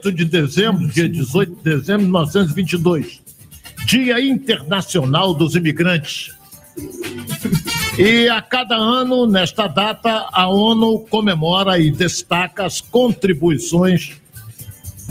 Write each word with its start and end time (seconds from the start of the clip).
de 0.00 0.24
dezembro, 0.24 0.86
dia 0.86 1.08
18 1.08 1.56
de 1.56 1.62
dezembro 1.64 2.02
de 2.02 2.12
1922, 2.12 3.20
Dia 3.84 4.20
Internacional 4.20 5.34
dos 5.34 5.56
Imigrantes. 5.56 6.30
E 7.98 8.28
a 8.28 8.40
cada 8.40 8.76
ano, 8.76 9.26
nesta 9.26 9.66
data, 9.66 10.28
a 10.30 10.48
ONU 10.48 11.00
comemora 11.10 11.80
e 11.80 11.90
destaca 11.90 12.64
as 12.64 12.80
contribuições 12.80 14.12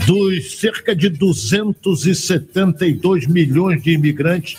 dos 0.06 0.58
cerca 0.58 0.96
de 0.96 1.10
272 1.10 3.26
milhões 3.26 3.82
de 3.82 3.90
imigrantes 3.90 4.56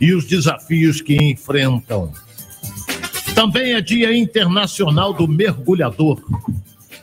e 0.00 0.14
os 0.14 0.24
desafios 0.24 1.02
que 1.02 1.14
enfrentam. 1.14 2.10
Também 3.34 3.74
é 3.74 3.82
Dia 3.82 4.16
Internacional 4.16 5.12
do 5.12 5.28
Mergulhador. 5.28 6.22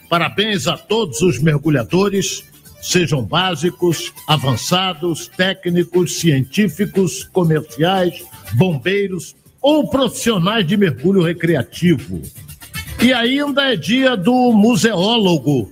Parabéns 0.10 0.66
a 0.66 0.76
todos 0.76 1.22
os 1.22 1.38
mergulhadores, 1.38 2.55
sejam 2.86 3.24
básicos, 3.24 4.14
avançados, 4.28 5.28
técnicos, 5.28 6.20
científicos, 6.20 7.24
comerciais, 7.24 8.24
bombeiros 8.54 9.36
ou 9.62 9.90
profissionais 9.90 10.66
de 10.66 10.78
mergulho 10.78 11.24
recreativo. 11.24 12.22
E 13.02 13.12
ainda 13.12 13.74
é 13.74 13.76
dia 13.76 14.16
do 14.16 14.52
museólogo, 14.54 15.72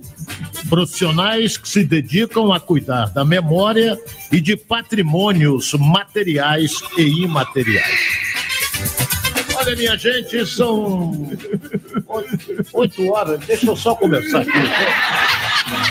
profissionais 0.68 1.56
que 1.56 1.68
se 1.68 1.84
dedicam 1.84 2.52
a 2.52 2.58
cuidar 2.58 3.10
da 3.10 3.24
memória 3.24 3.98
e 4.32 4.40
de 4.40 4.56
patrimônios 4.56 5.72
materiais 5.74 6.82
e 6.98 7.22
imateriais. 7.22 8.24
Olha, 9.56 9.76
minha 9.76 9.96
gente, 9.96 10.44
são 10.46 11.30
oito 12.74 13.12
horas. 13.12 13.40
Deixa 13.46 13.66
eu 13.66 13.76
só 13.76 13.94
começar 13.94 14.40
aqui. 14.40 14.50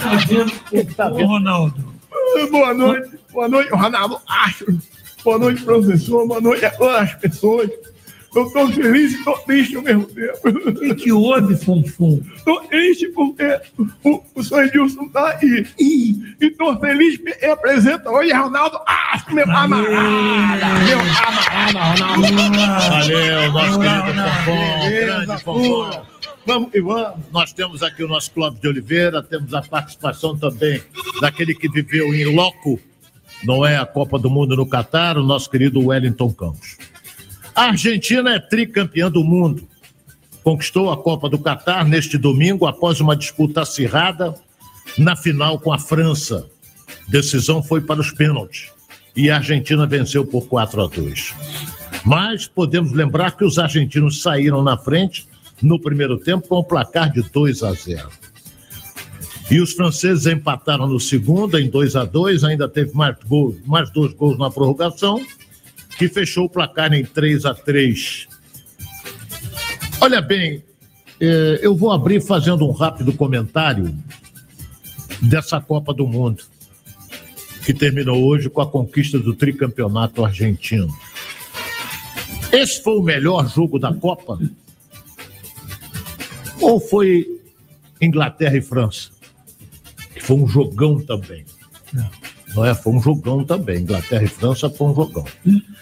Tá 0.02 0.16
vendo? 0.28 0.96
Tá 0.96 1.10
vendo? 1.10 1.28
Ronaldo. 1.28 1.94
Boa 2.52 2.74
noite, 2.74 3.20
boa 3.32 3.48
noite, 3.48 3.70
Ronaldo. 3.72 4.20
Boa 5.24 5.38
noite, 5.40 5.62
professor. 5.64 6.28
Boa 6.28 6.42
noite 6.42 6.66
a 6.66 6.72
todas 6.72 7.02
as 7.02 7.16
pessoas. 7.16 7.70
Eu 8.36 8.48
estou 8.48 8.68
feliz 8.72 9.14
e 9.14 9.18
estou 9.18 9.38
triste 9.40 9.76
ao 9.76 9.84
mesmo 9.84 10.06
tempo. 10.06 10.40
O 10.44 10.74
que, 10.74 10.96
que 10.96 11.12
houve, 11.12 11.56
Funfun? 11.56 12.20
Estou 12.36 12.62
triste 12.62 13.08
porque 13.10 13.60
o, 14.04 14.24
o 14.34 14.60
Edilson 14.60 15.04
está 15.04 15.38
aí. 15.40 15.68
E 15.80 16.36
estou 16.42 16.76
feliz 16.80 17.18
porque 17.18 17.38
ele 17.44 17.52
apresenta 17.52 18.10
hoje 18.10 18.34
Ronaldo 18.34 18.80
Ah, 18.88 19.22
meu 19.30 19.46
camarada. 19.46 20.66
Meu 20.80 20.98
camarada, 20.98 22.16
Ronaldo. 22.16 22.22
Valeu, 22.90 23.52
nosso 23.52 23.80
querido 23.80 24.24
Fofão, 24.24 24.90
grande 24.90 25.44
Fofão. 25.44 26.13
Vamos 26.46 26.72
vamos. 26.74 27.20
Nós 27.32 27.54
temos 27.54 27.82
aqui 27.82 28.04
o 28.04 28.08
nosso 28.08 28.32
Clóvis 28.32 28.60
de 28.60 28.68
Oliveira, 28.68 29.24
temos 29.24 29.54
a 29.54 29.62
participação 29.62 30.38
também 30.38 30.82
daquele 31.22 31.56
que 31.56 31.70
viveu 31.70 32.14
em 32.14 32.26
loco, 32.36 32.80
não 33.44 33.66
é 33.66 33.78
a 33.78 33.86
Copa 33.86 34.20
do 34.20 34.30
Mundo 34.30 34.56
no 34.56 34.68
Catar, 34.68 35.18
o 35.18 35.24
nosso 35.24 35.50
querido 35.50 35.86
Wellington 35.86 36.34
Campos. 36.34 36.78
A 37.56 37.66
Argentina 37.66 38.36
é 38.36 38.40
tricampeã 38.40 39.10
do 39.10 39.24
mundo. 39.24 39.68
Conquistou 40.44 40.92
a 40.92 40.98
Copa 40.98 41.30
do 41.30 41.40
Catar 41.40 41.86
neste 41.86 42.18
domingo 42.18 42.66
após 42.66 43.00
uma 43.00 43.16
disputa 43.16 43.62
acirrada 43.62 44.36
na 44.98 45.16
final 45.16 45.60
com 45.60 45.72
a 45.72 45.80
França. 45.80 46.48
Decisão 47.08 47.64
foi 47.64 47.82
para 47.82 48.02
os 48.02 48.12
pênaltis 48.12 48.72
e 49.16 49.30
a 49.30 49.38
Argentina 49.38 49.86
venceu 49.86 50.26
por 50.26 50.48
4 50.48 50.82
a 50.82 50.88
2. 50.88 51.36
Mas 52.04 52.48
podemos 52.48 52.92
lembrar 52.92 53.38
que 53.38 53.46
os 53.46 53.58
argentinos 53.58 54.22
saíram 54.22 54.62
na 54.62 54.78
frente 54.78 55.28
no 55.64 55.80
primeiro 55.80 56.18
tempo 56.20 56.48
com 56.48 56.58
o 56.58 56.64
placar 56.64 57.12
de 57.12 57.22
2 57.22 57.64
a 57.64 57.74
0. 57.74 58.10
E 59.50 59.60
os 59.60 59.74
franceses 59.74 60.26
empataram 60.26 60.88
no 60.88 61.00
segundo 61.00 61.58
em 61.58 61.70
2 61.70 61.96
a 61.96 62.06
2, 62.06 62.44
ainda 62.44 62.68
teve 62.68 62.94
mais, 62.94 63.16
gol, 63.26 63.56
mais 63.66 63.90
dois 63.90 64.14
gols 64.14 64.38
na 64.38 64.52
prorrogação 64.52 65.20
que 65.98 66.08
fechou 66.08 66.46
o 66.46 66.50
placar 66.50 66.94
em 66.94 67.06
3 67.06 67.46
a 67.46 67.54
3 67.54 68.28
Olha 70.02 70.22
bem, 70.22 70.62
eh, 71.18 71.60
eu 71.62 71.74
vou 71.74 71.90
abrir 71.90 72.22
fazendo 72.22 72.68
um 72.68 72.72
rápido 72.72 73.14
comentário 73.14 73.96
dessa 75.22 75.62
Copa 75.62 75.94
do 75.94 76.06
Mundo, 76.06 76.44
que 77.66 77.74
terminou 77.74 78.22
hoje 78.26 78.50
com 78.50 78.60
a 78.60 78.68
conquista 78.70 79.18
do 79.18 79.34
tricampeonato 79.34 80.26
argentino. 80.26 80.94
Esse 82.52 82.84
foi 82.84 82.98
o 82.98 83.02
melhor 83.02 83.48
jogo 83.48 83.80
da 83.80 83.94
Copa? 83.94 84.38
Ou 86.64 86.80
foi 86.80 87.42
Inglaterra 88.02 88.58
e 88.58 88.62
França? 88.62 89.12
Que 90.14 90.22
foi 90.22 90.38
um 90.38 90.48
jogão 90.48 91.00
também. 91.00 91.46
Não 91.92 92.10
não 92.56 92.66
é? 92.66 92.74
Foi 92.74 92.94
um 92.94 93.02
jogão 93.02 93.44
também. 93.44 93.82
Inglaterra 93.82 94.24
e 94.24 94.28
França 94.28 94.70
foi 94.70 94.88
um 94.88 94.96
jogão. 94.96 95.26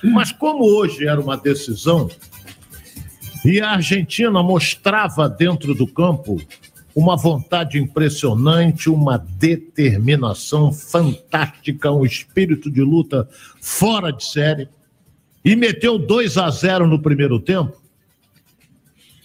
Mas 0.03 0.31
como 0.31 0.64
hoje 0.64 1.08
era 1.08 1.20
uma 1.20 1.38
decisão 1.38 2.09
e 3.44 3.59
a 3.59 3.72
Argentina 3.72 4.41
mostrava 4.44 5.28
dentro 5.28 5.74
do 5.74 5.88
campo 5.88 6.40
uma 6.94 7.16
vontade 7.16 7.80
impressionante, 7.80 8.90
uma 8.90 9.18
determinação 9.18 10.72
fantástica, 10.72 11.91
um 11.91 12.06
espírito 12.06 12.70
de 12.70 12.81
luta 12.81 13.28
fora 13.62 14.12
de 14.12 14.25
série 14.25 14.70
e 15.44 15.56
meteu 15.56 15.97
2 15.97 16.38
a 16.38 16.50
0 16.50 16.86
no 16.86 17.02
primeiro 17.02 17.40
tempo 17.40 17.81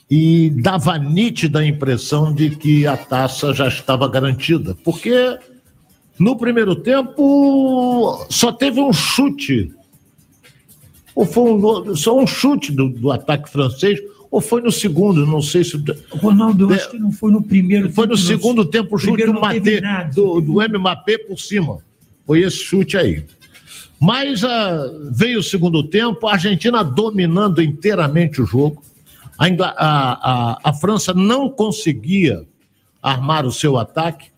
e 0.08 0.50
dava 0.50 0.98
nítida 0.98 1.66
impressão 1.66 2.32
de 2.32 2.50
que 2.50 2.86
a 2.86 2.96
taça 2.96 3.52
já 3.52 3.66
estava 3.68 4.08
garantida, 4.08 4.76
porque 4.84 5.38
no 6.18 6.36
primeiro 6.36 6.74
tempo, 6.74 8.26
só 8.30 8.50
teve 8.50 8.80
um 8.80 8.92
chute. 8.92 9.70
Ou 11.14 11.26
foi 11.26 11.52
um, 11.52 11.96
só 11.96 12.18
um 12.18 12.26
chute 12.26 12.72
do, 12.72 12.88
do 12.88 13.10
ataque 13.10 13.50
francês, 13.50 14.00
ou 14.30 14.40
foi 14.40 14.60
no 14.60 14.72
segundo, 14.72 15.26
não 15.26 15.42
sei 15.42 15.64
se. 15.64 15.82
Ronaldo, 16.10 16.70
eu 16.70 16.74
acho 16.74 16.90
que 16.90 16.98
não 16.98 17.12
foi 17.12 17.30
no 17.30 17.42
primeiro 17.42 17.92
Foi 17.92 18.06
no 18.06 18.16
segundo 18.16 18.64
tempo 18.64 18.96
o 18.96 18.98
chute 18.98 19.24
do, 19.24 19.34
Mate, 19.34 19.80
do, 20.14 20.40
do 20.40 20.78
Mbappé 20.78 21.18
por 21.18 21.38
cima. 21.38 21.78
Foi 22.26 22.40
esse 22.40 22.58
chute 22.58 22.96
aí. 22.96 23.24
Mas 24.00 24.42
uh, 24.42 25.10
veio 25.10 25.38
o 25.38 25.42
segundo 25.42 25.82
tempo, 25.82 26.26
a 26.26 26.32
Argentina 26.32 26.82
dominando 26.82 27.62
inteiramente 27.62 28.42
o 28.42 28.46
jogo. 28.46 28.82
A, 29.38 29.46
a, 29.46 30.12
a, 30.52 30.58
a 30.64 30.72
França 30.72 31.12
não 31.12 31.48
conseguia 31.48 32.44
armar 33.02 33.46
o 33.46 33.52
seu 33.52 33.76
ataque. 33.76 34.30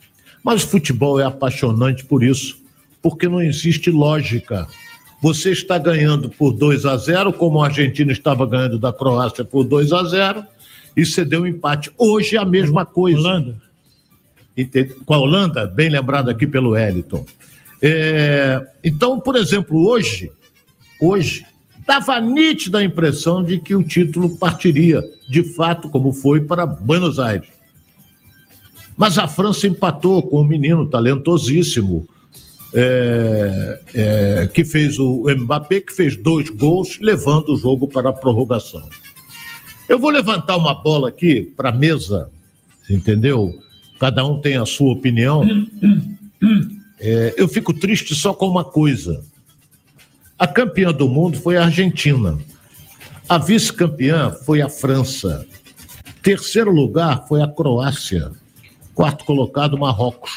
Mas 0.43 0.65
o 0.65 0.69
futebol 0.69 1.21
é 1.21 1.25
apaixonante 1.25 2.05
por 2.05 2.23
isso, 2.23 2.59
porque 3.03 3.29
não 3.29 3.43
existe 3.43 3.91
lógica. 3.91 4.67
Você 5.21 5.51
está 5.51 5.79
ganhando 5.79 6.31
por 6.31 6.53
2 6.53 6.87
a 6.87 6.97
0, 6.97 7.33
como 7.33 7.61
a 7.61 7.67
Argentina 7.67 8.13
estava 8.13 8.47
ganhando 8.47 8.79
da 8.79 8.93
Croácia 8.93 9.45
por 9.45 9.65
2 9.65 9.93
a 9.93 10.05
0, 10.05 10.45
e 10.97 11.05
cedeu 11.05 11.43
um 11.43 11.47
empate. 11.47 11.91
Hoje 11.99 12.37
é 12.37 12.39
a 12.39 12.45
mesma 12.45 12.87
coisa. 12.87 13.19
Holanda. 13.19 13.57
Com 15.05 15.15
a 15.15 15.19
Holanda, 15.19 15.67
bem 15.67 15.89
lembrado 15.89 16.31
aqui 16.31 16.47
pelo 16.47 16.71
Wellington. 16.71 17.25
É, 17.81 18.67
então, 18.83 19.21
por 19.21 19.37
exemplo, 19.37 19.87
hoje, 19.87 20.33
hoje, 21.01 21.45
dava 21.89 22.21
nítida 22.21 22.81
a 22.81 22.85
impressão 22.85 23.43
de 23.43 23.59
que 23.59 23.75
o 23.75 23.83
título 23.83 24.37
partiria, 24.37 25.03
de 25.27 25.43
fato, 25.43 25.89
como 25.89 26.13
foi 26.13 26.43
para 26.43 26.67
Buenos 26.67 27.19
Aires. 27.19 27.49
Mas 28.95 29.17
a 29.17 29.27
França 29.27 29.67
empatou 29.67 30.23
com 30.23 30.43
um 30.43 30.47
menino 30.47 30.87
talentosíssimo, 30.87 32.07
é, 32.75 33.81
é, 33.95 34.51
que 34.53 34.67
fez 34.67 34.99
o 34.99 35.25
Mbappé, 35.35 35.81
que 35.81 35.95
fez 35.95 36.15
dois 36.15 36.51
gols, 36.51 36.99
levando 37.01 37.55
o 37.55 37.57
jogo 37.57 37.89
para 37.89 38.11
a 38.11 38.13
prorrogação. 38.13 38.87
Eu 39.89 39.99
vou 39.99 40.11
levantar 40.11 40.59
uma 40.59 40.75
bola 40.75 41.09
aqui 41.09 41.41
para 41.57 41.71
a 41.71 41.73
mesa, 41.73 42.29
entendeu? 42.91 43.59
Cada 43.99 44.27
um 44.27 44.39
tem 44.43 44.59
a 44.59 44.67
sua 44.67 44.93
opinião. 44.93 45.43
É, 47.01 47.33
eu 47.39 47.49
fico 47.49 47.73
triste 47.73 48.15
só 48.15 48.35
com 48.35 48.47
uma 48.47 48.65
coisa. 48.65 49.25
A 50.39 50.47
campeã 50.47 50.93
do 50.93 51.09
mundo 51.09 51.37
foi 51.37 51.57
a 51.57 51.65
Argentina. 51.65 52.39
A 53.29 53.39
vice-campeã 53.39 54.31
foi 54.31 54.63
a 54.63 54.69
França. 54.69 55.45
Terceiro 56.23 56.71
lugar 56.71 57.27
foi 57.27 57.43
a 57.43 57.49
Croácia. 57.49 58.31
Quarto 58.95 59.25
colocado, 59.25 59.77
Marrocos. 59.77 60.31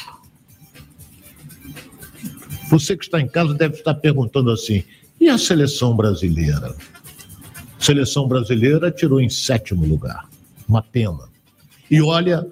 Você 2.68 2.96
que 2.96 3.04
está 3.04 3.20
em 3.20 3.28
casa 3.28 3.54
deve 3.54 3.76
estar 3.76 3.94
perguntando 3.94 4.50
assim: 4.50 4.82
e 5.20 5.28
a 5.28 5.38
seleção 5.38 5.94
brasileira? 5.94 6.74
A 7.78 7.84
seleção 7.84 8.26
brasileira 8.26 8.90
tirou 8.90 9.20
em 9.20 9.28
sétimo 9.28 9.86
lugar. 9.86 10.28
Uma 10.68 10.82
pena. 10.82 11.28
E 11.88 12.02
olha 12.02 12.44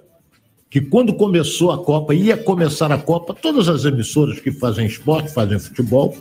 que 0.70 0.80
quando 0.80 1.14
começou 1.14 1.72
a 1.72 1.82
Copa, 1.82 2.14
ia 2.14 2.36
começar 2.36 2.92
a 2.92 2.98
Copa, 2.98 3.34
todas 3.34 3.68
as 3.68 3.84
emissoras 3.84 4.38
que 4.38 4.52
fazem 4.52 4.86
esporte, 4.86 5.32
fazem 5.32 5.58
futebol, 5.58 6.16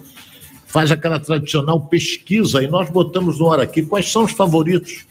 faz 0.70 0.92
aquela 0.92 1.20
tradicional 1.20 1.82
pesquisa 1.88 2.64
e 2.64 2.68
nós 2.68 2.90
botamos 2.90 3.40
no 3.40 3.52
ar 3.52 3.60
aqui 3.60 3.82
quais 3.82 4.10
são 4.12 4.24
os 4.24 4.32
favoritos. 4.32 5.06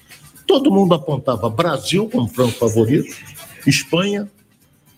Todo 0.46 0.70
mundo 0.70 0.94
apontava 0.94 1.50
Brasil 1.50 2.08
como 2.08 2.28
franco 2.28 2.52
favorito, 2.52 3.14
Espanha, 3.66 4.30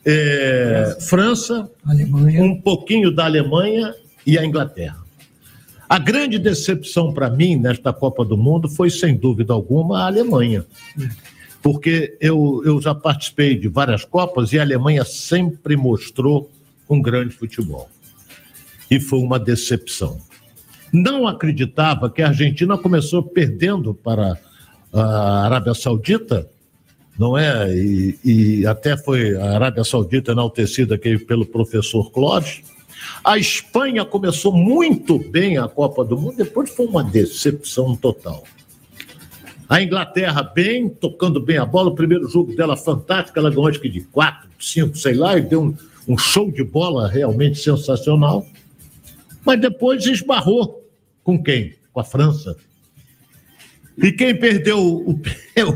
é, 0.04 0.98
França, 1.00 1.68
Alemanha. 1.84 2.44
um 2.44 2.60
pouquinho 2.60 3.10
da 3.10 3.24
Alemanha 3.24 3.94
e 4.24 4.38
a 4.38 4.44
Inglaterra. 4.44 5.00
A 5.88 5.98
grande 5.98 6.38
decepção 6.38 7.12
para 7.12 7.30
mim 7.30 7.56
nesta 7.56 7.92
Copa 7.92 8.22
do 8.22 8.36
Mundo 8.36 8.68
foi, 8.68 8.90
sem 8.90 9.16
dúvida 9.16 9.54
alguma, 9.54 10.02
a 10.02 10.06
Alemanha. 10.06 10.64
Porque 11.62 12.16
eu, 12.20 12.62
eu 12.66 12.80
já 12.80 12.94
participei 12.94 13.56
de 13.56 13.66
várias 13.66 14.04
Copas 14.04 14.52
e 14.52 14.58
a 14.58 14.62
Alemanha 14.62 15.04
sempre 15.04 15.74
mostrou 15.74 16.50
um 16.88 17.00
grande 17.00 17.34
futebol. 17.34 17.88
E 18.90 19.00
foi 19.00 19.20
uma 19.20 19.38
decepção. 19.38 20.20
Não 20.92 21.26
acreditava 21.26 22.10
que 22.10 22.22
a 22.22 22.28
Argentina 22.28 22.76
começou 22.76 23.22
perdendo 23.22 23.94
para 23.94 24.38
a 24.92 25.44
Arábia 25.44 25.75
Saudita, 25.75 26.48
não 27.19 27.38
é? 27.38 27.72
E, 27.75 28.19
e 28.25 28.66
até 28.66 28.96
foi 28.96 29.37
a 29.37 29.54
Arábia 29.54 29.84
Saudita 29.84 30.32
enaltecida 30.32 30.96
aqui 30.96 31.19
pelo 31.19 31.46
professor 31.46 32.10
Clóvis. 32.10 32.62
A 33.25 33.38
Espanha 33.38 34.04
começou 34.04 34.52
muito 34.52 35.19
bem 35.19 35.58
a 35.58 35.69
Copa 35.69 36.04
do 36.04 36.19
Mundo, 36.19 36.37
depois 36.37 36.70
foi 36.70 36.87
uma 36.87 37.04
decepção 37.04 37.94
total. 37.94 38.42
A 39.69 39.81
Inglaterra 39.81 40.42
bem, 40.42 40.88
tocando 40.88 41.40
bem 41.40 41.56
a 41.56 41.64
bola, 41.64 41.90
o 41.90 41.94
primeiro 41.94 42.28
jogo 42.28 42.54
dela 42.56 42.76
fantástico, 42.76 43.38
ela 43.38 43.50
ganhou 43.50 43.69
acho 43.69 43.81
que 43.81 43.88
de 43.88 44.00
4, 44.00 44.48
5, 44.58 44.98
sei 44.98 45.14
lá, 45.14 45.38
e 45.38 45.42
deu 45.42 45.62
um, 45.62 45.76
um 46.08 46.19
show 46.19 46.50
de 46.50 46.64
bola 46.64 47.08
realmente 47.08 47.60
sensacional. 47.60 48.44
Mas 49.44 49.60
depois 49.60 50.04
esbarrou 50.04 50.79
com 51.22 51.43
quem? 51.43 51.75
Com 51.93 52.00
a 52.00 52.05
França. 52.05 52.56
E 54.02 54.12
quem 54.12 54.34
perdeu 54.34 54.78
o, 54.78 55.11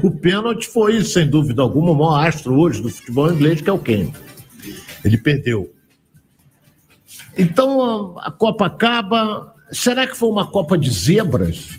o 0.02 0.10
pênalti 0.10 0.66
foi, 0.66 1.04
sem 1.04 1.28
dúvida 1.28 1.62
alguma, 1.62 1.92
o 1.92 1.94
maior 1.94 2.26
astro 2.26 2.54
hoje 2.54 2.80
do 2.80 2.88
futebol 2.88 3.32
inglês, 3.32 3.60
que 3.60 3.68
é 3.68 3.72
o 3.72 3.78
Kane. 3.78 4.12
Ele 5.04 5.18
perdeu. 5.18 5.72
Então 7.36 8.16
a, 8.18 8.28
a 8.28 8.30
Copa 8.30 8.66
acaba. 8.66 9.54
Será 9.70 10.06
que 10.06 10.16
foi 10.16 10.28
uma 10.28 10.46
Copa 10.46 10.78
de 10.78 10.90
zebras? 10.90 11.78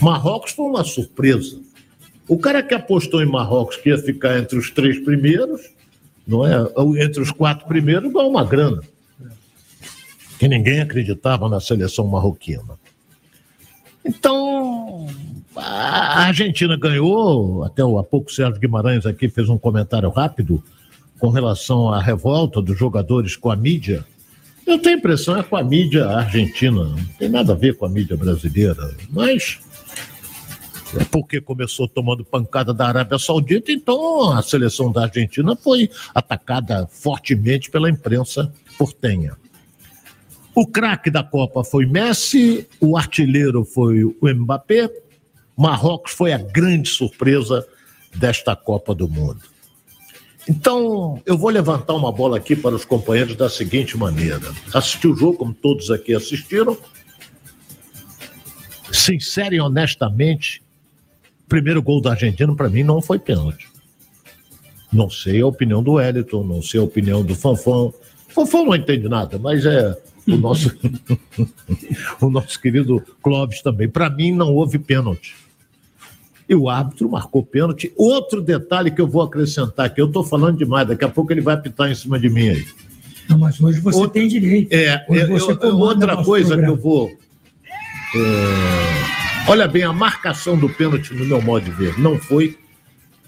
Marrocos 0.00 0.52
foi 0.52 0.66
uma 0.66 0.84
surpresa. 0.84 1.60
O 2.26 2.38
cara 2.38 2.62
que 2.62 2.74
apostou 2.74 3.22
em 3.22 3.26
Marrocos 3.26 3.76
que 3.76 3.90
ia 3.90 3.98
ficar 3.98 4.38
entre 4.38 4.58
os 4.58 4.70
três 4.70 4.98
primeiros, 4.98 5.60
não 6.26 6.46
é? 6.46 6.54
Entre 7.04 7.20
os 7.20 7.30
quatro 7.30 7.66
primeiros, 7.66 8.10
ganhou 8.10 8.30
uma 8.30 8.44
grana. 8.44 8.82
Que 10.44 10.48
ninguém 10.48 10.78
acreditava 10.78 11.48
na 11.48 11.58
seleção 11.58 12.06
marroquina. 12.06 12.78
Então, 14.04 15.06
a 15.56 16.24
Argentina 16.24 16.76
ganhou, 16.76 17.64
até 17.64 17.80
há 17.80 18.02
pouco 18.02 18.28
o 18.28 18.30
Sérgio 18.30 18.60
Guimarães 18.60 19.06
aqui 19.06 19.30
fez 19.30 19.48
um 19.48 19.56
comentário 19.56 20.10
rápido 20.10 20.62
com 21.18 21.30
relação 21.30 21.88
à 21.88 21.98
revolta 21.98 22.60
dos 22.60 22.78
jogadores 22.78 23.36
com 23.36 23.50
a 23.50 23.56
mídia. 23.56 24.04
Eu 24.66 24.78
tenho 24.78 24.96
a 24.96 24.98
impressão 24.98 25.38
é 25.38 25.42
com 25.42 25.56
a 25.56 25.64
mídia 25.64 26.06
argentina, 26.08 26.84
não 26.84 27.04
tem 27.18 27.30
nada 27.30 27.54
a 27.54 27.56
ver 27.56 27.78
com 27.78 27.86
a 27.86 27.88
mídia 27.88 28.14
brasileira, 28.14 28.94
mas 29.08 29.58
é 30.94 31.04
porque 31.04 31.40
começou 31.40 31.88
tomando 31.88 32.22
pancada 32.22 32.74
da 32.74 32.86
Arábia 32.86 33.18
Saudita, 33.18 33.72
então 33.72 34.30
a 34.32 34.42
seleção 34.42 34.92
da 34.92 35.04
Argentina 35.04 35.56
foi 35.56 35.88
atacada 36.14 36.86
fortemente 36.86 37.70
pela 37.70 37.88
imprensa 37.88 38.52
portenha. 38.76 39.42
O 40.54 40.66
craque 40.66 41.10
da 41.10 41.24
Copa 41.24 41.64
foi 41.64 41.84
Messi, 41.84 42.68
o 42.80 42.96
artilheiro 42.96 43.64
foi 43.64 44.04
o 44.04 44.16
Mbappé. 44.22 44.88
Marrocos 45.56 46.12
foi 46.12 46.32
a 46.32 46.38
grande 46.38 46.88
surpresa 46.88 47.66
desta 48.14 48.54
Copa 48.54 48.94
do 48.94 49.08
Mundo. 49.08 49.40
Então, 50.48 51.20
eu 51.24 51.36
vou 51.36 51.50
levantar 51.50 51.94
uma 51.94 52.12
bola 52.12 52.36
aqui 52.36 52.54
para 52.54 52.74
os 52.74 52.84
companheiros 52.84 53.34
da 53.34 53.48
seguinte 53.48 53.96
maneira: 53.96 54.52
assisti 54.72 55.08
o 55.08 55.16
jogo, 55.16 55.38
como 55.38 55.54
todos 55.54 55.90
aqui 55.90 56.14
assistiram. 56.14 56.76
Sincero 58.92 59.54
e 59.54 59.60
honestamente, 59.60 60.62
primeiro 61.48 61.82
gol 61.82 62.00
da 62.00 62.10
Argentina, 62.10 62.54
para 62.54 62.68
mim, 62.68 62.82
não 62.84 63.02
foi 63.02 63.18
pênalti. 63.18 63.68
Não 64.92 65.10
sei 65.10 65.40
a 65.40 65.46
opinião 65.46 65.82
do 65.82 65.94
Wellington, 65.94 66.44
não 66.44 66.62
sei 66.62 66.78
a 66.78 66.84
opinião 66.84 67.24
do 67.24 67.34
Fanfão. 67.34 67.92
Fanfão 68.28 68.66
não 68.66 68.76
entende 68.76 69.08
nada, 69.08 69.38
mas 69.38 69.64
é 69.66 69.96
o 70.26 70.36
nosso, 70.36 70.74
o 72.20 72.30
nosso 72.30 72.60
querido 72.60 73.02
Clóvis 73.22 73.60
também. 73.62 73.88
Para 73.88 74.08
mim, 74.10 74.32
não 74.32 74.52
houve 74.54 74.78
pênalti. 74.78 75.34
E 76.48 76.54
o 76.54 76.68
árbitro 76.68 77.08
marcou 77.10 77.42
pênalti. 77.42 77.92
Outro 77.96 78.40
detalhe 78.42 78.90
que 78.90 79.00
eu 79.00 79.06
vou 79.08 79.22
acrescentar, 79.22 79.92
que 79.92 80.00
eu 80.00 80.06
estou 80.06 80.22
falando 80.24 80.58
demais, 80.58 80.86
daqui 80.86 81.04
a 81.04 81.08
pouco 81.08 81.32
ele 81.32 81.40
vai 81.40 81.54
apitar 81.54 81.90
em 81.90 81.94
cima 81.94 82.18
de 82.18 82.28
mim 82.28 82.48
aí. 82.50 82.66
Não, 83.28 83.38
mas 83.38 83.58
hoje 83.60 83.80
você 83.80 84.06
tem 84.08 84.28
direito. 84.28 84.70
É, 84.72 85.04
Hoje 85.08 85.20
é, 85.22 85.26
você 85.26 85.52
eu- 85.52 85.78
outra 85.78 86.22
coisa 86.22 86.48
programa. 86.48 86.72
que 86.74 86.78
eu 86.78 86.82
vou. 86.82 87.08
é, 88.16 89.50
olha 89.50 89.66
bem, 89.66 89.82
a 89.82 89.92
marcação 89.92 90.58
do 90.58 90.68
pênalti, 90.68 91.14
no 91.14 91.24
meu 91.24 91.40
modo 91.40 91.64
de 91.64 91.70
ver, 91.70 91.98
não 91.98 92.18
foi. 92.18 92.58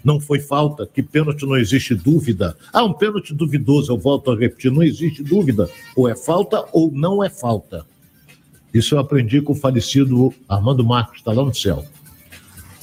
Não 0.06 0.20
foi 0.20 0.38
falta, 0.38 0.86
que 0.86 1.02
pênalti 1.02 1.44
não 1.44 1.56
existe 1.56 1.92
dúvida. 1.92 2.56
Ah, 2.72 2.84
um 2.84 2.92
pênalti 2.92 3.34
duvidoso, 3.34 3.90
eu 3.90 3.98
volto 3.98 4.30
a 4.30 4.36
repetir, 4.36 4.70
não 4.70 4.84
existe 4.84 5.20
dúvida. 5.20 5.68
Ou 5.96 6.08
é 6.08 6.14
falta 6.14 6.64
ou 6.72 6.92
não 6.92 7.24
é 7.24 7.28
falta. 7.28 7.84
Isso 8.72 8.94
eu 8.94 9.00
aprendi 9.00 9.40
com 9.40 9.52
o 9.52 9.56
falecido 9.56 10.32
Armando 10.48 10.84
Marcos, 10.84 11.18
está 11.18 11.32
lá 11.32 11.44
no 11.44 11.52
céu. 11.52 11.84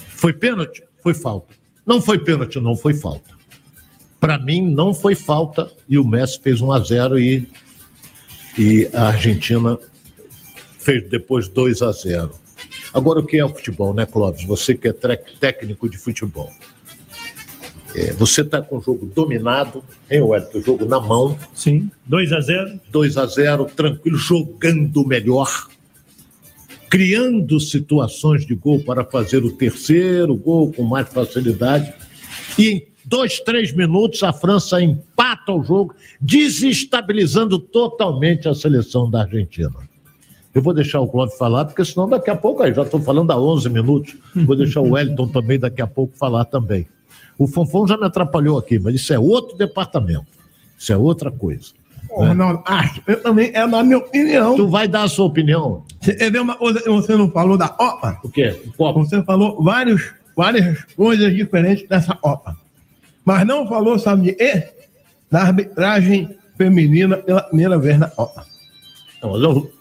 Foi 0.09 0.33
pênalti? 0.33 0.83
Foi 1.01 1.13
falta. 1.13 1.53
Não 1.85 2.01
foi 2.01 2.19
pênalti, 2.19 2.59
não 2.59 2.75
foi 2.75 2.93
falta. 2.93 3.31
Para 4.19 4.37
mim, 4.37 4.61
não 4.61 4.93
foi 4.93 5.15
falta 5.15 5.71
e 5.87 5.97
o 5.97 6.05
Messi 6.05 6.41
fez 6.41 6.59
1 6.59 6.73
a 6.73 6.79
0 6.81 7.19
e, 7.19 7.47
e 8.59 8.89
a 8.93 9.07
Argentina 9.07 9.79
fez 10.77 11.07
depois 11.07 11.47
2 11.47 11.83
a 11.83 11.93
0. 11.93 12.31
Agora, 12.93 13.21
o 13.21 13.25
que 13.25 13.37
é 13.37 13.45
o 13.45 13.49
futebol, 13.49 13.93
né, 13.93 14.05
Clóvis? 14.05 14.43
Você 14.43 14.75
que 14.75 14.89
é 14.89 14.93
técnico 14.93 15.87
de 15.87 15.97
futebol. 15.97 16.51
É, 17.95 18.11
você 18.13 18.41
está 18.41 18.61
com 18.61 18.77
o 18.77 18.81
jogo 18.81 19.05
dominado, 19.05 19.83
hein, 20.09 20.21
Wellington? 20.21 20.57
O 20.57 20.61
jogo 20.61 20.85
na 20.85 20.99
mão, 20.99 21.37
Sim, 21.53 21.91
2 22.07 22.33
a 22.33 22.41
0 22.41 22.79
2 22.91 23.17
a 23.17 23.25
0 23.25 23.65
tranquilo, 23.65 24.17
jogando 24.17 25.05
melhor, 25.05 25.67
criando 26.89 27.59
situações 27.59 28.45
de 28.45 28.55
gol 28.55 28.79
para 28.83 29.03
fazer 29.03 29.43
o 29.43 29.51
terceiro 29.51 30.35
gol 30.35 30.73
com 30.73 30.83
mais 30.83 31.07
facilidade. 31.09 31.93
E 32.57 32.69
em 32.69 32.87
dois, 33.05 33.39
três 33.39 33.71
minutos 33.71 34.23
a 34.23 34.33
França 34.33 34.81
empata 34.81 35.51
o 35.51 35.63
jogo, 35.63 35.93
desestabilizando 36.19 37.59
totalmente 37.59 38.49
a 38.49 38.55
seleção 38.55 39.09
da 39.09 39.21
Argentina. 39.21 39.71
Eu 40.53 40.61
vou 40.61 40.73
deixar 40.73 40.99
o 40.99 41.07
Clóvis 41.07 41.35
falar, 41.35 41.65
porque 41.65 41.83
senão 41.83 42.07
daqui 42.07 42.29
a 42.29 42.35
pouco, 42.35 42.61
aí 42.61 42.73
já 42.73 42.83
estou 42.83 42.99
falando 42.99 43.31
há 43.31 43.39
11 43.39 43.69
minutos, 43.69 44.15
vou 44.35 44.55
deixar 44.55 44.81
o 44.81 44.91
Wellington 44.91 45.27
também 45.27 45.59
daqui 45.59 45.81
a 45.81 45.87
pouco 45.87 46.15
falar 46.15 46.45
também. 46.45 46.87
O 47.37 47.47
Fonfon 47.47 47.87
já 47.87 47.97
me 47.97 48.05
atrapalhou 48.05 48.57
aqui, 48.57 48.79
mas 48.79 48.95
isso 48.95 49.13
é 49.13 49.19
outro 49.19 49.57
departamento. 49.57 50.25
Isso 50.77 50.91
é 50.93 50.97
outra 50.97 51.31
coisa. 51.31 51.71
Ô, 52.09 52.25
Ronaldo, 52.25 52.61
acho, 52.65 53.01
eu 53.07 53.21
também, 53.23 53.51
é 53.53 53.65
na 53.65 53.83
minha 53.83 53.97
opinião. 53.97 54.55
Tu 54.55 54.67
vai 54.67 54.87
dar 54.87 55.03
a 55.03 55.07
sua 55.07 55.25
opinião? 55.25 55.83
Você 55.99 56.15
uma 56.41 56.55
coisa 56.55 56.79
você 56.87 57.15
não 57.17 57.31
falou 57.31 57.57
da 57.57 57.65
OPA? 57.79 58.19
O 58.23 58.29
quê? 58.29 58.61
O 58.67 58.73
copo? 58.73 58.99
Você 59.03 59.23
falou 59.23 59.63
vários, 59.63 60.13
várias 60.35 60.83
coisas 60.95 61.33
diferentes 61.33 61.87
dessa 61.87 62.17
OPA. 62.21 62.55
Mas 63.25 63.47
não 63.47 63.67
falou, 63.67 63.97
sabe 63.97 64.23
de 64.23 64.33
quê? 64.33 64.69
Da 65.31 65.41
arbitragem 65.41 66.37
feminina 66.57 67.17
pela 67.17 67.41
primeira 67.41 67.79
vez 67.79 67.97
na 67.97 68.11
OPA. 68.17 68.45
Não, 69.21 69.31
mas 69.31 69.41
eu- 69.41 69.71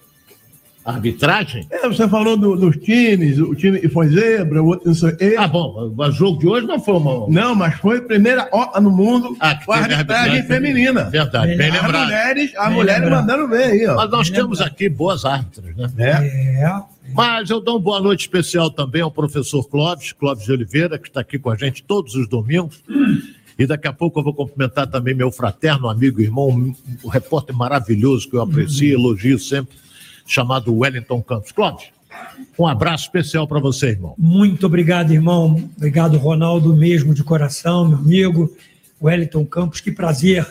Arbitragem? 0.84 1.66
É, 1.70 1.86
você 1.88 2.08
falou 2.08 2.36
do- 2.36 2.56
dos 2.56 2.76
times, 2.76 3.38
o 3.38 3.54
time 3.54 3.78
que 3.78 3.88
foi 3.88 4.08
zebra, 4.08 4.62
o 4.62 4.66
outro 4.66 4.88
não 4.88 4.94
sei 4.94 5.10
o 5.10 5.16
quê. 5.16 5.36
Ah, 5.38 5.46
bom, 5.46 5.94
o 5.96 6.10
jogo 6.10 6.38
de 6.40 6.48
hoje 6.48 6.66
não 6.66 6.80
foi 6.80 6.94
uma. 6.94 7.28
Não, 7.28 7.54
mas 7.54 7.74
foi 7.76 7.98
a 7.98 8.02
primeira 8.02 8.48
OPA 8.52 8.80
no 8.80 8.90
mundo 8.90 9.36
Ah, 9.38 9.54
com 9.64 9.72
a 9.72 9.82
teve 9.82 9.94
arbitragem 9.94 10.36
arbitragem 10.38 10.42
feminina. 10.46 11.04
Verdade, 11.04 11.54
bem 11.56 11.68
As 11.70 11.82
lembrado. 11.82 12.02
mulheres, 12.04 12.52
as 12.56 12.66
Bem 12.66 12.74
mulheres 12.76 13.02
lembrado. 13.02 13.20
mandando 13.26 13.48
ver 13.48 13.64
aí, 13.64 13.86
ó. 13.86 13.94
Mas 13.96 14.10
nós 14.10 14.30
temos 14.30 14.60
aqui 14.60 14.88
boas 14.88 15.24
árbitras, 15.24 15.74
né? 15.76 15.94
É. 15.98 16.64
É. 16.64 16.82
Mas 17.14 17.50
eu 17.50 17.60
dou 17.60 17.74
uma 17.76 17.80
boa 17.80 18.00
noite 18.00 18.20
especial 18.22 18.70
também 18.70 19.02
ao 19.02 19.10
professor 19.10 19.62
Clóvis, 19.68 20.12
Clóvis 20.12 20.44
de 20.44 20.52
Oliveira, 20.52 20.98
que 20.98 21.08
está 21.08 21.20
aqui 21.20 21.38
com 21.38 21.50
a 21.50 21.56
gente 21.56 21.82
todos 21.82 22.14
os 22.14 22.26
domingos. 22.28 22.82
E 23.58 23.66
daqui 23.66 23.86
a 23.86 23.92
pouco 23.92 24.18
eu 24.18 24.24
vou 24.24 24.32
cumprimentar 24.34 24.86
também 24.86 25.14
meu 25.14 25.30
fraterno 25.30 25.88
amigo 25.88 26.20
irmão, 26.20 26.48
um 27.04 27.08
repórter 27.08 27.54
maravilhoso 27.54 28.28
que 28.28 28.34
eu 28.36 28.40
aprecio 28.40 28.88
e 28.88 28.92
elogio 28.94 29.38
sempre, 29.38 29.76
chamado 30.26 30.74
Wellington 30.74 31.22
Campos. 31.22 31.52
Clóvis, 31.52 31.86
um 32.58 32.66
abraço 32.66 33.04
especial 33.04 33.46
para 33.46 33.60
você, 33.60 33.88
irmão. 33.88 34.14
Muito 34.18 34.66
obrigado, 34.66 35.12
irmão. 35.12 35.70
Obrigado, 35.76 36.16
Ronaldo, 36.18 36.74
mesmo 36.76 37.14
de 37.14 37.24
coração, 37.24 37.88
meu 37.88 37.98
amigo. 37.98 38.54
Wellington 39.00 39.44
Campos, 39.44 39.80
que 39.80 39.90
prazer 39.90 40.46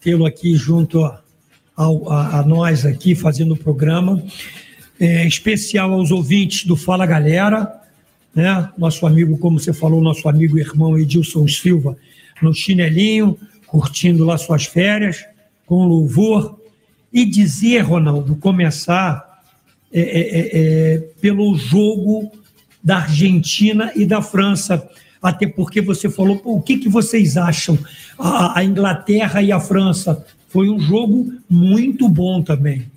tê-lo 0.00 0.26
aqui 0.26 0.56
junto 0.56 1.04
ao- 1.76 2.10
a, 2.10 2.40
a 2.40 2.42
nós 2.42 2.84
aqui 2.84 3.14
fazendo 3.14 3.54
o 3.54 3.56
programa. 3.56 4.22
É, 4.98 5.26
especial 5.26 5.92
aos 5.92 6.10
ouvintes 6.10 6.66
do 6.66 6.76
Fala 6.76 7.04
Galera, 7.04 7.80
né? 8.34 8.68
Nosso 8.78 9.06
amigo, 9.06 9.36
como 9.38 9.58
você 9.58 9.72
falou, 9.72 10.00
nosso 10.00 10.28
amigo 10.28 10.56
e 10.58 10.60
irmão 10.60 10.98
Edilson 10.98 11.46
Silva 11.48 11.96
no 12.42 12.52
chinelinho, 12.54 13.38
curtindo 13.66 14.24
lá 14.24 14.36
suas 14.38 14.64
férias, 14.64 15.24
com 15.66 15.86
louvor. 15.86 16.58
E 17.14 17.24
dizer, 17.24 17.82
Ronaldo, 17.82 18.34
começar 18.34 19.40
é, 19.92 20.00
é, 20.00 20.20
é, 20.20 20.94
é 20.94 20.98
pelo 21.20 21.56
jogo 21.56 22.32
da 22.82 22.98
Argentina 22.98 23.92
e 23.94 24.04
da 24.04 24.20
França. 24.20 24.86
Até 25.22 25.46
porque 25.46 25.80
você 25.80 26.10
falou, 26.10 26.42
o 26.44 26.60
que, 26.60 26.76
que 26.76 26.88
vocês 26.88 27.36
acham? 27.36 27.78
A, 28.18 28.58
a 28.58 28.64
Inglaterra 28.64 29.40
e 29.40 29.52
a 29.52 29.60
França. 29.60 30.26
Foi 30.48 30.68
um 30.68 30.80
jogo 30.80 31.32
muito 31.48 32.08
bom 32.08 32.42
também 32.42 32.92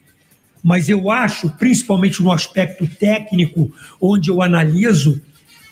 mas 0.68 0.90
eu 0.90 1.10
acho, 1.10 1.50
principalmente 1.52 2.22
no 2.22 2.30
aspecto 2.30 2.86
técnico, 2.86 3.74
onde 4.02 4.30
eu 4.30 4.42
analiso, 4.42 5.22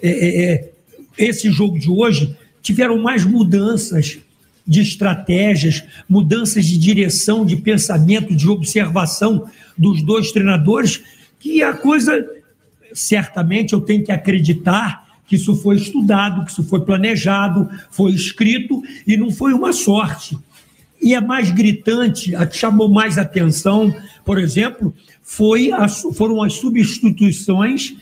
é, 0.02 0.54
é, 0.54 0.70
esse 1.18 1.52
jogo 1.52 1.78
de 1.78 1.92
hoje 1.92 2.34
tiveram 2.62 2.98
mais 2.98 3.26
mudanças 3.26 4.20
de 4.68 4.82
estratégias, 4.82 5.84
mudanças 6.10 6.66
de 6.66 6.78
direção, 6.78 7.46
de 7.46 7.56
pensamento, 7.56 8.36
de 8.36 8.50
observação 8.50 9.48
dos 9.78 10.02
dois 10.02 10.32
treinadores, 10.32 11.04
que 11.40 11.62
a 11.62 11.74
coisa, 11.74 12.28
certamente 12.94 13.74
eu 13.74 13.82
tenho 13.82 14.04
que 14.04 14.12
acreditar 14.12 15.06
que 15.28 15.36
isso 15.36 15.56
foi 15.56 15.76
estudado, 15.76 16.46
que 16.46 16.52
isso 16.52 16.64
foi 16.64 16.82
planejado, 16.82 17.70
foi 17.92 18.12
escrito 18.12 18.82
e 19.06 19.18
não 19.18 19.32
foi 19.32 19.54
uma 19.54 19.74
sorte. 19.74 20.38
E 21.02 21.14
a 21.14 21.22
mais 21.22 21.52
gritante, 21.52 22.36
a 22.36 22.46
que 22.46 22.58
chamou 22.58 22.90
mais 22.90 23.18
atenção, 23.18 23.94
por 24.24 24.40
exemplo, 24.40 24.94
foi 25.22 25.72
a, 25.72 25.88
foram 25.88 26.42
as 26.42 26.54
substituições 26.54 27.96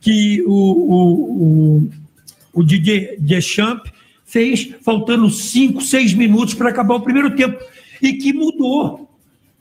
que 0.00 0.42
o, 0.46 0.52
o, 0.52 1.82
o, 1.82 1.90
o 2.54 2.62
Didier 2.62 3.16
Deschamps 3.18 3.92
fez, 4.28 4.74
faltando 4.82 5.28
cinco, 5.30 5.80
seis 5.80 6.12
minutos 6.12 6.54
para 6.54 6.68
acabar 6.68 6.94
o 6.94 7.00
primeiro 7.00 7.34
tempo, 7.34 7.58
e 8.00 8.12
que 8.12 8.32
mudou, 8.32 9.08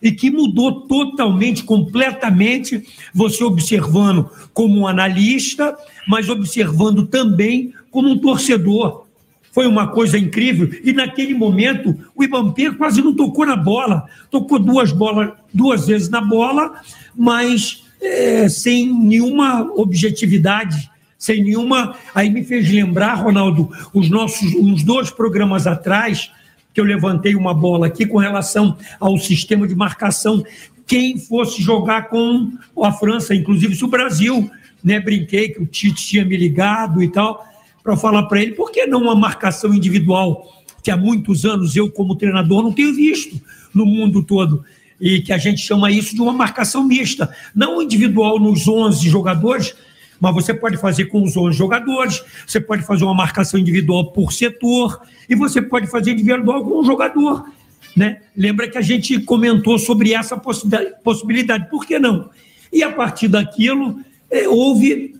e 0.01 0.11
que 0.11 0.29
mudou 0.29 0.81
totalmente, 0.81 1.63
completamente, 1.63 2.83
você 3.13 3.43
observando 3.43 4.29
como 4.53 4.81
um 4.81 4.87
analista, 4.87 5.75
mas 6.07 6.29
observando 6.29 7.07
também 7.07 7.73
como 7.89 8.09
um 8.09 8.17
torcedor. 8.17 9.05
Foi 9.53 9.65
uma 9.65 9.87
coisa 9.87 10.19
incrível. 10.19 10.69
E 10.83 10.93
naquele 10.93 11.33
momento, 11.33 11.97
o 12.15 12.23
Ibampé 12.23 12.69
quase 12.71 13.01
não 13.01 13.15
tocou 13.15 13.43
na 13.43 13.55
bola. 13.55 14.05
Tocou 14.29 14.59
duas 14.59 14.91
bolas, 14.91 15.31
duas 15.51 15.87
vezes 15.87 16.09
na 16.09 16.21
bola, 16.21 16.79
mas 17.15 17.83
é, 17.99 18.47
sem 18.47 18.93
nenhuma 18.93 19.63
objetividade, 19.75 20.91
sem 21.17 21.43
nenhuma. 21.43 21.95
Aí 22.13 22.29
me 22.29 22.43
fez 22.43 22.69
lembrar, 22.69 23.15
Ronaldo, 23.15 23.69
os 23.93 24.09
nossos 24.09 24.53
uns 24.53 24.83
dois 24.83 25.09
programas 25.09 25.65
atrás, 25.65 26.31
que 26.73 26.79
eu 26.79 26.85
levantei 26.85 27.35
uma 27.35 27.53
bola 27.53 27.87
aqui 27.87 28.05
com 28.05 28.17
relação 28.17 28.77
ao 28.99 29.17
sistema 29.17 29.67
de 29.67 29.75
marcação. 29.75 30.43
Quem 30.85 31.17
fosse 31.17 31.61
jogar 31.61 32.09
com 32.09 32.51
a 32.83 32.91
França, 32.91 33.33
inclusive 33.33 33.75
se 33.75 33.83
o 33.83 33.87
Brasil, 33.87 34.49
né? 34.83 34.99
Brinquei 34.99 35.49
que 35.49 35.61
o 35.61 35.65
Tite 35.65 36.05
tinha 36.05 36.23
me 36.23 36.37
ligado 36.37 37.01
e 37.01 37.09
tal 37.09 37.45
para 37.83 37.95
falar 37.95 38.23
para 38.23 38.41
ele, 38.41 38.51
por 38.51 38.69
que 38.69 38.85
não 38.85 39.03
uma 39.03 39.15
marcação 39.15 39.73
individual 39.73 40.45
que 40.83 40.91
há 40.91 40.97
muitos 40.97 41.45
anos 41.45 41.73
eu, 41.73 41.89
como 41.89 42.17
treinador, 42.17 42.61
não 42.61 42.73
tenho 42.73 42.93
visto 42.93 43.41
no 43.73 43.85
mundo 43.85 44.21
todo? 44.21 44.63
E 44.99 45.21
que 45.21 45.31
a 45.31 45.37
gente 45.37 45.61
chama 45.61 45.89
isso 45.89 46.13
de 46.13 46.21
uma 46.21 46.33
marcação 46.33 46.83
mista. 46.83 47.33
Não 47.55 47.81
individual 47.81 48.39
nos 48.39 48.67
11 48.67 49.07
jogadores, 49.09 49.73
mas 50.19 50.33
você 50.33 50.53
pode 50.53 50.77
fazer 50.77 51.05
com 51.05 51.23
os 51.23 51.35
11 51.35 51.57
jogadores, 51.57 52.23
você 52.45 52.59
pode 52.59 52.83
fazer 52.83 53.03
uma 53.03 53.13
marcação 53.13 53.59
individual 53.59 54.11
por 54.11 54.31
setor, 54.31 55.01
e 55.29 55.35
você 55.35 55.61
pode 55.61 55.87
fazer 55.87 56.11
individual 56.11 56.63
com 56.63 56.79
um 56.79 56.85
jogador. 56.85 57.49
Né? 57.95 58.21
Lembra 58.35 58.67
que 58.67 58.77
a 58.77 58.81
gente 58.81 59.19
comentou 59.19 59.79
sobre 59.79 60.13
essa 60.13 60.39
possibilidade, 61.03 61.69
por 61.69 61.85
que 61.85 61.97
não? 61.97 62.29
E 62.71 62.83
a 62.83 62.91
partir 62.91 63.27
daquilo, 63.27 63.99
é, 64.29 64.47
houve. 64.47 65.15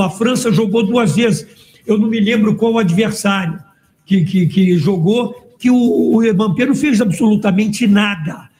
A 0.00 0.08
França 0.08 0.52
jogou 0.52 0.86
duas 0.86 1.16
vezes 1.16 1.44
eu 1.86 1.96
não 1.96 2.08
me 2.08 2.18
lembro 2.18 2.56
qual 2.56 2.78
adversário 2.78 3.62
que, 4.04 4.24
que, 4.24 4.46
que 4.46 4.76
jogou, 4.76 5.54
que 5.58 5.70
o, 5.70 6.16
o 6.16 6.32
não 6.32 6.74
fez 6.74 7.00
absolutamente 7.00 7.86
nada. 7.86 8.50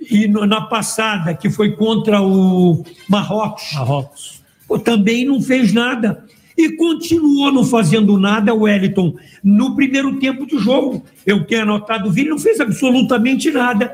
E 0.00 0.28
na 0.28 0.60
passada, 0.60 1.34
que 1.34 1.50
foi 1.50 1.72
contra 1.72 2.22
o 2.22 2.84
Marrocos, 3.08 3.72
Marrocos. 3.72 4.43
Também 4.78 5.24
não 5.24 5.40
fez 5.40 5.72
nada. 5.72 6.24
E 6.56 6.76
continuou 6.76 7.50
não 7.50 7.64
fazendo 7.64 8.18
nada, 8.18 8.54
Wellington, 8.54 9.16
no 9.42 9.74
primeiro 9.74 10.18
tempo 10.18 10.46
de 10.46 10.58
jogo. 10.58 11.04
Eu 11.26 11.44
tenho 11.44 11.62
anotado 11.62 12.08
o 12.08 12.12
vídeo, 12.12 12.30
não 12.30 12.38
fez 12.38 12.60
absolutamente 12.60 13.50
nada. 13.50 13.92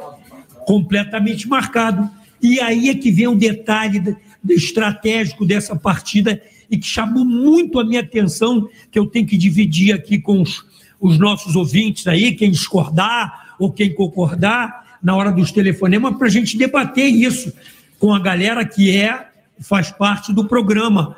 Completamente 0.66 1.48
marcado. 1.48 2.08
E 2.42 2.60
aí 2.60 2.90
é 2.90 2.94
que 2.94 3.10
vem 3.10 3.28
o 3.28 3.34
detalhe 3.34 4.16
estratégico 4.48 5.44
dessa 5.44 5.74
partida 5.74 6.40
e 6.70 6.78
que 6.78 6.86
chamou 6.86 7.24
muito 7.24 7.80
a 7.80 7.84
minha 7.84 8.00
atenção, 8.00 8.68
que 8.90 8.98
eu 8.98 9.06
tenho 9.06 9.26
que 9.26 9.36
dividir 9.36 9.94
aqui 9.94 10.18
com 10.18 10.40
os, 10.40 10.64
os 11.00 11.18
nossos 11.18 11.56
ouvintes 11.56 12.06
aí, 12.06 12.32
quem 12.32 12.50
discordar 12.50 13.54
ou 13.58 13.72
quem 13.72 13.92
concordar, 13.92 14.98
na 15.02 15.16
hora 15.16 15.32
dos 15.32 15.50
telefonemas, 15.50 16.16
para 16.16 16.26
a 16.26 16.30
gente 16.30 16.56
debater 16.56 17.06
isso 17.06 17.52
com 17.98 18.14
a 18.14 18.18
galera 18.18 18.64
que 18.64 18.94
é, 18.94 19.29
faz 19.60 19.90
parte 19.90 20.32
do 20.32 20.46
programa. 20.46 21.16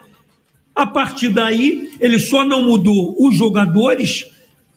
A 0.75 0.87
partir 0.87 1.28
daí, 1.28 1.92
ele 2.00 2.18
só 2.18 2.44
não 2.44 2.62
mudou 2.62 3.16
os 3.18 3.37
jogadores, 3.37 4.26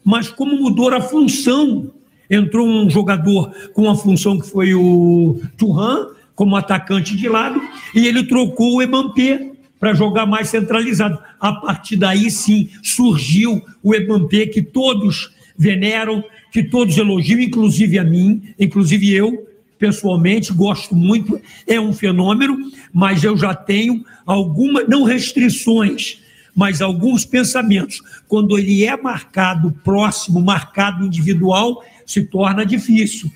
mas 0.04 0.28
como 0.28 0.56
mudou 0.56 0.94
a 0.94 1.00
função. 1.00 1.90
Entrou 2.28 2.66
um 2.66 2.90
jogador 2.90 3.52
com 3.72 3.88
a 3.88 3.94
função 3.94 4.38
que 4.38 4.48
foi 4.48 4.74
o 4.74 5.40
Turhan, 5.56 6.08
como 6.34 6.56
atacante 6.56 7.16
de 7.16 7.28
lado, 7.28 7.60
e 7.94 8.06
ele 8.06 8.24
trocou 8.24 8.74
o 8.74 8.82
Ebampé 8.82 9.52
para 9.78 9.94
jogar 9.94 10.26
mais 10.26 10.48
centralizado. 10.48 11.18
A 11.40 11.52
partir 11.52 11.96
daí, 11.96 12.30
sim, 12.30 12.68
surgiu 12.82 13.62
o 13.82 13.94
Ebampé 13.94 14.46
que 14.46 14.60
todos 14.60 15.30
veneram, 15.56 16.22
que 16.52 16.62
todos 16.62 16.96
elogiam, 16.98 17.40
inclusive 17.40 17.98
a 17.98 18.04
mim, 18.04 18.42
inclusive 18.58 19.12
eu, 19.12 19.46
pessoalmente, 19.78 20.52
gosto 20.52 20.94
muito, 20.94 21.40
é 21.66 21.80
um 21.80 21.92
fenômeno, 21.92 22.56
mas 22.92 23.22
eu 23.22 23.36
já 23.36 23.54
tenho 23.54 24.04
algumas, 24.24 24.88
não 24.88 25.02
restrições, 25.02 26.20
mas 26.54 26.80
alguns 26.80 27.24
pensamentos. 27.24 28.02
Quando 28.26 28.58
ele 28.58 28.84
é 28.84 28.96
marcado 28.96 29.72
próximo, 29.84 30.40
marcado 30.40 31.04
individual, 31.04 31.84
se 32.04 32.22
torna 32.22 32.64
difícil. 32.64 33.30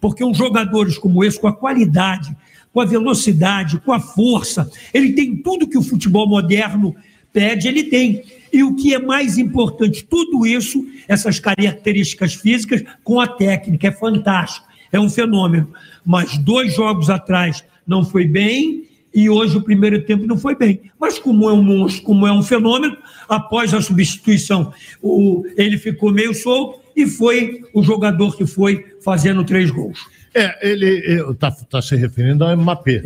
Porque 0.00 0.24
uns 0.24 0.36
jogadores 0.36 0.98
como 0.98 1.24
esse, 1.24 1.40
com 1.40 1.48
a 1.48 1.56
qualidade 1.56 2.36
com 2.76 2.82
a 2.82 2.84
velocidade, 2.84 3.80
com 3.80 3.90
a 3.90 3.98
força. 3.98 4.70
Ele 4.92 5.14
tem 5.14 5.34
tudo 5.34 5.66
que 5.66 5.78
o 5.78 5.82
futebol 5.82 6.28
moderno 6.28 6.94
pede, 7.32 7.68
ele 7.68 7.84
tem. 7.84 8.22
E 8.52 8.62
o 8.62 8.76
que 8.76 8.92
é 8.94 8.98
mais 8.98 9.38
importante, 9.38 10.04
tudo 10.04 10.46
isso, 10.46 10.84
essas 11.08 11.40
características 11.40 12.34
físicas, 12.34 12.84
com 13.02 13.18
a 13.18 13.26
técnica, 13.26 13.88
é 13.88 13.90
fantástico, 13.90 14.65
é 14.92 15.00
um 15.00 15.08
fenômeno. 15.08 15.70
Mas 16.04 16.36
dois 16.38 16.74
jogos 16.74 17.10
atrás 17.10 17.64
não 17.86 18.04
foi 18.04 18.26
bem 18.26 18.84
e 19.14 19.30
hoje 19.30 19.56
o 19.56 19.62
primeiro 19.62 20.02
tempo 20.02 20.26
não 20.26 20.36
foi 20.36 20.54
bem. 20.54 20.80
Mas 21.00 21.18
como 21.18 21.48
é 21.48 21.52
um 21.52 21.62
monstro, 21.62 22.02
como 22.02 22.26
é 22.26 22.32
um 22.32 22.42
fenômeno, 22.42 22.96
após 23.28 23.72
a 23.72 23.80
substituição, 23.80 24.72
o, 25.00 25.44
ele 25.56 25.78
ficou 25.78 26.12
meio 26.12 26.34
solto 26.34 26.80
e 26.94 27.06
foi 27.06 27.62
o 27.72 27.82
jogador 27.82 28.36
que 28.36 28.46
foi 28.46 28.84
fazendo 29.02 29.42
três 29.42 29.70
gols. 29.70 29.98
É, 30.34 30.70
ele 30.70 31.30
está 31.30 31.50
tá 31.50 31.80
se 31.80 31.96
referindo 31.96 32.44
ao. 32.44 32.54
Mbappé. 32.54 33.02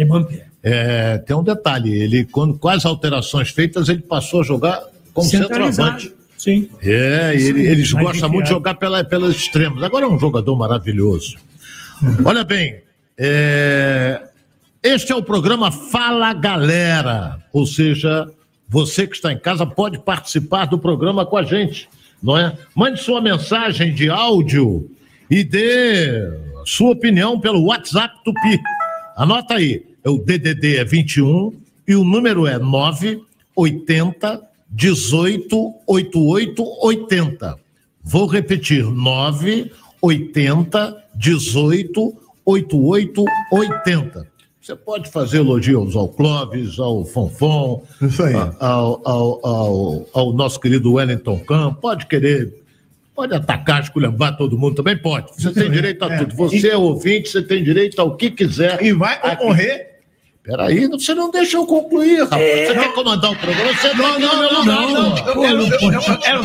É, 0.63 1.19
tem 1.19 1.35
um 1.35 1.45
detalhe, 1.45 1.91
ele, 1.91 2.25
quando 2.25 2.59
com 2.59 2.69
as 2.69 2.85
alterações 2.85 3.51
feitas, 3.51 3.89
ele 3.89 4.03
passou 4.03 4.41
a 4.41 4.43
jogar 4.43 4.83
como 5.15 5.29
centroavante. 5.29 6.13
Sim. 6.37 6.69
É, 6.83 7.35
ele, 7.35 7.67
eles 7.67 7.93
gostam 7.93 8.29
muito 8.29 8.45
de 8.45 8.51
jogar 8.51 8.75
pela, 8.75 9.05
pelas 9.05 9.37
extremos. 9.37 9.83
Agora 9.83 10.07
é 10.07 10.09
um 10.09 10.19
jogador 10.19 10.57
maravilhoso. 10.57 11.37
Olha 12.25 12.45
bem, 12.45 12.81
é, 13.19 14.23
este 14.83 15.13
é 15.13 15.15
o 15.17 15.23
programa 15.23 15.71
Fala 15.71 16.33
Galera, 16.33 17.39
ou 17.53 17.67
seja, 17.67 18.31
você 18.67 19.07
que 19.07 19.17
está 19.17 19.31
em 19.33 19.39
casa 19.39 19.67
pode 19.67 19.99
participar 19.99 20.65
do 20.65 20.79
programa 20.79 21.27
com 21.27 21.37
a 21.37 21.43
gente, 21.43 21.89
não 22.23 22.39
é? 22.39 22.57
Mande 22.75 23.03
sua 23.03 23.21
mensagem 23.21 23.93
de 23.93 24.09
áudio 24.09 24.91
e 25.31 25.45
dê 25.45 26.31
sua 26.65 26.93
opinião 26.93 27.39
pelo 27.39 27.65
WhatsApp 27.67 28.15
Tupi. 28.25 28.59
Anota 29.17 29.55
aí, 29.55 29.85
é 30.03 30.09
o 30.09 30.17
DDD 30.17 30.79
é 30.79 30.85
21 30.85 31.53
e 31.87 31.95
o 31.95 32.03
número 32.03 32.47
é 32.47 32.59
980 32.59 34.41
18 34.71 35.75
88 35.87 36.65
80. 36.83 37.59
Vou 38.03 38.27
repetir, 38.27 38.85
980 40.03 41.05
18 41.15 42.17
88 42.45 43.25
80. 43.53 44.27
Você 44.61 44.77
pode 44.77 45.11
fazer 45.11 45.39
elogios 45.39 45.97
ao 45.97 46.09
Clóvis, 46.09 46.79
ao 46.79 47.05
Fonfon, 47.05 47.83
ao, 48.59 49.01
ao, 49.05 49.47
ao, 49.47 50.07
ao, 50.13 50.33
nosso 50.33 50.61
querido 50.61 50.93
Wellington 50.93 51.39
Campos, 51.41 51.81
pode 51.81 52.07
querer 52.07 52.61
Pode 53.15 53.35
atacar, 53.35 53.83
esculhambar 53.83 54.35
todo 54.35 54.57
mundo 54.57 54.77
também? 54.77 54.97
Pode. 54.97 55.31
Você 55.37 55.53
tem 55.53 55.71
direito 55.71 56.03
a 56.03 56.11
É. 56.11 56.19
tudo. 56.21 56.35
Você 56.37 56.69
é 56.69 56.77
ouvinte, 56.77 57.29
você 57.29 57.43
tem 57.43 57.63
direito 57.63 58.01
ao 58.01 58.17
que 58.17 58.31
quiser. 58.31 58.83
E 58.83 58.95
vai 58.95 59.19
ocorrer. 59.35 59.90
Peraí, 60.51 60.89
você 60.89 61.15
não 61.15 61.31
deixa 61.31 61.57
eu 61.57 61.65
concluir, 61.65 62.23
rapaz. 62.25 62.43
Você 62.43 62.75
quer 62.75 62.93
comandar 62.93 63.31
o 63.31 63.37
programa? 63.37 63.73
Você 63.73 63.95
Não, 63.95 64.19
não, 64.19 64.43
não, 64.43 64.65
não, 64.65 64.91
não. 64.91 65.17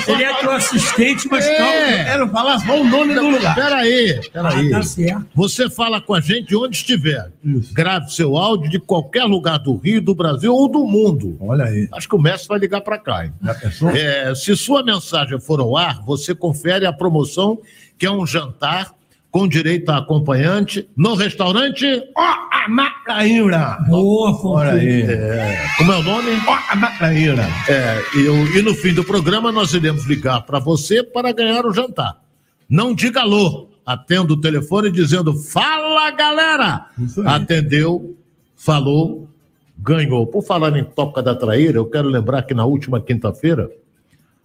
Ele 0.08 0.24
é 0.24 0.34
teu 0.36 0.52
assistente, 0.52 1.28
mas 1.30 1.46
É. 1.46 1.56
calma. 1.58 1.74
Eu 1.74 2.06
quero 2.06 2.30
falar 2.30 2.60
só 2.60 2.80
o 2.80 2.84
nome 2.84 3.16
do 3.16 3.28
lugar. 3.30 3.56
Peraí, 3.56 4.20
Ah, 4.20 4.30
peraí. 4.32 4.70
tá 4.70 4.84
certo. 4.84 5.26
Você 5.34 5.70
fala 5.72 6.00
com 6.00 6.14
a 6.14 6.22
gente 6.22 6.50
de 6.50 6.56
onde 6.56 6.76
estiver. 6.78 7.32
Isso. 7.44 7.74
Grave 7.74 8.12
seu 8.12 8.38
áudio 8.38 8.70
de 8.70 8.80
qualquer 8.80 9.24
lugar 9.24 9.58
do 9.58 9.76
Rio, 9.76 10.00
do 10.02 10.14
Brasil 10.14 10.54
ou 10.54 10.68
do 10.68 10.86
mundo. 10.86 11.36
Olha 11.40 11.66
aí. 11.66 11.88
Acho 11.92 12.08
que 12.08 12.16
o 12.16 12.22
Messi 12.22 12.48
vai 12.48 12.60
ligar 12.60 12.82
para 12.82 13.00
cá. 13.00 13.26
Hein? 13.26 13.34
Já 13.44 13.54
pensou? 13.56 13.90
É, 13.90 14.36
se 14.36 14.56
sua 14.56 14.84
mensagem 14.84 15.40
for 15.40 15.60
ao 15.60 15.76
ar, 15.76 16.02
você 16.06 16.36
confere 16.36 16.86
a 16.86 16.94
promoção, 16.94 17.58
que 17.98 18.06
é 18.06 18.12
um 18.12 18.26
jantar 18.26 18.92
com 19.32 19.48
direito 19.48 19.90
a 19.90 19.98
acompanhante 19.98 20.88
no 20.96 21.14
restaurante. 21.16 21.86
Ó 22.16 22.55
a 22.65 22.69
matraíra. 22.69 23.77
Boa. 23.88 24.31
Olha 24.43 24.74
aí. 24.74 25.03
é, 25.03 25.67
como 25.77 25.93
é 25.93 25.98
o 25.98 26.03
nome? 26.03 26.31
Ó 26.48 26.57
a 26.72 26.75
matraíra. 26.75 27.48
É, 27.69 28.01
e, 28.17 28.57
e 28.57 28.62
no 28.63 28.74
fim 28.74 28.91
do 28.91 29.03
programa 29.03 29.51
nós 29.51 29.74
iremos 29.74 30.05
ligar 30.05 30.41
para 30.41 30.57
você 30.57 31.03
para 31.03 31.31
ganhar 31.31 31.63
o 31.65 31.74
jantar. 31.74 32.19
Não 32.67 32.95
diga 32.95 33.22
alô. 33.22 33.69
Atenda 33.86 34.34
o 34.34 34.41
telefone 34.41 34.89
dizendo: 34.89 35.31
Fala, 35.36 36.10
galera! 36.10 36.88
Atendeu, 37.25 38.17
falou, 38.55 39.29
ganhou. 39.77 40.25
Por 40.25 40.41
falar 40.41 40.75
em 40.75 40.84
Toca 40.84 41.22
da 41.22 41.36
Traíra, 41.36 41.77
eu 41.77 41.86
quero 41.86 42.10
lembrar 42.10 42.41
que 42.41 42.55
na 42.55 42.65
última 42.65 43.00
quinta-feira, 43.00 43.69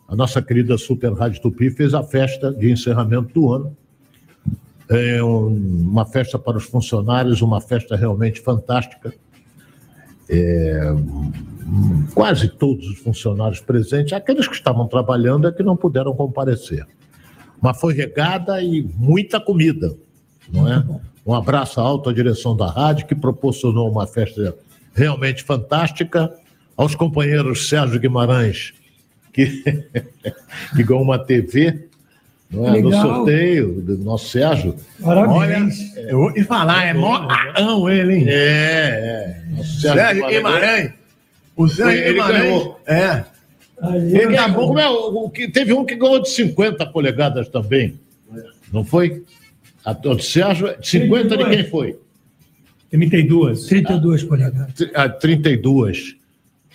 a 0.07 0.15
nossa 0.15 0.43
querida 0.43 0.77
Super 0.77 1.15
Rádio 1.15 1.41
Tupi 1.41 1.71
fez 1.71 1.95
a 1.95 2.03
festa 2.03 2.53
de 2.53 2.71
encerramento 2.71 3.33
do 3.33 3.51
ano. 3.51 3.75
É 4.91 5.23
um- 5.23 5.47
uma 5.89 6.05
festa 6.05 6.39
para 6.39 6.57
os 6.57 6.65
funcionários, 6.65 7.41
uma 7.41 7.61
festa 7.61 7.95
realmente 7.97 8.41
fantástica. 8.41 9.15
É, 10.29 10.81
quase 12.15 12.49
todos 12.49 12.87
os 12.89 12.99
funcionários 12.99 13.61
presentes, 13.61 14.13
aqueles 14.13 14.47
que 14.49 14.55
estavam 14.55 14.87
trabalhando 14.87 15.47
é 15.49 15.53
que 15.53 15.63
não 15.63 15.77
puderam 15.77 16.15
comparecer. 16.15 16.87
Mas 17.61 17.81
foi 17.81 17.95
regada 17.95 18.61
e 18.63 18.83
muita 18.97 19.41
comida, 19.41 19.95
não 20.53 20.69
é? 20.71 20.85
Um 21.27 21.35
abraço 21.35 21.81
à 21.81 21.85
alta 21.85 22.13
direção 22.13 22.57
da 22.57 22.67
rádio, 22.69 23.07
que 23.07 23.15
proporcionou 23.15 23.91
uma 23.91 24.07
festa 24.07 24.57
realmente 24.95 25.45
fantástica. 25.45 26.33
Aos 26.77 26.95
companheiros 26.95 27.69
Sérgio 27.69 28.01
Guimarães, 28.01 28.73
que, 29.33 29.63
que 30.75 30.83
ganhou 30.83 31.03
uma 31.03 31.19
TV 31.19 31.90
é? 32.53 32.81
no 32.83 32.93
sorteio 32.93 33.81
do 33.81 33.99
nosso 33.99 34.29
Sérgio. 34.29 34.75
Olha, 35.03 35.27
Parabéns. 35.27 35.97
eu 35.97 36.19
vou 36.19 36.33
te 36.33 36.43
falar, 36.45 36.85
é 36.87 36.93
mó 36.95 37.15
arão 37.29 37.89
ele, 37.89 38.15
hein? 38.17 38.25
É, 38.29 38.33
é. 38.33 39.43
Nosso 39.57 39.81
Sérgio 39.81 40.27
Guimarães. 40.27 40.91
O 41.57 41.69
Sérgio 41.69 41.99
Ele 42.03 42.13
Guimarães. 42.15 42.43
ganhou. 42.43 42.81
É. 42.87 43.25
Aí, 43.83 44.17
Ele 44.17 44.37
tá 44.37 44.53
Como 44.53 44.75
bom. 44.75 44.79
é, 44.79 44.89
o, 44.89 45.25
o 45.25 45.31
que, 45.31 45.49
teve 45.49 45.73
um 45.73 45.85
que 45.85 45.95
ganhou 45.95 46.21
de 46.21 46.29
50 46.31 46.85
polegadas 46.87 47.49
também. 47.49 47.99
Não 48.73 48.85
foi? 48.85 49.23
A, 49.85 49.93
o 49.93 50.15
de 50.15 50.25
Sérgio, 50.25 50.75
50 50.83 51.37
de 51.37 51.45
quem 51.49 51.65
foi? 51.65 51.99
32. 52.91 53.67
32 53.67 54.25
polegadas. 54.25 54.75
Tri- 54.75 54.91
A 54.95 55.09
32. 55.09 56.17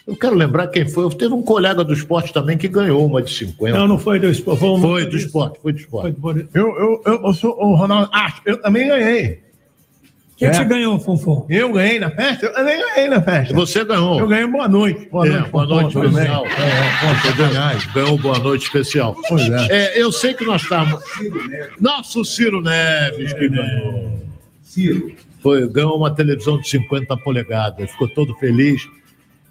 Eu 0.08 0.16
quero 0.16 0.36
lembrar 0.36 0.68
quem 0.68 0.88
foi. 0.88 1.10
Teve 1.16 1.34
um 1.34 1.42
colega 1.42 1.84
do 1.84 1.92
esporte 1.94 2.32
também 2.32 2.58
que 2.58 2.68
ganhou 2.68 3.04
uma 3.06 3.22
de 3.24 3.34
50. 3.34 3.76
Não, 3.78 3.88
não 3.88 3.98
foi 3.98 4.20
do 4.20 4.28
esporte. 4.30 4.60
Foi, 4.60 4.70
um- 4.70 4.80
Foi 4.82 5.06
do 5.08 5.18
esporte, 5.18 5.60
foi 5.62 5.74
do 5.74 5.80
Foi 5.90 6.10
esporte. 6.12 6.44
do- 6.44 6.50
Eu, 6.54 6.68
eu, 6.78 7.02
eu, 7.06 7.22
eu 7.26 7.34
sou 7.34 7.58
o 7.60 7.76
Ronaldo. 7.76 8.10
Ah, 8.14 8.32
eu 8.46 8.62
também 8.62 8.88
ganhei. 8.88 9.44
O 10.34 10.38
que, 10.38 10.46
é 10.46 10.50
que 10.50 10.56
É. 10.56 10.60
você 10.60 10.66
ganhou, 10.66 11.00
Fonfon? 11.00 11.48
Eu 11.50 11.72
ganhei 11.72 11.98
na 11.98 12.12
festa? 12.12 12.46
Eu 12.46 12.54
também 12.54 12.78
ganhei 12.78 13.08
na 13.10 13.16
E 13.18 13.22
festa. 13.22 13.54
Você 13.56 13.84
ganhou. 13.86 14.20
Eu 14.20 14.28
ganhei 14.28 14.46
boa 14.46 14.68
noite. 14.68 15.08
Boa 15.10 15.26
É, 15.26 15.30
noite. 15.32 15.50
boa 15.50 15.66
noite 15.66 15.94
Tudo 15.94 16.10
bem? 16.10 16.10
especial. 16.24 16.46
É, 16.46 17.94
Ganhou 17.94 18.18
boa 18.18 18.40
noite 18.40 18.64
especial. 18.66 19.16
Pois 19.30 19.50
é. 19.50 19.68
É, 19.96 20.02
eu 20.02 20.12
sei 20.12 20.34
que 20.34 20.44
nós 20.46 20.62
estamos. 20.62 21.02
Nosso 21.80 22.24
Ciro 22.26 22.62
Neves, 22.62 23.34
que 23.34 23.48
ganhou. 23.50 24.20
Foi, 25.42 25.68
ganhou 25.70 25.98
uma 25.98 26.14
televisão 26.14 26.60
de 26.60 26.68
50 26.70 27.16
polegadas, 27.18 27.90
ficou 27.92 28.08
todo 28.10 28.36
feliz. 28.36 28.88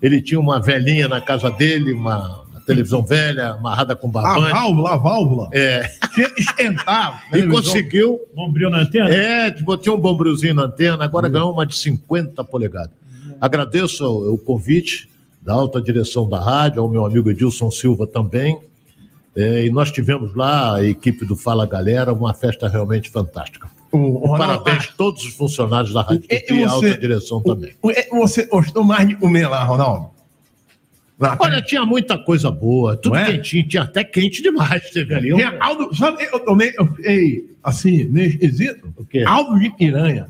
Ele 0.05 0.21
tinha 0.21 0.39
uma 0.39 0.61
velhinha 0.61 1.09
na 1.09 1.19
casa 1.19 1.51
dele, 1.51 1.95
uma, 1.95 2.43
uma 2.43 2.61
televisão 2.61 3.03
velha, 3.03 3.53
amarrada 3.53 3.97
com 3.97 4.09
A 4.09 4.11
barbante. 4.11 4.53
válvula, 4.53 4.91
a 4.93 4.97
válvula. 4.99 5.49
É, 5.51 5.89
Tinha 6.15 6.29
que 6.29 6.43
esquentar. 6.43 7.25
e 7.33 7.47
conseguiu. 7.47 8.21
Bombril 8.35 8.69
na 8.69 8.81
antena? 8.81 9.09
É, 9.09 9.51
botou 9.63 9.97
um 9.97 9.99
bombrilzinho 9.99 10.53
na 10.53 10.65
antena, 10.65 11.03
agora 11.03 11.27
ganhou 11.27 11.51
uma 11.51 11.65
de 11.65 11.75
50 11.75 12.45
polegadas. 12.45 12.91
Agradeço 13.41 14.05
o, 14.05 14.35
o 14.35 14.39
convite 14.39 15.09
da 15.41 15.55
alta 15.55 15.81
direção 15.81 16.29
da 16.29 16.39
rádio, 16.39 16.83
ao 16.83 16.89
meu 16.91 17.07
amigo 17.07 17.31
Edilson 17.31 17.71
Silva 17.71 18.07
também. 18.07 18.59
É, 19.35 19.65
e 19.65 19.71
nós 19.71 19.91
tivemos 19.91 20.35
lá, 20.35 20.77
a 20.77 20.85
equipe 20.85 21.25
do 21.25 21.35
Fala 21.35 21.65
Galera, 21.67 22.13
uma 22.13 22.35
festa 22.35 22.69
realmente 22.69 23.09
fantástica. 23.09 23.71
O, 23.97 23.99
o 23.99 24.27
Ronaldo, 24.27 24.65
Parabéns 24.65 24.89
a 24.91 24.97
todos 24.97 25.25
os 25.25 25.35
funcionários 25.35 25.93
da 25.93 26.03
Rádio 26.03 26.25
E- 26.31 26.45
e 26.49 26.53
você- 26.59 26.65
alta 26.65 26.99
direção 26.99 27.41
também. 27.41 27.73
Você 28.13 28.47
gostou 28.47 28.83
mais 28.83 29.07
de 29.09 29.15
comer 29.15 29.47
lá, 29.47 29.63
Ronaldo? 29.63 30.11
Lá, 31.19 31.37
Olha, 31.39 31.63
tinha 31.63 31.85
muita 31.87 32.19
coisa 32.19 32.51
boa, 32.51 32.97
tudo 32.97 33.15
é? 33.15 33.25
quentinho, 33.27 33.69
tinha 33.69 33.85
até 33.85 34.03
quente 34.03 34.43
demais. 34.43 34.91
Teve 34.91 35.15
ali 35.15 35.33
um... 35.33 35.37
tinha 35.37 35.57
Aldo, 35.61 35.95
sabe, 35.95 36.25
eu 36.25 36.41
tomei, 36.41 36.73
eu 36.77 36.87
fiquei 36.89 37.45
assim, 37.63 38.03
meio 38.07 38.31
esquisito. 38.31 38.93
O 38.97 39.05
quê? 39.05 39.23
Aldo 39.25 39.57
de 39.61 39.71
piranha. 39.71 40.27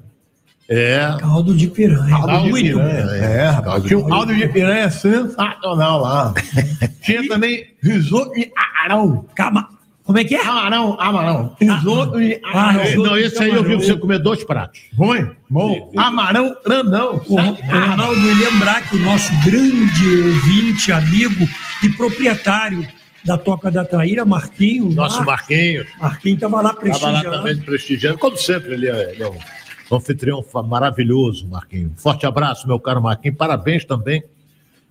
É, 0.69 1.17
Caldo 1.21 1.55
de 1.55 1.69
piranha. 1.69 2.15
Aldo 2.15 2.53
de 2.53 2.63
piranha. 2.63 2.99
É, 3.17 3.47
rapaz. 3.49 3.65
Caldo 3.65 3.83
de 3.83 3.89
Tinha 3.89 3.99
um 3.99 4.15
Aldo 4.15 4.35
de 4.35 4.49
piranha 4.49 4.91
sensacional 4.91 6.01
lá. 6.03 6.35
Tinha 7.03 7.27
também 7.29 7.67
risoto 7.83 8.33
de 8.33 8.53
amarão. 8.55 9.25
Cama... 9.35 9.69
Como 10.05 10.19
é 10.19 10.25
que 10.25 10.35
é? 10.35 10.47
Amarão, 10.47 10.97
amarão. 11.01 11.57
Risoto 11.59 12.19
de 12.21 12.39
Ah, 12.45 12.51
amarão. 12.69 12.83
risoto. 12.85 13.09
não, 13.09 13.17
esse 13.17 13.43
aí 13.43 13.51
eu 13.55 13.65
vi 13.65 13.75
você 13.77 13.97
comer 13.97 14.19
dois 14.19 14.45
pratos. 14.45 14.81
Foi? 14.97 15.31
Bom. 15.49 15.91
Amarão 15.97 16.55
grandão. 16.65 17.23
O 17.27 17.37
Ronaldo, 17.41 18.21
e 18.21 18.35
lembrar 18.35 18.83
que 18.89 18.97
o 18.97 19.01
nosso 19.01 19.33
grande 19.45 20.23
ouvinte, 20.27 20.93
amigo 20.93 21.49
e 21.83 21.89
proprietário 21.89 22.87
da 23.25 23.39
Toca 23.39 23.71
da 23.71 23.83
Traíra, 23.83 24.27
Marquinho. 24.27 24.91
Nosso 24.93 25.19
Mar- 25.21 25.27
Marquinhos. 25.39 25.87
Marquinho 25.99 26.35
estava 26.35 26.61
lá 26.61 26.71
Estava 26.71 26.85
lá 26.85 26.91
prestigiando. 27.21 27.37
também 27.39 27.57
prestigiando, 27.57 28.19
como 28.19 28.37
sempre, 28.37 28.75
ele 28.75 28.89
é, 28.91 29.13
ele 29.13 29.23
é 29.23 29.29
um 29.31 29.97
anfitrião 29.97 30.45
maravilhoso, 30.67 31.49
Marquinhos. 31.49 31.93
Forte 31.97 32.27
abraço, 32.27 32.67
meu 32.69 32.79
caro 32.79 33.01
Marquinhos. 33.03 33.39
Parabéns 33.39 33.87
também 33.87 34.23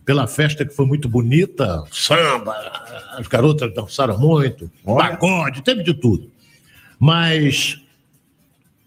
pela 0.06 0.28
festa 0.28 0.66
que 0.66 0.74
foi 0.74 0.86
muito 0.86 1.08
bonita. 1.08 1.84
Samba, 1.92 2.56
as 3.18 3.28
garotas 3.28 3.74
dançaram 3.74 4.18
muito, 4.18 4.70
Olha. 4.86 5.10
pagode, 5.10 5.62
teve 5.62 5.84
de 5.84 5.94
tudo. 5.94 6.30
Mas 7.00 7.82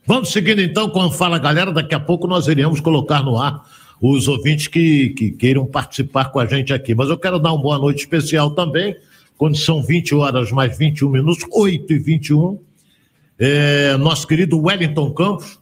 vamos 0.07 0.31
seguindo 0.31 0.61
então 0.61 0.89
com 0.89 1.03
a 1.03 1.13
Fala 1.13 1.39
Galera. 1.39 1.73
Daqui 1.73 1.95
a 1.95 2.01
pouco 2.01 2.27
nós 2.27 2.47
iremos 2.47 2.81
colocar 2.81 3.23
no 3.23 3.39
ar 3.39 3.63
os 4.01 4.29
ouvintes 4.29 4.69
que, 4.69 5.11
que 5.11 5.31
queiram 5.31 5.67
participar 5.67 6.27
com 6.27 6.39
a 6.39 6.47
gente 6.47 6.73
aqui. 6.73 6.95
Mas 6.95 7.09
eu 7.09 7.19
quero 7.19 7.39
dar 7.39 7.53
uma 7.53 7.63
boa 7.63 7.79
noite 7.79 8.01
especial 8.01 8.51
também, 8.51 8.97
quando 9.37 9.57
são 9.57 9.83
20 9.83 10.15
horas 10.15 10.53
mais 10.53 10.77
21 10.77 11.09
minutos, 11.09 11.47
8 11.51 11.93
e 11.93 11.99
21. 11.99 12.59
É, 13.39 13.97
nosso 13.99 14.27
querido 14.27 14.59
Wellington 14.59 15.11
Campos, 15.13 15.59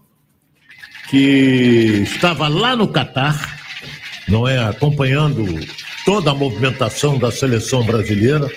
que 1.11 2.03
estava 2.03 2.49
lá 2.49 2.77
no 2.77 2.89
Catar, 2.89 3.64
não 4.29 4.47
é, 4.49 4.59
acompanhando 4.59 5.45
toda 6.05 6.31
a 6.31 6.35
movimentação 6.35 7.19
da 7.19 7.31
seleção 7.31 7.85
brasileira. 7.85 8.51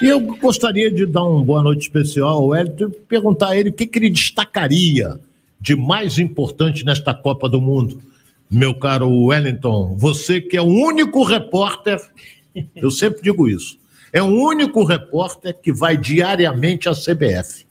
E 0.00 0.06
eu 0.06 0.20
gostaria 0.20 0.90
de 0.90 1.06
dar 1.06 1.24
uma 1.24 1.42
boa 1.42 1.62
noite 1.62 1.82
especial 1.82 2.28
ao 2.28 2.46
Wellington 2.48 2.84
e 2.84 2.90
perguntar 2.90 3.48
a 3.50 3.56
ele 3.56 3.70
o 3.70 3.72
que, 3.72 3.86
que 3.86 3.98
ele 3.98 4.10
destacaria 4.10 5.18
de 5.60 5.74
mais 5.74 6.18
importante 6.18 6.84
nesta 6.84 7.14
Copa 7.14 7.48
do 7.48 7.60
Mundo. 7.60 8.00
Meu 8.50 8.74
caro 8.74 9.10
Wellington, 9.10 9.96
você 9.98 10.40
que 10.40 10.56
é 10.56 10.62
o 10.62 10.66
único 10.66 11.24
repórter, 11.24 12.00
eu 12.76 12.90
sempre 12.90 13.22
digo 13.22 13.48
isso, 13.48 13.78
é 14.12 14.22
o 14.22 14.26
único 14.26 14.84
repórter 14.84 15.54
que 15.60 15.72
vai 15.72 15.96
diariamente 15.96 16.88
à 16.88 16.92
CBF. 16.92 17.65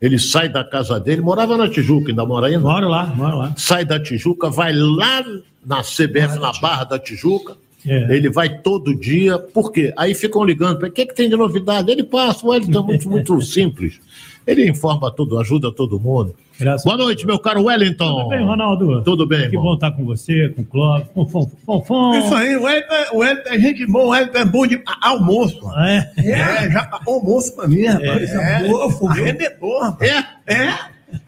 Ele 0.00 0.18
sai 0.18 0.48
da 0.48 0.62
casa 0.62 1.00
dele, 1.00 1.20
morava 1.20 1.56
na 1.56 1.68
Tijuca, 1.68 2.10
ainda 2.10 2.24
mora 2.24 2.46
ainda? 2.46 2.60
Mora 2.60 2.86
lá, 2.86 3.06
mora 3.06 3.34
lá. 3.34 3.54
sai 3.56 3.84
da 3.84 3.98
Tijuca, 3.98 4.48
vai 4.48 4.72
lá 4.72 5.24
na 5.66 5.82
CBF, 5.82 6.38
na 6.38 6.52
Barra 6.60 6.84
da 6.84 6.98
Tijuca. 6.98 7.56
É. 7.86 8.14
Ele 8.14 8.30
vai 8.30 8.60
todo 8.60 8.94
dia, 8.94 9.38
por 9.38 9.72
quê? 9.72 9.92
Aí 9.96 10.14
ficam 10.14 10.44
ligando 10.44 10.78
para 10.78 10.88
o 10.88 10.92
que, 10.92 11.06
que 11.06 11.14
tem 11.14 11.28
de 11.28 11.36
novidade? 11.36 11.90
Ele 11.90 12.04
passa, 12.04 12.46
o 12.46 12.50
Wellington 12.50 12.80
é 12.80 12.82
muito, 12.82 13.10
muito 13.10 13.40
simples. 13.42 14.00
Ele 14.46 14.68
informa 14.68 15.10
tudo, 15.10 15.38
ajuda 15.38 15.72
todo 15.72 15.98
mundo. 15.98 16.34
Graças 16.58 16.84
Boa 16.84 16.96
noite, 16.96 17.24
meu 17.24 17.38
caro 17.38 17.64
Wellington. 17.64 18.16
Tudo 18.16 18.28
bem, 18.30 18.44
Ronaldo? 18.44 19.02
Tudo 19.04 19.26
bem, 19.26 19.40
Que 19.42 19.46
irmão. 19.56 19.62
bom 19.62 19.74
estar 19.74 19.92
com 19.92 20.04
você, 20.04 20.48
com 20.48 20.62
o 20.62 20.64
Clóvis, 20.64 21.06
com 21.14 21.22
o 21.22 21.28
Fonfon. 21.64 22.14
Isso 22.18 22.34
aí, 22.34 22.56
o 22.56 22.68
Elton, 22.68 22.94
o 23.16 23.24
Elton 23.24 23.48
é 23.50 23.58
gente 23.60 23.86
boa, 23.86 24.06
o 24.06 24.14
Elton 24.16 24.38
é 24.38 24.44
bom 24.44 24.66
de 24.66 24.82
almoço. 25.02 25.60
Ah, 25.68 25.88
É. 25.88 26.12
É, 26.18 26.70
já 26.70 27.00
almoço 27.06 27.54
pra 27.54 27.68
mim, 27.68 27.84
rapaz. 27.86 28.30
É, 28.34 28.66
boa, 28.68 28.90
Fogão. 28.90 29.14
vendedor, 29.24 29.82
rapaz. 29.82 30.10
É? 30.10 30.52
É, 30.52 30.74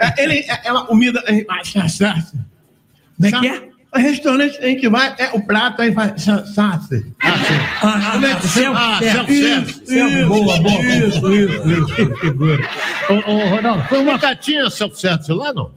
é, 0.01 0.15
ele, 0.25 0.39
é, 0.41 0.61
é 0.65 0.73
uma 0.73 0.85
comida, 0.85 1.23
é, 1.29 1.45
ah, 1.49 1.61
sa- 1.65 1.89
sa- 1.89 2.15
Como 3.17 3.27
é 3.29 3.31
que 3.41 3.47
é? 3.47 3.70
O 3.93 3.99
restaurante 3.99 4.57
a 4.59 4.67
gente 4.67 4.89
vai, 4.89 5.13
é 5.19 5.31
o 5.33 5.41
prato 5.43 5.83
aí 5.83 5.93
faz 5.93 6.23
sa- 6.23 6.45
sasse. 6.47 7.05
Ah, 7.21 8.11
Como 8.13 8.27
é 8.27 8.33
ah, 8.33 8.37
que- 8.41 8.65
Ah, 8.65 8.99
self- 9.03 10.27
boa, 10.29 10.59
boa. 10.61 10.85
Isso, 10.85 11.33
isso, 11.35 11.71
isso. 11.73 12.17
Figura. 12.19 12.69
Ô, 13.09 13.15
ô, 13.31 13.49
Ronaldo, 13.49 13.83
foi 13.89 13.99
uma. 13.99 14.13
Nunca 14.13 14.37
tinha 14.37 14.71
self-service 14.71 15.33
lá, 15.33 15.53
não? 15.53 15.71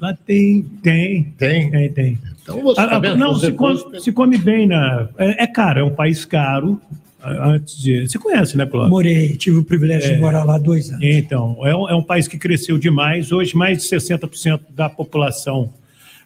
Lá 0.00 0.16
tem, 0.26 0.62
tem, 0.82 1.32
Tem. 1.38 1.70
tem, 1.70 1.92
tem. 1.92 2.18
Então 2.42 2.60
você 2.60 2.80
Ah, 2.80 2.88
tá 2.88 2.96
ah, 2.96 2.98
vendo? 2.98 3.16
não, 3.18 3.34
Você 3.34 3.46
se 3.46 3.52
come, 3.52 3.78
pode- 3.78 4.02
se 4.02 4.12
come 4.12 4.36
bem 4.38 4.66
na. 4.66 5.08
É, 5.16 5.44
é 5.44 5.46
caro, 5.46 5.78
é 5.80 5.84
um 5.84 5.94
país 5.94 6.24
caro. 6.24 6.80
Antes 7.22 7.78
de. 7.80 8.06
Você 8.08 8.18
conhece, 8.18 8.56
né, 8.56 8.66
Clóvis? 8.66 8.90
Morei, 8.90 9.36
tive 9.36 9.58
o 9.58 9.64
privilégio 9.64 10.10
É. 10.10 10.14
de 10.14 10.20
morar 10.20 10.42
lá 10.44 10.58
dois 10.58 10.90
anos. 10.90 11.02
Então, 11.02 11.56
é 11.62 11.74
um, 11.74 11.88
é 11.88 11.94
um 11.94 12.02
país 12.02 12.26
que 12.26 12.36
cresceu 12.36 12.76
demais. 12.78 13.30
Hoje, 13.32 13.56
mais 13.56 13.78
de 13.78 13.84
60% 13.84 14.60
da 14.74 14.90
população 14.90 15.72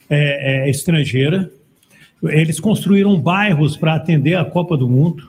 é, 0.09 0.67
é 0.67 0.71
estrangeira. 0.71 1.51
Eles 2.23 2.59
construíram 2.59 3.19
bairros 3.21 3.77
para 3.77 3.95
atender 3.95 4.35
a 4.35 4.45
Copa 4.45 4.77
do 4.77 4.89
Mundo. 4.89 5.29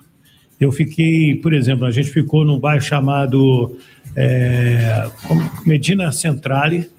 Eu 0.59 0.71
fiquei, 0.71 1.35
por 1.35 1.53
exemplo, 1.53 1.85
a 1.85 1.91
gente 1.91 2.09
ficou 2.09 2.43
num 2.43 2.59
bairro 2.59 2.81
chamado 2.81 3.77
é, 4.15 5.09
Medina 5.65 6.11
Centrale, 6.11 6.89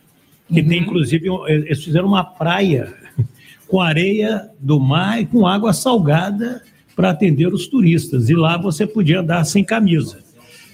que 0.49 0.63
tem 0.63 0.81
inclusive, 0.81 1.29
eles 1.47 1.85
fizeram 1.85 2.09
uma 2.09 2.25
praia 2.25 2.93
com 3.69 3.81
areia 3.81 4.49
do 4.59 4.81
mar 4.81 5.21
e 5.21 5.27
com 5.27 5.47
água 5.47 5.73
salgada 5.73 6.63
para 6.97 7.11
atender 7.11 7.53
os 7.53 7.67
turistas. 7.67 8.29
E 8.29 8.35
lá 8.35 8.57
você 8.57 8.87
podia 8.87 9.21
andar 9.21 9.45
sem 9.45 9.65
camisa. 9.65 10.19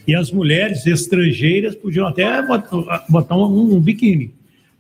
E 0.07 0.15
as 0.15 0.31
mulheres 0.31 0.87
estrangeiras 0.87 1.75
podiam 1.75 2.07
até 2.07 2.41
botar, 2.41 3.05
botar 3.09 3.37
um, 3.37 3.75
um 3.75 3.81
biquíni. 3.81 4.33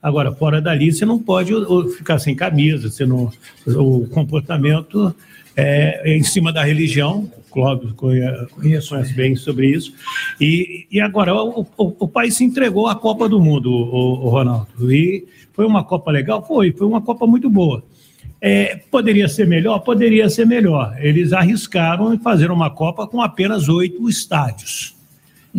Agora, 0.07 0.31
fora 0.31 0.61
dali, 0.63 0.93
você 0.93 1.05
não 1.05 1.19
pode 1.19 1.53
ficar 1.97 2.21
sem 2.21 2.33
camisa, 2.33 2.89
você 2.89 3.05
não, 3.05 3.29
o 3.67 4.07
comportamento 4.07 5.13
é, 5.57 6.15
em 6.17 6.23
cima 6.23 6.53
da 6.53 6.63
religião. 6.63 7.29
O 7.49 7.53
Clóvis 7.53 7.91
conhe- 7.93 8.47
conhece, 8.53 9.13
bem 9.15 9.35
sobre 9.35 9.69
isso. 9.71 9.93
E, 10.41 10.87
e 10.93 11.01
agora, 11.01 11.35
o, 11.35 11.63
o- 11.77 11.97
o 11.99 12.07
país 12.07 12.37
se 12.37 12.45
entregou 12.45 12.87
à 12.87 12.95
Copa 12.95 13.29
do 13.29 13.41
Mundo, 13.41 13.73
o, 13.73 14.29
Ronaldo. 14.29 14.93
E 14.93 15.27
foi 15.53 15.67
uma 15.67 15.83
Copa 15.83 16.13
legal? 16.13 16.47
Foi, 16.47 16.71
foi 16.71 16.87
uma 16.87 17.01
Copa 17.03 17.27
muito 17.27 17.51
boa. 17.51 17.83
É, 18.41 18.77
poderia 18.91 19.27
ser 19.27 19.47
melhor? 19.49 19.81
Poderia 19.81 20.31
ser 20.31 20.47
melhor. 20.47 20.95
Eles 21.01 21.33
arriscaram 21.33 22.15
em 22.15 22.19
fazer 22.19 22.53
uma 22.53 22.71
Copa 22.71 23.09
com 23.09 23.21
apenas 23.21 23.69
oito 23.69 24.09
estádios. 24.09 24.96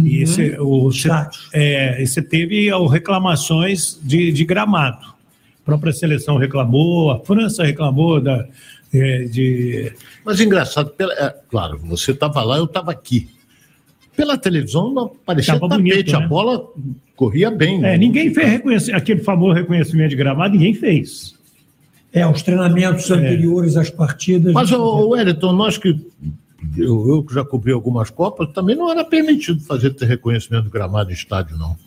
E 0.04 0.22
esse, 0.22 0.56
o, 0.60 0.90
Estádios. 0.90 1.50
é, 1.54 2.06
você 2.06 2.22
teve 2.22 2.72
ó, 2.72 2.86
reclamações 2.86 4.00
de, 4.04 4.32
de 4.32 4.46
gramado. 4.46 5.06
A 5.06 5.66
própria 5.66 5.92
seleção 5.92 6.38
reclamou, 6.38 7.12
a 7.12 7.20
França 7.20 7.64
reclamou 7.64 8.22
da, 8.22 8.46
é, 8.94 9.24
de. 9.26 9.92
Mas 10.24 10.40
engraçado, 10.40 10.92
pela- 10.92 11.14
é, 11.14 11.36
claro, 11.50 11.78
você 11.84 12.12
estava 12.12 12.44
lá, 12.44 12.58
eu 12.58 12.66
estava 12.66 12.92
aqui. 12.92 13.28
Pela 14.16 14.38
televisão 14.38 14.92
não 14.94 15.10
parecia 15.26 15.54
Tava 15.54 15.68
tapete, 15.70 15.90
bonito, 15.92 16.16
a 16.16 16.20
né? 16.22 16.28
bola 16.28 16.68
corria 17.16 17.52
bem. 17.52 17.84
É, 17.86 17.98
ninguém 17.98 18.34
fez 18.34 18.50
reconhece- 18.50 18.92
aquele 18.92 19.22
famoso 19.24 19.54
reconhecimento 19.54 20.10
de 20.12 20.16
gramado, 20.16 20.54
ninguém 20.56 20.74
fez. 20.74 21.36
É, 22.14 22.26
os 22.26 22.42
treinamentos 22.42 23.12
anteriores 23.12 23.76
às 23.78 23.90
partidas. 23.90 24.54
Mas, 24.54 24.72
o 24.72 25.10
Wellington, 25.10 25.52
nós 25.54 25.78
que. 25.78 26.00
Eu, 26.76 27.08
eu 27.08 27.26
já 27.32 27.44
cobri 27.44 27.72
algumas 27.72 28.10
Copas, 28.10 28.52
também 28.54 28.76
não 28.76 28.90
era 28.90 29.04
permitido 29.06 29.60
fazer 29.62 29.92
ter 29.92 30.06
reconhecimento 30.06 30.66
de 30.66 30.70
gramado 30.70 31.12
em 31.12 31.14
estádio, 31.14 31.58
não. 31.58 31.78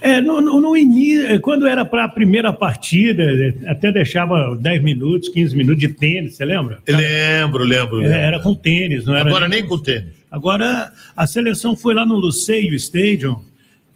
É, 0.00 0.20
no, 0.20 0.40
no, 0.40 0.60
no 0.60 0.76
início, 0.76 1.40
quando 1.40 1.66
era 1.66 1.84
para 1.84 2.04
a 2.04 2.08
primeira 2.08 2.52
partida, 2.52 3.24
até 3.66 3.90
deixava 3.90 4.54
10 4.56 4.82
minutos, 4.82 5.28
15 5.28 5.56
minutos 5.56 5.80
de 5.80 5.88
tênis, 5.88 6.34
você 6.34 6.44
lembra? 6.44 6.78
Lembro, 6.86 7.64
lembro. 7.64 8.02
É, 8.02 8.26
era 8.26 8.40
com 8.40 8.54
tênis, 8.54 9.06
não 9.06 9.14
era. 9.14 9.28
Agora 9.28 9.48
nem 9.48 9.66
com 9.66 9.78
tênis. 9.78 10.14
Agora, 10.30 10.92
a 11.16 11.26
seleção 11.26 11.76
foi 11.76 11.94
lá 11.94 12.04
no 12.04 12.16
Luceio 12.16 12.74
Stadium, 12.74 13.40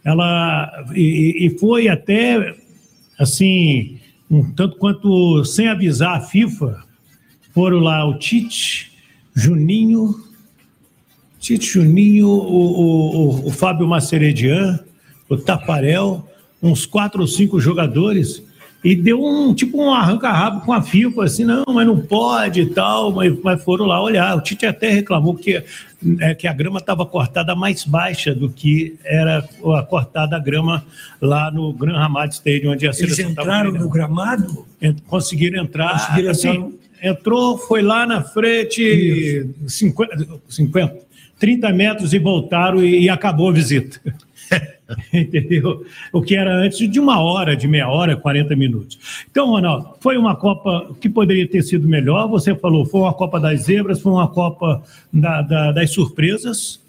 ela, 0.03 0.85
e, 0.95 1.45
e 1.45 1.59
foi 1.59 1.87
até, 1.87 2.55
assim, 3.19 3.99
um 4.29 4.51
tanto 4.51 4.77
quanto 4.77 5.43
sem 5.45 5.67
avisar 5.67 6.17
a 6.17 6.21
FIFA, 6.21 6.83
foram 7.53 7.79
lá 7.79 8.05
o 8.07 8.17
Tite, 8.17 8.90
Juninho, 9.33 10.15
Tite, 11.39 11.65
Juninho, 11.65 12.27
o, 12.27 13.41
o, 13.41 13.47
o, 13.47 13.51
Fábio 13.51 13.87
Maceredian, 13.87 14.79
o 15.27 15.35
Taparel, 15.35 16.27
uns 16.61 16.85
quatro 16.85 17.21
ou 17.21 17.27
cinco 17.27 17.59
jogadores, 17.59 18.43
e 18.83 18.95
deu 18.95 19.23
um 19.23 19.53
tipo 19.53 19.81
um 19.81 19.93
arranca-rabo 19.93 20.61
com 20.61 20.73
a 20.73 20.81
FIFA, 20.81 21.23
assim, 21.23 21.43
não, 21.43 21.63
mas 21.67 21.85
não 21.85 21.99
pode 21.99 22.61
e 22.61 22.65
tal, 22.67 23.11
mas, 23.11 23.39
mas 23.41 23.63
foram 23.63 23.85
lá 23.85 24.01
olhar. 24.01 24.35
O 24.35 24.41
Tite 24.41 24.65
até 24.65 24.89
reclamou 24.89 25.35
que, 25.35 25.63
é, 26.19 26.35
que 26.35 26.47
a 26.47 26.53
grama 26.53 26.79
estava 26.79 27.05
cortada 27.05 27.55
mais 27.55 27.85
baixa 27.85 28.33
do 28.33 28.49
que 28.49 28.97
era 29.03 29.47
a 29.77 29.83
cortada 29.83 30.35
a 30.35 30.39
grama 30.39 30.83
lá 31.21 31.51
no 31.51 31.73
Gran 31.73 31.97
Hamad 31.97 32.33
Stadium, 32.33 32.73
onde 32.73 32.87
a 32.87 32.91
Eles 32.91 33.19
entraram 33.19 33.71
no 33.71 33.89
gramado? 33.89 34.65
conseguiram 35.07 35.63
entrar. 35.63 35.91
Conseguiram 35.91 36.31
assim, 36.31 36.49
entrar. 36.49 36.80
Entrou, 37.01 37.57
foi 37.57 37.81
lá 37.81 38.05
na 38.05 38.21
frente, 38.23 39.47
50, 39.67 40.27
50, 40.47 40.95
30 41.39 41.69
metros 41.73 42.13
e 42.13 42.19
voltaram 42.19 42.83
e, 42.83 43.03
e 43.03 43.09
acabou 43.09 43.49
a 43.49 43.53
visita. 43.53 43.99
Entendeu? 45.13 45.85
O 46.11 46.21
que 46.21 46.35
era 46.35 46.53
antes 46.53 46.89
de 46.89 46.99
uma 46.99 47.19
hora, 47.21 47.55
de 47.55 47.67
meia 47.67 47.87
hora, 47.89 48.15
40 48.15 48.55
minutos. 48.55 48.99
Então, 49.29 49.47
Ronaldo, 49.47 49.95
foi 49.99 50.17
uma 50.17 50.35
Copa 50.35 50.93
que 50.99 51.09
poderia 51.09 51.47
ter 51.47 51.61
sido 51.63 51.87
melhor. 51.87 52.27
Você 52.27 52.53
falou, 52.53 52.85
foi 52.85 53.01
uma 53.01 53.13
Copa 53.13 53.39
das 53.39 53.61
Zebras, 53.63 54.01
foi 54.01 54.11
uma 54.11 54.27
Copa 54.27 54.83
da- 55.11 55.41
da- 55.41 55.71
das 55.71 55.91
surpresas. 55.91 56.79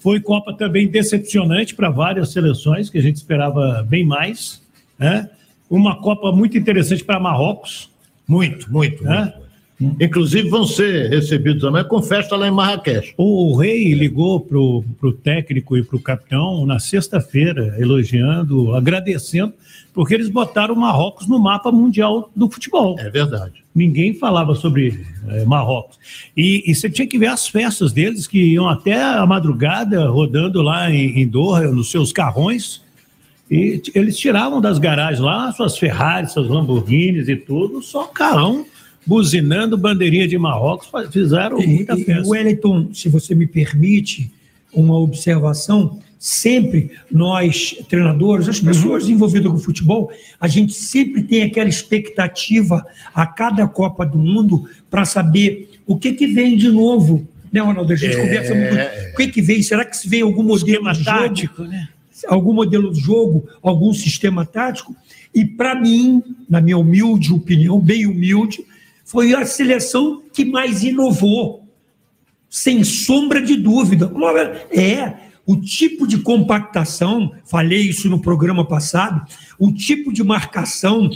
Foi 0.00 0.18
Copa 0.20 0.52
também 0.52 0.88
decepcionante 0.88 1.74
para 1.74 1.88
várias 1.88 2.32
seleções, 2.32 2.90
que 2.90 2.98
a 2.98 3.02
gente 3.02 3.16
esperava 3.16 3.86
bem 3.88 4.04
mais. 4.04 4.60
Né? 4.98 5.30
Uma 5.70 5.96
Copa 6.00 6.32
muito 6.32 6.58
interessante 6.58 7.04
para 7.04 7.20
Marrocos. 7.20 7.88
Muito, 8.26 8.70
muito. 8.72 9.04
Né? 9.04 9.20
muito. 9.34 9.41
Inclusive 10.00 10.48
vão 10.48 10.66
ser 10.66 11.08
recebidos 11.10 11.62
também 11.62 11.84
com 11.84 12.02
festa 12.02 12.36
lá 12.36 12.46
em 12.46 12.50
Marrakech. 12.50 13.14
O 13.16 13.56
rei 13.56 13.94
ligou 13.94 14.40
para 14.40 14.58
o 14.58 15.12
técnico 15.12 15.76
e 15.76 15.82
para 15.82 15.96
o 15.96 16.00
capitão 16.00 16.66
na 16.66 16.78
sexta-feira, 16.78 17.76
elogiando, 17.78 18.74
agradecendo, 18.74 19.52
porque 19.92 20.14
eles 20.14 20.28
botaram 20.28 20.74
o 20.74 20.78
Marrocos 20.78 21.26
no 21.28 21.38
mapa 21.38 21.70
mundial 21.70 22.30
do 22.34 22.50
futebol. 22.50 22.96
É 22.98 23.10
verdade. 23.10 23.62
Ninguém 23.74 24.14
falava 24.14 24.54
sobre 24.54 25.04
eh, 25.28 25.44
Marrocos. 25.44 25.98
E, 26.36 26.62
e 26.70 26.74
você 26.74 26.90
tinha 26.90 27.06
que 27.06 27.18
ver 27.18 27.28
as 27.28 27.48
festas 27.48 27.92
deles, 27.92 28.26
que 28.26 28.38
iam 28.38 28.68
até 28.68 29.02
a 29.02 29.24
madrugada 29.26 30.08
rodando 30.08 30.62
lá 30.62 30.90
em, 30.90 31.20
em 31.20 31.26
Doha, 31.26 31.70
nos 31.70 31.90
seus 31.90 32.12
carrões. 32.12 32.82
E 33.50 33.82
eles 33.94 34.16
tiravam 34.16 34.60
das 34.60 34.78
garagens 34.78 35.20
lá 35.20 35.52
suas 35.52 35.76
Ferraris, 35.76 36.32
suas 36.32 36.48
Lamborghinis 36.48 37.28
e 37.28 37.36
tudo, 37.36 37.82
só 37.82 38.04
carrão, 38.04 38.64
buzinando 39.06 39.76
bandeirinha 39.76 40.28
de 40.28 40.38
Marrocos, 40.38 40.88
fizeram 41.10 41.60
E, 41.60 41.66
muita 41.66 41.98
e, 41.98 42.04
festa. 42.04 42.28
Wellington, 42.28 42.88
se 42.94 43.08
você 43.08 43.34
me 43.34 43.46
permite 43.46 44.30
uma 44.72 44.98
observação, 44.98 45.98
sempre 46.18 46.92
nós, 47.10 47.76
treinadores, 47.88 48.48
as 48.48 48.60
pessoas 48.60 49.08
envolvidas 49.08 49.50
com 49.50 49.58
futebol, 49.58 50.10
a 50.40 50.46
gente 50.46 50.72
sempre 50.72 51.22
tem 51.22 51.42
aquela 51.42 51.68
expectativa 51.68 52.86
a 53.14 53.26
cada 53.26 53.66
Copa 53.66 54.06
do 54.06 54.18
Mundo 54.18 54.68
para 54.90 55.04
saber 55.04 55.70
o 55.86 55.96
que, 55.96 56.12
que 56.12 56.28
vem 56.28 56.56
de 56.56 56.70
novo. 56.70 57.26
Né, 57.52 57.60
Ronaldo? 57.60 57.92
A 57.92 57.96
gente 57.96 58.16
conversa 58.16 58.54
muito. 58.54 59.12
O 59.12 59.16
que, 59.16 59.28
que 59.28 59.42
vem? 59.42 59.62
Será 59.62 59.84
que 59.84 59.96
se 59.96 60.08
vem 60.08 60.22
algum 60.22 60.42
modelo 60.42 60.84
tático, 61.04 61.64
né? 61.64 61.88
algum 62.28 62.52
modelo 62.52 62.92
de 62.92 63.00
jogo, 63.00 63.48
algum 63.62 63.92
sistema 63.92 64.46
tático. 64.46 64.94
E 65.34 65.44
para 65.44 65.74
mim, 65.74 66.22
na 66.48 66.60
minha 66.60 66.78
humilde 66.78 67.32
opinião, 67.32 67.80
bem 67.80 68.06
humilde, 68.06 68.64
foi 69.12 69.34
a 69.34 69.44
seleção 69.44 70.22
que 70.32 70.42
mais 70.42 70.82
inovou, 70.82 71.68
sem 72.48 72.82
sombra 72.82 73.42
de 73.42 73.56
dúvida. 73.56 74.10
É 74.70 75.12
o 75.44 75.54
tipo 75.54 76.06
de 76.06 76.16
compactação, 76.16 77.30
falei 77.44 77.82
isso 77.82 78.08
no 78.08 78.22
programa 78.22 78.66
passado, 78.66 79.22
o 79.58 79.70
tipo 79.70 80.10
de 80.10 80.24
marcação 80.24 81.10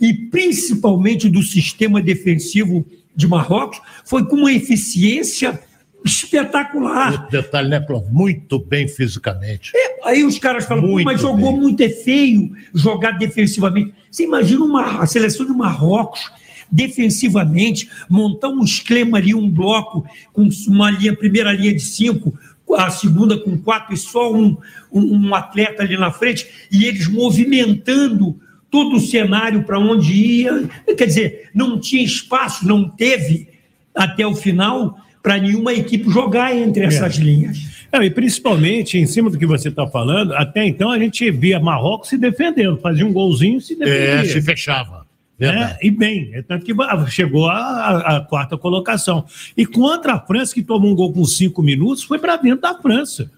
e 0.00 0.14
principalmente 0.14 1.28
do 1.28 1.42
sistema 1.42 2.00
defensivo 2.00 2.86
de 3.14 3.28
Marrocos 3.28 3.82
foi 4.02 4.24
com 4.24 4.36
uma 4.36 4.52
eficiência 4.52 5.60
espetacular. 6.02 7.12
Outro 7.12 7.30
detalhe, 7.30 7.68
né, 7.68 7.80
Clóvis? 7.80 8.10
Muito 8.10 8.58
bem 8.58 8.88
fisicamente. 8.88 9.72
É, 9.76 10.08
aí 10.08 10.24
os 10.24 10.38
caras 10.38 10.64
falam, 10.64 10.86
Muito 10.86 11.04
mas 11.04 11.20
jogou 11.20 11.52
bem. 11.52 11.60
muito, 11.60 11.82
é 11.82 11.90
feio 11.90 12.50
jogar 12.72 13.18
defensivamente. 13.18 13.92
Você 14.10 14.24
imagina 14.24 14.64
uma, 14.64 15.02
a 15.02 15.06
seleção 15.06 15.44
de 15.44 15.52
Marrocos 15.52 16.32
defensivamente, 16.72 17.88
montar 18.08 18.48
um 18.48 18.64
esquema 18.64 19.18
ali, 19.18 19.34
um 19.34 19.48
bloco 19.48 20.06
com 20.32 20.48
uma 20.68 20.90
linha, 20.90 21.14
primeira 21.14 21.52
linha 21.52 21.74
de 21.74 21.82
cinco, 21.82 22.32
a 22.74 22.90
segunda 22.90 23.36
com 23.36 23.58
quatro 23.58 23.92
e 23.92 23.98
só 23.98 24.32
um, 24.32 24.56
um, 24.90 25.28
um 25.28 25.34
atleta 25.34 25.82
ali 25.82 25.98
na 25.98 26.10
frente, 26.10 26.48
e 26.70 26.86
eles 26.86 27.06
movimentando 27.06 28.40
todo 28.70 28.96
o 28.96 29.00
cenário 29.00 29.64
para 29.64 29.78
onde 29.78 30.12
ia. 30.14 30.68
Quer 30.96 31.06
dizer, 31.06 31.50
não 31.54 31.78
tinha 31.78 32.02
espaço, 32.02 32.66
não 32.66 32.88
teve 32.88 33.48
até 33.94 34.26
o 34.26 34.34
final 34.34 34.98
para 35.22 35.38
nenhuma 35.38 35.74
equipe 35.74 36.10
jogar 36.10 36.56
entre 36.56 36.84
essas 36.84 37.16
linhas. 37.16 37.86
Não, 37.92 38.02
e 38.02 38.10
principalmente, 38.10 38.96
em 38.96 39.06
cima 39.06 39.28
do 39.28 39.38
que 39.38 39.44
você 39.44 39.68
está 39.68 39.86
falando, 39.86 40.32
até 40.32 40.66
então 40.66 40.90
a 40.90 40.98
gente 40.98 41.30
via 41.30 41.60
Marrocos 41.60 42.08
se 42.08 42.16
defendendo, 42.16 42.78
fazia 42.78 43.04
um 43.04 43.12
golzinho 43.12 43.58
e 43.58 43.60
se 43.60 43.76
defendia. 43.76 44.14
É, 44.14 44.24
se 44.24 44.40
fechava. 44.40 45.06
Né? 45.52 45.76
E 45.82 45.90
bem, 45.90 46.30
é 46.34 46.42
tanto 46.42 46.64
que 46.64 46.72
chegou 47.10 47.48
à 47.48 48.24
quarta 48.28 48.56
colocação. 48.56 49.24
E 49.56 49.64
contra 49.66 50.14
a 50.14 50.20
França, 50.20 50.54
que 50.54 50.62
tomou 50.62 50.92
um 50.92 50.94
gol 50.94 51.12
com 51.12 51.24
cinco 51.24 51.62
minutos, 51.62 52.02
foi 52.04 52.18
para 52.18 52.36
dentro 52.36 52.60
da 52.60 52.74
França. 52.74 53.30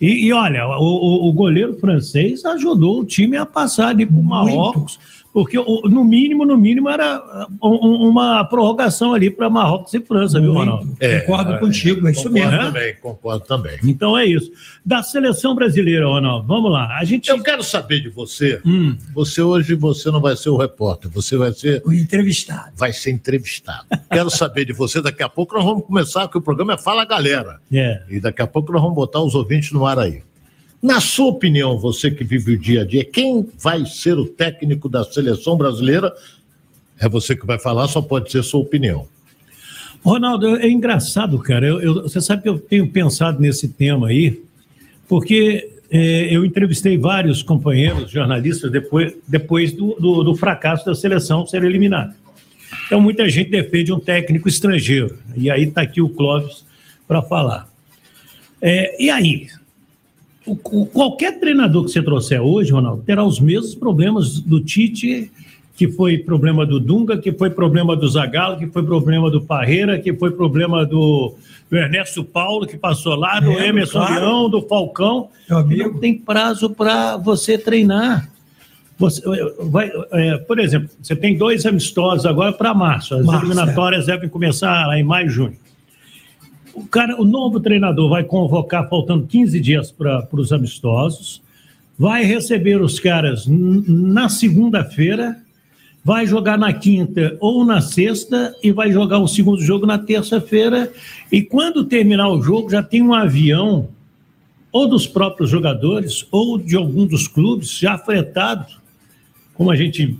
E, 0.00 0.26
e 0.26 0.32
olha, 0.32 0.66
o, 0.66 0.82
o- 0.82 1.28
o 1.28 1.32
goleiro 1.32 1.78
francês 1.78 2.44
ajudou 2.46 3.00
o 3.00 3.04
time 3.04 3.36
a 3.36 3.44
passar 3.44 3.88
ali 3.88 4.06
para 4.06 4.16
o 4.16 4.22
Marrocos, 4.22 4.98
porque 5.32 5.56
no 5.58 6.04
mínimo, 6.04 6.44
no 6.44 6.56
mínimo, 6.56 6.88
era 6.88 7.46
um- 7.62 8.08
uma 8.08 8.44
prorrogação 8.44 9.14
ali 9.14 9.30
para 9.30 9.48
Marrocos 9.48 9.94
e 9.94 10.00
França, 10.00 10.40
viu, 10.40 10.52
Ronaldo? 10.52 10.96
É, 10.98 11.20
Concordo 11.20 11.52
é, 11.52 11.58
contigo, 11.58 12.08
é 12.08 12.10
isso 12.12 12.24
Concordo 12.24 12.50
mesmo. 12.50 12.64
também, 12.66 12.94
concordo 13.00 13.44
também. 13.46 13.78
Então 13.84 14.18
é 14.18 14.26
isso. 14.26 14.50
Da 14.84 15.02
seleção 15.02 15.54
brasileira, 15.54 16.06
Ronaldo, 16.06 16.46
vamos 16.46 16.72
lá. 16.72 16.96
A 16.98 17.04
gente. 17.04 17.28
Eu 17.30 17.42
quero 17.42 17.62
saber 17.62 18.00
de 18.00 18.08
você. 18.08 18.60
Hum. 18.66 18.96
Você 19.14 19.40
hoje 19.40 19.74
você 19.74 20.10
não 20.10 20.20
vai 20.20 20.36
ser 20.36 20.50
o 20.50 20.56
repórter, 20.56 21.10
você 21.10 21.36
vai 21.36 21.52
ser 21.52 21.82
O 21.86 21.92
entrevistado. 21.92 22.72
vai 22.76 22.92
ser 22.92 23.10
entrevistado. 23.10 23.84
Quero 24.10 24.30
saber 24.30 24.64
de 24.64 24.72
você. 24.72 25.00
Daqui 25.00 25.22
a 25.22 25.28
pouco 25.28 25.54
nós 25.54 25.64
vamos 25.64 25.84
começar, 25.84 26.26
que 26.28 26.38
o 26.38 26.40
programa 26.42 26.74
é 26.74 26.78
Fala 26.78 27.04
Galera. 27.04 27.60
É. 27.72 28.02
E 28.10 28.18
daqui 28.20 28.42
a 28.42 28.46
pouco 28.46 28.72
nós 28.72 28.80
vamos 28.82 28.96
botar 28.96 29.20
os 29.20 29.34
ouvintes 29.34 29.70
no 29.72 29.86
ar 29.86 29.98
aí. 29.98 30.22
Na 30.82 31.00
sua 31.00 31.26
opinião, 31.26 31.78
você 31.78 32.10
que 32.10 32.24
vive 32.24 32.54
o 32.54 32.58
dia 32.58 32.82
a 32.82 32.84
dia, 32.84 33.04
quem 33.04 33.46
vai 33.58 33.84
ser 33.84 34.14
o 34.18 34.24
técnico 34.26 34.88
da 34.88 35.04
seleção 35.04 35.56
brasileira? 35.56 36.12
É 36.98 37.08
você 37.08 37.36
que 37.36 37.46
vai 37.46 37.58
falar, 37.58 37.86
só 37.88 38.00
pode 38.00 38.30
ser 38.32 38.42
sua 38.42 38.60
opinião. 38.60 39.06
Ronaldo, 40.02 40.56
é 40.56 40.68
engraçado, 40.70 41.38
cara. 41.38 41.66
Eu- 41.66 41.80
eu- 41.80 42.02
você 42.04 42.20
sabe 42.20 42.42
que 42.42 42.48
eu 42.48 42.58
tenho 42.58 42.88
pensado 42.88 43.40
nesse 43.40 43.68
tema 43.68 44.08
aí, 44.08 44.40
porque 45.08 45.68
é, 45.92 46.34
eu 46.34 46.44
entrevistei 46.44 46.96
vários 46.96 47.42
companheiros 47.42 48.10
jornalistas 48.10 48.70
depois, 48.70 49.12
depois 49.26 49.72
do, 49.72 49.94
do- 50.00 50.22
do 50.22 50.36
fracasso 50.36 50.86
da 50.86 50.94
seleção 50.94 51.44
ser 51.46 51.64
eliminada. 51.64 52.14
Então, 52.86 53.00
muita 53.00 53.28
gente 53.28 53.50
defende 53.50 53.92
um 53.92 53.98
técnico 53.98 54.48
estrangeiro. 54.48 55.18
E 55.36 55.50
aí 55.50 55.64
está 55.64 55.82
aqui 55.82 56.00
o 56.00 56.08
Clóvis 56.08 56.64
para 57.08 57.20
falar. 57.22 57.68
É, 58.62 59.02
e 59.02 59.10
aí? 59.10 59.48
O- 60.50 60.80
o- 60.82 60.86
qualquer 60.86 61.38
treinador 61.38 61.84
que 61.84 61.90
você 61.90 62.02
trouxer 62.02 62.40
hoje, 62.40 62.72
Ronaldo, 62.72 63.02
terá 63.06 63.24
os 63.24 63.38
mesmos 63.38 63.74
problemas 63.74 64.40
do 64.40 64.60
Tite, 64.60 65.30
que 65.76 65.88
foi 65.88 66.18
problema 66.18 66.66
do 66.66 66.80
Dunga, 66.80 67.16
que 67.18 67.32
foi 67.32 67.50
problema 67.50 67.94
do 67.96 68.08
Zagallo, 68.08 68.58
que 68.58 68.66
foi 68.66 68.82
problema 68.82 69.30
do 69.30 69.40
Parreira, 69.40 69.98
que 69.98 70.12
foi 70.12 70.30
problema 70.32 70.84
do, 70.84 71.34
do 71.70 71.76
Ernesto 71.76 72.24
Paulo, 72.24 72.66
que 72.66 72.76
passou 72.76 73.14
lá, 73.14 73.38
do 73.40 73.50
É, 73.52 73.68
Emerson 73.68 74.00
claro. 74.00 74.14
Leão, 74.14 74.50
do 74.50 74.60
Falcão. 74.62 75.28
Não 75.48 75.94
tem 75.98 76.14
prazo 76.18 76.70
para 76.70 77.16
você 77.16 77.56
treinar. 77.56 78.28
Você, 78.98 79.22
vai, 79.62 79.90
é, 80.12 80.36
por 80.36 80.58
exemplo, 80.58 80.90
você 81.00 81.16
tem 81.16 81.34
dois 81.38 81.64
amistosos 81.64 82.26
agora 82.26 82.52
para 82.52 82.74
março. 82.74 83.14
As 83.14 83.24
Março, 83.24 83.46
eliminatórias 83.46 84.06
devem 84.06 84.28
começar 84.28 84.86
lá 84.86 84.98
em 84.98 85.02
maio 85.02 85.26
e 85.28 85.30
junho. 85.30 85.56
O, 86.74 86.84
cara, 86.86 87.20
o 87.20 87.24
novo 87.24 87.60
treinador 87.60 88.08
vai 88.08 88.24
convocar 88.24 88.88
faltando 88.88 89.26
15 89.26 89.60
dias 89.60 89.90
para 89.90 90.26
os 90.32 90.52
amistosos, 90.52 91.42
vai 91.98 92.24
receber 92.24 92.80
os 92.80 92.98
caras 92.98 93.46
na 93.46 94.28
segunda-feira, 94.28 95.36
vai 96.04 96.26
jogar 96.26 96.58
na 96.58 96.72
quinta 96.72 97.36
ou 97.40 97.64
na 97.64 97.80
sexta 97.80 98.54
e 98.62 98.72
vai 98.72 98.90
jogar 98.90 99.18
o 99.18 99.28
segundo 99.28 99.60
jogo 99.60 99.86
na 99.86 99.98
terça-feira. 99.98 100.90
E 101.30 101.42
quando 101.42 101.84
terminar 101.84 102.28
o 102.28 102.42
jogo, 102.42 102.70
já 102.70 102.82
tem 102.82 103.02
um 103.02 103.12
avião 103.12 103.88
ou 104.72 104.88
dos 104.88 105.06
próprios 105.06 105.50
jogadores 105.50 106.26
ou 106.30 106.56
de 106.58 106.76
algum 106.76 107.06
dos 107.06 107.26
clubes 107.28 107.78
já 107.78 107.98
fretado, 107.98 108.66
como 109.54 109.70
a 109.70 109.76
gente 109.76 110.16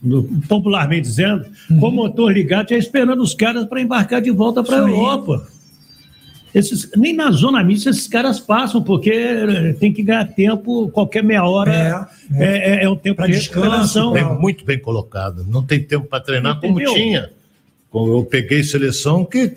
popularmente 0.49 1.03
dizendo, 1.03 1.47
com 1.79 1.89
o 1.89 1.93
motor 1.93 2.31
ligado, 2.31 2.69
já 2.69 2.77
esperando 2.77 3.23
os 3.23 3.33
caras 3.33 3.65
para 3.65 3.81
embarcar 3.81 4.21
de 4.21 4.31
volta 4.31 4.63
para 4.63 4.85
a. 4.85 4.89
Europa. 4.89 5.49
Esses, 6.55 6.91
nem 6.97 7.15
na 7.15 7.31
zona 7.31 7.63
mista 7.63 7.91
esses 7.91 8.09
caras 8.09 8.41
passam, 8.41 8.83
porque 8.83 9.11
eh, 9.11 9.73
tem 9.79 9.93
que 9.93 10.03
ganhar 10.03 10.25
tempo, 10.27 10.89
qualquer 10.91 11.23
meia 11.23 11.45
hora 11.45 12.09
É, 12.35 12.45
é, 12.45 12.75
é, 12.81 12.85
é 12.85 12.89
um 12.91 12.97
tempo 12.97 13.17
Pra 13.17 13.27
de 13.27 13.33
descanso. 13.35 14.17
É 14.17 14.25
muito 14.25 14.65
bem 14.65 14.79
colocado. 14.79 15.45
Não 15.49 15.63
tem 15.63 15.81
tempo 15.83 16.07
para 16.07 16.21
treinar 16.21 16.61
como 16.61 16.73
Entendeu? 16.81 16.95
tinha. 16.95 17.31
Eu 17.93 18.25
peguei 18.31 18.63
seleção 18.63 19.25
que, 19.25 19.49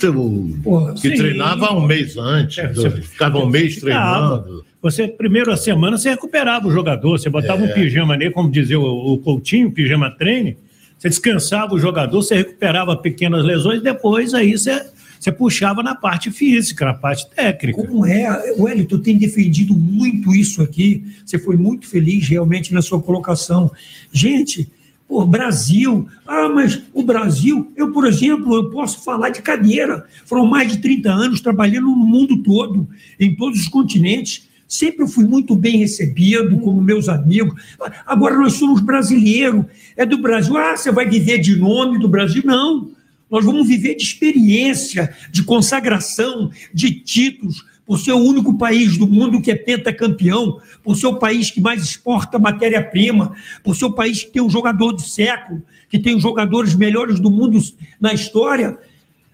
Pô, 0.64 0.92
que 0.94 1.10
sim. 1.10 1.16
treinava 1.16 1.72
um 1.74 1.86
mês 1.86 2.18
antes, 2.18 2.58
É, 2.58 2.68
você- 2.74 2.90
ficava 3.02 3.38
um 3.38 3.48
mês 3.48 3.76
Ficava. 3.76 4.40
treinando. 4.42 4.66
Você, 4.82 5.08
primeiro 5.08 5.52
a 5.52 5.58
semana, 5.58 5.98
você 5.98 6.10
recuperava 6.10 6.68
o 6.68 6.72
jogador, 6.72 7.18
você 7.18 7.30
botava 7.30 7.64
É. 7.64 7.70
um 7.72 7.74
pijama 7.74 8.18
nele, 8.18 8.32
como 8.32 8.52
dizia 8.52 8.80
o, 8.80 9.14
o 9.14 9.18
Coutinho, 9.20 9.72
pijama 9.72 10.10
treine, 10.12 10.58
você 10.98 11.10
descansava 11.10 11.74
o 11.76 11.80
jogador, 11.80 12.22
você 12.22 12.36
recuperava 12.36 12.96
pequenas 12.98 13.46
lesões, 13.46 13.82
depois 13.82 14.34
aí 14.34 14.58
você, 14.58 14.82
você 15.24 15.32
puxava 15.32 15.82
na 15.82 15.96
parte 15.96 16.30
física, 16.30 16.84
na 16.84 16.94
parte 16.94 17.30
técnica. 17.30 17.82
Como 17.82 18.06
é, 18.06 18.54
Wellington 18.60 19.00
tem 19.00 19.18
defendido 19.18 19.74
muito 19.74 20.36
isso 20.36 20.62
aqui. 20.62 21.02
Você 21.26 21.40
foi 21.40 21.56
muito 21.56 21.88
feliz 21.88 22.28
realmente 22.28 22.74
na 22.74 22.82
sua 22.82 23.02
colocação. 23.02 23.72
Gente, 24.12 24.70
pô, 25.08 25.26
Brasil. 25.26 26.10
Ah, 26.28 26.50
mas 26.50 26.82
o 26.94 27.04
Brasil, 27.04 27.72
eu, 27.78 27.94
por 27.94 28.06
exemplo, 28.06 28.54
eu 28.54 28.70
posso 28.70 29.02
falar 29.02 29.30
de 29.30 29.42
cadeira. 29.42 30.06
Foram 30.26 30.46
mais 30.46 30.74
de 30.74 30.80
30 30.80 31.10
anos 31.10 31.40
trabalhando 31.40 31.88
no 31.88 31.96
mundo 31.96 32.44
todo, 32.44 32.86
em 33.18 33.34
todos 33.34 33.62
os 33.62 33.70
continentes. 33.70 34.50
Sempre 34.68 35.08
fui 35.08 35.24
muito 35.24 35.56
bem 35.56 35.78
recebido, 35.78 36.60
como 36.60 36.82
meus 36.82 37.08
amigos. 37.08 37.62
Agora 38.06 38.36
nós 38.36 38.56
somos 38.56 38.82
brasileiros. 38.82 39.64
É 39.96 40.06
do 40.06 40.18
Brasil. 40.18 40.58
Ah, 40.58 40.76
você 40.76 40.92
vai 40.92 41.08
viver 41.08 41.38
de 41.38 41.56
nome 41.56 41.98
do 41.98 42.10
Brasil? 42.10 42.42
Não. 42.44 42.92
Nós 43.34 43.44
vamos 43.44 43.68
viver 43.68 43.96
de 43.96 44.04
experiência, 44.04 45.12
de 45.32 45.42
consagração, 45.42 46.52
de 46.72 46.92
títulos, 46.92 47.66
por 47.84 48.00
ser 48.00 48.12
o 48.12 48.20
único 48.20 48.56
país 48.60 48.96
do 48.96 49.08
mundo 49.08 49.42
que 49.42 49.50
é 49.50 49.56
pentacampeão, 49.56 50.60
por 50.84 50.96
ser 50.96 51.08
o 51.08 51.16
país 51.16 51.50
que 51.50 51.60
mais 51.60 51.82
exporta 51.82 52.38
matéria-prima, 52.38 53.34
por 53.64 53.76
ser 53.76 53.86
o 53.86 53.92
país 53.92 54.22
que 54.22 54.30
tem 54.30 54.42
um 54.44 54.52
jogador 54.52 54.92
do 54.92 55.02
século, 55.02 55.64
que 55.90 55.98
tem 55.98 56.16
os 56.16 56.22
jogadores 56.22 56.76
melhores 56.76 57.20
do 57.20 57.32
mundo 57.32 57.60
na 58.00 58.14
história 58.14 58.78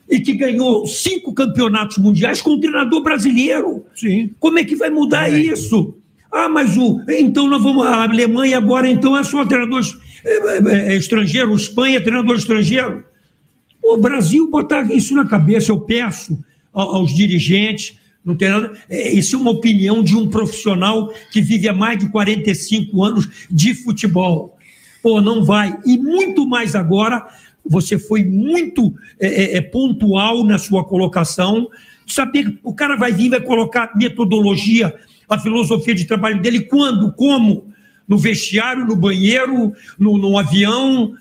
e 0.10 0.18
que 0.22 0.34
ganhou 0.34 0.88
cinco 0.88 1.34
campeonatos 1.34 1.98
mundiais 1.98 2.42
com 2.42 2.52
um 2.52 2.60
treinador 2.62 3.04
brasileiro. 3.04 3.86
Sim. 3.94 4.32
Como 4.40 4.60
é 4.60 4.64
que 4.64 4.78
vai 4.78 4.90
mudar 4.90 5.28
isso? 5.28 5.94
Ah, 6.32 6.48
mas 6.48 6.78
o. 6.78 7.02
Então 7.10 7.50
nós 7.50 7.62
vamos. 7.62 7.86
A 7.86 8.04
Alemanha 8.04 8.60
agora, 8.60 8.90
então, 8.90 9.18
é 9.18 9.26
só 9.26 9.46
treinador 9.46 9.82
é, 10.24 10.38
é, 10.38 10.94
é, 10.94 10.96
estrangeiro, 10.96 11.54
Espanha 11.54 11.98
é 11.98 12.00
treinador 12.00 12.38
estrangeiro. 12.38 13.09
O 13.94 13.98
Brasil 13.98 14.50
botar 14.50 14.84
isso 14.94 15.16
na 15.16 15.26
cabeça, 15.26 15.72
eu 15.72 15.80
peço 15.80 16.38
ao- 16.74 16.96
aos 16.98 17.14
dirigentes, 17.14 17.98
não 18.24 18.36
tem 18.36 18.50
nada. 18.50 18.74
é, 18.90 19.12
Isso 19.12 19.36
é 19.36 19.40
uma 19.40 19.52
opinião 19.52 20.04
de 20.04 20.16
um 20.16 20.28
profissional 20.28 21.12
que 21.32 21.42
vive 21.42 21.68
há 21.68 21.74
mais 21.74 21.98
de 21.98 22.10
45 22.10 23.04
anos 23.04 23.28
de 23.50 23.74
futebol. 23.74 24.58
Pô, 25.02 25.22
não 25.22 25.44
vai. 25.44 25.76
E 25.86 25.98
muito 25.98 26.46
mais 26.46 26.76
agora, 26.76 27.26
você 27.66 27.98
foi 27.98 28.24
muito 28.24 28.94
é, 29.20 29.28
é, 29.28 29.58
é, 29.58 29.62
pontual 29.62 30.44
na 30.44 30.58
sua 30.58 30.84
colocação, 30.84 31.68
saber 32.06 32.44
que 32.52 32.60
o 32.64 32.74
cara 32.74 32.96
vai 32.96 33.12
vir 33.12 33.30
vai 33.30 33.42
colocar 33.42 33.92
metodologia, 33.96 34.94
a 35.28 35.38
filosofia 35.40 35.96
de 35.96 36.06
trabalho 36.06 36.42
dele, 36.42 36.62
quando, 36.62 37.12
como? 37.14 37.68
No 38.08 38.18
vestiário, 38.18 38.86
no 38.86 38.96
banheiro, 38.96 39.74
no, 39.98 40.18
no 40.18 40.38
avião. 40.38 41.14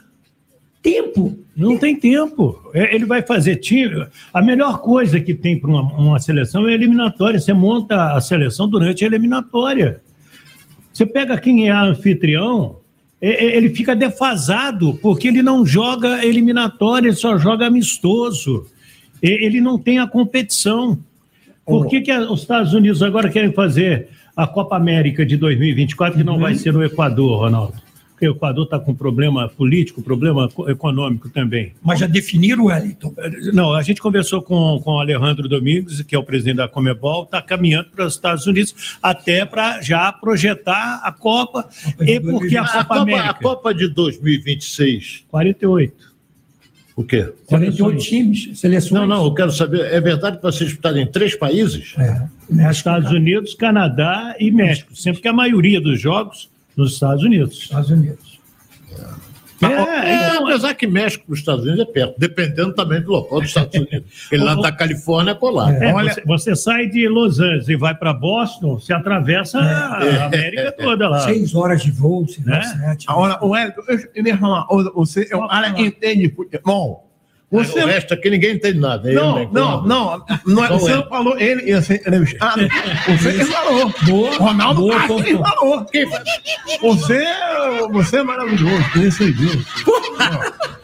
Tempo. 0.83 1.39
Não 1.59 1.77
tem 1.77 1.97
tempo. 1.97 2.71
É, 2.73 2.95
Ele 2.95 3.05
vai 3.05 3.21
fazer 3.21 3.57
time. 3.57 4.07
A 4.33 4.41
melhor 4.41 4.79
coisa 4.81 5.19
que 5.21 5.35
tem 5.35 5.59
para 5.59 5.69
uma, 5.71 5.83
uma 5.83 6.19
seleção 6.21 6.69
é 6.69 6.71
a 6.71 6.75
eliminatória. 6.75 7.41
Você 7.41 7.53
monta 7.53 8.13
a 8.13 8.21
seleção 8.21 8.69
durante 8.69 9.03
a 9.03 9.07
eliminatória. 9.09 10.01
Você 10.93 11.05
pega 11.05 11.37
quem 11.37 11.69
é 11.69 11.73
anfitrião, 11.73 12.77
é- 13.21 13.45
é- 13.45 13.57
ele 13.57 13.71
fica 13.71 13.95
defasado, 13.97 14.95
porque 15.03 15.29
ele 15.29 15.43
não 15.43 15.67
joga 15.67 16.25
eliminatória, 16.25 17.09
ele 17.09 17.17
só 17.17 17.37
joga 17.37 17.67
amistoso. 17.67 18.67
Ele 19.21 19.61
não 19.61 19.77
tem 19.79 19.99
a 19.99 20.07
competição. 20.07 20.97
Por 21.67 21.87
que, 21.89 22.01
que 22.01 22.13
os 22.17 22.41
Estados 22.43 22.73
Unidos 22.73 23.03
agora 23.03 23.29
querem 23.29 23.53
fazer 23.53 24.09
a 24.37 24.47
Copa 24.47 24.77
América 24.77 25.27
de 25.27 25.37
2024, 25.37 26.17
que 26.19 26.25
não 26.25 26.35
Uhum. 26.35 26.41
vai 26.41 26.55
ser 26.55 26.73
no 26.73 26.85
Equador, 26.85 27.41
Ronaldo? 27.41 27.75
Porque 28.19 28.29
o 28.29 28.33
Equador 28.33 28.65
está 28.65 28.81
com 28.81 28.93
problema 28.93 29.49
político, 29.49 30.03
problema 30.03 30.49
co- 30.49 30.69
econômico 30.69 31.29
também. 31.29 31.73
Mas 31.81 32.01
já 32.01 32.07
definiram 32.09 32.65
o 32.65 32.67
Wellington. 32.67 33.15
Não, 33.53 33.73
a 33.73 33.81
gente 33.81 34.01
conversou 34.03 34.43
com, 34.43 34.81
com 34.83 34.91
o 34.95 34.99
Alejandro 34.99 35.49
Domingues, 35.49 36.03
que 36.03 36.17
é 36.17 36.19
o 36.19 36.25
presidente 36.25 36.57
da 36.57 36.67
Comebol, 36.67 37.23
está 37.23 37.41
caminhando 37.41 37.91
para 37.91 38.05
os 38.07 38.15
Estados 38.15 38.45
Unidos 38.45 38.99
até 39.01 39.45
para 39.45 39.81
já 39.83 40.13
projetar 40.13 41.01
a 41.05 41.13
Copa, 41.13 41.69
e 42.01 42.19
porque 42.19 42.57
a 42.57 42.67
Copa, 42.67 42.97
América. 42.97 43.31
a 43.31 43.35
Copa 43.35 43.73
de 43.73 43.87
2026, 43.87 45.25
48. 45.29 45.95
o 46.97 47.05
quê? 47.05 47.33
48 47.47 47.99
times, 48.03 48.59
seleções. 48.59 48.91
Não, 49.01 49.07
não, 49.07 49.25
eu 49.27 49.33
quero 49.33 49.53
saber, 49.53 49.83
é 49.93 50.01
verdade 50.01 50.39
que 50.39 50.43
vai 50.43 50.51
ser 50.51 50.65
disputado 50.65 50.99
em 50.99 51.07
três 51.07 51.37
países? 51.37 51.95
É, 51.97 52.27
México, 52.51 52.73
Estados 52.73 53.13
Unidos, 53.13 53.55
Canadá 53.55 54.35
e 54.41 54.51
México, 54.51 54.97
sempre 54.97 55.23
que 55.23 55.29
a 55.29 55.33
maioria 55.33 55.81
dos 55.81 56.01
jogos 56.01 56.51
nos 56.79 56.93
Estados 56.95 57.23
Unidos. 57.25 57.59
Estados 57.63 57.91
Unidos. 57.91 58.39
É, 59.61 59.67
É, 59.67 60.31
então, 60.31 60.47
apesar 60.47 60.73
que 60.75 60.87
México 60.87 61.25
para 61.27 61.33
os 61.33 61.41
Estados 61.41 61.65
Unidos 61.65 61.81
é 61.81 61.85
perto, 61.93 62.15
dependendo 62.17 62.73
também 62.75 63.01
do 63.03 63.11
local 63.11 63.41
dos 63.41 63.49
Estados 63.49 63.75
Unidos. 63.75 64.29
Ele 64.31 64.45
lá 64.45 64.55
da 64.55 64.71
Califórnia 64.71 65.33
é 65.33 65.35
colar. 65.35 65.75
é, 65.83 65.93
Olha- 65.93 66.13
você, 66.15 66.23
você 66.25 66.55
sai 66.57 66.87
de 66.87 67.09
Los 67.09 67.41
Angeles 67.41 67.69
e 67.69 67.75
vai 67.75 67.93
para 67.93 68.13
Boston, 68.13 68.79
você 68.79 68.93
atravessa 68.93 69.59
a 69.59 70.27
América 70.27 70.71
toda 70.79 71.09
lá. 71.09 71.19
Seis 71.21 71.57
horas 71.57 71.83
de 71.83 71.91
voo, 71.91 72.25
lá, 72.47 72.57
Né? 72.59 72.63
sete. 72.63 73.07
Agora, 73.09 73.45
o 73.45 73.57
Hélio, 73.57 73.75
eu 73.89 74.09
queria 74.13 74.37
falar, 74.39 74.65
você 74.95 75.27
é 75.29 75.37
um 75.37 75.49
cara 75.49 75.73
que 75.73 75.83
entende 75.83 76.29
futebol. 76.31 77.08
Você 77.51 77.83
O 77.83 77.87
resto 77.87 78.13
aqui 78.13 78.29
ninguém 78.29 78.57
entende 78.57 78.79
nada. 78.79 79.09
ele 79.09 79.19
Não, 79.19 79.39
não, 79.39 79.47
conta. 79.47 79.89
não, 79.89 80.25
não 80.47 80.65
é, 80.65 80.69
Não 80.69 80.79
você 80.79 80.93
é. 80.93 80.97
não 80.97 81.09
falou, 81.09 81.39
ele 81.39 81.63
ia 81.71 81.81
ser 81.81 81.95
entrevistado. 81.95 82.61
Você 83.09 83.33
que 83.33 83.45
falou. 83.47 83.95
Boa, 84.03 84.37
Ronaldo 84.37 84.81
boa, 84.83 84.95
Castro 84.97 85.25
que 85.25 85.37
falou. 85.39 85.87
Você, 86.83 87.25
você 87.91 88.17
é 88.19 88.23
maravilhoso, 88.23 88.85
Deus. 88.95 89.65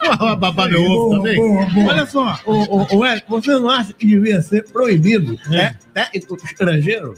Ah, 0.07 0.37
babar 0.37 0.68
meu 0.70 0.83
ovo 0.83 1.16
também. 1.16 1.37
boa, 1.37 1.66
boa. 1.66 1.87
Olha 1.92 2.07
só, 2.07 2.38
o, 2.46 2.53
o, 2.53 2.96
o 2.98 3.05
Hélio, 3.05 3.22
você 3.29 3.53
não 3.53 3.68
acha 3.70 3.92
que 3.92 4.07
devia 4.07 4.40
ser 4.42 4.64
proibido 4.70 5.38
né, 5.48 5.77
técnico 5.92 6.37
estrangeiro? 6.44 7.14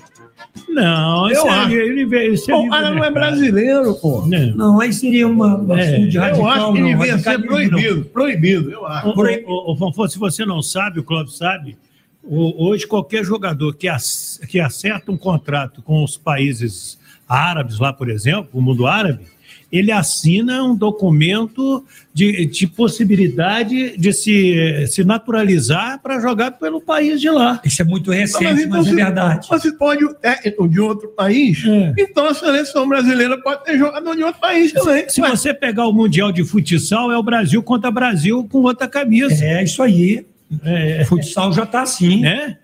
Não, 0.69 1.27
Eu 1.29 1.33
isso 1.33 1.49
acho. 1.49 1.71
é, 1.71 1.75
ele, 1.75 2.03
ele, 2.03 2.33
isso 2.35 2.51
é 2.51 2.55
O 2.55 2.69
cara 2.69 2.90
não 2.90 3.05
é 3.05 3.11
brasileiro, 3.11 3.95
pô. 3.95 4.27
Não. 4.27 4.57
Não, 4.57 4.81
aí 4.81 4.92
seria 4.92 5.27
uma, 5.29 5.57
uma 5.57 5.81
É, 5.81 5.88
atitude 5.97 6.16
Eu 6.16 6.23
radical. 6.23 6.49
acho 6.49 6.73
que 6.73 6.81
não, 6.81 6.88
devia 6.88 7.19
ser 7.19 7.29
radicalismo, 7.31 7.49
não. 7.49 7.69
proibido, 7.81 8.05
proibido, 8.07 8.71
eu 8.71 8.87
acho. 8.87 9.09
Ô, 9.09 9.12
ô, 9.47 9.73
ô, 9.73 9.77
Fonfon, 9.77 10.09
se 10.09 10.19
você 10.19 10.45
não 10.45 10.62
sabe, 10.62 11.01
o 11.01 11.03
Clóvis 11.05 11.37
sabe, 11.37 11.77
o- 12.23 12.66
hoje 12.69 12.87
qualquer 12.87 13.25
jogador 13.25 13.75
que, 13.75 13.88
ac- 13.88 14.47
que 14.49 14.59
acerta 14.61 15.11
um 15.12 15.16
contrato 15.16 15.81
com 15.83 16.03
os 16.03 16.16
países 16.16 16.99
árabes, 17.29 17.79
lá, 17.79 17.92
por 17.92 18.09
exemplo, 18.11 18.49
o 18.53 18.61
mundo 18.62 18.87
árabe, 18.87 19.21
ele 19.70 19.90
assina 19.92 20.62
um 20.62 20.74
documento 20.74 21.85
de, 22.14 22.46
de 22.46 22.66
possibilidade 22.66 23.96
de 23.98 24.12
se, 24.12 24.87
se 24.88 25.05
naturalizar 25.05 26.00
para 26.02 26.20
jogar 26.20 26.52
pelo 26.52 26.81
país 26.81 27.20
de 27.20 27.29
lá. 27.31 27.61
Isso 27.64 27.83
é 27.83 27.85
muito 27.85 28.11
Não, 28.11 28.16
recente, 28.16 28.44
então 28.62 28.70
mas 28.70 28.87
é 28.87 28.90
se- 28.90 28.96
verdade. 28.96 29.48
Você 29.48 29.72
pode 29.72 30.05
o 30.05 30.14
técnico 30.14 30.68
de 30.68 30.81
outro 30.81 31.09
país, 31.09 31.64
É. 31.66 31.94
então 31.98 32.26
a 32.26 32.35
seleção 32.35 32.88
brasileira 32.88 33.40
pode 33.42 33.64
ter 33.64 33.76
jogador 33.79 34.14
de 34.14 34.22
outro 34.22 34.40
país 34.40 34.72
também. 34.72 35.09
Se 35.09 35.20
você 35.20 35.52
pegar 35.52 35.87
o 35.87 35.92
Mundial 35.92 36.31
de 36.33 36.44
Futsal, 36.44 37.11
é 37.11 37.18
o 37.18 37.22
Brasil 37.22 37.62
contra 37.62 37.90
Brasil 37.90 38.46
com 38.50 38.59
outra 38.62 38.87
camisa. 38.88 39.44
É 39.44 39.62
isso 39.64 39.83
aí. 39.83 40.24
É, 40.64 41.05
Futsal 41.07 41.52
já 41.52 41.64
está 41.64 41.83
assim. 41.83 42.20
né? 42.20 42.57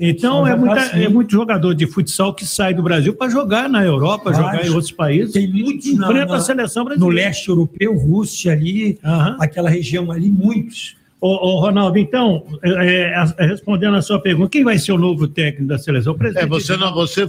Então 0.00 0.46
é, 0.46 0.54
muita- 0.54 0.80
assim. 0.80 1.02
é 1.02 1.08
muito 1.08 1.32
jogador 1.32 1.74
de 1.74 1.84
futsal 1.86 2.32
que 2.32 2.46
sai 2.46 2.72
do 2.72 2.82
Brasil 2.82 3.14
para 3.14 3.28
jogar 3.30 3.68
na 3.68 3.84
Europa, 3.84 4.30
Vários. 4.30 4.38
jogar 4.46 4.66
em 4.66 4.70
outros 4.70 4.92
países. 4.92 5.32
Tem 5.32 5.48
muitos 5.48 5.86
enfrenta 5.86 6.26
na- 6.26 6.36
a 6.36 6.40
seleção 6.40 6.84
No 6.84 6.90
brasileira. 6.90 7.28
leste 7.28 7.48
europeu, 7.48 7.96
Rússia 7.96 8.52
ali, 8.52 8.96
Aham. 9.04 9.36
aquela 9.40 9.68
região 9.68 10.10
ali, 10.12 10.28
muitos. 10.28 10.96
Ô, 11.20 11.30
ô, 11.30 11.60
Ronaldo, 11.60 11.98
então, 11.98 12.44
é, 12.62 13.12
é, 13.38 13.46
respondendo 13.46 13.96
a 13.96 14.02
sua 14.02 14.20
pergunta, 14.20 14.50
quem 14.50 14.62
vai 14.62 14.78
ser 14.78 14.92
o 14.92 14.98
novo 14.98 15.26
técnico 15.26 15.66
da 15.66 15.76
seleção? 15.78 16.12
O 16.12 16.16
presidente 16.16 16.44
É, 16.44 16.46
você 16.48 16.76
não, 16.76 16.94
você 16.94 17.28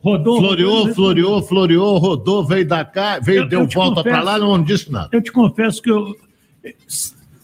rodou, 0.00 0.38
floreou, 0.40 0.78
rodou, 0.80 0.94
floreou, 0.96 1.42
floreou, 1.42 1.98
rodou, 1.98 2.44
veio 2.44 2.66
da 2.66 2.84
cá, 2.84 3.20
veio, 3.20 3.42
Eu- 3.42 3.48
deu 3.48 3.60
eu 3.60 3.66
volta 3.68 4.02
para 4.02 4.20
lá, 4.20 4.36
não 4.36 4.60
disse 4.60 4.90
nada. 4.90 5.10
Eu 5.12 5.22
te 5.22 5.30
confesso 5.30 5.80
que 5.80 5.92
eu, 5.92 6.16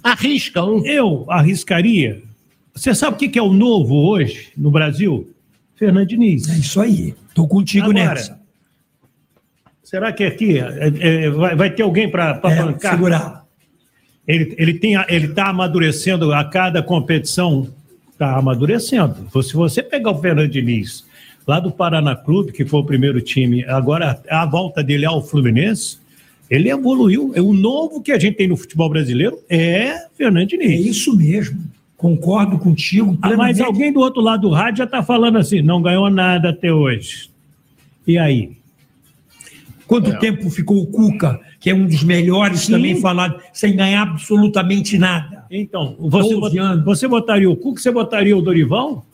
Arrisca 0.03 0.65
um. 0.65 0.85
eu 0.85 1.25
arriscaria. 1.29 2.23
Você 2.77 2.95
sabe 2.95 3.17
o 3.17 3.19
que 3.31 3.39
é 3.39 3.43
o 3.43 3.53
novo 3.53 3.95
hoje 4.09 4.49
no 4.57 4.71
Brasil? 4.71 5.29
Fernando 5.77 6.07
Diniz. 6.07 6.49
É 6.49 6.59
isso 6.59 6.81
aí. 6.81 7.15
Estou 7.29 7.49
contigo 7.49 7.91
Agora, 7.91 8.11
nessa. 8.15 8.39
Será 9.83 10.13
que 10.13 10.25
aqui 10.25 10.59
é, 10.59 10.93
é, 11.01 11.31
vai, 11.31 11.57
vai 11.57 11.71
ter 11.71 11.83
alguém 11.83 12.09
para 12.11 12.41
É, 12.45 12.63
bancar? 12.63 12.93
segurar. 12.93 13.47
Ele 14.29 14.55
ele 14.59 14.75
tem 14.75 14.95
ele 15.09 15.27
está 15.27 15.49
amadurecendo 15.49 16.33
a 16.33 16.45
cada 16.45 16.83
competição, 16.83 17.69
está 18.13 18.37
amadurecendo. 18.37 19.27
Se 19.43 19.55
você 19.55 19.83
pegar 19.83 20.11
o 20.11 20.21
Fernando 20.21 20.49
Diniz 20.51 21.05
lá 21.47 21.61
do 21.61 21.71
Paraná 21.71 22.15
Clube, 22.17 22.53
que 22.53 22.65
foi 22.65 22.81
o 22.81 22.85
primeiro 22.85 23.21
time, 23.21 23.65
agora 23.67 24.21
a 24.29 24.45
volta 24.45 24.83
dele 24.83 25.07
ao 25.07 25.23
Fluminense, 25.25 25.99
ele 26.51 26.69
evoluiu. 26.69 27.33
É 27.37 27.41
o 27.41 27.53
novo 27.53 28.03
que 28.03 28.11
a 28.13 28.19
gente 28.19 28.37
tem 28.37 28.49
no 28.49 28.57
futebol 28.57 28.91
brasileiro 28.91 29.39
é 29.49 30.07
Fernando 30.17 30.43
É 30.53 30.57
Diniz. 30.57 30.85
isso 30.87 31.17
mesmo. 31.17 31.59
Concordo 31.97 32.59
contigo. 32.59 33.17
Ah, 33.23 33.29
mas 33.31 33.37
plenamente. 33.57 33.63
alguém 33.63 33.93
do 33.93 34.01
outro 34.01 34.21
lado 34.21 34.43
do 34.43 34.51
rádio 34.51 34.79
já 34.79 34.85
está 34.85 35.03
falando 35.03 35.39
assim, 35.39 35.63
não 35.63 35.81
ganhou 35.81 36.11
nada 36.11 36.51
até 36.51 36.73
hoje. 36.73 37.31
E 38.07 38.19
aí? 38.19 38.53
Quanto 39.87 40.11
É. 40.11 40.17
tempo 40.19 40.51
ficou 40.51 40.83
o 40.83 40.87
Cuca, 40.89 41.41
que 41.61 41.71
é 41.71 41.75
um 41.75 41.87
dos 41.87 42.03
melhores 42.03 42.61
Sim. 42.61 42.73
também 42.73 43.01
falado, 43.01 43.41
sem 43.53 43.75
ganhar 43.75 44.03
absolutamente 44.03 44.99
nada? 44.99 45.45
Então, 45.51 45.97
você, 45.99 46.29
12 46.35 46.41
bot- 46.41 46.59
anos. 46.59 46.85
você 46.85 47.09
botaria 47.09 47.49
o 47.51 47.57
Cuca, 47.57 47.81
você 47.81 47.91
botaria 47.91 48.37
o 48.37 48.43
Dorival? 48.43 49.07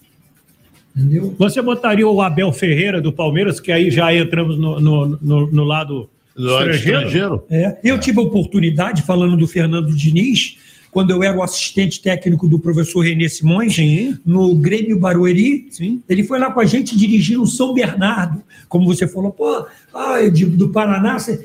Entendeu? 0.97 1.35
Você 1.38 1.62
botaria 1.62 2.07
o 2.07 2.21
Abel 2.21 2.53
Ferreira 2.53 3.01
do 3.01 3.12
Palmeiras, 3.12 3.61
que 3.61 3.71
aí 3.71 3.90
já 3.90 4.14
entramos 4.14 4.59
no, 4.59 4.81
no, 4.81 5.07
no- 5.23 5.51
no 5.51 5.64
lado 5.64 6.09
Do 6.37 6.45
lado 6.47 6.71
estrangeiro? 6.71 6.97
estrangeiro. 7.07 7.45
É. 7.49 7.79
Eu 7.85 7.99
tive 7.99 8.18
a 8.18 8.23
oportunidade, 8.23 9.03
falando 9.03 9.37
do 9.37 9.47
Fernando 9.47 9.95
Diniz, 9.95 10.59
quando 10.92 11.11
eu 11.11 11.22
era 11.22 11.37
o 11.37 11.42
assistente 11.42 12.00
técnico 12.02 12.46
do 12.46 12.59
professor 12.59 13.00
Renê 13.00 13.26
Simões, 13.26 13.74
Sim. 13.74 14.18
no 14.26 14.55
Grêmio 14.55 14.98
Barueri, 14.98 15.66
Sim. 15.70 16.02
ele 16.07 16.22
foi 16.22 16.38
lá 16.38 16.52
com 16.52 16.61
a 16.61 16.66
gente 16.66 16.94
dirigir 16.96 17.40
o 17.40 17.46
São 17.46 17.72
Bernardo. 17.72 18.42
Como 18.68 18.85
você 18.87 19.09
falou, 19.09 19.31
pô, 19.33 19.64
ah, 19.94 20.20
de- 20.28 20.44
do 20.44 20.68
Paraná, 20.68 21.18
você- 21.18 21.42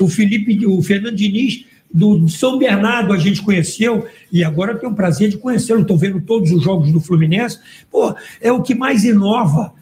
o 0.00 0.08
Felipe, 0.08 0.66
o 0.66 0.82
Fernando 0.82 1.14
Diniz, 1.14 1.64
do 1.94 2.28
São 2.28 2.58
Bernardo 2.58 3.12
a 3.12 3.16
gente 3.18 3.40
conheceu, 3.40 4.04
e 4.32 4.42
agora 4.44 4.72
eu 4.72 4.78
tenho 4.78 4.92
o 4.92 4.96
prazer 4.96 5.28
de 5.30 5.38
conhecê-lo. 5.38 5.82
Estou 5.82 5.96
vendo 5.96 6.20
todos 6.20 6.50
os 6.50 6.62
jogos 6.62 6.90
do 6.92 7.00
Fluminense. 7.00 7.58
Pô, 7.90 8.14
é 8.40 8.50
o 8.52 8.60
que 8.62 8.74
mais 8.74 9.04
inova. 9.04 9.72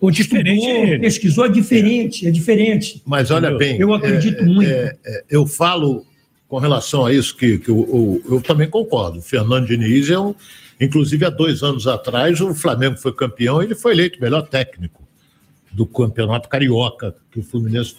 O 0.00 0.10
Diferente 0.10 0.60
estudou, 0.64 0.84
é 0.94 0.98
pesquisou, 0.98 1.44
é 1.44 1.48
diferente, 1.50 2.26
é 2.26 2.30
diferente. 2.30 3.02
Mas 3.04 3.30
olha 3.30 3.48
Entendeu? 3.48 3.58
bem. 3.58 3.78
Eu 3.80 3.92
acredito 3.92 4.42
é, 4.42 4.46
muito. 4.46 4.70
é, 4.70 4.96
é, 5.04 5.24
eu 5.28 5.44
falo 5.46 6.04
com 6.48 6.58
relação 6.58 7.04
a 7.04 7.12
isso 7.12 7.36
que, 7.36 7.58
que 7.58 7.68
eu, 7.70 8.22
eu- 8.26 8.34
eu 8.36 8.40
também 8.40 8.68
concordo. 8.68 9.18
O 9.18 9.22
Fernando 9.22 9.66
Diniz 9.66 10.08
é 10.10 10.18
um. 10.18 10.34
Inclusive, 10.80 11.24
há 11.24 11.30
dois 11.30 11.62
anos 11.62 11.86
atrás, 11.86 12.40
o 12.40 12.54
Flamengo 12.54 12.96
foi 12.96 13.12
campeão, 13.12 13.60
ele 13.62 13.74
foi 13.74 13.92
eleito 13.92 14.20
melhor 14.20 14.42
técnico 14.42 15.02
do 15.72 15.84
campeonato 15.84 16.48
carioca, 16.48 17.14
que 17.30 17.40
o 17.40 17.42
Fluminense 17.42 17.94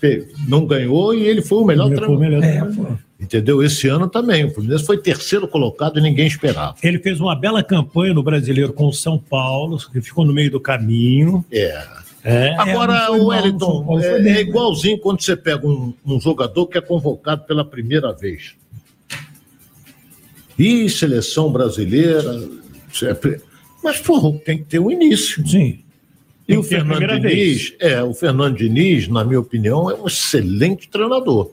não 0.48 0.66
ganhou 0.66 1.14
e 1.14 1.22
ele 1.28 1.42
foi 1.42 1.60
o 1.60 1.66
melhor 1.66 1.88
treinador. 1.96 2.24
É. 2.44 3.24
Entendeu? 3.24 3.62
Esse 3.62 3.88
ano 3.88 4.08
também. 4.08 4.46
O 4.46 4.50
Fluminense 4.52 4.86
foi 4.86 4.98
terceiro 4.98 5.48
colocado 5.48 6.00
e 6.00 6.02
ninguém 6.02 6.26
esperava. 6.26 6.76
Ele 6.82 6.98
fez 7.00 7.20
uma 7.20 7.36
bela 7.36 7.62
campanha 7.62 8.14
no 8.14 8.24
brasileiro 8.24 8.74
com 8.74 8.88
o 8.88 8.94
São 8.94 9.20
Paulo, 9.20 9.78
que 9.92 10.02
ficou 10.02 10.26
no 10.26 10.34
meio 10.34 10.50
do 10.50 10.60
caminho. 10.60 11.46
É. 11.52 11.86
É. 12.24 12.54
Agora, 12.58 13.08
foi 13.08 13.20
o 13.20 13.26
Wellington, 13.28 14.00
é, 14.02 14.20
bem, 14.20 14.32
é 14.32 14.36
né? 14.36 14.42
igualzinho 14.42 14.98
quando 15.00 15.22
você 15.22 15.36
pega 15.38 15.66
um, 15.66 15.94
um 16.06 16.20
jogador 16.20 16.68
que 16.68 16.78
é 16.78 16.82
convocado 16.82 17.44
pela 17.46 17.64
primeira 17.64 18.12
vez. 18.14 18.56
E 20.58 20.90
seleção 20.90 21.52
brasileira. 21.52 22.48
sempre- 22.92 23.42
Mas, 23.84 24.00
porra, 24.02 24.38
tem 24.40 24.58
que 24.58 24.66
ter 24.66 24.80
um 24.80 24.92
início. 24.92 25.48
Sim. 25.48 25.80
E 26.48 26.58
o 26.58 26.64
Fernando 26.64 27.20
Diniz, 27.22 27.74
é, 27.80 28.02
o 28.04 28.14
Fernando 28.14 28.58
Diniz, 28.58 29.08
na 29.08 29.24
minha 29.24 29.40
opinião, 29.40 29.90
é 29.90 29.94
um 29.94 30.08
excelente 30.08 30.90
treinador. 30.90 31.52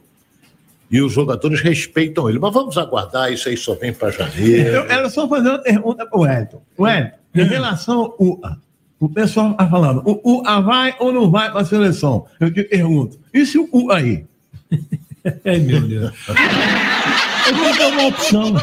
E 0.90 1.00
os 1.02 1.12
jogadores 1.12 1.60
respeitam 1.60 2.28
ele. 2.28 2.38
Mas 2.38 2.52
vamos 2.54 2.78
aguardar, 2.78 3.32
isso 3.32 3.48
aí 3.48 3.56
só 3.56 3.74
vem 3.74 3.92
para 3.92 4.10
janeiro. 4.10 4.68
Eu 4.70 4.82
era 4.90 5.08
só 5.10 5.28
fazer 5.28 5.50
uma 5.50 5.58
pergunta 5.58 6.06
para 6.06 6.18
o 6.18 6.22
Wellington. 6.22 6.62
Wellington, 6.78 7.16
em 7.34 7.44
relação 7.44 8.00
ao 8.00 8.40
o 8.98 9.08
pessoal 9.08 9.52
está 9.52 9.68
falando, 9.68 10.02
o 10.04 10.38
UA 10.38 10.60
vai 10.60 10.96
ou 10.98 11.12
não 11.12 11.30
vai 11.30 11.50
para 11.50 11.60
a 11.60 11.64
seleção? 11.64 12.26
Eu 12.40 12.52
te 12.52 12.62
pergunto, 12.64 13.18
e 13.32 13.44
se 13.44 13.58
o 13.58 13.68
UA 13.72 13.96
aí? 13.96 14.24
Ai, 15.44 15.58
meu 15.58 15.80
Deus. 15.80 16.12
Eu 17.48 17.78
dar 17.78 17.88
uma 17.88 18.06
opção. 18.06 18.54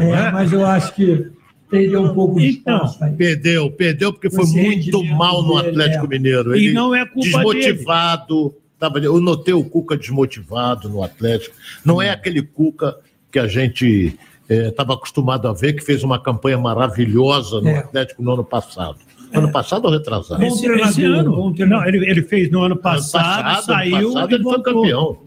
É, 0.00 0.30
mas 0.30 0.52
eu 0.52 0.66
acho 0.66 0.94
que 0.94 1.32
Perdeu 1.72 2.02
um 2.02 2.14
pouco 2.14 2.38
de 2.38 2.48
então, 2.50 2.84
espaço. 2.84 3.16
Perdeu, 3.16 3.70
perdeu 3.70 4.12
porque 4.12 4.28
foi 4.28 4.44
muito 4.44 5.02
mal 5.04 5.42
no 5.42 5.56
Atlético. 5.56 6.06
Mineiro. 6.06 6.54
Ele 6.54 6.68
e 6.68 6.72
não 6.74 6.94
é 6.94 7.06
culpa 7.06 7.22
desmotivado. 7.22 8.48
Dele. 8.50 8.62
Tava, 8.78 8.98
eu 8.98 9.18
notei 9.18 9.54
o 9.54 9.64
Cuca 9.64 9.96
desmotivado 9.96 10.90
no 10.90 11.02
Atlético. 11.02 11.56
Não 11.82 12.02
é 12.02 12.10
aquele 12.10 12.42
Cuca 12.42 12.98
que 13.30 13.38
a 13.38 13.46
gente 13.46 14.18
estava 14.50 14.92
é, 14.92 14.96
acostumado 14.96 15.48
a 15.48 15.54
ver, 15.54 15.72
que 15.72 15.82
fez 15.82 16.04
uma 16.04 16.20
campanha 16.20 16.58
maravilhosa 16.58 17.62
no 17.62 17.68
é. 17.68 17.78
Atlético 17.78 18.22
no 18.22 18.34
ano 18.34 18.44
passado. 18.44 18.98
Ano 19.32 19.50
passado 19.50 19.84
ou 19.86 19.90
retrasado? 19.90 20.42
Esse, 20.44 20.66
esse 20.66 21.04
ano. 21.04 21.54
Não, 21.58 21.86
ele, 21.86 22.08
ele 22.08 22.22
fez 22.22 22.50
no 22.50 22.62
ano 22.62 22.76
passado, 22.76 23.24
ano 23.24 23.42
passado 23.42 23.64
saiu 23.64 23.96
ano 23.96 24.12
passado, 24.14 24.34
ele 24.34 24.42
voltou. 24.42 24.64
foi 24.64 24.72
campeão. 24.72 25.18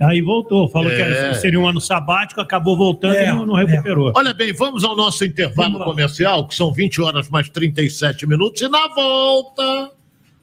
Aí 0.00 0.20
voltou, 0.20 0.68
falou 0.68 0.90
é. 0.90 1.30
que 1.30 1.34
seria 1.36 1.58
um 1.58 1.68
ano 1.68 1.80
sabático, 1.80 2.40
acabou 2.40 2.76
voltando 2.76 3.14
é. 3.14 3.28
e 3.28 3.32
não, 3.32 3.46
não 3.46 3.54
recuperou. 3.54 4.10
É. 4.10 4.12
Olha 4.16 4.34
bem, 4.34 4.52
vamos 4.52 4.84
ao 4.84 4.96
nosso 4.96 5.24
intervalo 5.24 5.82
comercial, 5.84 6.46
que 6.46 6.54
são 6.54 6.72
20 6.72 7.00
horas 7.00 7.28
mais 7.28 7.48
37 7.48 8.26
minutos, 8.26 8.60
e 8.60 8.68
na 8.68 8.88
volta, 8.88 9.90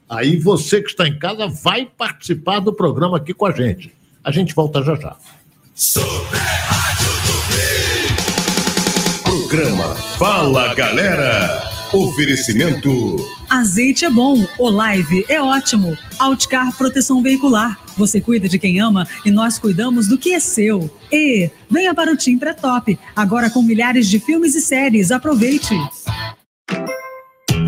aí 0.08 0.36
você 0.36 0.80
que 0.80 0.90
está 0.90 1.06
em 1.06 1.18
casa 1.18 1.46
vai 1.46 1.86
participar 1.86 2.60
do 2.60 2.72
programa 2.72 3.18
aqui 3.18 3.34
com 3.34 3.46
a 3.46 3.52
gente. 3.52 3.94
A 4.24 4.30
gente 4.30 4.54
volta 4.54 4.82
já 4.82 4.94
já. 4.94 5.16
Super 5.74 6.38
Rádio 6.38 7.12
Programa 9.24 9.94
Fala 10.18 10.74
Galera. 10.74 11.71
Oferecimento. 11.92 13.16
Azeite 13.50 14.06
é 14.06 14.10
bom, 14.10 14.46
o 14.58 14.70
live 14.70 15.26
é 15.28 15.42
ótimo. 15.42 15.94
Outcar 16.18 16.74
Proteção 16.74 17.22
Veicular. 17.22 17.78
Você 17.98 18.18
cuida 18.18 18.48
de 18.48 18.58
quem 18.58 18.80
ama 18.80 19.06
e 19.26 19.30
nós 19.30 19.58
cuidamos 19.58 20.08
do 20.08 20.16
que 20.16 20.32
é 20.32 20.40
seu. 20.40 20.90
E 21.12 21.50
venha 21.70 21.94
para 21.94 22.10
o 22.10 22.16
Team 22.16 22.38
Pré-Top, 22.38 22.98
agora 23.14 23.50
com 23.50 23.62
milhares 23.62 24.08
de 24.08 24.18
filmes 24.18 24.54
e 24.54 24.62
séries. 24.62 25.10
Aproveite. 25.10 25.74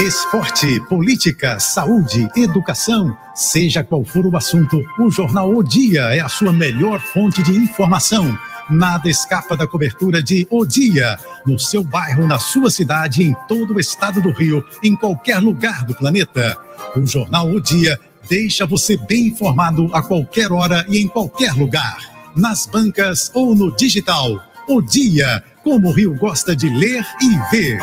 Esporte, 0.00 0.80
política, 0.88 1.60
saúde, 1.60 2.28
educação, 2.36 3.16
seja 3.32 3.84
qual 3.84 4.04
for 4.04 4.26
o 4.26 4.36
assunto, 4.36 4.84
o 4.98 5.08
Jornal 5.08 5.54
O 5.54 5.62
Dia 5.62 6.12
é 6.12 6.18
a 6.18 6.28
sua 6.28 6.52
melhor 6.52 7.00
fonte 7.00 7.44
de 7.44 7.52
informação. 7.52 8.36
Nada 8.68 9.08
escapa 9.08 9.56
da 9.56 9.68
cobertura 9.68 10.20
de 10.20 10.48
O 10.50 10.66
Dia, 10.66 11.16
no 11.46 11.60
seu 11.60 11.84
bairro, 11.84 12.26
na 12.26 12.40
sua 12.40 12.70
cidade, 12.70 13.22
em 13.22 13.36
todo 13.46 13.74
o 13.74 13.80
estado 13.80 14.20
do 14.20 14.32
Rio, 14.32 14.64
em 14.82 14.96
qualquer 14.96 15.38
lugar 15.38 15.84
do 15.84 15.94
planeta. 15.94 16.58
O 16.96 17.06
Jornal 17.06 17.48
O 17.48 17.60
Dia 17.60 17.98
deixa 18.28 18.66
você 18.66 18.96
bem 18.96 19.28
informado 19.28 19.88
a 19.92 20.02
qualquer 20.02 20.50
hora 20.50 20.84
e 20.88 20.98
em 20.98 21.06
qualquer 21.06 21.52
lugar, 21.52 21.98
nas 22.34 22.66
bancas 22.66 23.30
ou 23.32 23.54
no 23.54 23.74
digital. 23.76 24.42
O 24.68 24.82
Dia, 24.82 25.44
como 25.62 25.88
o 25.88 25.92
Rio 25.92 26.16
gosta 26.16 26.56
de 26.56 26.68
ler 26.68 27.06
e 27.22 27.54
ver. 27.54 27.78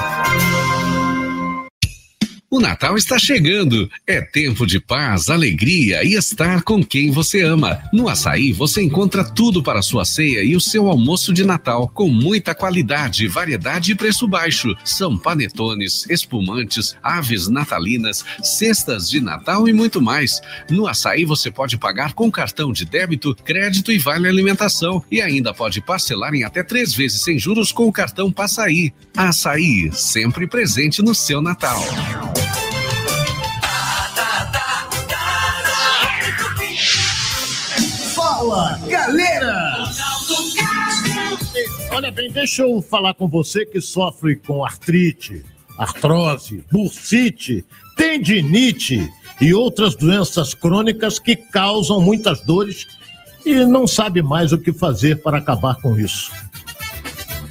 O 2.54 2.60
Natal 2.60 2.98
está 2.98 3.18
chegando. 3.18 3.90
É 4.06 4.20
tempo 4.20 4.68
de 4.68 4.78
paz, 4.78 5.30
alegria 5.30 6.04
e 6.04 6.16
estar 6.16 6.62
com 6.64 6.84
quem 6.84 7.10
você 7.10 7.42
ama. 7.44 7.82
No 7.94 8.10
Açaí 8.10 8.52
você 8.52 8.82
encontra 8.82 9.24
tudo 9.24 9.64
para 9.64 9.82
sua 9.82 10.04
ceia 10.04 10.44
e 10.44 10.54
o 10.54 10.60
seu 10.60 10.90
almoço 10.90 11.32
de 11.32 11.46
Natal, 11.46 11.88
com 11.88 12.10
muita 12.10 12.54
qualidade, 12.54 13.26
variedade 13.30 13.94
e 13.94 13.96
preço 13.96 14.28
baixo. 14.28 14.76
São 14.84 15.18
panetones, 15.18 16.06
espumantes, 16.10 16.94
aves 17.02 17.48
natalinas, 17.48 18.26
cestas 18.44 19.10
de 19.10 19.22
Natal 19.22 19.70
e 19.70 19.72
muito 19.72 20.02
mais. 20.02 20.42
No 20.70 20.88
Açaí 20.88 21.24
você 21.24 21.50
pode 21.50 21.78
pagar 21.78 22.12
com 22.12 22.30
cartão 22.30 22.74
de 22.74 22.84
débito, 22.84 23.34
crédito 23.46 23.94
e 23.94 23.98
vale 23.98 24.28
alimentação. 24.28 25.02
E 25.10 25.22
ainda 25.22 25.54
pode 25.54 25.80
parcelar 25.80 26.34
em 26.34 26.44
até 26.44 26.64
três 26.64 26.94
vezes 26.94 27.22
sem 27.22 27.40
juros 27.40 27.72
com 27.72 27.88
o 27.88 27.94
cartão 27.94 28.30
Passaí. 28.30 28.92
Açaí, 29.16 29.90
sempre 29.94 30.46
presente 30.48 31.02
no 31.02 31.16
seu 31.16 31.42
Natal. 31.42 31.82
Fala, 38.16 38.80
galera! 38.88 39.90
Olha 41.92 42.12
bem, 42.12 42.32
deixa 42.32 42.64
eu 42.64 42.82
falar 42.82 43.14
com 43.14 43.28
você 43.28 43.66
que 43.66 43.82
sofre 43.82 44.36
com 44.36 44.64
artrite, 44.64 45.44
artrose, 45.78 46.64
bursite, 46.72 47.66
tendinite 47.96 49.12
e 49.40 49.54
outras 49.54 49.96
doenças 49.96 50.54
crônicas 50.54 51.20
que 51.20 51.36
causam 51.36 52.02
muitas 52.02 52.42
dores 52.42 52.88
e 53.46 53.66
não 53.66 53.86
sabe 53.86 54.22
mais 54.22 54.52
o 54.54 54.58
que 54.58 54.72
fazer 54.72 55.22
para 55.22 55.38
acabar 55.40 55.76
com 55.82 56.00
isso. 56.00 56.32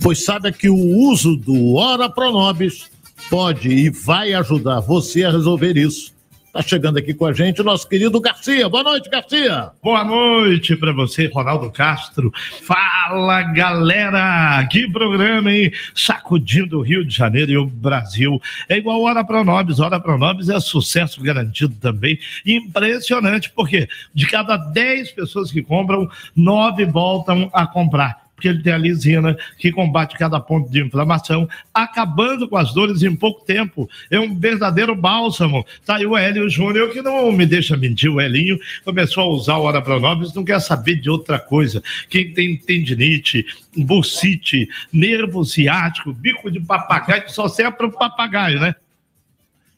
Pois 0.03 0.25
sabe 0.25 0.53
que 0.53 0.71
o 0.71 0.77
uso 0.77 1.37
do 1.37 1.75
Ora 1.75 2.09
Pronobis 2.09 2.91
pode 3.31 3.69
e 3.69 3.89
vai 3.89 4.35
ajudar 4.35 4.81
você 4.81 5.25
a 5.25 5.31
resolver 5.31 5.77
isso. 5.77 6.13
Está 6.47 6.63
chegando 6.63 6.99
aqui 6.99 7.15
com 7.15 7.27
a 7.27 7.33
gente 7.33 7.63
nosso 7.63 7.89
querido 7.89 8.21
Garcia. 8.21 8.69
Boa 8.69 8.83
noite, 8.83 9.09
Garcia. 9.09 9.71
Boa 9.81 10.03
noite 10.03 10.75
para 10.75 10.93
você, 10.93 11.27
Ronaldo 11.27 11.71
Castro. 11.71 12.33
Fala, 12.63 13.43
galera! 13.43 14.67
Que 14.67 14.91
programa, 14.91 15.53
hein? 15.53 15.71
Sacudindo 15.95 16.81
o 16.81 16.83
Rio 16.83 17.05
de 17.05 17.15
Janeiro 17.15 17.53
e 17.53 17.57
o 17.57 17.67
Brasil. 17.67 18.43
É 18.69 18.79
igual 18.79 19.01
Hora 19.01 19.23
Pronobis. 19.23 19.79
Hora 19.79 20.01
Pronobis 20.01 20.49
é 20.49 20.59
sucesso 20.59 21.23
garantido 21.23 21.77
também. 21.81 22.19
Impressionante, 22.45 23.49
porque 23.51 23.89
de 24.13 24.27
cada 24.27 24.57
10 24.57 25.13
pessoas 25.13 25.53
que 25.53 25.63
compram, 25.63 26.11
9 26.35 26.85
voltam 26.87 27.49
a 27.53 27.65
comprar 27.65 28.20
porque 28.41 28.49
ele 28.49 28.63
tem 28.63 28.73
a 28.73 28.79
lisina 28.79 29.37
que 29.59 29.71
combate 29.71 30.17
cada 30.17 30.41
ponto 30.41 30.71
de 30.71 30.83
inflamação, 30.83 31.47
acabando 31.75 32.49
com 32.49 32.57
as 32.57 32.73
dores 32.73 33.03
em 33.03 33.15
pouco 33.15 33.45
tempo. 33.45 33.87
É 34.11 34.19
um 34.19 34.35
verdadeiro 34.35 34.97
bálsamo. 34.97 35.67
Tá 35.85 35.97
aí 35.97 36.07
o 36.07 36.17
Hélio 36.17 36.49
Júnior, 36.49 36.89
que 36.91 37.03
não 37.03 37.31
me 37.31 37.45
deixa 37.45 37.77
mentir, 37.77 38.11
o 38.11 38.19
Helinho 38.19 38.59
começou 38.83 39.25
a 39.25 39.29
usar 39.29 39.59
o 39.59 39.65
Hora 39.65 39.83
Pronobis, 39.83 40.33
não 40.33 40.43
quer 40.43 40.59
saber 40.59 40.97
de 40.97 41.11
outra 41.11 41.39
coisa. 41.39 41.83
Quem 42.09 42.33
tem 42.33 42.57
tendinite, 42.57 43.45
bursite, 43.77 44.67
nervo 44.91 45.45
ciático, 45.45 46.15
bico 46.15 46.51
de 46.51 46.61
papagaio, 46.61 47.29
só 47.29 47.47
serve 47.47 47.77
para 47.77 47.87
o 47.89 47.93
papagaio, 47.93 48.59
né? 48.59 48.75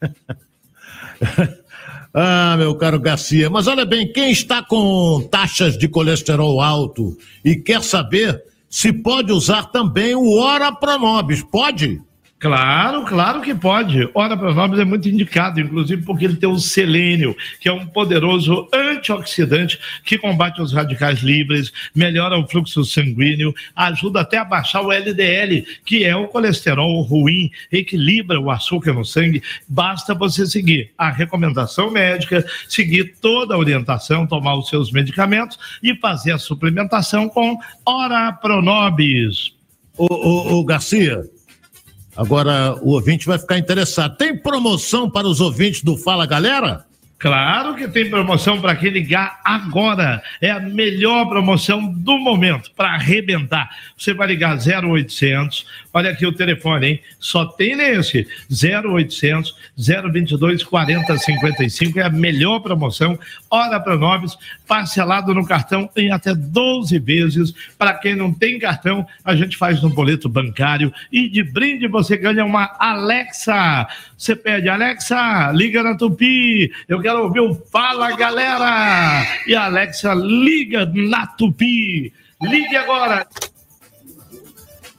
Ah, 2.14 2.56
meu 2.58 2.74
caro 2.74 3.00
Garcia, 3.00 3.48
mas 3.48 3.66
olha 3.66 3.86
bem, 3.86 4.06
quem 4.12 4.30
está 4.30 4.62
com 4.62 5.26
taxas 5.30 5.78
de 5.78 5.88
colesterol 5.88 6.60
alto 6.60 7.16
e 7.42 7.56
quer 7.56 7.82
saber 7.82 8.51
se 8.72 8.90
pode 8.90 9.30
usar 9.30 9.66
também 9.66 10.14
o 10.14 10.38
Ora 10.38 10.72
Pronobis. 10.72 11.42
Pode? 11.42 12.00
Claro, 12.42 13.04
claro 13.04 13.40
que 13.40 13.54
pode. 13.54 14.10
Ora 14.12 14.36
Pronobis 14.36 14.80
é 14.80 14.84
muito 14.84 15.08
indicado, 15.08 15.60
inclusive 15.60 16.02
porque 16.02 16.24
ele 16.24 16.34
tem 16.34 16.48
o 16.48 16.58
selênio, 16.58 17.36
que 17.60 17.68
é 17.68 17.72
um 17.72 17.86
poderoso 17.86 18.68
antioxidante 18.74 19.78
que 20.04 20.18
combate 20.18 20.60
os 20.60 20.72
radicais 20.72 21.20
livres, 21.20 21.72
melhora 21.94 22.36
o 22.36 22.48
fluxo 22.48 22.84
sanguíneo, 22.84 23.54
ajuda 23.76 24.22
até 24.22 24.38
a 24.38 24.44
baixar 24.44 24.82
o 24.82 24.90
LDL, 24.90 25.64
que 25.84 26.02
é 26.02 26.16
o 26.16 26.26
colesterol 26.26 27.00
ruim, 27.02 27.48
equilibra 27.70 28.40
o 28.40 28.50
açúcar 28.50 28.92
no 28.92 29.04
sangue. 29.04 29.40
Basta 29.68 30.12
você 30.12 30.44
seguir 30.44 30.90
a 30.98 31.12
recomendação 31.12 31.92
médica, 31.92 32.44
seguir 32.68 33.14
toda 33.20 33.54
a 33.54 33.58
orientação, 33.58 34.26
tomar 34.26 34.56
os 34.56 34.68
seus 34.68 34.90
medicamentos 34.90 35.56
e 35.80 35.94
fazer 35.94 36.32
a 36.32 36.38
suplementação 36.38 37.28
com 37.28 37.56
Ora 37.86 38.32
Pronobis. 38.32 39.54
Ô, 39.96 40.06
ô, 40.12 40.58
ô 40.58 40.64
Garcia, 40.64 41.22
Agora 42.16 42.74
o 42.82 42.90
ouvinte 42.90 43.26
vai 43.26 43.38
ficar 43.38 43.58
interessado. 43.58 44.16
Tem 44.16 44.36
promoção 44.36 45.08
para 45.08 45.26
os 45.26 45.40
ouvintes 45.40 45.82
do 45.82 45.96
Fala 45.96 46.26
Galera? 46.26 46.84
Claro 47.22 47.76
que 47.76 47.86
tem 47.86 48.10
promoção 48.10 48.60
para 48.60 48.74
quem 48.74 48.90
ligar 48.90 49.40
agora. 49.44 50.20
É 50.40 50.50
a 50.50 50.58
melhor 50.58 51.28
promoção 51.28 51.86
do 51.86 52.18
momento 52.18 52.72
para 52.76 52.94
arrebentar. 52.94 53.70
Você 53.96 54.12
vai 54.12 54.26
ligar 54.26 54.58
0800. 54.58 55.64
Olha 55.94 56.10
aqui 56.10 56.26
o 56.26 56.32
telefone, 56.32 56.86
hein? 56.86 57.00
Só 57.20 57.44
tem 57.44 57.76
nesse 57.76 58.26
0800 58.50 59.54
022 59.76 60.64
4055. 60.64 62.00
É 62.00 62.04
a 62.04 62.10
melhor 62.10 62.60
promoção. 62.60 63.18
Hora 63.50 63.78
para 63.78 63.96
nós, 63.96 64.36
parcelado 64.66 65.34
no 65.34 65.46
cartão 65.46 65.90
em 65.94 66.10
até 66.10 66.34
12 66.34 66.98
vezes. 66.98 67.54
Para 67.76 67.94
quem 67.94 68.14
não 68.14 68.32
tem 68.32 68.58
cartão, 68.58 69.06
a 69.22 69.36
gente 69.36 69.56
faz 69.56 69.82
no 69.82 69.90
boleto 69.90 70.28
bancário 70.28 70.92
e 71.10 71.28
de 71.28 71.42
brinde 71.42 71.86
você 71.86 72.16
ganha 72.16 72.44
uma 72.44 72.74
Alexa. 72.78 73.86
Você 74.16 74.34
pede, 74.34 74.68
Alexa, 74.68 75.52
liga 75.52 75.82
na 75.82 75.96
Tupi. 75.96 76.72
Eu 76.88 77.00
quero 77.00 77.24
ouvir 77.24 77.40
o 77.40 77.54
Fala 77.54 78.16
Galera! 78.16 79.26
E 79.46 79.54
a 79.54 79.64
Alexa 79.64 80.14
liga 80.14 80.86
na 80.86 81.26
Tupi. 81.26 82.12
Ligue 82.40 82.76
agora. 82.76 83.26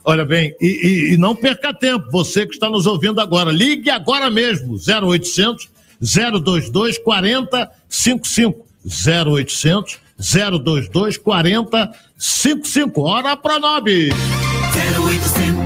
Olha 0.05 0.25
bem, 0.25 0.53
e, 0.59 0.67
e, 0.67 1.13
e, 1.13 1.17
não 1.17 1.33
perca 1.33 1.73
tempo, 1.73 2.11
você 2.11 2.45
que 2.45 2.53
está 2.53 2.69
nos 2.69 2.85
ouvindo 2.85 3.21
agora, 3.21 3.51
ligue 3.51 3.89
agora 3.89 4.29
mesmo, 4.29 4.75
0800 4.75 5.69
022 6.01 6.97
4055. 6.99 8.65
0800 8.85 9.97
022 10.19 11.17
4055. 11.17 13.01
Hora 13.01 13.37
para 13.37 13.59
nove. 13.59 14.09
0800 14.11 15.63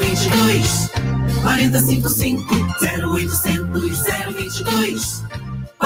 022 0.00 0.90
4055. 1.42 2.56
0800 2.80 4.00
022 4.64 5.22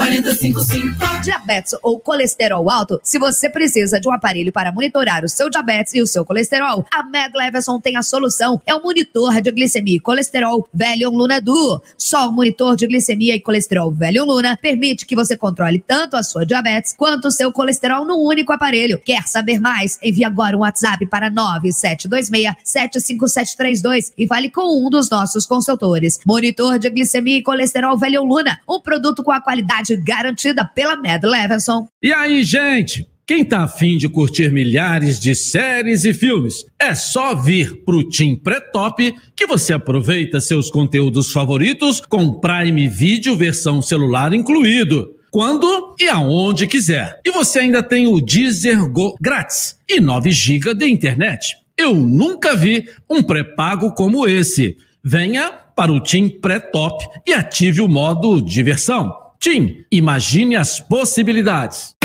455. 0.01 1.21
Diabetes 1.21 1.75
ou 1.83 1.99
colesterol 1.99 2.67
alto? 2.71 2.99
Se 3.03 3.19
você 3.19 3.47
precisa 3.47 3.99
de 3.99 4.09
um 4.09 4.11
aparelho 4.11 4.51
para 4.51 4.71
monitorar 4.71 5.23
o 5.23 5.29
seu 5.29 5.47
diabetes 5.47 5.93
e 5.93 6.01
o 6.01 6.07
seu 6.07 6.25
colesterol, 6.25 6.83
a 6.91 7.03
Med 7.03 7.37
Leveson 7.37 7.79
tem 7.79 7.95
a 7.95 8.01
solução. 8.01 8.59
É 8.65 8.73
o 8.73 8.81
monitor 8.81 9.39
de 9.39 9.51
glicemia 9.51 9.97
e 9.97 9.99
colesterol 9.99 10.67
Velion 10.73 11.11
Luna 11.11 11.39
Duo. 11.39 11.83
Só 11.95 12.27
o 12.27 12.31
monitor 12.31 12.75
de 12.75 12.87
glicemia 12.87 13.35
e 13.35 13.39
colesterol 13.39 13.91
Velion 13.91 14.25
Luna 14.25 14.57
permite 14.59 15.05
que 15.05 15.15
você 15.15 15.37
controle 15.37 15.77
tanto 15.85 16.17
a 16.17 16.23
sua 16.23 16.47
diabetes 16.47 16.95
quanto 16.97 17.27
o 17.27 17.31
seu 17.31 17.51
colesterol 17.51 18.03
no 18.03 18.15
único 18.15 18.51
aparelho. 18.51 18.99
Quer 19.05 19.27
saber 19.27 19.59
mais? 19.59 19.99
Envie 20.01 20.25
agora 20.25 20.57
um 20.57 20.61
WhatsApp 20.61 21.05
para 21.05 21.29
9726-75732 21.29 24.13
e 24.17 24.25
fale 24.25 24.49
com 24.49 24.83
um 24.83 24.89
dos 24.89 25.11
nossos 25.11 25.45
consultores. 25.45 26.19
Monitor 26.25 26.79
de 26.79 26.89
glicemia 26.89 27.37
e 27.37 27.43
colesterol 27.43 27.95
Velion 27.95 28.25
Luna, 28.25 28.59
um 28.67 28.79
produto 28.79 29.23
com 29.23 29.31
a 29.31 29.39
qualidade 29.39 29.90
garantida 29.97 30.65
pela 30.65 30.95
Med 30.95 31.25
Levinson. 31.25 31.87
E 32.01 32.11
aí, 32.13 32.43
gente? 32.43 33.07
Quem 33.25 33.45
tá 33.45 33.63
afim 33.63 33.97
de 33.97 34.09
curtir 34.09 34.51
milhares 34.51 35.17
de 35.17 35.33
séries 35.33 36.03
e 36.03 36.13
filmes, 36.13 36.65
é 36.77 36.93
só 36.93 37.33
vir 37.33 37.83
pro 37.85 38.03
Team 38.09 38.35
Pré-Top 38.35 39.15
que 39.33 39.47
você 39.47 39.71
aproveita 39.71 40.41
seus 40.41 40.69
conteúdos 40.69 41.31
favoritos 41.31 42.01
com 42.01 42.41
Prime 42.41 42.89
Video 42.89 43.37
versão 43.37 43.81
celular 43.81 44.33
incluído. 44.33 45.15
Quando 45.31 45.95
e 45.97 46.09
aonde 46.09 46.67
quiser. 46.67 47.21
E 47.25 47.31
você 47.31 47.59
ainda 47.59 47.81
tem 47.81 48.05
o 48.05 48.19
Deezer 48.19 48.85
Go 48.89 49.15
grátis 49.21 49.77
e 49.87 50.01
9 50.01 50.29
GB 50.29 50.73
de 50.73 50.89
internet. 50.89 51.55
Eu 51.77 51.95
nunca 51.95 52.53
vi 52.53 52.89
um 53.09 53.23
pré-pago 53.23 53.93
como 53.93 54.27
esse. 54.27 54.75
Venha 55.01 55.53
para 55.73 55.89
o 55.89 56.01
Team 56.01 56.29
Pré-Top 56.41 57.07
e 57.25 57.33
ative 57.33 57.79
o 57.79 57.87
modo 57.87 58.41
diversão. 58.41 59.20
Tim, 59.43 59.85
imagine 59.91 60.55
as 60.55 60.79
possibilidades. 60.79 61.95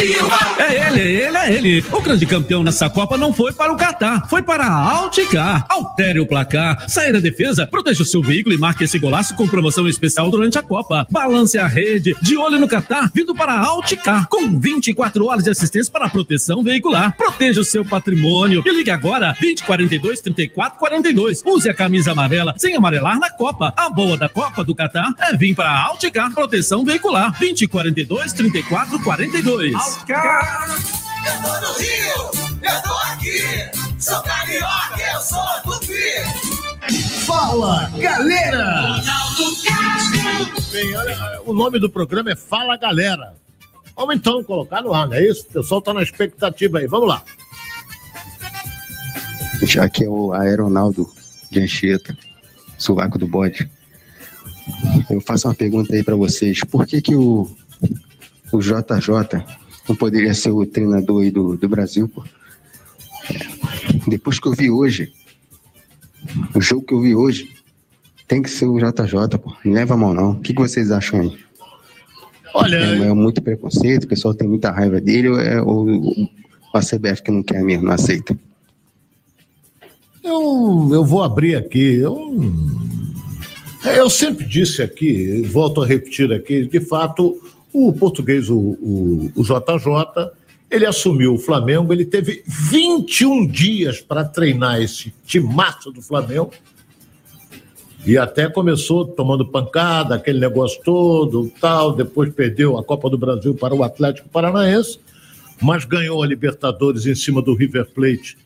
Silva. 0.00 0.38
É 0.58 0.88
ele, 0.88 1.00
é 1.00 1.26
ele, 1.26 1.36
é 1.36 1.52
ele. 1.52 1.84
O 1.92 2.00
grande 2.00 2.24
campeão 2.24 2.62
nessa 2.62 2.88
Copa 2.88 3.18
não 3.18 3.34
foi 3.34 3.52
para 3.52 3.70
o 3.70 3.76
Catar, 3.76 4.26
foi 4.30 4.40
para 4.40 4.64
a 4.64 4.92
Alticar. 4.92 5.66
Altere 5.68 6.20
o 6.20 6.26
placar, 6.26 6.88
saia 6.88 7.12
da 7.12 7.20
defesa, 7.20 7.66
proteja 7.66 8.02
o 8.02 8.06
seu 8.06 8.22
veículo 8.22 8.54
e 8.54 8.58
marque 8.58 8.84
esse 8.84 8.98
golaço 8.98 9.34
com 9.36 9.46
promoção 9.46 9.86
especial 9.86 10.30
durante 10.30 10.58
a 10.58 10.62
Copa. 10.62 11.06
Balance 11.10 11.58
a 11.58 11.66
rede, 11.66 12.16
de 12.22 12.34
olho 12.34 12.58
no 12.58 12.66
Catar, 12.66 13.10
vindo 13.14 13.34
para 13.34 13.52
a 13.52 13.60
Alticar, 13.60 14.26
com 14.28 14.58
24 14.58 15.26
horas 15.26 15.44
de 15.44 15.50
assistência 15.50 15.92
para 15.92 16.08
proteção 16.08 16.62
veicular. 16.62 17.14
Proteja 17.14 17.60
o 17.60 17.64
seu 17.64 17.84
patrimônio 17.84 18.62
e 18.64 18.70
ligue 18.70 18.90
agora 18.90 19.36
2042 19.38 20.20
34 20.22 20.78
42. 20.78 21.42
Use 21.44 21.68
a 21.68 21.74
camisa 21.74 22.12
amarela 22.12 22.54
sem 22.56 22.74
amarelar 22.74 23.18
na 23.18 23.28
Copa. 23.28 23.74
A 23.76 23.90
boa 23.90 24.16
da 24.16 24.30
Copa 24.30 24.64
do 24.64 24.74
Catar 24.74 25.12
é 25.18 25.36
vir 25.36 25.54
para 25.54 25.68
a 25.68 25.86
Alticar 25.88 26.32
Proteção 26.32 26.86
Veicular 26.86 27.38
2042 27.38 28.32
34 28.32 28.98
42. 29.90 30.00
92. 30.06 31.00
Eu 31.26 31.42
tô 31.42 31.60
no 31.60 31.78
Rio, 31.78 32.30
eu 32.62 32.82
tô 32.82 32.94
aqui. 33.12 34.00
Sou 34.00 34.22
carioca, 34.22 35.00
eu 35.12 35.20
sou 35.20 35.42
tupi. 35.64 37.24
Fala, 37.26 37.90
galera! 37.98 38.96
Bem, 40.72 40.96
olha, 40.96 41.42
o 41.44 41.52
nome 41.52 41.78
do 41.78 41.90
programa 41.90 42.30
é 42.30 42.36
Fala, 42.36 42.76
Galera. 42.76 43.34
Vamos 43.96 44.16
então 44.16 44.42
colocar 44.42 44.80
no 44.82 44.94
ar, 44.94 45.06
não 45.06 45.14
é 45.14 45.26
isso? 45.26 45.42
O 45.50 45.52
pessoal 45.52 45.82
tá 45.82 45.92
na 45.92 46.02
expectativa 46.02 46.78
aí. 46.78 46.86
Vamos 46.86 47.08
lá. 47.08 47.22
Já 49.62 49.88
que 49.88 50.04
é 50.04 50.08
o 50.08 50.32
Aeronaldo 50.32 51.12
de 51.50 51.60
Anchieta, 51.60 52.16
sovaco 52.78 53.18
do 53.18 53.26
bode. 53.26 53.70
Eu 55.10 55.20
faço 55.20 55.48
uma 55.48 55.54
pergunta 55.54 55.94
aí 55.94 56.02
para 56.02 56.16
vocês. 56.16 56.60
Por 56.64 56.86
que 56.86 57.02
que 57.02 57.14
o 57.14 57.50
o 58.52 58.60
JJ 58.60 59.44
não 59.90 59.96
poderia 59.96 60.32
ser 60.32 60.50
o 60.50 60.64
treinador 60.64 61.22
aí 61.22 61.30
do, 61.30 61.56
do 61.56 61.68
Brasil, 61.68 62.08
pô. 62.08 62.24
É. 63.28 64.08
Depois 64.08 64.38
que 64.38 64.46
eu 64.46 64.52
vi 64.52 64.70
hoje, 64.70 65.12
o 66.54 66.60
jogo 66.60 66.86
que 66.86 66.94
eu 66.94 67.00
vi 67.00 67.14
hoje, 67.14 67.52
tem 68.28 68.40
que 68.40 68.48
ser 68.48 68.66
o 68.66 68.78
JJ, 68.78 69.38
pô. 69.42 69.52
Não 69.64 69.72
leva 69.72 69.94
a 69.94 69.96
mão, 69.96 70.14
não. 70.14 70.30
O 70.32 70.40
que, 70.40 70.54
que 70.54 70.60
vocês 70.60 70.92
acham 70.92 71.20
aí? 71.20 71.36
Olha. 72.54 72.76
É, 72.76 73.08
é 73.08 73.12
muito 73.12 73.42
preconceito, 73.42 74.04
o 74.04 74.08
pessoal 74.08 74.32
tem 74.32 74.48
muita 74.48 74.70
raiva 74.70 75.00
dele, 75.00 75.28
ou 75.28 75.40
é 75.40 75.60
o, 75.60 76.28
a 76.72 76.80
CBF 76.80 77.22
que 77.24 77.30
não 77.32 77.42
quer 77.42 77.62
mesmo, 77.64 77.86
não 77.86 77.92
aceita? 77.92 78.38
Eu, 80.22 80.88
eu 80.92 81.04
vou 81.04 81.24
abrir 81.24 81.56
aqui. 81.56 81.96
Eu, 81.96 82.16
eu 83.96 84.08
sempre 84.08 84.46
disse 84.46 84.82
aqui, 84.82 85.42
volto 85.42 85.82
a 85.82 85.86
repetir 85.86 86.32
aqui, 86.32 86.64
de 86.64 86.80
fato, 86.80 87.40
o 87.72 87.92
português, 87.92 88.48
o, 88.50 88.56
o, 88.56 89.32
o 89.34 89.42
JJ, 89.42 90.30
ele 90.70 90.86
assumiu 90.86 91.34
o 91.34 91.38
Flamengo, 91.38 91.92
ele 91.92 92.04
teve 92.04 92.42
21 92.46 93.46
dias 93.46 94.00
para 94.00 94.24
treinar 94.24 94.80
esse 94.80 95.12
timaço 95.24 95.90
do 95.90 96.00
Flamengo. 96.00 96.52
E 98.06 98.16
até 98.16 98.48
começou 98.48 99.04
tomando 99.04 99.46
pancada, 99.46 100.14
aquele 100.14 100.38
negócio 100.38 100.80
todo, 100.82 101.52
tal, 101.60 101.92
depois 101.92 102.32
perdeu 102.32 102.78
a 102.78 102.84
Copa 102.84 103.10
do 103.10 103.18
Brasil 103.18 103.54
para 103.54 103.74
o 103.74 103.82
Atlético 103.82 104.28
Paranaense, 104.28 104.98
mas 105.60 105.84
ganhou 105.84 106.22
a 106.22 106.26
Libertadores 106.26 107.04
em 107.04 107.14
cima 107.14 107.42
do 107.42 107.54
River 107.54 107.90
Plate 107.90 108.38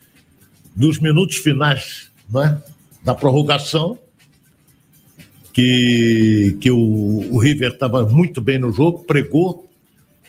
nos 0.76 0.98
minutos 0.98 1.36
finais 1.36 2.10
é, 2.34 2.56
da 3.04 3.14
prorrogação 3.14 3.98
que, 5.54 6.58
que 6.60 6.70
o, 6.70 7.32
o 7.32 7.38
River 7.38 7.72
estava 7.72 8.04
muito 8.04 8.40
bem 8.40 8.58
no 8.58 8.72
jogo, 8.72 9.04
pregou, 9.04 9.70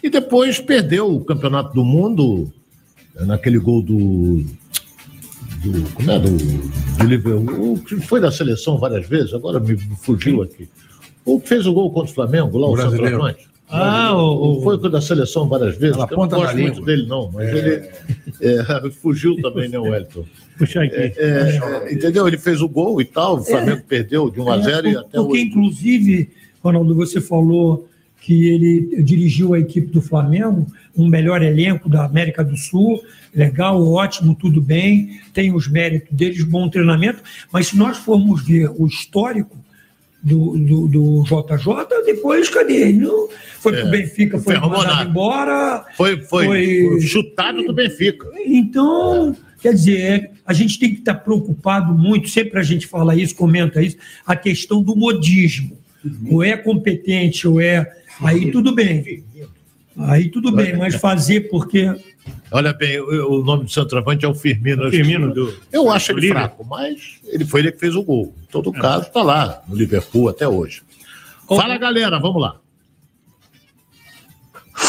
e 0.01 0.09
depois 0.09 0.59
perdeu 0.59 1.13
o 1.13 1.25
Campeonato 1.25 1.73
do 1.73 1.83
Mundo 1.83 2.53
eh, 3.17 3.25
naquele 3.25 3.57
gol 3.57 3.81
do. 3.81 4.45
do 5.63 5.89
como 5.95 6.11
é? 6.11 6.19
Do, 6.19 6.29
do 6.29 7.05
Liverpool, 7.05 7.79
que 7.79 7.95
foi 8.01 8.21
da 8.21 8.31
seleção 8.31 8.77
várias 8.77 9.07
vezes, 9.07 9.33
agora 9.33 9.59
me 9.59 9.75
fugiu 9.97 10.43
aqui. 10.43 10.69
O 11.25 11.39
que 11.39 11.49
fez 11.49 11.65
o 11.65 11.73
gol 11.73 11.91
contra 11.91 12.11
o 12.11 12.13
Flamengo, 12.13 12.55
lá 12.59 12.67
o, 12.67 12.73
o 12.73 12.77
centroavante. 12.77 13.47
Ah, 13.67 14.15
o, 14.15 14.59
o, 14.59 14.61
foi 14.61 14.91
da 14.91 15.01
seleção 15.01 15.49
várias 15.49 15.75
vezes. 15.75 15.97
Eu 15.97 16.17
não 16.17 16.27
gosto 16.27 16.55
muito 16.55 16.81
dele, 16.81 17.07
não, 17.07 17.31
mas 17.31 17.47
é. 17.47 17.57
ele 17.57 17.89
é, 18.87 18.91
fugiu 18.91 19.41
também, 19.41 19.67
né, 19.67 19.79
Wellington? 19.79 20.23
Puxa 20.57 20.83
aqui. 20.83 20.95
É, 20.95 21.13
é, 21.17 21.93
entendeu? 21.93 22.27
Ele 22.27 22.37
fez 22.37 22.61
o 22.61 22.69
gol 22.69 23.01
e 23.01 23.05
tal, 23.05 23.37
o 23.37 23.43
Flamengo 23.43 23.83
perdeu 23.87 24.29
de 24.29 24.39
1 24.39 24.49
a 24.49 24.57
0 24.59 24.87
e 24.87 24.97
até 24.97 25.17
Porque, 25.17 25.19
hoje. 25.19 25.41
inclusive, 25.41 26.29
Ronaldo, 26.63 26.95
você 26.95 27.19
falou 27.19 27.87
que 28.21 28.49
ele 28.49 29.03
dirigiu 29.03 29.53
a 29.53 29.59
equipe 29.59 29.87
do 29.87 30.01
Flamengo, 30.01 30.65
um 30.97 31.07
melhor 31.07 31.43
elenco 31.43 31.87
da 31.87 32.05
América 32.05 32.43
do 32.43 32.57
Sul, 32.57 32.99
legal, 33.33 33.85
ótimo, 33.87 34.33
tudo 34.33 34.61
bem, 34.61 35.19
tem 35.33 35.53
os 35.53 35.67
méritos 35.67 36.09
deles, 36.11 36.43
bom 36.43 36.67
treinamento, 36.67 37.21
mas 37.51 37.67
se 37.67 37.77
nós 37.77 37.97
formos 37.97 38.43
ver 38.43 38.71
o 38.75 38.87
histórico 38.87 39.55
do, 40.23 40.57
do, 40.57 40.87
do 40.87 41.23
JJ, 41.23 42.03
depois 42.03 42.49
cadê? 42.49 42.89
Ele 42.89 42.93
não, 42.93 43.29
foi 43.59 43.75
é. 43.75 43.81
pro 43.81 43.91
Benfica, 43.91 44.39
foi, 44.39 44.55
foi 44.55 44.69
mandado 44.69 45.09
embora. 45.09 45.85
Foi, 45.95 46.17
foi, 46.23 46.45
foi, 46.45 47.01
chutado 47.01 47.61
do 47.61 47.73
Benfica. 47.73 48.27
Então, 48.43 49.35
quer 49.65 49.73
dizer, 49.73 50.29
a 50.45 50.53
gente 50.53 50.77
tem 50.77 50.93
que 50.93 50.99
estar 50.99 51.15
preocupado 51.15 51.91
muito, 51.91 52.29
sempre 52.29 52.59
a 52.59 52.63
gente 52.63 52.85
fala 52.85 53.15
isso, 53.15 53.35
comenta 53.35 53.81
isso, 53.81 53.97
a 54.23 54.35
questão 54.35 54.83
do 54.83 54.95
modismo. 54.95 55.75
ou 56.29 56.43
é 56.43 56.55
competente, 56.55 57.47
ou 57.47 57.59
é. 57.59 57.91
Aí 58.21 58.51
tudo 58.51 58.75
bem. 58.75 59.23
Aí 59.97 60.29
tudo 60.29 60.51
bem, 60.51 60.77
mas 60.77 60.93
fazer 60.95 61.49
porque. 61.49 61.91
Olha 62.51 62.73
bem, 62.73 62.99
o, 62.99 63.43
nome 63.43 63.63
do 63.63 63.71
centroavante 63.71 64.23
é 64.23 64.27
o 64.27 64.35
Firmino. 64.35 64.87
O 64.87 64.91
Firmino 64.91 65.33
do- 65.33 65.51
Eu 65.71 65.89
acho 65.89 66.13
do 66.13 66.19
ele 66.19 66.27
Liverpool. 66.27 66.63
fraco, 66.63 66.65
mas 66.69 67.19
ele 67.27 67.43
foi 67.43 67.61
ele 67.61 67.71
que 67.71 67.79
fez 67.79 67.95
o 67.95 68.03
gol. 68.03 68.35
Em 68.43 68.51
todo 68.51 68.71
caso, 68.71 69.07
está 69.07 69.23
lá 69.23 69.63
no 69.67 69.75
Liverpool 69.75 70.29
até 70.29 70.47
hoje. 70.47 70.83
Fala, 71.47 71.75
galera, 71.79 72.19
vamos 72.19 72.39
lá. 72.39 72.57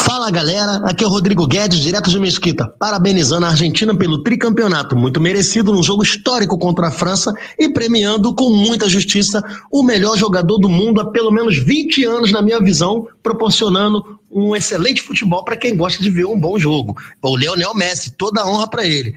Fala 0.07 0.31
galera, 0.31 0.77
aqui 0.85 1.03
é 1.03 1.07
o 1.07 1.09
Rodrigo 1.09 1.45
Guedes, 1.45 1.79
direto 1.79 2.09
de 2.09 2.17
Mesquita, 2.17 2.65
parabenizando 2.79 3.45
a 3.45 3.49
Argentina 3.49 3.93
pelo 3.93 4.23
tricampeonato, 4.23 4.95
muito 4.95 5.19
merecido 5.19 5.73
num 5.73 5.83
jogo 5.83 6.01
histórico 6.01 6.57
contra 6.57 6.87
a 6.87 6.91
França 6.91 7.33
e 7.59 7.67
premiando 7.67 8.33
com 8.33 8.49
muita 8.49 8.87
justiça 8.87 9.43
o 9.69 9.83
melhor 9.83 10.17
jogador 10.17 10.59
do 10.59 10.69
mundo 10.69 11.01
há 11.01 11.11
pelo 11.11 11.29
menos 11.29 11.57
20 11.57 12.05
anos, 12.05 12.31
na 12.31 12.41
minha 12.41 12.61
visão, 12.61 13.05
proporcionando 13.21 14.17
um 14.31 14.55
excelente 14.55 15.01
futebol 15.01 15.43
para 15.43 15.57
quem 15.57 15.75
gosta 15.75 16.01
de 16.01 16.09
ver 16.09 16.25
um 16.25 16.39
bom 16.39 16.57
jogo. 16.57 16.95
O 17.21 17.35
Leonel 17.35 17.75
Messi, 17.75 18.11
toda 18.11 18.47
honra 18.47 18.69
para 18.69 18.85
ele. 18.85 19.13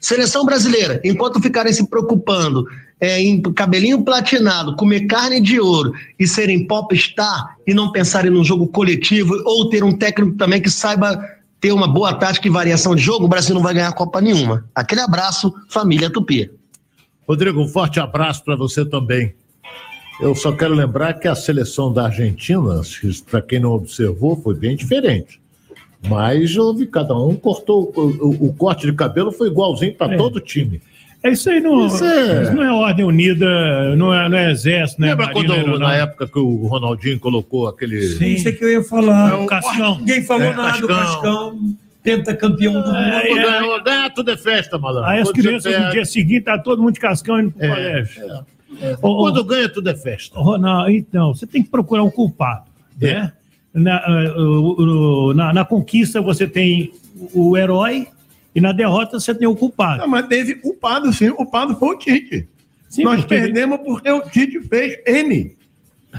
Seleção 0.00 0.44
brasileira, 0.44 1.00
enquanto 1.04 1.40
ficarem 1.40 1.72
se 1.72 1.88
preocupando 1.88 2.66
é, 3.00 3.20
em 3.20 3.40
cabelinho 3.42 4.02
platinado, 4.02 4.76
comer 4.76 5.06
carne 5.06 5.40
de 5.40 5.60
ouro 5.60 5.92
e 6.18 6.26
serem 6.26 6.66
popstar 6.66 7.56
e 7.66 7.74
não 7.74 7.90
pensarem 7.92 8.30
num 8.30 8.44
jogo 8.44 8.66
coletivo 8.68 9.34
ou 9.44 9.68
ter 9.68 9.82
um 9.84 9.92
técnico 9.92 10.36
também 10.36 10.60
que 10.60 10.70
saiba 10.70 11.18
ter 11.60 11.72
uma 11.72 11.88
boa 11.88 12.12
tática 12.14 12.46
e 12.46 12.50
variação 12.50 12.94
de 12.94 13.02
jogo, 13.02 13.24
o 13.24 13.28
Brasil 13.28 13.54
não 13.54 13.62
vai 13.62 13.72
ganhar 13.74 13.92
Copa 13.92 14.20
nenhuma. 14.20 14.64
Aquele 14.74 15.00
abraço, 15.00 15.52
família 15.68 16.10
Tupi. 16.10 16.50
Rodrigo, 17.26 17.60
um 17.60 17.68
forte 17.68 17.98
abraço 17.98 18.44
para 18.44 18.54
você 18.54 18.84
também. 18.84 19.34
Eu 20.20 20.34
só 20.34 20.52
quero 20.52 20.74
lembrar 20.74 21.14
que 21.14 21.26
a 21.26 21.34
seleção 21.34 21.92
da 21.92 22.04
Argentina, 22.04 22.80
para 23.30 23.42
quem 23.42 23.58
não 23.60 23.72
observou, 23.72 24.36
foi 24.40 24.54
bem 24.54 24.76
diferente. 24.76 25.40
Mas 26.06 26.54
houve, 26.56 26.86
cada 26.86 27.16
um 27.18 27.34
cortou, 27.34 27.90
o, 27.96 28.00
o- 28.00 28.46
o 28.48 28.52
corte 28.52 28.86
de 28.86 28.92
cabelo 28.92 29.32
foi 29.32 29.48
igualzinho 29.48 29.94
para 29.94 30.14
É. 30.14 30.16
todo 30.18 30.36
o 30.36 30.40
time. 30.40 30.80
É 31.24 31.30
isso 31.30 31.48
aí, 31.48 31.58
não, 31.58 31.86
Isso 31.86 32.04
é- 32.04 32.42
isso 32.42 32.52
não 32.52 32.62
é 32.62 32.70
ordem 32.70 33.04
unida, 33.04 33.96
não 33.96 34.12
é, 34.12 34.28
não 34.28 34.36
é 34.36 34.50
exército, 34.52 35.00
não 35.00 35.08
é 35.08 35.10
Lembra 35.12 35.26
marinha, 35.26 35.46
quando, 35.62 35.74
é 35.76 35.78
na 35.78 35.94
época 35.96 36.26
que 36.28 36.38
o 36.38 36.66
Ronaldinho 36.66 37.18
colocou 37.18 37.66
aquele. 37.66 37.98
Isso 37.98 38.46
é 38.48 38.52
que 38.52 38.62
eu 38.62 38.70
ia 38.70 38.82
falar. 38.84 39.30
É 39.30 39.34
o 39.34 39.46
Cascão. 39.46 39.98
Ninguém 39.98 40.22
falou 40.22 40.46
É, 40.48 40.54
nada 40.54 40.78
do 40.80 40.86
Cascão. 40.86 41.58
Pentacampeão 42.02 42.74
do 42.74 42.78
mundo. 42.80 42.94
É, 42.96 43.30
é. 43.30 43.34
Ganhar, 43.34 43.78
ganhar 43.82 44.10
tudo 44.10 44.30
é 44.30 44.36
festa, 44.36 44.76
malandro. 44.78 45.08
Aí 45.08 45.20
as 45.20 45.28
Quando 45.30 45.36
crianças 45.36 45.80
no 45.82 45.90
dia 45.90 46.04
seguinte, 46.04 46.42
tá 46.42 46.58
todo 46.58 46.82
mundo 46.82 46.92
de 46.92 47.00
cascão 47.00 47.40
indo 47.40 47.50
pro 47.52 47.64
É, 47.64 47.68
colégio. 47.70 48.44
Quando 49.00 49.42
ganha, 49.44 49.68
tudo 49.70 49.88
é 49.88 49.94
festa. 49.96 50.38
Ronaldo, 50.38 50.90
então, 50.90 51.34
você 51.34 51.46
tem 51.46 51.62
que 51.62 51.70
procurar 51.70 52.02
um 52.02 52.10
culpado, 52.10 52.64
né? 53.00 53.32
Na, 53.72 54.02
o- 54.36 55.32
na, 55.34 55.52
na 55.54 55.64
conquista 55.64 56.20
você 56.20 56.46
tem 56.46 56.92
o 57.32 57.50
o 57.52 57.56
herói 57.56 58.08
e 58.54 58.60
na 58.60 58.72
derrota 58.72 59.18
você 59.18 59.34
tem 59.34 59.48
o 59.48 59.56
culpado. 59.56 59.98
Não, 59.98 60.08
mas 60.08 60.26
teve 60.26 60.60
o 60.62 60.74
Pado, 60.74 61.12
sim. 61.12 61.30
O 61.30 61.44
Pado 61.46 61.74
foi 61.76 61.94
o 61.94 61.98
Tite. 61.98 62.48
Sim, 62.88 63.02
Nós 63.04 63.20
porque- 63.20 63.34
perdemos 63.34 63.78
porque 63.84 64.10
o 64.10 64.20
Tite 64.22 64.60
fez 64.60 64.98
N. 65.06 65.56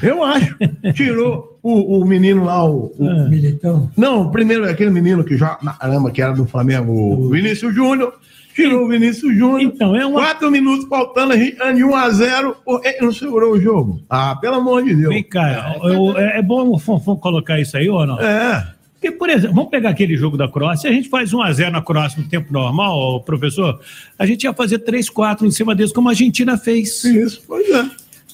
Eu 0.04 0.24
acho. 0.24 0.56
Tirou 0.94 1.58
o, 1.64 2.00
o 2.02 2.06
menino 2.06 2.44
lá, 2.44 2.66
o. 2.66 2.94
o- 3.00 3.10
Ah. 3.10 3.30
Militão. 3.30 3.90
Não, 3.96 4.24
o 4.24 4.32
primeiro 4.32 4.66
é 4.66 4.72
aquele 4.72 4.90
menino 4.92 5.24
que 5.24 5.38
já. 5.38 5.56
Caramba, 5.80 6.12
que 6.12 6.22
era 6.22 6.34
do 6.34 6.46
Flamengo, 6.46 6.92
o 6.92 7.30
Vinícius 7.30 7.74
Júnior. 7.74 8.14
Tirou 8.54 8.86
o 8.86 8.88
Vinícius 8.88 9.36
Júnior. 9.38 9.62
Então, 9.62 9.96
é 9.96 10.06
uma. 10.06 10.20
Quatro 10.20 10.50
minutos 10.52 10.86
faltando, 10.88 11.34
a 11.34 11.38
gente 11.38 11.58
de 11.76 11.84
1 11.84 11.96
a 11.96 12.10
0 12.10 12.56
ele 12.84 13.02
não 13.02 13.12
segurou 13.14 13.54
o 13.54 13.60
jogo. 13.62 14.02
Ah, 14.10 14.36
pelo 14.40 14.56
amor 14.56 14.84
de 14.84 14.96
Deus. 14.96 15.14
Vem 15.14 15.24
cá, 15.24 15.76
eu- 15.84 16.18
é, 16.18 16.40
é 16.40 16.42
bom 16.42 16.70
o 16.72 16.80
Fonfon 16.80 17.16
colocar 17.18 17.60
isso 17.60 17.76
aí, 17.78 17.90
ou 17.90 18.06
não? 18.06 18.20
É. 18.20 18.66
Porque, 18.96 19.12
por 19.12 19.30
exemplo, 19.30 19.56
vamos 19.56 19.70
pegar 19.70 19.90
aquele 19.90 20.16
jogo 20.16 20.38
da 20.38 20.48
Croácia, 20.48 20.90
a 20.90 20.94
gente 20.94 21.10
faz 21.10 21.32
1x0 21.32 21.70
na 21.70 21.82
Croácia 21.82 22.22
no 22.22 22.28
tempo 22.28 22.52
normal, 22.52 23.22
professor, 23.22 23.80
a 24.18 24.26
gente 24.26 24.44
ia 24.46 24.54
fazer 24.54 24.80
3-4 24.80 25.44
em 25.44 25.52
cima 25.52 25.76
deles, 25.76 25.92
como 25.92 26.08
a 26.10 26.12
Argentina 26.12 26.58
fez. 26.58 27.04
Isso, 27.04 27.44
pois 27.48 27.70
é. 27.70 27.86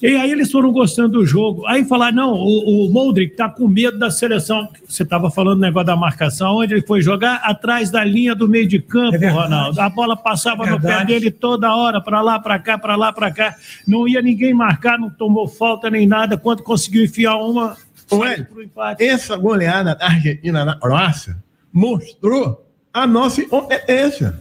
E 0.02 0.16
aí 0.16 0.32
eles 0.32 0.50
foram 0.50 0.72
gostando 0.72 1.20
do 1.20 1.24
jogo. 1.24 1.64
Aí 1.64 1.84
falaram, 1.84 2.16
não, 2.16 2.32
o, 2.32 2.86
o 2.86 2.92
Modric 2.92 3.36
tá 3.36 3.48
com 3.48 3.68
medo 3.68 3.96
da 4.00 4.10
seleção. 4.10 4.68
Você 4.84 5.04
estava 5.04 5.30
falando 5.30 5.58
do 5.58 5.60
negócio 5.60 5.86
da 5.86 5.94
marcação, 5.94 6.56
onde 6.56 6.74
ele 6.74 6.82
foi 6.82 7.00
jogar 7.00 7.36
atrás 7.36 7.88
da 7.88 8.02
linha 8.02 8.34
do 8.34 8.48
meio 8.48 8.66
de 8.66 8.80
campo, 8.80 9.22
É. 9.22 9.28
Ronaldo. 9.28 9.80
A 9.80 9.88
bola 9.88 10.16
passava 10.16 10.66
no 10.66 10.80
pé 10.80 11.04
dele 11.04 11.30
toda 11.30 11.72
hora, 11.72 12.00
para 12.00 12.20
lá, 12.20 12.40
para 12.40 12.58
cá, 12.58 12.76
para 12.76 12.96
lá, 12.96 13.12
para 13.12 13.30
cá. 13.30 13.54
Não 13.86 14.08
ia 14.08 14.20
ninguém 14.20 14.52
marcar, 14.52 14.98
não 14.98 15.08
tomou 15.08 15.46
falta 15.46 15.88
nem 15.88 16.04
nada. 16.04 16.36
Quando 16.36 16.64
conseguiu 16.64 17.04
enfiar 17.04 17.36
uma, 17.36 17.76
Ué, 18.16 18.46
essa 18.98 19.36
goleada 19.36 19.94
da 19.94 20.06
Argentina 20.06 20.64
na 20.64 20.76
Croácia 20.76 21.36
mostrou 21.72 22.66
a 22.92 23.06
nossa 23.06 23.40
incompetência. 23.40 24.38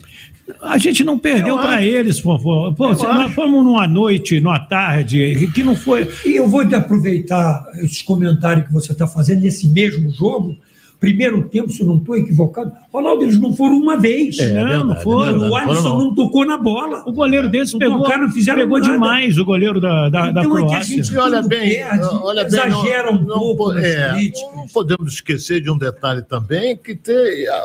A 0.62 0.78
gente 0.78 1.04
não 1.04 1.18
perdeu 1.18 1.56
Eu 1.56 1.60
para 1.62 1.82
eles, 1.82 2.20
Fofo. 2.20 2.74
Pô, 2.76 2.90
Eu 2.90 2.96
se 2.96 3.04
nós 3.04 3.26
acho. 3.28 3.34
fomos 3.36 3.64
numa 3.64 3.88
noite, 3.88 4.40
numa 4.42 4.60
tarde, 4.60 5.50
que 5.54 5.64
não 5.64 5.76
foi. 5.76 6.12
E 6.26 6.36
eu 6.36 6.48
vou 6.48 6.62
aproveitar 6.62 7.66
esses 7.76 8.02
comentários 8.02 8.68
que 8.68 8.74
você 8.74 8.92
está 8.92 9.08
fazendo 9.08 9.42
nesse 9.42 9.68
mesmo 9.68 10.10
jogo. 10.12 10.58
Primeiro 11.02 11.41
tempo, 11.49 11.70
se 11.72 11.82
eu 11.82 11.88
não 11.88 11.97
estou 11.97 12.16
equivocado, 12.16 12.72
Ronaldo, 12.93 13.24
eles 13.24 13.39
não 13.39 13.54
foram 13.54 13.76
uma 13.78 13.97
vez. 13.97 14.38
É, 14.38 14.54
não, 14.54 14.64
não 14.64 14.70
verdade, 14.89 15.04
foram. 15.04 15.24
é 15.24 15.32
verdade. 15.32 15.52
o 15.52 15.56
Alisson 15.56 15.82
foram 15.82 15.97
não. 15.97 16.06
não. 16.06 16.16
tocou 16.16 16.45
na 16.45 16.58
bola. 16.58 17.04
O 17.08 17.12
goleiro 17.12 17.49
deles 17.49 17.74
Não 17.74 17.80
pegou, 17.80 17.97
tocaram, 18.04 18.24
não 18.28 18.32
fizeram 18.32 18.60
pegou 18.60 18.80
nada. 18.80 18.93
demais, 18.93 19.38
o 19.39 19.43
goleiro 19.43 19.82
da, 19.82 20.10
da, 20.10 20.30
da 20.32 20.41
Então 20.41 20.58
é 20.58 20.60
que 20.62 20.66
a 20.66 20.68
Croácia. 20.70 20.95
gente- 21.04 21.18
olha 21.18 21.41
bem, 21.41 21.70
perde, 21.80 22.06
olha 22.22 22.43
bem, 22.43 22.54
exagera 22.54 23.12
um 23.12 23.26
pouco 23.26 23.72
é, 23.80 24.14
não 24.56 24.68
podemos 24.68 25.14
esquecer 25.14 25.60
de 25.60 25.72
um 25.72 25.78
detalhe 25.78 26.22
também, 26.22 26.78
que 26.78 26.93
tem 26.95 27.47
a, 27.47 27.64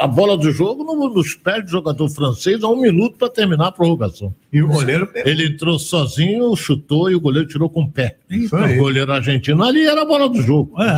a 0.00 0.06
bola 0.08 0.36
do 0.36 0.50
jogo 0.50 0.82
no- 0.82 1.08
nos 1.14 1.34
pés 1.36 1.64
do 1.64 1.70
jogador 1.70 2.08
francês 2.10 2.64
a 2.64 2.68
um 2.68 2.80
minuto 2.80 3.16
para 3.16 3.28
terminar 3.30 3.68
a 3.68 3.72
prorrogação. 3.72 4.34
E 4.52 4.60
o 4.60 4.66
goleiro 4.68 5.06
pegou. 5.06 5.30
Ele 5.30 5.46
entrou 5.46 5.78
sozinho, 5.78 6.54
chutou 6.56 7.08
e 7.10 7.14
o 7.14 7.20
goleiro 7.20 7.46
tirou 7.48 7.70
com 7.70 7.82
o 7.82 7.88
pé. 7.90 8.16
Isso 8.28 8.54
o 8.54 8.58
aí. 8.58 8.76
goleiro 8.76 9.10
argentino 9.12 9.62
ali 9.62 9.86
era 9.86 10.02
a 10.02 10.04
bola 10.04 10.28
do 10.28 10.42
jogo. 10.42 10.72
É, 10.82 10.88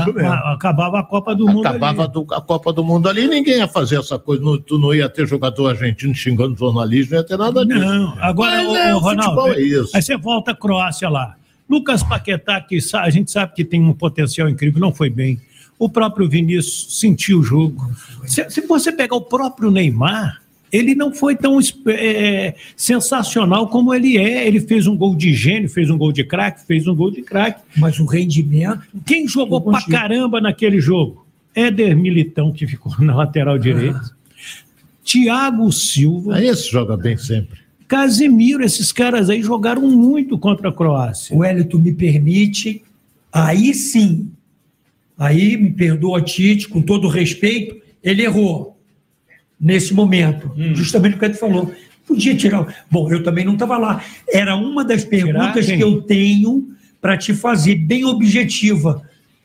acabava 0.52 0.98
a 0.98 1.02
Copa 1.04 1.34
do 1.34 1.46
Mundo. 1.46 1.73
Acabava 1.76 2.08
do- 2.08 2.26
a 2.32 2.40
Copa 2.40 2.72
do 2.72 2.82
Mundo 2.84 3.08
ali, 3.08 3.26
ninguém 3.26 3.58
ia 3.58 3.68
fazer 3.68 3.98
essa 3.98 4.18
coisa. 4.18 4.42
Não, 4.42 4.58
tu 4.58 4.78
não 4.78 4.94
ia 4.94 5.08
ter 5.08 5.26
jogador 5.26 5.68
argentino 5.68 6.14
xingando 6.14 6.56
jornalismo, 6.56 7.12
não 7.12 7.18
ia 7.20 7.24
ter 7.26 7.36
nada 7.36 7.64
disso. 7.64 7.78
Não, 7.80 8.14
agora, 8.20 8.56
Mas 8.56 8.68
ô, 8.68 8.76
é, 8.76 8.94
o 8.94 8.98
Ronaldo, 8.98 9.40
futebol 9.42 9.52
é 9.52 9.60
isso. 9.62 9.90
aí 9.96 10.02
você 10.02 10.16
volta 10.16 10.50
à 10.52 10.54
Croácia 10.54 11.08
lá. 11.08 11.36
Lucas 11.68 12.02
Paquetá, 12.02 12.60
que 12.60 12.78
a 12.94 13.10
gente 13.10 13.30
sabe 13.30 13.54
que 13.54 13.64
tem 13.64 13.82
um 13.82 13.92
potencial 13.94 14.48
incrível, 14.48 14.80
não 14.80 14.92
foi 14.92 15.08
bem. 15.08 15.40
O 15.78 15.88
próprio 15.88 16.28
Vinícius 16.28 16.98
sentiu 17.00 17.40
o 17.40 17.42
jogo. 17.42 17.90
Se, 18.26 18.48
se 18.50 18.60
você 18.60 18.92
pegar 18.92 19.16
o 19.16 19.20
próprio 19.22 19.70
Neymar, 19.70 20.40
ele 20.70 20.94
não 20.94 21.12
foi 21.12 21.34
tão 21.36 21.58
esp- 21.58 21.86
é, 21.88 22.54
sensacional 22.76 23.68
como 23.68 23.94
ele 23.94 24.16
é. 24.18 24.46
Ele 24.46 24.60
fez 24.60 24.86
um 24.86 24.96
gol 24.96 25.14
de 25.16 25.32
gênio, 25.32 25.68
fez 25.68 25.88
um 25.90 25.96
gol 25.98 26.12
de 26.12 26.22
craque, 26.24 26.64
fez 26.66 26.86
um 26.86 26.94
gol 26.94 27.10
de 27.10 27.22
craque. 27.22 27.60
Mas 27.76 27.98
o 27.98 28.04
rendimento. 28.06 28.80
Quem 29.06 29.26
jogou 29.26 29.60
pra 29.60 29.72
contigo. 29.74 29.90
caramba 29.92 30.40
naquele 30.40 30.80
jogo? 30.80 31.23
Éder 31.54 31.96
Militão, 31.96 32.52
que 32.52 32.66
ficou 32.66 32.92
na 33.00 33.14
lateral 33.14 33.58
direita. 33.58 34.00
Thiago 35.04 35.70
Silva. 35.70 36.36
Aí 36.36 36.48
esse 36.48 36.70
joga 36.70 36.96
bem 36.96 37.16
sempre. 37.16 37.58
Casemiro, 37.86 38.64
esses 38.64 38.90
caras 38.90 39.28
aí 39.28 39.42
jogaram 39.42 39.82
muito 39.82 40.38
contra 40.38 40.70
a 40.70 40.72
Croácia. 40.72 41.36
O 41.36 41.44
Hélito 41.44 41.78
me 41.78 41.92
permite, 41.92 42.82
aí 43.30 43.74
sim, 43.74 44.30
aí 45.18 45.56
me 45.56 45.70
perdoa 45.70 46.22
Tite, 46.22 46.66
com 46.68 46.80
todo 46.80 47.08
respeito, 47.08 47.76
ele 48.02 48.22
errou 48.22 48.76
nesse 49.60 49.92
momento, 49.94 50.50
Hum. 50.56 50.74
justamente 50.74 51.16
o 51.16 51.18
que 51.18 51.24
ele 51.26 51.34
falou. 51.34 51.72
Podia 52.06 52.34
tirar. 52.34 52.84
Bom, 52.90 53.10
eu 53.10 53.22
também 53.22 53.44
não 53.44 53.54
estava 53.54 53.78
lá. 53.78 54.02
Era 54.28 54.56
uma 54.56 54.84
das 54.84 55.04
perguntas 55.04 55.66
que 55.66 55.80
eu 55.80 56.02
tenho 56.02 56.68
para 57.00 57.16
te 57.16 57.32
fazer, 57.32 57.76
bem 57.76 58.04
objetiva. 58.04 59.02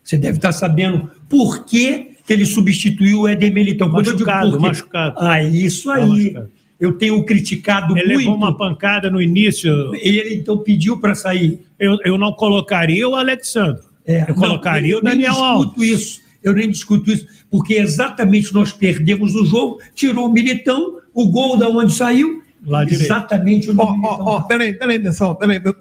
Você 0.09 0.17
deve 0.17 0.37
estar 0.37 0.51
sabendo 0.51 1.11
por 1.29 1.65
que, 1.65 2.13
que 2.25 2.33
ele 2.33 2.43
substituiu 2.45 3.21
o 3.21 3.27
Éder 3.27 3.53
Militão. 3.53 3.91
Quando 3.91 4.07
eu 4.07 4.15
digo 4.15 4.27
Machucado, 4.27 4.57
quê- 4.57 4.63
machucado. 4.67 5.15
Ah, 5.19 5.43
isso 5.43 5.87
Tá 5.89 5.95
aí. 5.95 6.35
Eu 6.79 6.93
tenho 6.93 7.23
criticado 7.25 7.95
Ele 7.95 8.07
muito. 8.07 8.17
levou 8.19 8.35
uma 8.35 8.57
pancada 8.57 9.09
no 9.11 9.21
início. 9.21 9.93
Ele 9.95 10.33
então 10.33 10.57
pediu 10.57 10.97
para 10.99 11.13
sair. 11.13 11.59
Eu, 11.77 11.97
eu 12.03 12.17
não 12.17 12.31
colocaria 12.31 13.07
o 13.07 13.15
Alexandre. 13.15 13.83
É, 14.07 14.25
eu 14.27 14.33
colocaria 14.33 14.93
não, 14.93 14.99
o 14.99 15.03
Daniel 15.03 15.33
Eu 15.33 15.37
nem 15.37 15.43
Alves. 15.45 15.65
discuto 15.67 15.83
isso. 15.83 16.21
Eu 16.41 16.53
nem 16.53 16.69
discuto 16.71 17.11
isso, 17.11 17.27
porque 17.51 17.73
exatamente 17.75 18.51
nós 18.53 18.71
perdemos 18.71 19.35
o 19.35 19.45
jogo, 19.45 19.79
tirou 19.93 20.25
o 20.27 20.31
Militão, 20.31 20.97
o 21.13 21.27
gol 21.29 21.57
da 21.57 21.67
onde 21.69 21.93
saiu, 21.93 22.41
Lá 22.65 22.83
direito. 22.85 23.03
exatamente 23.03 23.69
o 23.69 23.75
Ó, 23.77 23.91
Militão. 23.91 24.25
ó, 24.25 24.35
ó, 24.37 24.41
peraí, 24.41 24.73
peraí, 24.73 24.95
atenção, 24.97 25.35
peraí. 25.35 25.57
O 25.57 25.73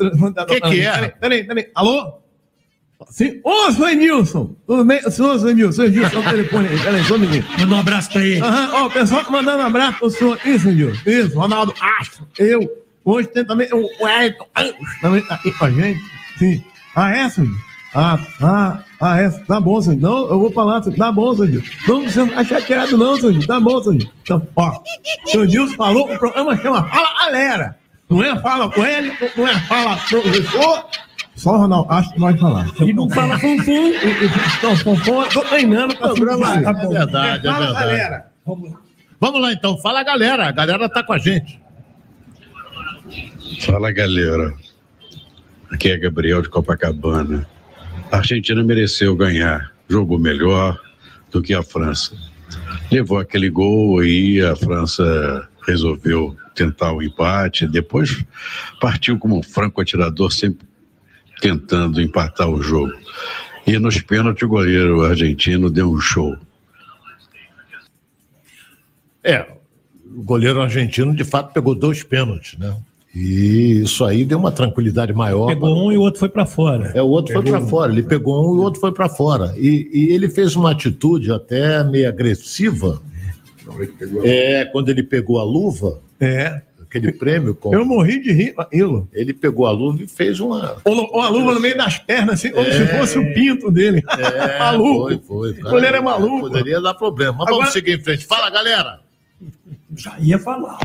Que 0.47 0.61
que 0.61 0.81
é? 0.81 0.91
Peraí, 0.93 1.13
peraí, 1.21 1.45
peraí. 1.45 1.67
Alô? 1.75 2.13
Sim. 3.07 3.41
Ô, 3.45 3.71
seu 3.73 3.89
Edilson! 3.89 4.57
Tudo 4.67 4.85
bem? 4.85 5.01
Ô, 5.07 5.11
seu 5.11 5.49
Edilson, 5.49 5.73
seu 5.73 5.85
Edilson, 5.87 6.19
o 6.19 6.23
telefone 6.23 6.69
aí, 6.69 6.79
peraí, 6.79 7.05
só 7.05 7.15
um 7.15 7.19
minutinho. 7.19 7.45
Manda 7.61 7.75
um 7.75 7.79
abraço 7.79 8.11
para 8.11 8.25
ele. 8.25 8.41
Aham, 8.41 8.71
ó, 8.73 8.87
o 8.87 8.91
pessoal 8.91 9.25
tá 9.25 9.31
mandando 9.31 9.63
um 9.63 9.67
abraço 9.67 9.99
pro 9.99 10.11
senhor. 10.11 10.39
Isso, 10.45 10.69
Edilson. 10.69 11.01
Isso, 11.07 11.39
Ronaldo 11.39 11.75
Astro. 12.01 12.27
Eu. 12.39 12.69
Hoje 13.05 13.29
tem 13.29 13.45
também 13.45 13.69
o 13.73 13.89
Wellington 14.05 14.47
também 15.01 15.23
tá 15.23 15.37
aqui 15.37 15.51
com 15.53 15.65
a 15.65 15.71
gente. 15.71 16.01
Sim. 16.39 16.63
Ah, 16.95 17.17
é, 17.17 17.31
senhor? 17.31 17.57
Ah, 17.95 18.19
ah, 18.43 18.79
ah, 19.01 19.21
é. 19.21 19.31
Tá 19.31 19.59
bom, 19.61 19.81
Sandro. 19.81 20.01
Não, 20.01 20.29
eu 20.29 20.39
vou 20.39 20.53
falar, 20.53 20.83
Sandro. 20.83 20.99
Tá 20.99 21.11
bom, 21.11 21.35
Sandro. 21.35 21.63
Não, 21.87 22.03
não 22.03 22.29
tá 22.29 22.45
chateado, 22.45 22.99
não, 22.99 23.17
Sandro. 23.17 23.47
Tá 23.47 23.59
bom, 23.59 23.83
Sandro. 23.83 24.11
Então, 24.23 24.47
ó, 24.55 24.83
o 25.25 25.31
senhor 25.31 25.47
Nilson 25.47 25.77
falou, 25.77 26.13
o 26.13 26.19
programa 26.19 26.57
chama 26.57 26.87
Fala 26.89 27.19
Galera. 27.19 27.79
Não 28.11 28.23
é 28.23 28.39
Fala 28.41 28.71
com 28.71 28.85
ele, 28.85 29.13
não 29.37 29.47
é 29.47 29.59
Fala 29.61 29.97
Professor. 29.97 30.85
Só 31.39 31.55
o 31.55 31.59
Ronaldo, 31.59 31.93
acho 31.93 32.13
que 32.13 32.19
pode 32.19 32.41
falar. 32.41 32.67
E 32.81 32.93
não 32.93 33.09
fala 33.09 33.39
Fonfon. 33.39 33.93
Então, 34.59 34.77
Fonfon, 34.77 35.23
eu 35.23 35.29
tô 35.29 35.41
treinando 35.43 35.97
pra 35.97 36.09
programa. 36.09 36.53
É 36.57 36.73
verdade, 36.73 37.47
é 37.47 37.51
Fala, 37.53 37.67
verdade. 37.67 37.81
galera. 37.87 38.27
Vamos 39.21 39.41
lá 39.41 39.53
então, 39.53 39.79
fala 39.79 40.03
galera, 40.03 40.49
a 40.49 40.53
galera 40.53 40.89
tá 40.89 41.05
com 41.05 41.13
a 41.13 41.19
gente. 41.19 41.61
Fala 43.61 43.93
galera, 43.93 44.53
aqui 45.71 45.93
é 45.93 45.97
Gabriel 45.97 46.43
de 46.43 46.49
Copacabana. 46.49 47.47
A 48.11 48.17
Argentina 48.17 48.63
mereceu 48.65 49.15
ganhar, 49.15 49.73
jogou 49.89 50.19
melhor 50.19 50.77
do 51.31 51.41
que 51.41 51.55
a 51.55 51.63
França. 51.63 52.17
Levou 52.91 53.19
aquele 53.19 53.49
gol 53.49 54.03
e 54.03 54.43
a 54.45 54.57
França 54.57 55.49
resolveu 55.69 56.37
tentar 56.57 56.93
o 56.93 57.01
empate, 57.01 57.65
depois 57.69 58.25
partiu 58.81 59.17
como 59.19 59.39
um 59.39 59.43
franco 59.43 59.81
atirador, 59.81 60.33
sempre 60.33 60.67
tentando 61.41 62.01
empatar 62.01 62.49
o 62.49 62.63
jogo. 62.63 62.93
E 63.67 63.79
nos 63.79 64.01
pênaltis 64.01 64.43
o 64.43 64.49
goleiro 64.49 65.03
argentino 65.03 65.71
deu 65.71 65.91
um 65.91 66.01
show. 66.01 66.37
É, 69.23 69.47
o 70.17 70.23
goleiro 70.23 70.61
argentino 70.61 71.15
de 71.15 71.25
fato 71.25 71.53
pegou 71.53 71.75
dois 71.75 72.03
pênaltis, 72.03 72.59
né? 72.59 72.75
E 73.15 73.81
isso 73.83 74.05
aí 74.05 74.25
deu 74.25 74.39
uma 74.39 74.53
tranquilidade 74.53 75.13
maior. 75.13 75.49
Pegou 75.49 75.77
um 75.77 75.91
e 75.91 75.97
o 75.97 76.01
outro 76.03 76.21
foi 76.21 76.29
para 76.29 76.47
fora. 76.47 76.93
É, 76.95 77.03
o 77.03 77.09
outro 77.09 77.33
foi 77.33 77.43
Pegou 77.43 77.59
para 77.59 77.67
um. 77.67 77.69
fora. 77.69 77.93
Ele 77.93 78.03
pegou 78.03 78.41
um 78.41 78.55
e 78.55 78.59
o 78.59 78.63
outro 78.63 78.81
foi 78.81 78.93
para 78.93 79.09
fora. 79.09 79.55
E, 79.57 79.91
e 79.93 80.13
ele 80.13 80.29
fez 80.29 80.55
uma 80.55 80.71
atitude 80.71 81.33
até 81.33 81.83
meio 81.83 82.09
agressiva. 82.09 83.03
É, 84.23 84.67
quando 84.67 84.89
ele 84.91 85.03
pegou 85.03 85.41
a 85.41 85.45
luva. 85.45 86.01
É. 86.21 86.63
Aquele 86.89 87.13
prêmio. 87.13 87.55
Com... 87.55 87.75
Eu 87.75 87.85
morri 87.85 88.19
de 88.19 88.33
rir 88.33 88.55
aquilo. 88.57 89.07
Ele 89.13 89.35
pegou 89.35 89.67
a 89.67 89.71
luva 89.71 90.03
e 90.03 90.07
fez 90.09 90.41
uma. 90.41 90.77
Ou, 90.85 91.09
ou 91.13 91.21
a 91.21 91.29
luva 91.29 91.53
no 91.53 91.61
meio 91.61 91.77
das 91.77 91.99
pernas, 91.99 92.37
assim, 92.37 92.51
como 92.51 92.67
É. 92.67 92.73
se 92.73 92.87
fosse 92.99 93.19
o 93.19 93.35
pinto 93.35 93.71
dele. 93.71 94.03
É, 94.09 94.59
maluco. 94.59 95.09
Foi, 95.27 95.53
foi. 95.53 95.61
O 95.61 95.71
goleiro 95.71 95.97
é 95.99 96.01
maluco. 96.01 96.41
Poderia 96.41 96.81
dar 96.81 96.95
problema. 96.95 97.33
Mas 97.39 97.43
Agora- 97.49 97.57
vamos 97.59 97.73
seguir 97.75 97.99
em 97.99 98.03
frente. 98.03 98.25
Fala, 98.27 98.49
galera. 98.49 99.01
Já 99.95 100.17
ia 100.19 100.39
falar. 100.39 100.79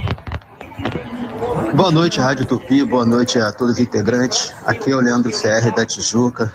Boa 1.75 1.91
noite, 1.91 2.19
Rádio 2.19 2.45
Tupi. 2.45 2.83
Boa 2.83 3.05
noite 3.05 3.39
a 3.39 3.51
todos 3.51 3.75
os 3.75 3.79
integrantes. 3.79 4.53
Aqui 4.65 4.91
é 4.91 4.95
o 4.95 4.99
Leandro 4.99 5.31
CR 5.31 5.73
da 5.75 5.85
Tijuca. 5.85 6.53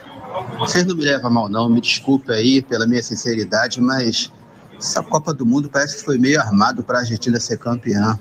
Vocês 0.58 0.84
não 0.84 0.94
me 0.94 1.04
levam 1.04 1.30
mal, 1.30 1.48
não. 1.48 1.68
Me 1.70 1.80
desculpe 1.80 2.30
aí 2.32 2.60
pela 2.62 2.86
minha 2.86 3.02
sinceridade, 3.02 3.80
mas 3.80 4.30
essa 4.78 5.02
Copa 5.02 5.34
do 5.34 5.44
Mundo 5.44 5.68
parece 5.68 5.98
que 5.98 6.04
foi 6.04 6.18
meio 6.18 6.40
armado 6.40 6.82
para 6.82 6.98
a 6.98 7.00
Argentina 7.00 7.38
ser 7.40 7.58
campeã. 7.58 8.18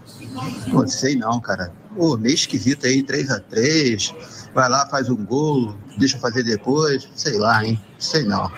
Pô, 0.71 0.87
sei 0.87 1.15
não, 1.15 1.39
cara. 1.39 1.71
Pô, 1.95 2.17
meio 2.17 2.35
esquisito 2.35 2.85
aí, 2.85 3.03
3 3.03 3.31
a 3.31 3.39
3 3.39 4.13
Vai 4.53 4.69
lá, 4.69 4.87
faz 4.87 5.09
um 5.09 5.23
gol, 5.23 5.75
deixa 5.97 6.17
fazer 6.17 6.43
depois. 6.43 7.07
Sei 7.15 7.37
lá, 7.37 7.63
hein? 7.63 7.79
Sei 7.99 8.23
não. 8.23 8.51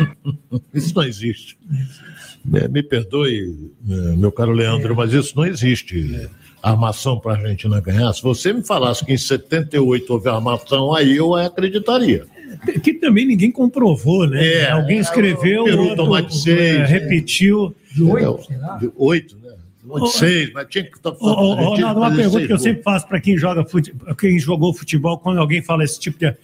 Isso 0.74 0.94
não 0.94 1.04
existe. 1.04 1.58
É, 2.54 2.68
me 2.68 2.82
perdoe, 2.82 3.72
é, 3.88 3.94
meu 4.16 4.30
caro 4.30 4.52
Leandro, 4.52 4.94
mas 4.94 5.12
isso 5.12 5.34
não 5.34 5.44
existe. 5.44 6.30
Armação 6.62 7.18
para 7.18 7.32
a 7.32 7.36
Argentina 7.36 7.80
ganhar. 7.80 8.12
Se 8.12 8.22
você 8.22 8.52
me 8.52 8.62
falasse 8.62 9.04
que 9.04 9.12
em 9.12 9.18
78 9.18 10.12
houve 10.12 10.28
armação, 10.28 10.94
aí 10.94 11.16
eu 11.16 11.34
acreditaria. 11.34 12.26
Que 12.82 12.94
também 12.94 13.26
ninguém 13.26 13.50
comprovou, 13.50 14.26
né? 14.26 14.44
É, 14.44 14.70
Alguém 14.70 14.98
escreveu, 14.98 15.64
Peru 15.64 15.82
outro, 15.82 15.96
tomar 15.96 16.22
de 16.22 16.36
seis, 16.36 16.58
é, 16.58 16.76
é. 16.76 16.84
repetiu. 16.86 17.74
De 17.94 18.02
oito, 18.02 18.42
De 18.80 18.90
oito, 18.96 19.36
né? 19.36 19.46
Seis, 20.10 20.52
mas 20.52 20.66
tinha 20.68 20.84
que 20.84 20.96
estar 20.96 21.10
Ronaldo, 21.10 22.00
uma 22.00 22.14
pergunta 22.14 22.46
que 22.46 22.52
eu 22.52 22.58
sempre 22.58 22.82
faço 22.82 23.06
para 23.06 23.20
quem 23.20 23.38
joga 23.38 23.64
fute... 23.64 23.94
quem 24.18 24.36
jogou 24.38 24.74
futebol, 24.74 25.16
quando 25.16 25.38
alguém 25.38 25.62
fala 25.62 25.84
esse 25.84 25.98
tipo 26.00 26.18
de. 26.18 26.34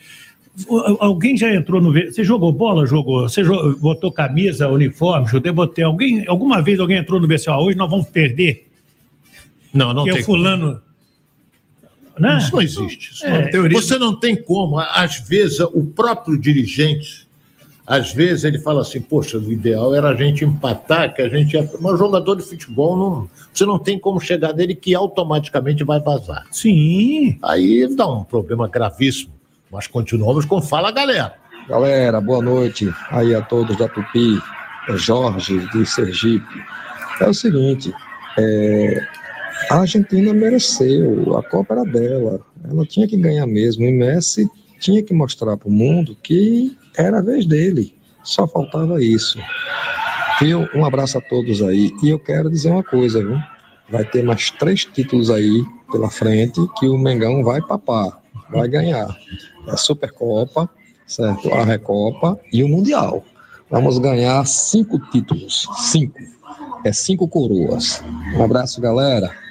Alguém 1.01 1.37
já 1.37 1.53
entrou 1.53 1.81
no. 1.81 1.93
Você 1.93 2.23
jogou 2.23 2.53
bola? 2.53 2.87
Jogou? 2.87 3.29
Você 3.29 3.43
jo- 3.43 3.77
botou 3.79 4.13
camisa, 4.13 4.69
uniforme, 4.69 5.27
judeu, 5.27 5.53
botei. 5.53 5.83
Alguém, 5.83 6.25
alguma 6.29 6.61
vez 6.63 6.79
alguém 6.79 6.99
entrou 6.99 7.19
no 7.19 7.27
vestiário? 7.27 7.61
Ah, 7.61 7.65
hoje 7.65 7.77
nós 7.77 7.91
vamos 7.91 8.07
perder. 8.09 8.69
Não, 9.73 9.93
não 9.93 10.05
que 10.05 10.11
é 10.11 10.13
tem 10.13 10.23
o 10.23 10.25
fulano. 10.27 10.81
Né? 12.19 12.39
Isso 12.39 12.53
não 12.53 12.63
existe. 12.63 13.13
Isso 13.13 13.25
É. 13.27 13.51
não- 13.51 13.71
Você 13.71 13.99
não 13.99 14.15
tem 14.19 14.37
como. 14.37 14.79
Às 14.79 15.19
vezes, 15.21 15.61
o 15.61 15.85
próprio 15.85 16.39
dirigente, 16.39 17.27
às 17.87 18.13
vezes, 18.13 18.45
ele 18.45 18.59
fala 18.59 18.83
assim: 18.83 19.01
Poxa, 19.01 19.39
o 19.39 19.51
ideal 19.53 19.95
era 19.95 20.11
a 20.11 20.15
gente 20.15 20.45
empatar, 20.45 21.15
que 21.15 21.23
a 21.23 21.29
gente 21.29 21.55
ia. 21.55 21.69
Mas 21.81 21.99
jogador 21.99 22.37
de 22.37 22.43
futebol, 22.43 22.97
não, 22.97 23.31
você 23.53 23.65
não 23.65 23.79
tem 23.79 23.99
como 23.99 24.21
chegar 24.21 24.53
nele 24.55 24.75
que 24.75 24.95
automaticamente 24.95 25.83
vai 25.85 26.01
vazar. 26.01 26.45
Sim. 26.51 27.39
Aí 27.43 27.89
dá 27.97 28.07
um 28.07 28.25
problema 28.25 28.69
gravíssimo. 28.69 29.33
Mas 29.71 29.87
continuamos 29.87 30.45
com 30.45 30.61
Fala 30.61 30.91
Galera. 30.91 31.35
Galera, 31.69 32.21
boa 32.21 32.43
noite 32.43 32.93
aí 33.11 33.35
a 33.35 33.41
todos 33.41 33.77
da 33.79 33.89
Tupi, 33.89 34.39
é 34.89 34.97
Jorge 34.97 35.59
de 35.71 35.87
Sergipe. 35.87 36.63
É 37.21 37.29
o 37.29 37.33
seguinte, 37.33 37.93
é, 38.39 39.07
a 39.73 39.81
Argentina 39.81 40.35
mereceu, 40.35 41.37
a 41.37 41.43
Copa 41.43 41.75
era 41.75 41.85
dela, 41.85 42.41
ela 42.69 42.85
tinha 42.85 43.09
que 43.09 43.17
ganhar 43.17 43.47
mesmo, 43.47 43.85
e 43.85 43.91
Messi 43.91 44.49
tinha 44.79 45.03
que 45.03 45.15
mostrar 45.15 45.57
para 45.57 45.69
o 45.69 45.73
mundo 45.73 46.17
que 46.23 46.77
era 46.97 47.19
a 47.19 47.23
vez 47.23 47.47
dele, 47.47 47.95
só 48.23 48.47
faltava 48.47 49.03
isso. 49.03 49.39
Viu? 50.41 50.69
Um 50.75 50.85
abraço 50.85 51.17
a 51.17 51.21
todos 51.21 51.63
aí, 51.63 51.91
e 52.03 52.11
eu 52.11 52.19
quero 52.19 52.51
dizer 52.51 52.71
uma 52.71 52.83
coisa, 52.83 53.21
viu? 53.25 53.39
Vai 53.89 54.05
ter 54.05 54.23
mais 54.23 54.51
três 54.51 54.85
títulos 54.85 55.31
aí 55.31 55.65
pela 55.91 56.11
frente 56.11 56.61
que 56.79 56.87
o 56.87 56.99
Mengão 56.99 57.43
vai 57.43 57.63
papar, 57.63 58.21
vai 58.51 58.69
ganhar. 58.69 59.17
É 59.67 59.71
a 59.71 59.77
Supercopa, 59.77 60.69
certo? 61.07 61.53
A 61.53 61.65
Recopa 61.65 62.39
e 62.53 62.63
o 62.63 62.69
Mundial. 62.69 63.25
Vamos 63.71 63.99
ganhar 63.99 64.45
cinco 64.47 64.99
títulos. 65.11 65.67
Cinco. 65.79 66.19
É 66.85 66.93
cinco 66.93 67.27
coroas. 67.27 68.03
Um 68.37 68.43
abraço, 68.43 68.81
galera. 68.81 69.42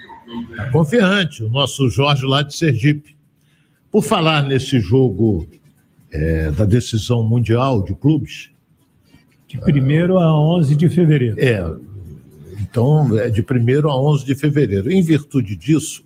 Tá 0.55 0.69
confiante, 0.71 1.43
o 1.43 1.49
nosso 1.49 1.89
Jorge 1.89 2.25
lá 2.25 2.41
de 2.41 2.55
Sergipe. 2.55 3.15
Por 3.91 4.03
falar 4.03 4.43
nesse 4.43 4.79
jogo 4.79 5.47
é, 6.11 6.51
da 6.51 6.65
decisão 6.65 7.23
mundial 7.23 7.83
de 7.83 7.93
clubes. 7.93 8.49
De 9.47 9.57
1 9.57 10.17
a 10.17 10.39
11 10.39 10.75
de 10.75 10.89
fevereiro. 10.89 11.35
É, 11.37 11.61
então 12.61 13.17
é 13.17 13.29
de 13.29 13.41
1 13.41 13.89
a 13.89 14.01
11 14.01 14.25
de 14.25 14.35
fevereiro. 14.35 14.91
Em 14.91 15.01
virtude 15.01 15.55
disso, 15.55 16.03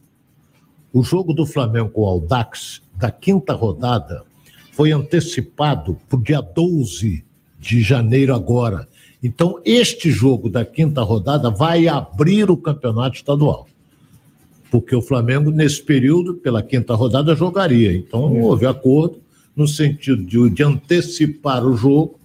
o 0.91 1.03
jogo 1.03 1.33
do 1.33 1.45
Flamengo 1.45 1.89
com 1.89 2.01
o 2.01 2.05
Aldax, 2.05 2.81
da 2.95 3.11
quinta 3.11 3.53
rodada, 3.53 4.23
foi 4.71 4.91
antecipado 4.91 5.99
para 6.09 6.17
o 6.17 6.23
dia 6.23 6.41
12 6.41 7.23
de 7.59 7.81
janeiro 7.81 8.33
agora. 8.33 8.87
Então, 9.21 9.59
este 9.65 10.11
jogo 10.11 10.49
da 10.49 10.65
quinta 10.65 11.01
rodada 11.01 11.49
vai 11.49 11.87
abrir 11.87 12.49
o 12.49 12.57
campeonato 12.57 13.15
estadual. 13.15 13.67
Porque 14.75 14.93
o 14.93 15.01
Flamengo, 15.01 15.51
nesse 15.51 15.81
período, 15.81 16.33
pela 16.33 16.61
quinta 16.61 16.93
rodada, 16.95 17.33
jogaria. 17.33 17.95
Então, 17.95 18.41
houve 18.41 18.65
acordo 18.65 19.21
no 19.55 19.65
sentido 19.65 20.21
de, 20.21 20.49
de 20.49 20.63
antecipar 20.63 21.65
o 21.65 21.77
jogo. 21.77 22.19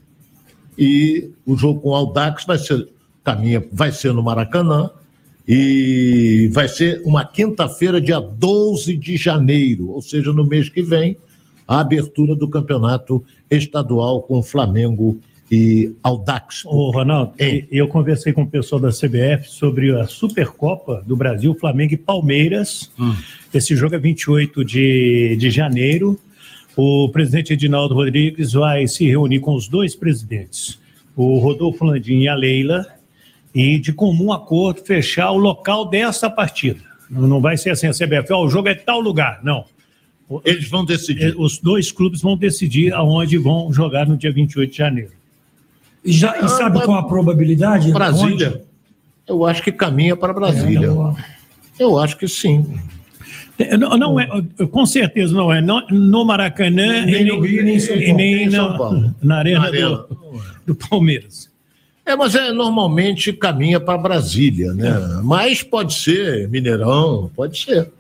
E 0.77 1.31
o 1.47 1.57
jogo 1.57 1.81
com 1.81 1.91
o 1.91 1.95
Aldax 1.95 2.45
vai 2.45 2.59
ser, 2.59 2.89
caminha, 3.23 3.65
vai 3.73 3.93
ser 3.93 4.13
no 4.13 4.21
Maracanã. 4.21 4.91
E 5.47 6.51
vai 6.53 6.67
ser 6.67 7.01
uma 7.05 7.25
quinta-feira, 7.25 8.01
dia 8.01 8.19
12 8.19 8.97
de 8.97 9.17
janeiro, 9.17 9.89
ou 9.89 10.03
seja, 10.03 10.33
no 10.33 10.45
mês 10.45 10.69
que 10.69 10.83
vem, 10.83 11.17
a 11.69 11.79
abertura 11.79 12.35
do 12.35 12.49
campeonato 12.49 13.25
estadual 13.49 14.23
com 14.23 14.43
Flamengo 14.43 15.21
e 15.51 15.93
Aldax. 16.03 16.65
Ô, 16.65 16.91
Ronaldo, 16.91 17.33
eu 17.71 17.89
conversei 17.89 18.33
com 18.33 18.43
o 18.43 18.47
pessoal 18.47 18.81
da 18.81 18.91
CBF 18.91 19.49
sobre 19.49 19.99
a 19.99 20.07
Supercopa 20.07 21.03
do 21.05 21.17
Brasil, 21.17 21.57
Flamengo 21.59 21.95
e 21.95 21.97
Palmeiras. 21.97 22.91
Esse 23.53 23.75
jogo 23.75 23.97
é 23.97 23.99
28 23.99 24.65
de, 24.65 25.37
de 25.37 25.51
janeiro. 25.51 26.19
O 26.77 27.09
presidente 27.09 27.53
Edinaldo 27.53 27.95
Rodrigues 27.95 28.53
vai 28.53 28.87
se 28.87 29.07
reunir 29.07 29.41
com 29.41 29.55
os 29.55 29.67
dois 29.67 29.97
presidentes, 29.97 30.79
o 31.17 31.39
Rodolfo 31.39 31.85
Landim 31.85 32.21
e 32.21 32.29
a 32.29 32.35
Leila, 32.35 32.87
e 33.53 33.77
de 33.79 33.93
comum 33.93 34.33
acordo 34.33 34.81
fechar 34.83 35.33
o 35.33 35.37
local 35.37 35.85
dessa 35.91 36.31
partida. 36.31 36.81
Não 37.11 37.41
vai 37.41 37.57
ser 37.57 37.71
assim, 37.71 37.89
a 37.89 37.93
CBF, 37.93 38.33
ó, 38.33 38.45
o 38.45 38.49
jogo 38.49 38.69
é 38.69 38.75
tal 38.75 39.01
lugar. 39.01 39.41
Não. 39.43 39.65
Eles 40.45 40.69
vão 40.69 40.85
decidir. 40.85 41.35
Os 41.37 41.59
dois 41.59 41.91
clubes 41.91 42.23
vão 42.23 42.37
decidir 42.37 42.93
aonde 42.93 43.37
vão 43.37 43.73
jogar 43.73 44.07
no 44.07 44.17
dia 44.17 44.33
28 44.33 44.71
de 44.71 44.79
janeiro. 44.79 45.20
E, 46.05 46.13
já, 46.13 46.39
e 46.39 46.49
sabe 46.49 46.81
qual 46.83 46.99
a 46.99 47.03
probabilidade? 47.07 47.93
Brasília. 47.93 48.63
Eu 49.27 49.45
acho 49.47 49.63
que 49.63 49.71
caminha 49.71 50.17
para 50.17 50.33
Brasília. 50.33 50.89
Eu 51.79 51.99
acho 51.99 52.17
que 52.17 52.27
sim. 52.27 52.79
É, 53.59 53.77
Não, 53.77 53.97
não 53.97 54.19
é, 54.19 54.27
com 54.71 54.87
certeza 54.87 55.35
não 55.35 55.53
é. 55.53 55.61
Não- 55.61 55.87
no 55.91 56.25
Maracanã 56.25 57.05
Nem 57.05 57.23
e 57.23 57.25
no 57.25 57.41
Rio, 57.41 57.63
nem 57.63 57.77
em 57.77 57.81
São 57.81 57.95
Paulo. 57.99 58.07
nem 58.07 58.17
Nem 58.17 58.45
em 58.47 58.51
São 58.51 58.71
na, 58.73 58.79
Paulo. 58.79 59.15
na 59.23 59.37
arena, 59.37 59.61
Na 59.61 59.67
arena. 59.67 59.89
Do, 59.97 60.43
do 60.67 60.75
Palmeiras. 60.75 61.51
É, 62.07 62.17
mas 62.17 62.35
é, 62.35 62.51
normalmente 62.53 63.33
caminha 63.33 63.79
para 63.79 63.99
Brasília, 63.99 64.73
né? 64.73 64.91
Mas 65.23 65.63
pode 65.63 65.93
ser 65.95 66.49
Mineirão, 66.49 67.31
pode 67.37 67.59
ser. 67.63 67.91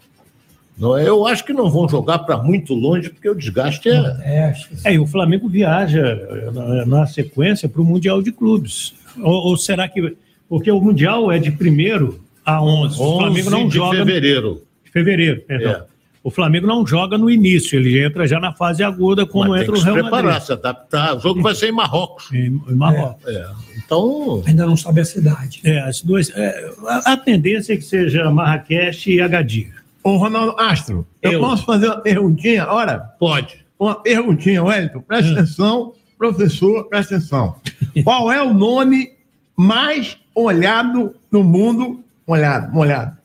Não, 0.81 0.99
eu 0.99 1.26
acho 1.26 1.45
que 1.45 1.53
não 1.53 1.70
vão 1.70 1.87
jogar 1.89 2.20
para 2.20 2.39
muito 2.39 2.72
longe, 2.74 3.11
porque 3.11 3.28
o 3.28 3.35
desgaste 3.35 3.89
é. 3.89 3.93
É, 4.22 4.53
que 4.53 4.89
É, 4.89 4.95
e 4.95 4.99
o 4.99 5.07
Flamengo 5.07 5.49
viaja 5.49 6.51
na, 6.55 6.87
na 6.87 7.07
sequência 7.07 7.68
para 7.68 7.83
o 7.83 7.85
Mundial 7.85 8.22
de 8.22 8.33
Clubes. 8.33 8.95
Ou, 9.20 9.49
ou 9.49 9.57
será 9.57 9.87
que. 9.89 10.16
Porque 10.49 10.70
o 10.70 10.81
Mundial 10.81 11.31
é 11.31 11.39
de 11.39 11.51
1 11.51 12.14
a 12.45 12.62
11. 12.62 12.99
O 12.99 13.03
11 13.03 13.18
Flamengo 13.18 13.51
não 13.51 13.68
de 13.68 13.74
joga. 13.74 13.99
no- 13.99 14.05
fevereiro. 14.07 14.62
de 14.85 14.91
fevereiro, 14.91 15.41
perdão. 15.43 15.72
É. 15.72 15.91
O 16.22 16.31
Flamengo 16.31 16.66
não 16.66 16.87
joga 16.87 17.16
no 17.16 17.31
início, 17.31 17.78
ele 17.78 17.99
entra 18.05 18.26
já 18.26 18.39
na 18.39 18.53
fase 18.53 18.83
aguda 18.83 19.24
quando 19.24 19.51
Mas 19.51 19.61
tem 19.61 19.68
entra 19.68 19.72
que 19.72 19.78
o 19.78 19.83
se 19.83 19.85
Real 19.91 19.95
preparar, 20.03 20.24
Madrid. 20.24 20.43
se 20.47 20.53
adaptar. 20.53 21.16
O 21.16 21.20
jogo 21.20 21.41
vai 21.43 21.55
ser 21.55 21.68
em 21.68 21.72
Marrocos. 21.72 22.31
Em, 22.31 22.47
em 22.68 22.74
Marrocos. 22.74 23.26
É. 23.26 23.47
Então. 23.78 24.43
ainda 24.47 24.66
não 24.66 24.76
sabe 24.76 25.01
a 25.01 25.05
cidade. 25.05 25.61
É, 25.64 25.81
as 25.81 26.03
duas. 26.03 26.31
é, 26.37 26.70
a, 26.89 27.12
a 27.12 27.16
tendência 27.16 27.72
é 27.72 27.76
que 27.76 27.83
seja 27.85 28.31
Marrakech 28.31 29.11
e 29.11 29.18
Agadir. 29.20 29.80
Ô, 30.03 30.17
Ronaldo 30.17 30.57
Astro, 30.59 31.07
eu, 31.23 31.33
Eu. 31.33 31.41
posso 31.41 31.65
fazer 31.65 31.87
uma 31.87 32.01
perguntinha? 32.01 32.67
Ora, 32.69 32.99
Pode. 33.19 33.65
uma 33.79 33.95
perguntinha, 33.97 34.63
Wellington. 34.65 35.01
Presta 35.03 35.31
Hum. 35.31 35.33
atenção, 35.35 35.93
professor, 36.19 36.89
presta 36.89 37.17
atenção. 37.17 37.57
Qual 38.05 38.33
é 38.33 38.43
o 38.43 38.53
nome 38.55 39.11
mais 39.57 40.17
olhado 40.35 41.15
no 41.31 41.45
mundo? 41.45 42.03
Molhado, 42.27 42.73
molhado. 42.73 43.17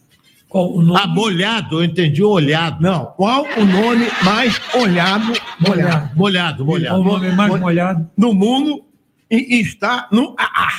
Qual 0.49 0.73
o 0.73 0.81
nome? 0.81 0.99
Ah, 1.03 1.07
molhado, 1.07 1.79
eu 1.79 1.83
entendi 1.83 2.23
olhado. 2.23 2.81
Não, 2.81 3.05
qual 3.17 3.43
o 3.57 3.65
nome 3.65 4.07
mais 4.23 4.59
olhado, 4.73 5.33
molhado, 5.59 6.15
Molhado, 6.15 6.65
Qual 6.65 6.67
molhado. 6.67 7.01
o 7.01 7.03
nome 7.03 7.31
mais 7.33 7.59
molhado? 7.59 8.09
no 8.17 8.33
mundo 8.33 8.81
e 9.29 9.59
está 9.59 10.07
no 10.13 10.33
AA? 10.37 10.69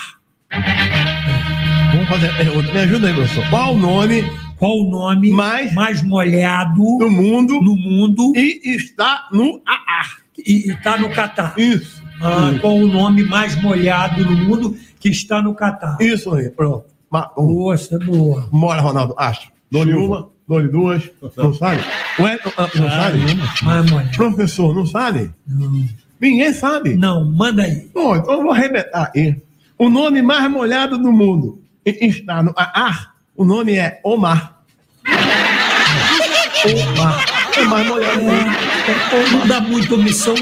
Vamos 1.93 2.09
fazer 2.09 2.31
a 2.31 2.35
pergunta. 2.37 2.73
Me 2.73 2.79
ajuda 2.81 3.09
aí, 3.09 3.15
professor. 3.15 3.45
Qual 3.51 3.75
o 3.75 3.79
nome 3.79 4.25
Qual 4.59 4.79
o 4.79 4.91
nome 4.91 5.31
mais, 5.31 5.73
mais 5.75 6.03
molhado 6.03 6.75
do 6.99 7.11
mundo 7.11 7.61
no 7.61 7.77
mundo 7.77 8.33
e 8.37 8.61
está 8.75 9.29
no 9.33 9.61
AA? 9.67 10.07
e 10.39 10.71
está 10.71 10.97
no 10.99 11.11
Catar? 11.11 11.55
Isso. 11.59 12.03
Ah, 12.21 12.53
qual 12.61 12.75
o 12.77 12.87
nome 12.87 13.23
mais 13.25 13.61
molhado 13.63 14.25
no 14.25 14.37
mundo 14.37 14.77
que 15.01 15.09
está 15.11 15.43
no 15.43 15.55
Catar? 15.55 15.97
Isso 16.01 16.33
aí, 16.35 16.49
pronto. 16.51 16.85
Ma- 17.11 17.31
um. 17.37 17.47
Boa, 17.47 17.75
essa 17.75 17.95
é 17.97 17.99
boa. 17.99 18.49
Bora, 18.53 18.81
Ronaldo 18.81 19.15
Astro. 19.19 19.51
Dou-lhe 19.71 19.93
uma, 19.95 20.29
dou-lhe 20.49 20.69
duas. 20.69 21.11
Não 21.37 21.53
sabe? 21.53 21.83
Ué, 22.21 22.39
ah, 22.57 22.69
não 22.75 22.89
sabe? 22.91 23.19
Mais 23.65 23.91
molhado. 23.91 24.17
Professor, 24.17 24.75
não 24.75 24.87
sabe? 24.87 25.31
Não. 25.47 25.85
Ninguém 26.21 26.53
sabe. 26.55 26.95
Não, 26.97 27.25
manda 27.31 27.63
aí. 27.63 27.91
Bom, 27.93 28.17
então 28.17 28.35
eu 28.35 28.43
vou 28.43 28.53
arrebentar 28.53 29.11
aí. 29.15 29.37
O 29.79 29.91
nome 29.91 30.23
mais 30.23 30.51
molhado 30.51 30.97
do 30.97 31.13
mundo 31.13 31.61
está 31.85 32.43
no 32.43 32.53
AA. 32.57 33.09
O 33.37 33.45
nome 33.45 33.77
é 33.77 34.01
Omar. 34.03 34.57
Omar. 36.65 37.25
É 37.57 37.63
do 38.17 38.23
mundo. 38.23 38.67
É, 38.87 39.31
não 39.31 39.47
dá 39.47 39.61
muita 39.61 39.95
omissão, 39.95 40.35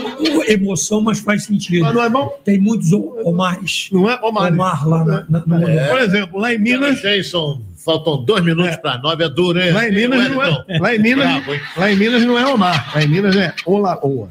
emoção, 0.49 1.01
mas 1.01 1.21
faz 1.21 1.45
sentido. 1.45 1.83
Mas 1.85 1.95
não 1.95 2.03
é 2.03 2.09
bom? 2.11 2.29
Tem 2.45 2.59
muitos 2.59 2.93
Omares. 2.93 3.89
Não 3.93 4.11
é 4.11 4.19
Omar. 4.23 4.53
Omar 4.53 4.89
lá 4.89 5.05
na, 5.05 5.25
na, 5.29 5.43
no 5.47 5.69
É. 5.69 5.89
Por 5.89 6.01
exemplo, 6.01 6.41
lá 6.41 6.53
em 6.53 6.59
Minas, 6.59 7.01
Jason, 7.01 7.63
faltam 7.85 8.25
dois 8.25 8.45
minutos 8.45 8.77
para 8.77 8.99
nove, 8.99 9.25
é 9.25 9.29
duro, 9.29 9.61
hein? 9.61 9.73
lá 9.73 9.89
em 9.89 9.93
Minas 9.93 10.29
não 10.29 10.39
Wellington. 10.39 10.65
é, 10.69 10.79
lá 10.79 10.95
em 10.95 10.99
Minas, 10.99 11.43
Bravo, 11.45 11.61
lá 11.77 11.93
em 11.93 11.97
Minas 11.97 12.23
não 12.25 12.39
é 12.39 12.47
Omar. 12.47 12.93
Lá 12.95 13.03
em 13.03 13.09
Minas 13.09 13.37
é 13.37 13.55
Olaoa. 13.65 14.29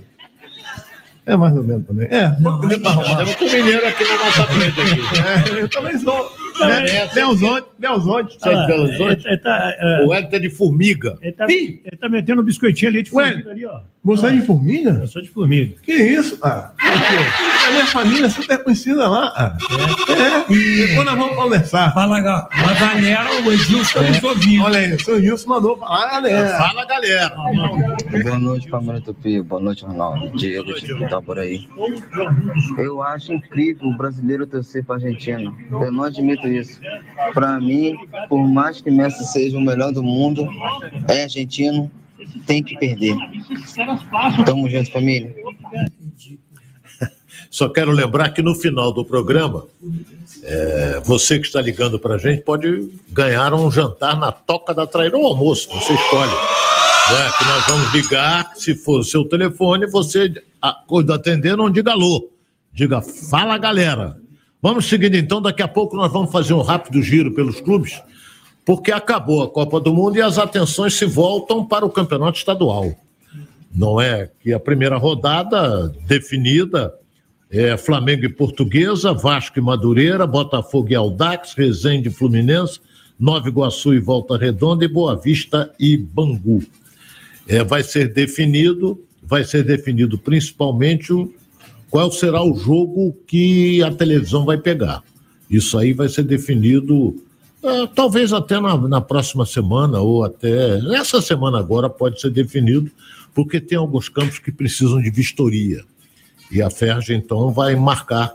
É 1.25 1.37
mais 1.37 1.55
ou 1.55 1.63
menos 1.63 1.87
também. 1.87 2.07
É, 2.11 2.27
Não, 2.39 2.51
vamos 2.59 2.67
tentar 2.67 2.89
arrumar. 2.89 3.15
Temos 3.17 3.35
com 3.35 3.45
o 3.45 3.51
mineiro 3.51 3.87
aqui 3.87 4.03
na 4.03 4.17
nossa 4.25 4.43
frente. 4.43 4.81
Aqui. 4.81 5.55
É, 5.57 5.61
eu 5.61 5.69
também 5.69 5.97
sou. 5.97 6.19
É, 6.19 6.42
Né? 6.59 7.07
Belzonte, 7.13 7.67
Belzonte. 7.79 8.37
Sai 8.39 8.53
de 8.55 8.61
Ah, 8.61 8.67
Belo 8.67 8.83
Horizonte. 8.83 9.25
ele, 9.25 9.33
ele 9.33 9.37
tá, 9.37 9.75
é, 9.77 10.03
O 10.03 10.09
Wellington 10.09 10.35
é 10.35 10.39
de 10.39 10.49
formiga. 10.49 11.17
ele 11.21 11.31
tá, 11.33 11.45
ele 11.49 11.81
tá 11.99 12.09
metendo 12.09 12.41
um 12.41 12.45
biscoitinho 12.45 12.89
ali 12.91 13.03
de 13.03 13.13
Ué. 13.15 13.27
formiga 13.29 13.51
ali, 13.51 13.65
ó. 13.65 13.79
Você 14.03 14.27
é 14.27 14.31
de 14.31 14.41
formiga? 14.41 14.89
Eu 15.01 15.07
sou 15.07 15.21
de 15.21 15.29
formiga. 15.29 15.75
Que 15.81 15.93
isso, 15.93 16.37
cara? 16.37 16.73
A 16.77 17.71
minha 17.71 17.85
família 17.85 18.25
é 18.25 18.29
super 18.29 18.61
conhecida 18.61 19.07
lá. 19.07 19.31
cara. 19.31 19.57
É, 20.09 20.53
e 20.53 20.87
depois 20.87 21.05
nós 21.05 21.17
vamos 21.17 21.35
conversar. 21.37 21.93
Fala, 21.93 22.17
a 22.17 22.21
galera, 22.21 23.29
o 23.41 23.51
Edilson 23.51 23.81
está 23.81 24.01
nos 24.01 24.21
ouvindo. 24.21 24.63
Olha 24.65 24.79
aí, 24.79 24.93
o 24.93 25.01
seu 25.01 25.21
Gilson 25.21 25.49
mandou 25.49 25.77
falar, 25.77 26.11
galera. 26.11 26.57
Fala, 26.57 26.85
galera. 26.85 27.33
Boa 28.23 28.39
noite, 28.39 28.67
Palmeiras 28.67 29.03
Tupi. 29.05 29.41
Boa 29.41 29.61
noite, 29.61 29.85
Ronaldo. 29.85 30.37
Diego 30.37 30.73
de 30.73 31.05
Itaboraí. 31.05 31.69
Eu 32.77 33.01
acho 33.01 33.31
incrível 33.31 33.87
o 33.87 33.95
brasileiro 33.95 34.45
torcer 34.45 34.83
para 34.83 34.95
Argentina. 34.95 35.49
Eu 35.71 35.91
não 35.93 36.03
admito 36.03 36.45
isso. 36.45 36.77
Para 37.33 37.57
mim, 37.61 37.95
por 38.27 38.45
mais 38.45 38.81
que 38.81 38.91
Messi 38.91 39.23
seja 39.31 39.57
o 39.57 39.61
melhor 39.61 39.93
do 39.93 40.03
mundo, 40.03 40.49
é 41.07 41.23
argentino, 41.23 41.89
tem 42.45 42.63
que 42.63 42.77
perder. 42.77 43.15
Tamo 44.45 44.69
junto, 44.69 44.91
família. 44.91 45.35
Só 47.49 47.69
quero 47.69 47.91
lembrar 47.91 48.29
que 48.29 48.41
no 48.41 48.55
final 48.55 48.91
do 48.91 49.05
programa, 49.05 49.65
é, 50.41 51.01
você 51.05 51.39
que 51.39 51.45
está 51.45 51.61
ligando 51.61 51.99
para 51.99 52.15
a 52.15 52.17
gente 52.17 52.41
pode 52.41 52.89
ganhar 53.09 53.53
um 53.53 53.69
jantar 53.69 54.17
na 54.17 54.31
Toca 54.31 54.73
da 54.73 54.87
Traíra, 54.87 55.17
ou 55.17 55.27
almoço, 55.27 55.69
você 55.69 55.93
escolhe. 55.93 56.31
Né? 56.31 57.31
Que 57.37 57.45
nós 57.45 57.65
vamos 57.67 57.93
ligar, 57.93 58.53
se 58.55 58.73
for 58.73 59.01
o 59.01 59.03
seu 59.03 59.25
telefone, 59.25 59.85
você, 59.85 60.33
quando 60.87 61.13
atender, 61.13 61.55
não 61.55 61.69
diga 61.69 61.91
alô, 61.91 62.29
diga 62.73 63.01
fala 63.01 63.57
galera. 63.57 64.17
Vamos 64.61 64.87
seguindo 64.87 65.15
então, 65.15 65.41
daqui 65.41 65.61
a 65.61 65.67
pouco 65.67 65.95
nós 65.95 66.11
vamos 66.11 66.31
fazer 66.31 66.53
um 66.53 66.61
rápido 66.61 67.03
giro 67.03 67.33
pelos 67.33 67.59
clubes, 67.59 68.01
porque 68.65 68.91
acabou 68.91 69.43
a 69.43 69.49
Copa 69.49 69.79
do 69.79 69.93
Mundo 69.93 70.17
e 70.17 70.21
as 70.21 70.37
atenções 70.37 70.93
se 70.93 71.05
voltam 71.05 71.65
para 71.65 71.85
o 71.85 71.89
campeonato 71.89 72.37
estadual 72.37 72.95
não 73.73 73.99
é? 73.99 74.29
Que 74.39 74.53
a 74.53 74.59
primeira 74.59 74.97
rodada 74.97 75.89
definida 76.05 76.93
é 77.49 77.75
Flamengo 77.75 78.25
e 78.25 78.29
Portuguesa, 78.29 79.13
Vasco 79.13 79.57
e 79.57 79.61
Madureira, 79.61 80.27
Botafogo 80.27 80.91
e 80.91 80.95
Aldax, 80.95 81.53
Resende 81.53 82.09
e 82.09 82.11
Fluminense, 82.11 82.79
Nova 83.19 83.47
Iguaçu 83.47 83.93
e 83.93 83.99
Volta 83.99 84.37
Redonda 84.37 84.85
e 84.85 84.87
Boa 84.87 85.15
Vista 85.15 85.73
e 85.79 85.97
Bangu. 85.97 86.63
É, 87.47 87.63
vai 87.63 87.83
ser 87.83 88.13
definido, 88.13 89.03
vai 89.21 89.43
ser 89.43 89.63
definido 89.63 90.17
principalmente 90.17 91.11
o, 91.11 91.33
qual 91.89 92.11
será 92.11 92.43
o 92.43 92.55
jogo 92.55 93.15
que 93.27 93.83
a 93.83 93.91
televisão 93.91 94.45
vai 94.45 94.57
pegar. 94.57 95.03
Isso 95.49 95.77
aí 95.77 95.93
vai 95.93 96.09
ser 96.09 96.23
definido 96.23 97.23
ah, 97.63 97.87
talvez 97.93 98.33
até 98.33 98.59
na, 98.59 98.77
na 98.77 99.01
próxima 99.01 99.45
semana 99.45 99.99
ou 99.99 100.23
até 100.23 100.81
nessa 100.81 101.21
semana 101.21 101.59
agora 101.59 101.89
pode 101.89 102.19
ser 102.19 102.29
definido, 102.29 102.91
porque 103.33 103.59
tem 103.59 103.77
alguns 103.77 104.09
campos 104.09 104.39
que 104.39 104.51
precisam 104.51 105.01
de 105.01 105.09
vistoria. 105.09 105.83
E 106.51 106.61
a 106.61 106.69
Ferge, 106.69 107.13
então, 107.13 107.51
vai 107.51 107.75
marcar 107.75 108.33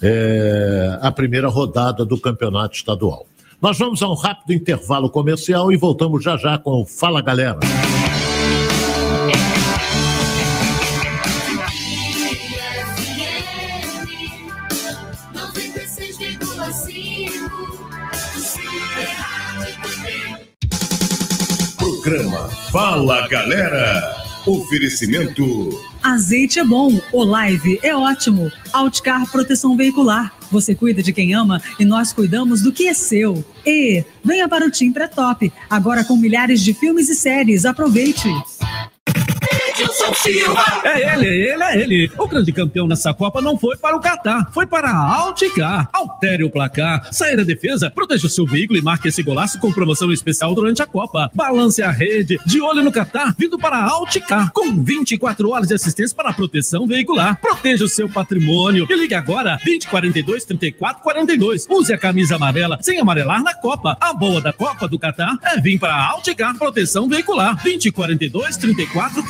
eh, 0.00 0.98
a 1.00 1.10
primeira 1.10 1.48
rodada 1.48 2.04
do 2.04 2.18
campeonato 2.18 2.76
estadual. 2.76 3.26
Nós 3.60 3.76
vamos 3.76 4.02
a 4.02 4.08
um 4.08 4.14
rápido 4.14 4.52
intervalo 4.52 5.10
comercial 5.10 5.72
e 5.72 5.76
voltamos 5.76 6.22
já 6.22 6.36
já 6.36 6.56
com 6.56 6.82
o 6.82 6.86
Fala 6.86 7.20
Galera. 7.20 7.58
Programa 22.10 22.48
Fala 22.72 23.28
Galera. 23.28 24.16
Oferecimento 24.44 25.80
Azeite 26.02 26.58
é 26.58 26.64
bom, 26.64 27.00
o 27.12 27.22
live 27.22 27.78
é 27.84 27.94
ótimo. 27.94 28.50
Outcar 28.72 29.30
Proteção 29.30 29.76
Veicular. 29.76 30.34
Você 30.50 30.74
cuida 30.74 31.04
de 31.04 31.12
quem 31.12 31.34
ama 31.34 31.62
e 31.78 31.84
nós 31.84 32.12
cuidamos 32.12 32.62
do 32.62 32.72
que 32.72 32.88
é 32.88 32.94
seu. 32.94 33.44
E 33.64 34.04
venha 34.24 34.48
para 34.48 34.66
o 34.66 34.70
Tim 34.72 34.90
Pré-Top, 34.90 35.52
agora 35.70 36.02
com 36.02 36.16
milhares 36.16 36.64
de 36.64 36.74
filmes 36.74 37.08
e 37.08 37.14
séries. 37.14 37.64
Aproveite. 37.64 38.28
Vídeo 40.00 40.06
Edson 40.10 40.14
Silva. 40.14 40.64
É 40.84 41.14
ele, 41.14 41.26
é 41.26 41.52
ele, 41.52 41.62
é 41.62 41.80
ele. 41.80 42.12
O 42.18 42.26
grande 42.26 42.52
campeão 42.52 42.86
nessa 42.86 43.12
Copa 43.12 43.42
não 43.42 43.58
foi 43.58 43.76
para 43.76 43.96
o 43.96 44.00
Catar, 44.00 44.50
foi 44.52 44.66
para 44.66 44.88
a 44.88 45.14
Alticar. 45.16 45.88
Altere 45.92 46.44
o 46.44 46.50
placar, 46.50 47.08
saia 47.12 47.36
da 47.36 47.42
defesa, 47.42 47.90
proteja 47.90 48.26
o 48.26 48.30
seu 48.30 48.46
veículo 48.46 48.78
e 48.78 48.82
marque 48.82 49.08
esse 49.08 49.22
golaço 49.22 49.58
com 49.58 49.72
promoção 49.72 50.10
especial 50.12 50.54
durante 50.54 50.82
a 50.82 50.86
Copa. 50.86 51.30
Balance 51.34 51.82
a 51.82 51.90
rede, 51.90 52.38
de 52.46 52.60
olho 52.60 52.82
no 52.82 52.90
Catar, 52.90 53.34
vindo 53.38 53.58
para 53.58 53.76
a 53.76 53.90
Alticar, 53.90 54.50
com 54.52 54.82
24 54.82 55.50
horas 55.50 55.68
de 55.68 55.74
assistência 55.74 56.16
para 56.16 56.30
a 56.30 56.32
proteção 56.32 56.86
veicular. 56.86 57.38
Proteja 57.40 57.84
o 57.84 57.88
seu 57.88 58.08
patrimônio 58.08 58.86
e 58.88 58.94
ligue 58.94 59.14
agora 59.14 59.58
2042 59.64 60.44
34 60.44 61.02
42. 61.02 61.66
Use 61.68 61.92
a 61.92 61.98
camisa 61.98 62.36
amarela 62.36 62.78
sem 62.80 62.98
amarelar 62.98 63.42
na 63.42 63.54
Copa. 63.54 63.96
A 64.00 64.14
boa 64.14 64.40
da 64.40 64.52
Copa 64.52 64.88
do 64.88 64.98
Catar 64.98 65.36
é 65.42 65.60
vir 65.60 65.78
para 65.78 65.94
a 65.94 66.10
Alticar 66.10 66.56
Proteção 66.56 67.08
Veicular 67.08 67.54
2042 67.62 68.56
34 68.56 69.22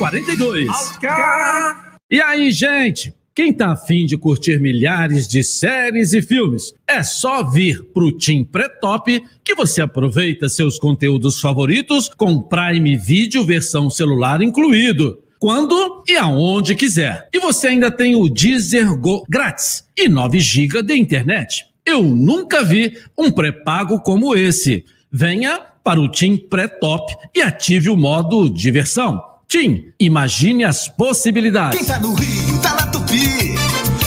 42. 0.67 1.91
E 2.11 2.21
aí, 2.21 2.51
gente? 2.51 3.15
Quem 3.33 3.53
tá 3.53 3.73
afim 3.73 4.05
de 4.05 4.19
curtir 4.19 4.61
milhares 4.61 5.29
de 5.29 5.43
séries 5.45 6.13
e 6.13 6.21
filmes, 6.21 6.75
é 6.87 7.03
só 7.03 7.49
vir 7.49 7.83
pro 7.95 8.13
Team 8.13 8.45
Pré-Top 8.45 9.25
que 9.45 9.55
você 9.55 9.81
aproveita 9.81 10.49
seus 10.49 10.79
conteúdos 10.79 11.41
favoritos 11.41 12.09
com 12.09 12.43
Prime 12.43 12.97
Video 12.97 13.45
versão 13.45 13.89
celular 13.89 14.43
incluído. 14.43 15.23
Quando 15.39 16.05
e 16.07 16.17
aonde 16.17 16.75
quiser. 16.75 17.29
E 17.33 17.39
você 17.39 17.69
ainda 17.69 17.91
tem 17.91 18.15
o 18.15 18.29
Deezer 18.29 18.95
Go 18.99 19.25
grátis 19.29 19.85
e 19.97 20.09
9 20.09 20.39
GB 20.39 20.83
de 20.83 20.95
internet. 20.97 21.65
Eu 21.87 22.03
nunca 22.03 22.63
vi 22.63 22.99
um 23.17 23.31
pré-pago 23.31 24.01
como 24.01 24.35
esse. 24.37 24.85
Venha 25.11 25.61
para 25.83 26.01
o 26.01 26.11
Team 26.11 26.37
Pré-Top 26.37 27.17
e 27.35 27.41
ative 27.41 27.89
o 27.89 27.97
modo 27.97 28.51
diversão. 28.51 29.30
Tim, 29.51 29.93
imagine 29.99 30.63
as 30.63 30.87
possibilidades. 30.87 31.77
Quem 31.77 31.85
tá 31.85 31.99
no 31.99 32.15
Rio, 32.15 32.63
tá 32.63 32.73
na 32.73 32.87
Tupi. 32.87 33.57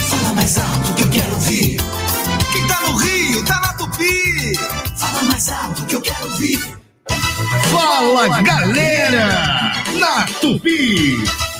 Fala 0.08 0.32
mais 0.32 0.56
alto 0.56 0.94
que 0.94 1.02
eu 1.02 1.10
quero 1.10 1.34
ouvir. 1.34 1.76
Quem 2.50 2.66
tá 2.66 2.80
no 2.80 2.96
Rio, 2.96 3.44
tá 3.44 3.60
na 3.60 3.74
Tupi. 3.74 4.54
Fala 4.96 5.22
mais 5.24 5.48
alto 5.50 5.84
que 5.84 5.96
eu 5.96 6.00
quero 6.00 6.30
ouvir. 6.30 6.58
Fala 7.70 8.40
galera! 8.40 9.74
Na 10.00 10.24
Tupi! 10.40 11.18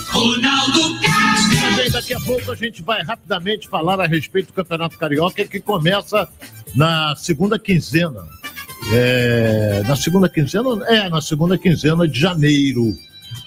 Ronaldo 0.09 1.01
Castro. 1.03 1.76
Bem, 1.76 1.91
daqui 1.91 2.14
a 2.14 2.20
pouco 2.20 2.53
a 2.53 2.55
gente 2.55 2.82
vai 2.82 3.03
rapidamente 3.03 3.68
falar 3.68 4.01
a 4.01 4.07
respeito 4.07 4.47
do 4.47 4.55
Campeonato 4.55 4.97
Carioca 4.97 5.45
que 5.45 5.61
começa 5.61 6.26
na 6.74 7.14
segunda 7.16 7.59
quinzena. 7.59 8.26
É, 8.91 9.82
na 9.87 9.95
segunda 9.95 10.26
quinzena? 10.26 10.70
É, 10.87 11.11
na 11.11 11.20
segunda 11.20 11.59
quinzena 11.59 12.09
de 12.09 12.18
janeiro. 12.18 12.97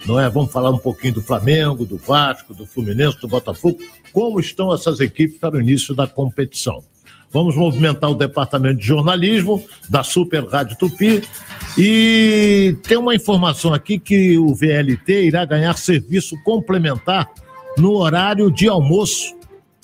Não 0.06 0.20
é? 0.20 0.30
Vamos 0.30 0.52
falar 0.52 0.72
um 0.72 0.78
pouquinho 0.78 1.16
do 1.16 1.22
Flamengo, 1.22 1.86
do 1.86 1.98
Vasco, 1.98 2.54
do 2.54 2.66
Fluminense, 2.66 3.20
do 3.20 3.28
Botafogo. 3.28 3.78
Como 4.12 4.40
estão 4.40 4.74
essas 4.74 5.00
equipes 5.00 5.38
para 5.38 5.56
o 5.56 5.62
início 5.62 5.94
da 5.94 6.08
competição? 6.08 6.84
Vamos 7.32 7.56
movimentar 7.56 8.10
o 8.10 8.16
departamento 8.16 8.80
de 8.80 8.88
jornalismo 8.88 9.64
da 9.90 10.04
Super 10.04 10.46
Rádio 10.46 10.78
Tupi. 10.78 11.22
E 11.78 12.76
tem 12.88 12.98
uma 12.98 13.14
informação 13.14 13.74
aqui 13.74 14.00
que 14.00 14.38
o 14.38 14.56
VLT 14.56 15.26
irá 15.26 15.46
ganhar 15.46 15.78
serviço 15.78 16.42
complementar 16.44 17.30
no 17.78 17.94
horário 17.98 18.50
de 18.50 18.68
almoço. 18.68 19.36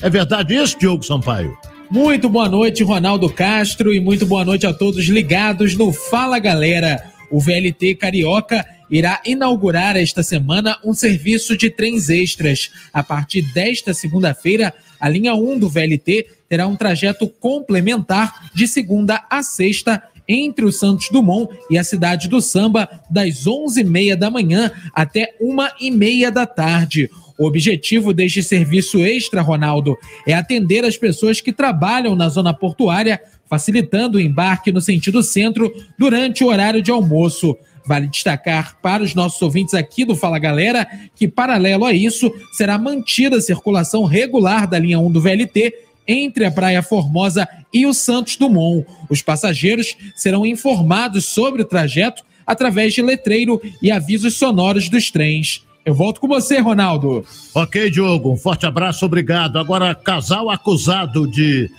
É 0.01 0.09
verdade 0.09 0.55
isso, 0.55 0.79
Diogo 0.79 1.03
Sampaio? 1.03 1.55
Muito 1.91 2.27
boa 2.27 2.49
noite, 2.49 2.83
Ronaldo 2.83 3.29
Castro, 3.29 3.93
e 3.93 3.99
muito 3.99 4.25
boa 4.25 4.43
noite 4.43 4.65
a 4.65 4.73
todos 4.73 5.05
ligados 5.05 5.75
no 5.75 5.93
Fala 5.93 6.39
Galera. 6.39 7.03
O 7.29 7.39
VLT 7.39 7.95
Carioca 7.95 8.65
irá 8.93 9.19
inaugurar 9.25 9.97
esta 9.97 10.21
semana 10.21 10.77
um 10.85 10.93
serviço 10.93 11.57
de 11.57 11.71
trens 11.71 12.09
extras. 12.11 12.69
A 12.93 13.01
partir 13.01 13.41
desta 13.41 13.91
segunda-feira, 13.91 14.71
a 14.99 15.09
linha 15.09 15.33
1 15.33 15.57
do 15.57 15.67
VLT 15.67 16.27
terá 16.47 16.67
um 16.67 16.75
trajeto 16.75 17.27
complementar 17.27 18.51
de 18.53 18.67
segunda 18.67 19.25
a 19.31 19.41
sexta 19.41 20.01
entre 20.27 20.63
o 20.63 20.71
Santos 20.71 21.09
Dumont 21.09 21.51
e 21.71 21.77
a 21.77 21.83
cidade 21.83 22.29
do 22.29 22.39
Samba, 22.39 22.87
das 23.09 23.45
11h30 23.45 24.15
da 24.15 24.29
manhã 24.29 24.71
até 24.93 25.33
1h30 25.41 26.29
da 26.29 26.45
tarde. 26.45 27.09
O 27.35 27.47
objetivo 27.47 28.13
deste 28.13 28.43
serviço 28.43 28.99
extra, 28.99 29.41
Ronaldo, 29.41 29.97
é 30.27 30.35
atender 30.35 30.85
as 30.85 30.95
pessoas 30.95 31.41
que 31.41 31.51
trabalham 31.51 32.15
na 32.15 32.29
zona 32.29 32.53
portuária, 32.53 33.19
facilitando 33.49 34.19
o 34.19 34.21
embarque 34.21 34.71
no 34.71 34.79
sentido 34.79 35.23
centro 35.23 35.73
durante 35.97 36.43
o 36.43 36.47
horário 36.47 36.81
de 36.81 36.91
almoço. 36.91 37.57
Vale 37.85 38.07
destacar 38.07 38.77
para 38.81 39.03
os 39.03 39.13
nossos 39.13 39.41
ouvintes 39.41 39.73
aqui 39.73 40.05
do 40.05 40.15
Fala 40.15 40.39
Galera 40.39 40.87
que, 41.15 41.27
paralelo 41.27 41.85
a 41.85 41.93
isso, 41.93 42.31
será 42.53 42.77
mantida 42.77 43.37
a 43.37 43.41
circulação 43.41 44.05
regular 44.05 44.67
da 44.67 44.79
linha 44.79 44.99
1 44.99 45.11
do 45.11 45.21
VLT 45.21 45.73
entre 46.07 46.45
a 46.45 46.51
Praia 46.51 46.81
Formosa 46.81 47.47
e 47.73 47.85
o 47.85 47.93
Santos 47.93 48.37
Dumont. 48.37 48.85
Os 49.09 49.21
passageiros 49.21 49.95
serão 50.15 50.45
informados 50.45 51.25
sobre 51.25 51.61
o 51.61 51.65
trajeto 51.65 52.23
através 52.45 52.93
de 52.93 53.01
letreiro 53.01 53.61
e 53.81 53.91
avisos 53.91 54.35
sonoros 54.35 54.89
dos 54.89 55.11
trens. 55.11 55.65
Eu 55.85 55.93
volto 55.93 56.21
com 56.21 56.27
você, 56.27 56.59
Ronaldo. 56.59 57.25
Ok, 57.53 57.89
Diogo, 57.89 58.31
um 58.31 58.37
forte 58.37 58.65
abraço, 58.65 59.05
obrigado. 59.05 59.59
Agora, 59.59 59.93
casal 59.93 60.49
acusado 60.49 61.27
de 61.27 61.69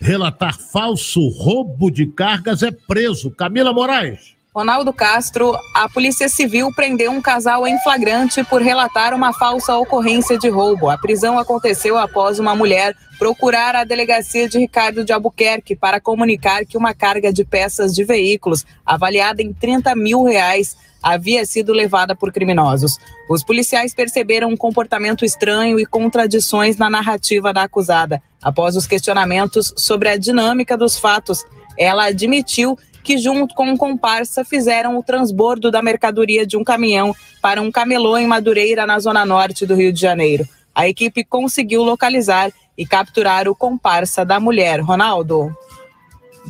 relatar 0.00 0.58
falso 0.58 1.28
roubo 1.28 1.90
de 1.90 2.06
cargas 2.06 2.62
é 2.62 2.70
preso. 2.70 3.30
Camila 3.30 3.72
Moraes. 3.72 4.34
Ronaldo 4.54 4.92
Castro, 4.92 5.58
a 5.74 5.88
Polícia 5.88 6.28
Civil 6.28 6.72
prendeu 6.76 7.10
um 7.10 7.20
casal 7.20 7.66
em 7.66 7.76
flagrante 7.80 8.44
por 8.44 8.62
relatar 8.62 9.12
uma 9.12 9.32
falsa 9.32 9.76
ocorrência 9.76 10.38
de 10.38 10.48
roubo. 10.48 10.88
A 10.88 10.96
prisão 10.96 11.36
aconteceu 11.36 11.98
após 11.98 12.38
uma 12.38 12.54
mulher 12.54 12.94
procurar 13.18 13.74
a 13.74 13.82
delegacia 13.82 14.48
de 14.48 14.60
Ricardo 14.60 15.04
de 15.04 15.12
Albuquerque 15.12 15.74
para 15.74 16.00
comunicar 16.00 16.64
que 16.64 16.78
uma 16.78 16.94
carga 16.94 17.32
de 17.32 17.44
peças 17.44 17.92
de 17.92 18.04
veículos, 18.04 18.64
avaliada 18.86 19.42
em 19.42 19.52
30 19.52 19.92
mil 19.96 20.22
reais, 20.22 20.76
havia 21.02 21.44
sido 21.44 21.72
levada 21.72 22.14
por 22.14 22.32
criminosos. 22.32 22.96
Os 23.28 23.42
policiais 23.42 23.92
perceberam 23.92 24.50
um 24.50 24.56
comportamento 24.56 25.24
estranho 25.24 25.80
e 25.80 25.84
contradições 25.84 26.76
na 26.76 26.88
narrativa 26.88 27.52
da 27.52 27.64
acusada. 27.64 28.22
Após 28.40 28.76
os 28.76 28.86
questionamentos 28.86 29.74
sobre 29.76 30.08
a 30.08 30.16
dinâmica 30.16 30.76
dos 30.76 30.96
fatos, 30.96 31.44
ela 31.76 32.04
admitiu 32.04 32.78
que, 33.04 33.18
junto 33.18 33.54
com 33.54 33.66
um 33.66 33.76
comparsa, 33.76 34.44
fizeram 34.44 34.98
o 34.98 35.02
transbordo 35.02 35.70
da 35.70 35.82
mercadoria 35.82 36.46
de 36.46 36.56
um 36.56 36.64
caminhão 36.64 37.14
para 37.40 37.60
um 37.60 37.70
camelô 37.70 38.16
em 38.16 38.26
Madureira, 38.26 38.86
na 38.86 38.98
zona 38.98 39.26
norte 39.26 39.66
do 39.66 39.74
Rio 39.74 39.92
de 39.92 40.00
Janeiro. 40.00 40.48
A 40.74 40.88
equipe 40.88 41.22
conseguiu 41.22 41.84
localizar 41.84 42.50
e 42.76 42.86
capturar 42.86 43.46
o 43.46 43.54
comparsa 43.54 44.24
da 44.24 44.40
mulher. 44.40 44.80
Ronaldo. 44.80 45.54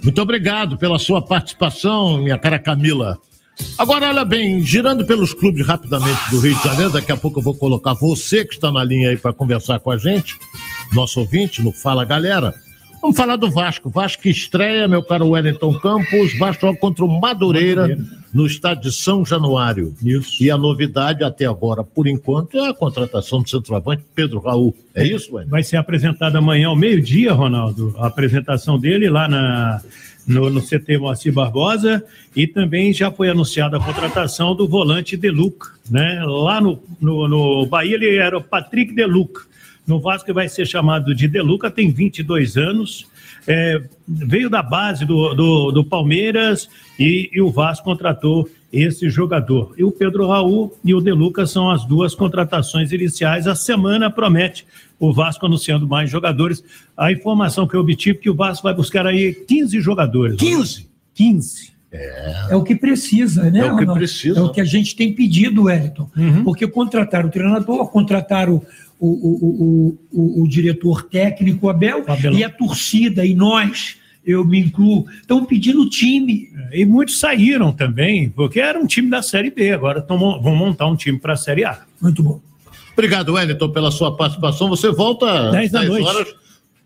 Muito 0.02 0.22
obrigado 0.22 0.78
pela 0.78 0.98
sua 0.98 1.20
participação, 1.20 2.18
minha 2.18 2.38
cara 2.38 2.58
Camila. 2.58 3.18
Agora, 3.76 4.08
olha 4.08 4.24
bem, 4.24 4.60
girando 4.62 5.04
pelos 5.04 5.34
clubes 5.34 5.66
rapidamente 5.66 6.30
do 6.30 6.40
Rio 6.40 6.56
de 6.56 6.64
Janeiro, 6.64 6.92
daqui 6.92 7.12
a 7.12 7.16
pouco 7.16 7.38
eu 7.38 7.42
vou 7.42 7.54
colocar 7.54 7.94
você 7.94 8.44
que 8.44 8.54
está 8.54 8.72
na 8.72 8.82
linha 8.82 9.10
aí 9.10 9.16
para 9.16 9.32
conversar 9.32 9.78
com 9.80 9.90
a 9.90 9.98
gente, 9.98 10.36
nosso 10.92 11.20
ouvinte, 11.20 11.62
no 11.62 11.72
Fala 11.72 12.04
Galera. 12.04 12.54
Vamos 13.04 13.18
falar 13.18 13.36
do 13.36 13.50
Vasco. 13.50 13.90
Vasco 13.90 14.22
que 14.22 14.30
estreia, 14.30 14.88
meu 14.88 15.02
caro 15.02 15.28
Wellington 15.28 15.78
Campos. 15.78 16.38
Vasco 16.38 16.74
contra 16.76 17.04
o 17.04 17.20
Madureira, 17.20 17.82
Madureira, 17.82 18.10
no 18.32 18.46
estádio 18.46 18.84
de 18.84 18.96
São 18.96 19.26
Januário. 19.26 19.94
Isso. 20.02 20.42
E 20.42 20.50
a 20.50 20.56
novidade 20.56 21.22
até 21.22 21.44
agora, 21.44 21.84
por 21.84 22.06
enquanto, 22.06 22.56
é 22.56 22.70
a 22.70 22.72
contratação 22.72 23.42
do 23.42 23.50
centroavante 23.50 24.02
Pedro 24.14 24.40
Raul. 24.40 24.74
É 24.94 25.04
isso, 25.04 25.34
Wellington? 25.34 25.50
Vai 25.50 25.62
ser 25.62 25.76
apresentado 25.76 26.36
amanhã 26.36 26.68
ao 26.68 26.76
meio-dia, 26.76 27.34
Ronaldo, 27.34 27.94
a 27.98 28.06
apresentação 28.06 28.78
dele 28.78 29.10
lá 29.10 29.28
na, 29.28 29.82
no, 30.26 30.48
no 30.48 30.62
CT 30.62 30.96
Moacir 30.96 31.30
Barbosa 31.30 32.02
e 32.34 32.46
também 32.46 32.90
já 32.90 33.10
foi 33.10 33.28
anunciada 33.28 33.76
a 33.76 33.80
contratação 33.80 34.54
do 34.54 34.66
volante 34.66 35.14
Deluca, 35.14 35.72
né? 35.90 36.24
Lá 36.24 36.58
no, 36.58 36.82
no, 36.98 37.28
no 37.28 37.66
Bahia 37.66 37.96
ele 37.96 38.16
era 38.16 38.38
o 38.38 38.42
Patrick 38.42 38.94
Deluca. 38.94 39.42
No 39.86 40.00
Vasco 40.00 40.32
vai 40.32 40.48
ser 40.48 40.66
chamado 40.66 41.14
de 41.14 41.28
Deluca, 41.28 41.70
tem 41.70 41.90
22 41.90 42.56
anos, 42.56 43.06
é, 43.46 43.82
veio 44.08 44.48
da 44.48 44.62
base 44.62 45.04
do, 45.04 45.34
do, 45.34 45.70
do 45.70 45.84
Palmeiras 45.84 46.68
e, 46.98 47.30
e, 47.32 47.40
o 47.42 47.50
Vasco 47.50 47.84
contratou 47.84 48.48
esse 48.72 49.10
jogador. 49.10 49.74
E 49.76 49.84
o 49.84 49.92
Pedro 49.92 50.26
Raul 50.26 50.74
e 50.82 50.94
o 50.94 51.00
Deluca 51.00 51.46
são 51.46 51.70
as 51.70 51.84
duas 51.84 52.14
contratações 52.14 52.92
iniciais. 52.92 53.46
A 53.46 53.54
semana 53.54 54.10
promete 54.10 54.66
o 54.98 55.12
Vasco 55.12 55.44
anunciando 55.44 55.86
mais 55.86 56.10
jogadores. 56.10 56.64
A 56.96 57.12
informação 57.12 57.68
que 57.68 57.74
eu 57.76 57.80
obtive 57.80 58.18
é 58.18 58.20
que 58.22 58.30
o 58.30 58.34
Vasco 58.34 58.62
vai 58.62 58.74
buscar 58.74 59.06
aí 59.06 59.34
15 59.34 59.80
jogadores. 59.80 60.36
15? 60.38 60.88
15. 61.14 61.74
É. 61.92 62.46
é 62.50 62.56
o 62.56 62.64
que 62.64 62.74
precisa, 62.74 63.48
né? 63.50 63.60
É 63.60 63.72
o 63.72 63.76
que 63.76 63.86
precisa. 63.86 64.40
É 64.40 64.42
o 64.42 64.50
que 64.50 64.60
a 64.60 64.64
gente 64.64 64.96
tem 64.96 65.12
pedido, 65.12 65.64
Wellington. 65.64 66.10
Uhum. 66.16 66.42
Porque 66.42 66.66
contrataram 66.66 67.28
o 67.28 67.30
treinador, 67.30 67.88
contrataram 67.88 68.60
o, 69.06 69.98
o, 70.12 70.40
o, 70.40 70.42
o, 70.42 70.48
diretor 70.48 71.02
técnico 71.02 71.68
Abel 71.68 72.04
Abelão. 72.06 72.38
e 72.38 72.44
a 72.44 72.50
torcida 72.50 73.24
e 73.24 73.34
nós, 73.34 73.96
eu 74.24 74.44
me 74.44 74.60
incluo, 74.60 75.06
estão 75.20 75.44
pedindo 75.44 75.88
time. 75.88 76.50
E 76.72 76.84
muitos 76.84 77.18
saíram 77.18 77.72
também, 77.72 78.28
porque 78.30 78.60
era 78.60 78.78
um 78.78 78.86
time 78.86 79.10
da 79.10 79.22
Série 79.22 79.50
B, 79.50 79.72
agora 79.72 80.00
tão, 80.00 80.18
vão 80.18 80.56
montar 80.56 80.86
um 80.86 80.96
time 80.96 81.18
para 81.18 81.34
a 81.34 81.36
Série 81.36 81.64
A. 81.64 81.82
Muito 82.00 82.22
bom. 82.22 82.40
Obrigado, 82.92 83.32
Wellington, 83.32 83.70
pela 83.70 83.90
sua 83.90 84.16
participação. 84.16 84.68
Você 84.68 84.90
volta 84.90 85.48
às 85.48 85.52
10 85.52 85.70
da 85.72 85.80
10 85.80 85.90
noite. 85.90 86.06
horas 86.06 86.34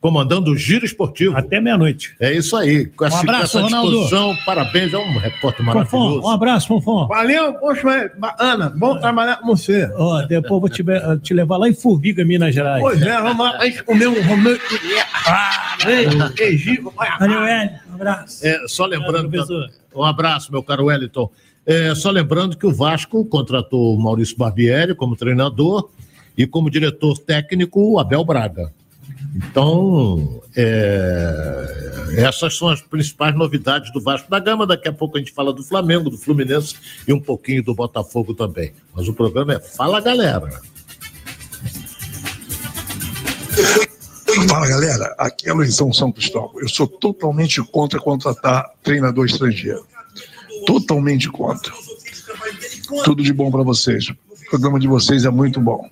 comandando 0.00 0.52
o 0.52 0.56
Giro 0.56 0.84
Esportivo. 0.84 1.36
Até 1.36 1.60
meia-noite. 1.60 2.14
É 2.20 2.32
isso 2.32 2.56
aí. 2.56 2.86
Com 2.86 3.04
essa, 3.04 3.16
Um 3.16 3.20
abraço, 3.20 3.60
Ronaldo. 3.60 3.90
disposição, 3.90 4.36
parabéns. 4.46 4.92
É 4.92 4.98
um 4.98 5.18
repórter 5.18 5.64
maravilhoso. 5.64 6.20
um 6.22 6.30
abraço, 6.30 6.68
Fonfon. 6.68 7.06
Valeu, 7.08 7.54
poxa, 7.54 8.12
Ana, 8.38 8.70
bom 8.70 8.98
trabalhar 8.98 9.36
com 9.38 9.46
você. 9.48 9.90
Ó, 9.96 10.22
depois 10.22 10.60
vou 10.60 10.68
te, 10.68 10.84
te 11.22 11.34
levar 11.34 11.56
lá 11.56 11.68
em 11.68 11.74
Formiga, 11.74 12.24
Minas 12.24 12.54
Gerais. 12.54 12.80
Pois 12.80 13.02
é, 13.02 13.20
vamos 13.20 13.44
lá, 13.44 13.56
a 13.58 13.64
gente 13.64 13.82
comeu 13.82 14.12
um 14.12 14.22
Romeu. 14.22 14.58
Ah, 15.26 15.76
Valeu, 17.18 17.42
Hélio. 17.44 17.70
Um 17.90 17.94
abraço. 17.94 18.46
É, 18.46 18.68
só 18.68 18.86
lembrando. 18.86 19.30
um 19.94 20.04
abraço, 20.04 20.52
meu 20.52 20.62
caro 20.62 20.86
Wellington. 20.86 21.30
É, 21.66 21.94
só 21.94 22.10
lembrando 22.10 22.56
que 22.56 22.66
o 22.66 22.72
Vasco 22.72 23.24
contratou 23.26 23.94
o 23.94 24.00
Maurício 24.00 24.36
Barbieri 24.38 24.94
como 24.94 25.14
treinador 25.14 25.90
e 26.36 26.46
como 26.46 26.70
diretor 26.70 27.18
técnico 27.18 27.92
o 27.92 27.98
Abel 27.98 28.24
Braga. 28.24 28.72
Então, 29.38 30.42
é, 30.56 32.16
essas 32.16 32.56
são 32.56 32.68
as 32.68 32.82
principais 32.82 33.36
novidades 33.36 33.92
do 33.92 34.00
Vasco 34.00 34.28
da 34.28 34.40
Gama. 34.40 34.66
Daqui 34.66 34.88
a 34.88 34.92
pouco 34.92 35.16
a 35.16 35.20
gente 35.20 35.30
fala 35.30 35.52
do 35.52 35.62
Flamengo, 35.62 36.10
do 36.10 36.18
Fluminense 36.18 36.74
e 37.06 37.12
um 37.12 37.20
pouquinho 37.20 37.62
do 37.62 37.72
Botafogo 37.72 38.34
também. 38.34 38.72
Mas 38.92 39.06
o 39.06 39.14
programa 39.14 39.54
é 39.54 39.60
Fala 39.60 40.00
Galera. 40.00 40.60
Fala 44.48 44.68
galera, 44.68 45.14
aqui 45.18 45.48
é 45.48 45.52
Luizão 45.52 45.92
São 45.92 46.12
Cristóvão. 46.12 46.60
Eu 46.60 46.68
sou 46.68 46.86
totalmente 46.86 47.62
contra 47.62 47.98
contratar 47.98 48.70
treinador 48.82 49.26
estrangeiro. 49.26 49.86
Totalmente 50.66 51.28
contra. 51.30 51.72
Tudo 53.04 53.22
de 53.22 53.32
bom 53.32 53.50
para 53.50 53.62
vocês. 53.62 54.08
O 54.08 54.50
programa 54.50 54.78
de 54.78 54.86
vocês 54.86 55.24
é 55.24 55.30
muito 55.30 55.60
bom. 55.60 55.88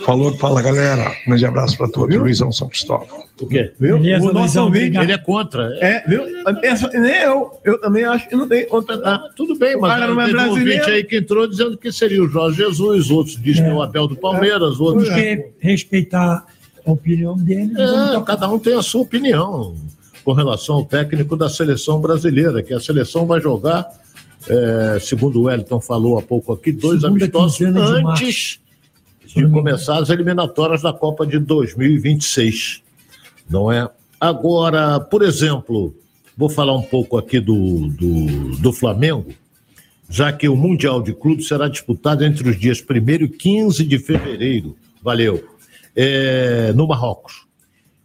Falou, 0.00 0.34
fala 0.36 0.60
galera. 0.60 1.12
Um 1.24 1.30
grande 1.30 1.46
abraço 1.46 1.76
para 1.76 1.88
todos. 1.88 2.14
Luizão 2.16 2.50
São 2.50 2.68
Cristóvão. 2.68 3.22
O 3.40 3.46
quê? 3.46 3.72
Viu? 3.78 3.98
Beleza, 3.98 4.28
o 4.28 4.32
nosso. 4.32 4.74
Ele 4.74 5.12
é 5.12 5.18
contra. 5.18 5.72
É, 5.80 6.04
viu? 6.08 6.22
Essa- 6.62 6.88
nem 6.88 7.22
eu. 7.22 7.52
Eu 7.64 7.80
também 7.80 8.04
acho 8.04 8.28
que 8.28 8.34
não 8.34 8.48
tem 8.48 8.66
contratar. 8.66 9.14
Ah, 9.24 9.30
tudo 9.36 9.56
bem, 9.56 9.76
O 9.76 9.80
mas 9.82 9.92
cara 9.92 10.12
não 10.12 10.20
é 10.20 10.26
teve 10.26 10.38
um 10.38 10.48
ouvinte 10.50 10.90
aí 10.90 11.04
que 11.04 11.18
entrou 11.18 11.46
dizendo 11.46 11.76
que 11.78 11.92
seria 11.92 12.22
o 12.22 12.28
Jorge 12.28 12.56
Jesus, 12.56 13.10
outros 13.10 13.40
dizem 13.40 13.64
que 13.64 13.70
é 13.70 13.74
o 13.74 13.80
Abel 13.80 14.08
do 14.08 14.16
Palmeiras, 14.16 14.80
outros. 14.80 15.08
Temos 15.08 15.20
que 15.20 15.50
respeitar 15.60 16.44
a 16.84 16.90
opinião 16.90 17.36
dele. 17.36 17.72
É, 17.78 18.20
cada 18.22 18.48
um 18.48 18.58
tem 18.58 18.76
a 18.76 18.82
sua 18.82 19.02
opinião 19.02 19.76
com 20.24 20.32
relação 20.32 20.76
ao 20.76 20.84
técnico 20.84 21.36
da 21.36 21.48
seleção 21.48 22.00
brasileira, 22.00 22.62
que 22.62 22.74
a 22.74 22.80
seleção 22.80 23.26
vai 23.26 23.40
jogar, 23.40 23.86
é, 24.48 24.98
segundo 25.00 25.40
o 25.40 25.42
Wellington 25.44 25.80
falou 25.80 26.18
há 26.18 26.22
pouco 26.22 26.52
aqui, 26.52 26.72
dois 26.72 27.00
Segunda 27.02 27.24
amistosos 27.24 27.60
antes 27.60 28.60
de 29.34 29.48
começar 29.48 29.98
as 29.98 30.10
eliminatórias 30.10 30.82
da 30.82 30.92
Copa 30.92 31.26
de 31.26 31.38
2026. 31.38 32.82
Não 33.48 33.70
é? 33.70 33.88
Agora, 34.20 34.98
por 34.98 35.22
exemplo, 35.22 35.94
vou 36.36 36.48
falar 36.48 36.74
um 36.74 36.82
pouco 36.82 37.16
aqui 37.16 37.38
do, 37.38 37.88
do, 37.88 38.56
do 38.56 38.72
Flamengo, 38.72 39.32
já 40.08 40.32
que 40.32 40.48
o 40.48 40.56
Mundial 40.56 41.02
de 41.02 41.12
Clubes 41.12 41.46
será 41.46 41.68
disputado 41.68 42.24
entre 42.24 42.48
os 42.48 42.58
dias 42.58 42.82
1 42.82 43.24
e 43.24 43.28
15 43.28 43.84
de 43.84 43.98
fevereiro. 43.98 44.76
Valeu. 45.02 45.46
É, 45.94 46.72
no 46.74 46.86
Marrocos. 46.86 47.46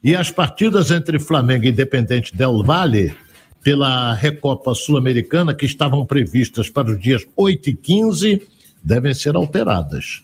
E 0.03 0.15
as 0.15 0.30
partidas 0.30 0.91
entre 0.91 1.17
Flamengo 1.17 1.65
e 1.65 1.69
Independente 1.69 2.36
Del 2.36 2.61
Valle, 2.63 3.15
pela 3.63 4.13
Recopa 4.13 4.76
Sul-Americana, 4.76 5.55
que 5.55 5.65
estavam 5.65 6.05
previstas 6.05 6.69
para 6.69 6.91
os 6.91 6.99
dias 6.99 7.26
8 7.38 7.69
e 7.69 7.74
15, 7.74 8.41
devem 8.84 9.13
ser 9.13 9.36
alteradas. 9.36 10.24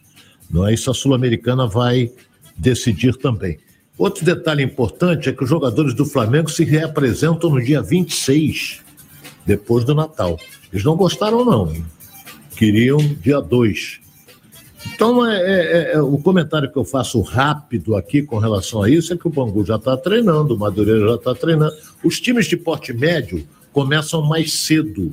Não 0.49 0.67
é 0.67 0.73
isso? 0.73 0.89
A 0.89 0.93
Sul-Americana 0.93 1.67
vai 1.67 2.11
decidir 2.57 3.15
também. 3.15 3.59
Outro 3.97 4.23
detalhe 4.23 4.63
importante 4.63 5.29
é 5.29 5.33
que 5.33 5.43
os 5.43 5.49
jogadores 5.49 5.93
do 5.93 6.05
Flamengo 6.05 6.49
se 6.49 6.63
reapresentam 6.63 7.49
no 7.49 7.61
dia 7.61 7.81
26, 7.81 8.79
depois 9.45 9.83
do 9.83 9.93
Natal. 9.93 10.39
Eles 10.71 10.85
não 10.85 10.95
gostaram, 10.95 11.43
não. 11.43 11.73
Queriam 12.55 12.97
dia 12.97 13.41
2. 13.41 13.99
Então, 14.93 15.25
é, 15.25 15.37
é- 15.37 15.91
é- 15.95 16.01
o 16.01 16.17
comentário 16.17 16.71
que 16.71 16.77
eu 16.77 16.85
faço 16.85 17.19
rápido 17.21 17.95
aqui 17.95 18.21
com 18.21 18.37
relação 18.37 18.81
a 18.81 18.89
isso 18.89 19.13
é 19.13 19.17
que 19.17 19.27
o 19.27 19.29
Bangu 19.29 19.65
já 19.65 19.75
está 19.75 19.97
treinando, 19.97 20.55
o 20.55 20.57
Madureira 20.59 21.07
já 21.09 21.15
está 21.15 21.35
treinando. 21.35 21.73
Os 22.03 22.19
times 22.19 22.47
de 22.47 22.55
porte 22.55 22.93
médio 22.93 23.45
começam 23.73 24.21
mais 24.21 24.53
cedo. 24.53 25.11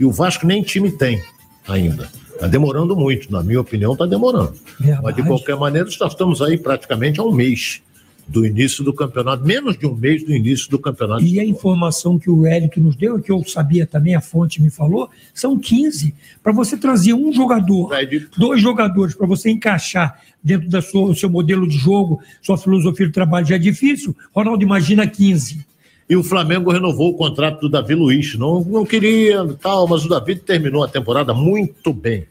E 0.00 0.04
o 0.04 0.10
Vasco 0.10 0.46
nem 0.46 0.62
time 0.62 0.90
tem 0.90 1.22
ainda. 1.68 2.08
Está 2.34 2.46
demorando 2.46 2.96
muito, 2.96 3.30
na 3.32 3.42
minha 3.42 3.60
opinião, 3.60 3.92
está 3.92 4.06
demorando. 4.06 4.54
Mas, 5.02 5.14
de 5.14 5.22
qualquer 5.22 5.56
maneira, 5.56 5.88
nós 6.00 6.12
estamos 6.12 6.42
aí 6.42 6.58
praticamente 6.58 7.20
há 7.20 7.22
um 7.22 7.32
mês 7.32 7.80
do 8.26 8.44
início 8.44 8.82
do 8.82 8.92
campeonato, 8.92 9.44
menos 9.44 9.76
de 9.76 9.86
um 9.86 9.94
mês 9.94 10.24
do 10.24 10.32
início 10.32 10.70
do 10.70 10.78
campeonato. 10.78 11.22
E 11.22 11.38
a 11.38 11.44
informação 11.44 12.18
que 12.18 12.30
o 12.30 12.46
Hélio 12.46 12.70
nos 12.78 12.96
deu, 12.96 13.20
que 13.20 13.30
eu 13.30 13.44
sabia 13.44 13.86
também, 13.86 14.14
a 14.14 14.20
fonte 14.20 14.62
me 14.62 14.70
falou, 14.70 15.10
são 15.34 15.58
15. 15.58 16.14
Para 16.42 16.52
você 16.52 16.76
trazer 16.76 17.12
um 17.12 17.32
jogador, 17.32 17.90
dois 18.36 18.62
jogadores, 18.62 19.14
para 19.14 19.26
você 19.26 19.50
encaixar 19.50 20.18
dentro 20.42 20.68
do 20.68 21.14
seu 21.14 21.28
modelo 21.28 21.68
de 21.68 21.76
jogo, 21.76 22.20
sua 22.40 22.56
filosofia 22.56 23.06
de 23.06 23.12
trabalho 23.12 23.46
já 23.46 23.56
é 23.56 23.58
difícil. 23.58 24.16
Ronaldo, 24.34 24.62
imagina 24.62 25.06
15. 25.06 25.66
E 26.08 26.16
o 26.16 26.22
Flamengo 26.22 26.70
renovou 26.70 27.10
o 27.10 27.16
contrato 27.16 27.60
do 27.60 27.68
Davi 27.68 27.94
Luiz. 27.94 28.36
Não, 28.36 28.62
não 28.62 28.84
queria 28.84 29.46
tal, 29.60 29.88
mas 29.88 30.04
o 30.04 30.08
Davi 30.08 30.36
terminou 30.36 30.82
a 30.82 30.88
temporada 30.88 31.32
muito 31.32 31.92
bem. 31.92 32.26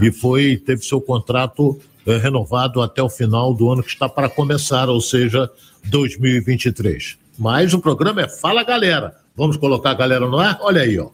E 0.00 0.12
foi, 0.12 0.56
teve 0.56 0.84
seu 0.84 1.00
contrato 1.00 1.80
eh, 2.06 2.18
renovado 2.18 2.80
até 2.80 3.02
o 3.02 3.08
final 3.08 3.52
do 3.52 3.70
ano 3.72 3.82
que 3.82 3.88
está 3.88 4.08
para 4.08 4.28
começar, 4.28 4.88
ou 4.88 5.00
seja, 5.00 5.50
2023. 5.84 7.16
Mas 7.36 7.74
o 7.74 7.80
programa 7.80 8.22
é 8.22 8.28
Fala 8.28 8.62
Galera. 8.62 9.16
Vamos 9.36 9.56
colocar 9.56 9.90
a 9.90 9.94
galera 9.94 10.28
no 10.28 10.38
ar? 10.38 10.58
Olha 10.60 10.82
aí, 10.82 10.98
ó. 10.98 11.10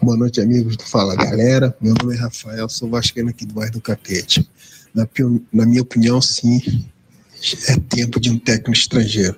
Boa 0.00 0.16
noite, 0.16 0.40
amigos 0.40 0.76
do 0.76 0.84
Fala 0.84 1.14
Galera. 1.14 1.76
Meu 1.80 1.94
nome 2.00 2.14
é 2.14 2.18
Rafael, 2.18 2.68
sou 2.68 2.88
vascaíno 2.88 3.28
aqui 3.28 3.44
do 3.44 3.52
bairro 3.52 3.72
do 3.72 3.80
Catete. 3.80 4.48
Na, 4.94 5.06
na 5.52 5.66
minha 5.66 5.82
opinião, 5.82 6.22
sim, 6.22 6.86
é 7.68 7.76
tempo 7.76 8.20
de 8.20 8.30
um 8.30 8.38
técnico 8.38 8.72
estrangeiro. 8.72 9.36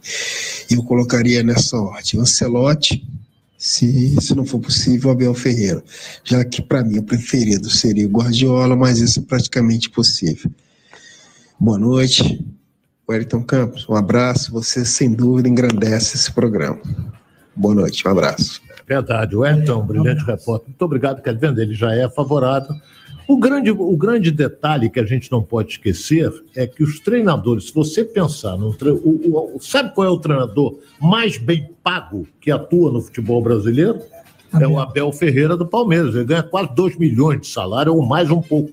E 0.70 0.74
eu 0.74 0.82
colocaria 0.82 1.42
nessa 1.42 1.76
ordem 1.76 2.20
Ancelotti, 2.20 3.07
se, 3.59 4.16
se 4.20 4.34
não 4.34 4.46
for 4.46 4.59
possível, 4.59 5.11
Abel 5.11 5.34
Ferreira. 5.34 5.82
Já 6.24 6.44
que, 6.44 6.62
para 6.62 6.82
mim, 6.82 6.98
o 6.98 7.03
preferido 7.03 7.68
seria 7.68 8.07
o 8.07 8.11
Guardiola, 8.11 8.74
mas 8.74 8.98
isso 8.98 9.20
é 9.20 9.22
praticamente 9.22 9.90
possível. 9.90 10.51
Boa 11.59 11.78
noite, 11.78 12.42
Wellington 13.09 13.42
Campos. 13.42 13.86
Um 13.86 13.94
abraço. 13.94 14.51
Você, 14.53 14.84
sem 14.84 15.12
dúvida, 15.12 15.48
engrandece 15.48 16.16
esse 16.16 16.32
programa. 16.32 16.80
Boa 17.55 17.74
noite, 17.74 18.07
um 18.09 18.11
abraço. 18.11 18.62
Verdade, 18.88 19.36
o 19.36 19.40
Wellington, 19.40 19.82
um 19.82 19.86
brilhante 19.86 20.24
repórter. 20.24 20.68
Muito 20.68 20.82
obrigado, 20.82 21.22
quer 21.22 21.36
vendo? 21.36 21.61
Ele 21.61 21.74
já 21.74 21.94
é 21.94 22.09
favorável. 22.09 22.74
O 23.30 23.36
grande, 23.36 23.70
o 23.70 23.96
grande 23.96 24.32
detalhe 24.32 24.90
que 24.90 24.98
a 24.98 25.04
gente 25.04 25.30
não 25.30 25.40
pode 25.40 25.70
esquecer 25.70 26.32
é 26.56 26.66
que 26.66 26.82
os 26.82 26.98
treinadores, 26.98 27.68
se 27.68 27.72
você 27.74 28.04
pensar 28.04 28.56
num 28.56 28.72
tre... 28.72 28.90
o, 28.90 28.96
o- 28.96 29.56
o- 29.56 29.60
sabe 29.60 29.94
qual 29.94 30.04
é 30.04 30.10
o 30.10 30.18
treinador 30.18 30.80
mais 31.00 31.38
bem 31.38 31.70
pago 31.80 32.26
que 32.40 32.50
atua 32.50 32.90
no 32.90 33.00
futebol 33.00 33.40
brasileiro? 33.40 34.00
É 34.60 34.66
o 34.66 34.80
Abel 34.80 35.12
Ferreira 35.12 35.56
do 35.56 35.64
Palmeiras. 35.64 36.12
Ele 36.16 36.24
ganha 36.24 36.42
quase 36.42 36.74
2 36.74 36.96
milhões 36.98 37.42
de 37.42 37.46
salário 37.46 37.94
ou 37.94 38.04
mais 38.04 38.28
um 38.32 38.40
pouco. 38.42 38.72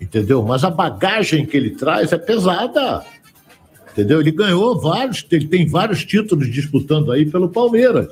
Entendeu? 0.00 0.42
Mas 0.42 0.64
a 0.64 0.70
bagagem 0.70 1.46
que 1.46 1.56
ele 1.56 1.70
traz 1.70 2.10
é 2.12 2.18
pesada. 2.18 3.04
Entendeu? 3.92 4.18
Ele 4.20 4.32
ganhou 4.32 4.76
vários, 4.80 5.24
ele 5.30 5.46
tem 5.46 5.68
vários 5.68 6.04
títulos 6.04 6.50
disputando 6.52 7.12
aí 7.12 7.24
pelo 7.24 7.48
Palmeiras. 7.48 8.08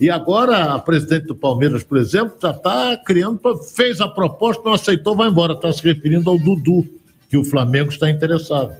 E 0.00 0.08
agora 0.08 0.74
a 0.74 0.78
presidente 0.78 1.26
do 1.26 1.34
Palmeiras, 1.34 1.82
por 1.82 1.98
exemplo, 1.98 2.36
já 2.40 2.50
está 2.50 2.96
criando, 2.96 3.40
fez 3.74 4.00
a 4.00 4.06
proposta, 4.06 4.62
não 4.64 4.72
aceitou, 4.72 5.16
vai 5.16 5.28
embora. 5.28 5.54
Está 5.54 5.72
se 5.72 5.82
referindo 5.82 6.30
ao 6.30 6.38
Dudu, 6.38 6.86
que 7.28 7.36
o 7.36 7.44
Flamengo 7.44 7.90
está 7.90 8.08
interessado. 8.08 8.72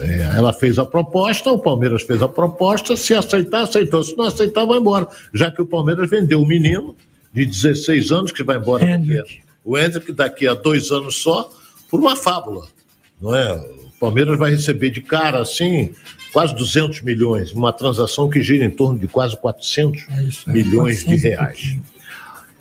É, 0.00 0.36
ela 0.36 0.52
fez 0.52 0.78
a 0.78 0.86
proposta, 0.86 1.50
o 1.50 1.58
Palmeiras 1.58 2.02
fez 2.02 2.22
a 2.22 2.28
proposta, 2.28 2.96
se 2.96 3.14
aceitar, 3.14 3.62
aceitou. 3.62 4.02
Se 4.02 4.16
não 4.16 4.24
aceitar, 4.24 4.64
vai 4.64 4.78
embora. 4.78 5.08
Já 5.34 5.50
que 5.50 5.60
o 5.60 5.66
Palmeiras 5.66 6.08
vendeu 6.08 6.40
o 6.40 6.46
menino 6.46 6.96
de 7.32 7.44
16 7.44 8.10
anos 8.12 8.32
que 8.32 8.42
vai 8.42 8.56
embora. 8.56 8.84
O 9.64 9.76
Hendrick, 9.76 10.12
daqui 10.12 10.46
a 10.46 10.54
dois 10.54 10.90
anos 10.90 11.16
só, 11.20 11.50
por 11.90 12.00
uma 12.00 12.16
fábula. 12.16 12.66
Não 13.20 13.34
é? 13.34 13.52
O 13.52 13.92
Palmeiras 14.00 14.38
vai 14.38 14.52
receber 14.52 14.90
de 14.90 15.02
cara 15.02 15.40
assim 15.40 15.92
quase 16.32 16.54
200 16.54 17.02
milhões, 17.02 17.52
uma 17.52 17.72
transação 17.72 18.28
que 18.28 18.42
gira 18.42 18.64
em 18.64 18.70
torno 18.70 18.98
de 18.98 19.08
quase 19.08 19.36
400 19.36 20.06
milhões 20.46 21.04
de 21.04 21.16
reais. 21.16 21.76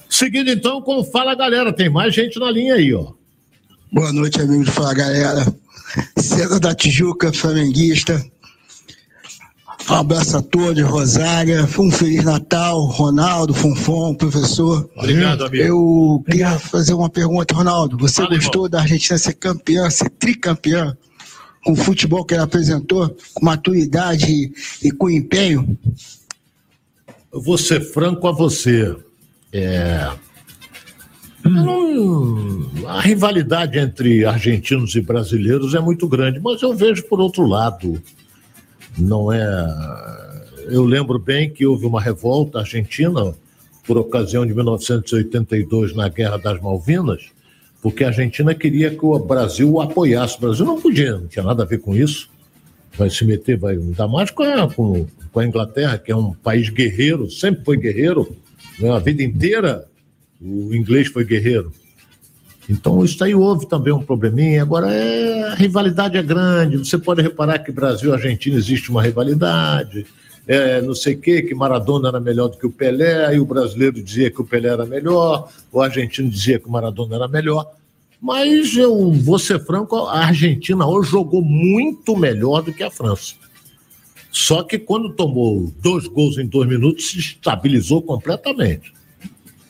Seguindo 0.10 0.50
então 0.50 0.82
com 0.82 1.00
o 1.00 1.04
Fala 1.04 1.36
Galera, 1.36 1.74
tem 1.74 1.90
mais 1.90 2.14
gente 2.14 2.40
na 2.40 2.50
linha 2.50 2.76
aí, 2.76 2.94
ó. 2.94 3.12
Boa 3.92 4.12
noite, 4.12 4.42
amigos 4.42 4.66
do 4.66 4.72
Fala 4.72 4.94
Galera. 4.94 5.54
César 6.18 6.60
da 6.60 6.74
Tijuca, 6.74 7.32
flamenguista. 7.32 8.24
Um 9.90 9.94
abraço 9.94 10.36
a 10.36 10.42
todos, 10.42 10.84
Rosária. 10.84 11.68
Um 11.80 11.90
Feliz 11.90 12.24
Natal, 12.24 12.86
Ronaldo, 12.88 13.54
Fonfon, 13.54 14.14
professor. 14.16 14.90
Obrigado, 14.98 15.46
amigo. 15.46 15.64
Eu 15.64 16.24
queria 16.26 16.60
fazer 16.60 16.94
uma 16.94 17.10
pergunta, 17.10 17.56
Ronaldo. 17.56 17.98
Você 17.98 18.22
Fala, 18.22 18.36
gostou 18.36 18.68
da 18.68 18.82
Argentina 18.82 19.18
ser 19.18 19.34
campeã, 19.34 19.90
ser 19.90 20.10
tricampeã, 20.10 20.98
com 21.64 21.74
o 21.74 21.76
futebol 21.76 22.24
que 22.26 22.34
ela 22.34 22.44
apresentou, 22.44 23.16
com 23.34 23.46
maturidade 23.46 24.52
e, 24.84 24.92
com 24.92 25.10
empenho? 25.10 25.78
Eu 27.34 27.42
vou 27.42 27.58
ser 27.58 27.82
franco 27.82 28.28
a 28.28 28.32
você. 28.32 28.96
É, 29.52 30.10
não- 31.44 32.70
a 32.88 33.02
rivalidade 33.02 33.78
entre 33.80 34.26
argentinos 34.26 34.96
e 34.96 35.02
brasileiros 35.02 35.74
é 35.74 35.80
muito 35.80 36.08
grande, 36.08 36.40
mas 36.40 36.62
eu 36.62 36.74
vejo 36.76 37.04
por 37.04 37.20
outro 37.20 37.46
lado. 37.46 38.02
Não 38.98 39.32
é. 39.32 39.46
Eu 40.70 40.84
lembro 40.84 41.18
bem 41.20 41.50
que 41.50 41.66
houve 41.66 41.86
uma 41.86 42.02
revolta 42.02 42.60
argentina 42.60 43.34
por 43.86 43.98
ocasião 43.98 44.46
de 44.46 44.54
1982 44.54 45.96
na 45.96 46.10
Guerra 46.10 46.38
das 46.38 46.60
Malvinas, 46.62 47.24
porque 47.88 48.04
a 48.04 48.08
Argentina 48.08 48.54
queria 48.54 48.90
que 48.90 49.06
o 49.06 49.18
Brasil 49.18 49.72
o 49.72 49.80
apoiasse. 49.80 50.36
O 50.36 50.42
Brasil 50.42 50.66
não 50.66 50.82
podia, 50.82 51.14
não 51.14 51.28
tinha 51.28 51.46
nada 51.46 51.64
a 51.64 51.66
ver 51.66 51.78
com 51.78 51.96
isso. 51.96 52.30
Vai 52.98 53.10
se 53.10 53.24
meter, 53.24 53.58
vai 53.58 53.76
ainda 53.76 54.06
mais 54.10 54.30
com 54.30 54.44
a, 54.44 54.70
com, 54.70 55.08
com 55.32 55.40
a 55.40 55.46
Inglaterra, 55.46 55.98
que 55.98 56.12
é 56.12 56.16
um 56.16 56.34
país 56.34 56.68
guerreiro, 56.68 57.32
sempre 57.32 57.64
foi 57.64 57.78
guerreiro, 57.78 58.36
né? 58.78 58.92
a 58.92 59.00
vida 59.00 59.24
inteira 59.24 59.86
o 60.42 60.76
inglês 60.76 61.08
foi 61.08 61.24
guerreiro. 61.24 61.72
Então, 62.70 63.06
isso 63.06 63.24
aí 63.24 63.34
houve 63.34 63.66
também 63.66 63.94
um 63.94 64.04
probleminha. 64.04 64.64
Agora, 64.64 64.94
é, 64.94 65.44
a 65.44 65.56
rivalidade 65.56 66.18
é 66.18 66.22
grande. 66.22 66.80
Você 66.80 66.98
pode 66.98 67.22
reparar 67.22 67.60
que 67.60 67.72
Brasil 67.72 68.10
e 68.10 68.14
Argentina 68.14 68.58
existe 68.58 68.92
uma 68.92 69.02
rivalidade. 69.02 70.06
É, 70.48 70.82
não 70.82 70.96
sei 70.96 71.16
o 71.16 71.20
quê, 71.20 71.42
que 71.42 71.54
Maradona 71.54 72.08
era 72.08 72.22
melhor 72.22 72.48
do 72.48 72.58
que 72.58 72.66
o 72.66 72.72
Pelé, 72.72 73.26
aí 73.26 73.40
o 73.40 73.46
brasileiro 73.46 74.02
dizia 74.02 74.32
que 74.32 74.42
o 74.42 74.46
Pelé 74.46 74.70
era 74.70 74.86
melhor, 74.86 75.52
o 75.72 75.82
argentino 75.82 76.30
dizia 76.30 76.58
que 76.58 76.68
o 76.68 76.72
Maradona 76.72 77.16
era 77.16 77.28
melhor. 77.28 77.70
Mas 78.22 78.76
eu 78.76 79.12
vou 79.12 79.38
ser 79.38 79.60
franco, 79.64 79.96
a 79.98 80.26
Argentina 80.26 80.88
hoje 80.88 81.12
jogou 81.12 81.42
muito 81.42 82.16
melhor 82.16 82.62
do 82.62 82.74
que 82.74 82.82
a 82.82 82.90
França. 82.90 83.36
Só 84.32 84.64
que 84.64 84.80
quando 84.80 85.14
tomou 85.14 85.72
dois 85.82 86.08
gols 86.08 86.38
em 86.38 86.48
dois 86.48 86.68
minutos, 86.68 87.10
se 87.10 87.20
estabilizou 87.20 88.02
completamente. 88.02 88.94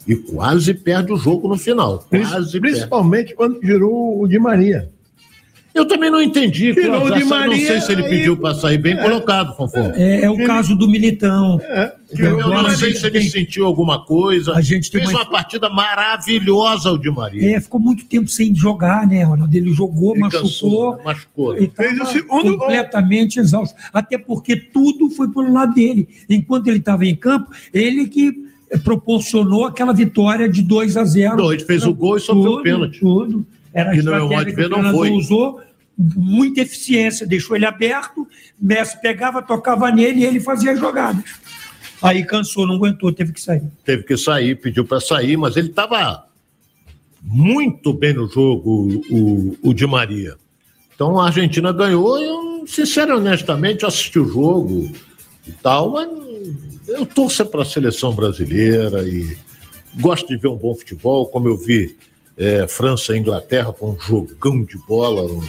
E 0.07 0.15
quase 0.15 0.73
perde 0.73 1.11
o 1.11 1.17
jogo 1.17 1.47
no 1.47 1.57
final. 1.57 2.05
Quase 2.09 2.59
Principalmente 2.59 3.33
quando 3.35 3.59
tirou 3.59 4.21
o 4.21 4.27
Di 4.27 4.39
Maria. 4.39 4.89
Eu 5.77 5.85
também 5.85 6.09
não 6.09 6.21
entendi. 6.21 6.73
Tirou 6.73 6.95
o 6.97 7.01
Cláudio, 7.01 7.13
Di 7.15 7.21
Não 7.21 7.29
Maria, 7.29 7.67
sei 7.67 7.81
se 7.81 7.91
ele 7.91 8.03
pediu 8.03 8.35
para 8.37 8.55
sair 8.55 8.77
bem 8.77 8.97
colocado, 8.97 9.55
Fonfon. 9.55 9.91
É, 9.95 10.21
é 10.23 10.29
o 10.29 10.43
caso 10.45 10.75
do 10.75 10.87
Militão. 10.87 11.59
Eu 12.17 12.39
Agora 12.39 12.63
não 12.63 12.69
sei 12.71 12.93
se 12.95 13.05
ele 13.05 13.19
tem- 13.19 13.29
sentiu 13.29 13.65
alguma 13.65 14.03
coisa. 14.05 14.53
A 14.53 14.61
gente 14.61 14.89
tem 14.89 15.01
Fez 15.01 15.11
uma- 15.13 15.21
uma 15.23 15.29
partida 15.29 15.69
maravilhosa 15.69 16.91
o 16.91 16.97
Di 16.97 17.11
Maria. 17.11 17.57
É, 17.57 17.59
ficou 17.61 17.79
muito 17.79 18.05
tempo 18.05 18.27
sem 18.29 18.55
jogar, 18.55 19.05
né, 19.07 19.23
Ronaldo? 19.23 19.55
Ele 19.55 19.71
jogou, 19.73 20.11
Ele 20.13 20.21
machucou. 20.21 20.41
cansou, 20.41 20.95
né? 20.97 21.01
machucou. 21.05 21.57
E 21.61 21.67
tava 21.67 22.23
completamente 22.23 23.39
exausto. 23.39 23.75
Até 23.93 24.17
porque 24.17 24.55
tudo 24.55 25.09
foi 25.09 25.27
pelo 25.29 25.51
lado 25.53 25.73
dele. 25.73 26.07
Enquanto 26.29 26.67
ele 26.67 26.77
estava 26.77 27.05
em 27.05 27.15
campo, 27.15 27.51
ele 27.73 28.07
que 28.07 28.33
proporcionou 28.83 29.65
aquela 29.65 29.93
vitória 29.93 30.47
de 30.49 30.61
2 30.61 30.97
a 30.97 31.03
0. 31.05 31.37
Dois, 31.37 31.63
fez 31.63 31.85
o 31.85 31.93
gol 31.93 32.17
e 32.17 32.19
sofreu 32.19 32.53
o 32.53 32.63
pênalti. 32.63 32.99
Tudo. 32.99 33.45
Era 33.73 33.91
a 33.91 33.93
Que 33.93 33.99
de 33.99 34.51
ver, 34.53 34.65
o 34.73 34.81
não 34.81 34.91
foi. 34.91 35.11
usou. 35.11 35.59
Muita 35.97 36.61
eficiência, 36.61 37.25
deixou 37.25 37.55
ele 37.55 37.65
aberto, 37.65 38.27
Messi 38.59 39.01
pegava, 39.01 39.41
tocava 39.41 39.91
nele 39.91 40.21
e 40.21 40.25
ele 40.25 40.39
fazia 40.39 40.71
as 40.71 40.79
jogadas. 40.79 41.23
Aí 42.01 42.23
cansou, 42.23 42.67
não 42.67 42.75
aguentou, 42.75 43.11
teve 43.11 43.33
que 43.33 43.41
sair. 43.41 43.63
Teve 43.83 44.03
que 44.03 44.15
sair, 44.15 44.55
pediu 44.55 44.85
para 44.85 44.99
sair, 44.99 45.35
mas 45.35 45.57
ele 45.57 45.69
estava 45.69 46.25
muito 47.21 47.93
bem 47.93 48.13
no 48.13 48.27
jogo, 48.27 49.03
o, 49.09 49.57
o 49.61 49.73
Di 49.73 49.87
Maria. 49.87 50.35
Então 50.93 51.19
a 51.19 51.25
Argentina 51.25 51.71
ganhou. 51.71 52.19
Eu, 52.19 52.65
sincero 52.67 53.17
honestamente, 53.17 53.85
assisti 53.85 54.19
o 54.19 54.27
jogo 54.27 54.91
e 55.47 55.51
tal, 55.51 55.91
mas 55.91 56.09
eu 56.87 57.05
torço 57.05 57.45
para 57.45 57.63
a 57.63 57.65
seleção 57.65 58.13
brasileira 58.13 59.03
e 59.07 59.37
gosto 59.99 60.27
de 60.27 60.37
ver 60.37 60.47
um 60.47 60.55
bom 60.55 60.75
futebol, 60.75 61.27
como 61.27 61.47
eu 61.47 61.57
vi 61.57 61.97
eh, 62.37 62.67
França 62.67 63.15
e 63.15 63.19
Inglaterra 63.19 63.73
com 63.73 63.91
um 63.91 63.99
jogão 63.99 64.63
de 64.63 64.77
bola, 64.87 65.23
um, 65.23 65.41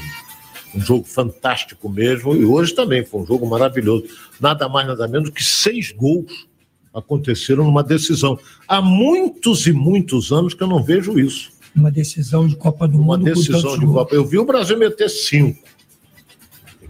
um 0.74 0.80
jogo 0.80 1.04
fantástico 1.04 1.88
mesmo, 1.88 2.34
e 2.36 2.44
hoje 2.44 2.74
também 2.74 3.04
foi 3.04 3.20
um 3.22 3.26
jogo 3.26 3.46
maravilhoso. 3.46 4.04
Nada 4.40 4.68
mais, 4.68 4.86
nada 4.86 5.06
menos 5.08 5.30
que 5.30 5.42
seis 5.42 5.92
gols 5.92 6.46
aconteceram 6.94 7.64
numa 7.64 7.82
decisão. 7.82 8.38
Há 8.66 8.80
muitos 8.82 9.66
e 9.66 9.72
muitos 9.72 10.32
anos 10.32 10.54
que 10.54 10.62
eu 10.62 10.66
não 10.68 10.82
vejo 10.82 11.18
isso. 11.18 11.50
Uma 11.76 11.90
decisão 11.90 12.46
de 12.48 12.56
Copa 12.56 12.88
do 12.88 12.98
Uma 12.98 13.16
Mundo. 13.16 13.30
com 13.32 13.38
decisão 13.38 13.78
de 13.78 13.84
gols. 13.86 13.92
Copa. 13.98 14.14
Eu 14.14 14.24
vi 14.26 14.38
o 14.38 14.44
Brasil 14.44 14.76
meter 14.78 15.08
cinco. 15.08 15.62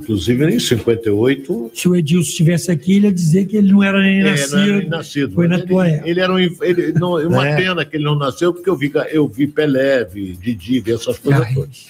Inclusive 0.00 0.44
em 0.54 0.58
58. 0.60 1.72
Se 1.74 1.88
o 1.88 1.96
Edilson 1.96 2.28
estivesse 2.30 2.70
aqui, 2.70 2.94
ele 2.96 3.06
ia 3.08 3.12
dizer 3.12 3.46
que 3.46 3.56
ele 3.56 3.72
não 3.72 3.82
era 3.82 4.00
nem 4.00 4.20
É, 4.20 4.30
nascido. 4.30 4.56
não 4.56 4.62
era 4.62 4.76
nem 4.78 4.88
nascido. 4.88 5.34
Foi 5.34 5.48
na 5.48 5.58
tua 5.60 5.86
ele, 5.86 5.94
época. 5.96 6.10
ele 6.10 6.20
era 6.20 6.32
um. 6.32 6.38
Ele, 6.38 6.92
não, 6.92 7.12
uma 7.26 7.48
É. 7.48 7.56
pena 7.56 7.84
que 7.84 7.96
ele 7.96 8.04
não 8.04 8.14
nasceu, 8.16 8.54
porque 8.54 8.70
eu 8.70 8.76
vi, 8.76 8.92
eu 9.10 9.26
vi 9.26 9.48
Pelé, 9.48 10.04
vi 10.04 10.36
Didi, 10.36 10.78
vi 10.80 10.92
essas 10.92 11.18
coisas 11.18 11.52
todas. 11.52 11.86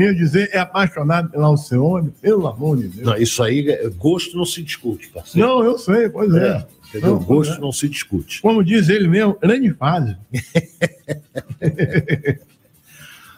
Queria 0.00 0.14
dizer, 0.14 0.48
é 0.54 0.58
apaixonado 0.58 1.28
pela 1.28 1.48
Alcione, 1.48 2.10
pelo 2.22 2.46
amor 2.46 2.78
de 2.78 2.88
Deus. 2.88 3.06
Não, 3.06 3.16
isso 3.18 3.42
aí, 3.42 3.68
é- 3.68 3.86
gosto 3.90 4.34
não 4.34 4.46
se 4.46 4.62
discute, 4.62 5.08
parceiro. 5.08 5.46
Não, 5.46 5.62
eu 5.62 5.76
sei, 5.76 6.08
pois 6.08 6.34
é. 6.34 6.48
É, 6.48 6.66
entendeu? 6.88 7.16
Não, 7.16 7.22
gosto 7.22 7.56
é. 7.56 7.58
não 7.58 7.70
se 7.70 7.86
discute. 7.86 8.40
Como 8.40 8.64
diz 8.64 8.88
ele 8.88 9.06
mesmo, 9.06 9.36
grande 9.38 9.74
fase. 9.74 10.16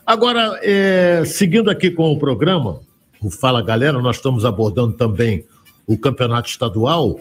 Agora, 0.06 0.60
é, 0.62 1.24
seguindo 1.24 1.68
aqui 1.68 1.90
com 1.90 2.12
o 2.12 2.16
programa, 2.16 2.78
o 3.20 3.28
Fala 3.28 3.60
Galera, 3.60 4.00
nós 4.00 4.14
estamos 4.16 4.44
abordando 4.44 4.92
também 4.92 5.44
o 5.84 5.98
campeonato 5.98 6.48
estadual. 6.48 7.20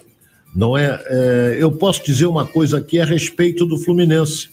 Não 0.55 0.77
é, 0.77 1.03
é, 1.07 1.57
eu 1.59 1.71
posso 1.71 2.05
dizer 2.05 2.27
uma 2.27 2.45
coisa 2.45 2.77
aqui 2.77 2.99
a 2.99 3.05
respeito 3.05 3.65
do 3.65 3.79
Fluminense. 3.79 4.51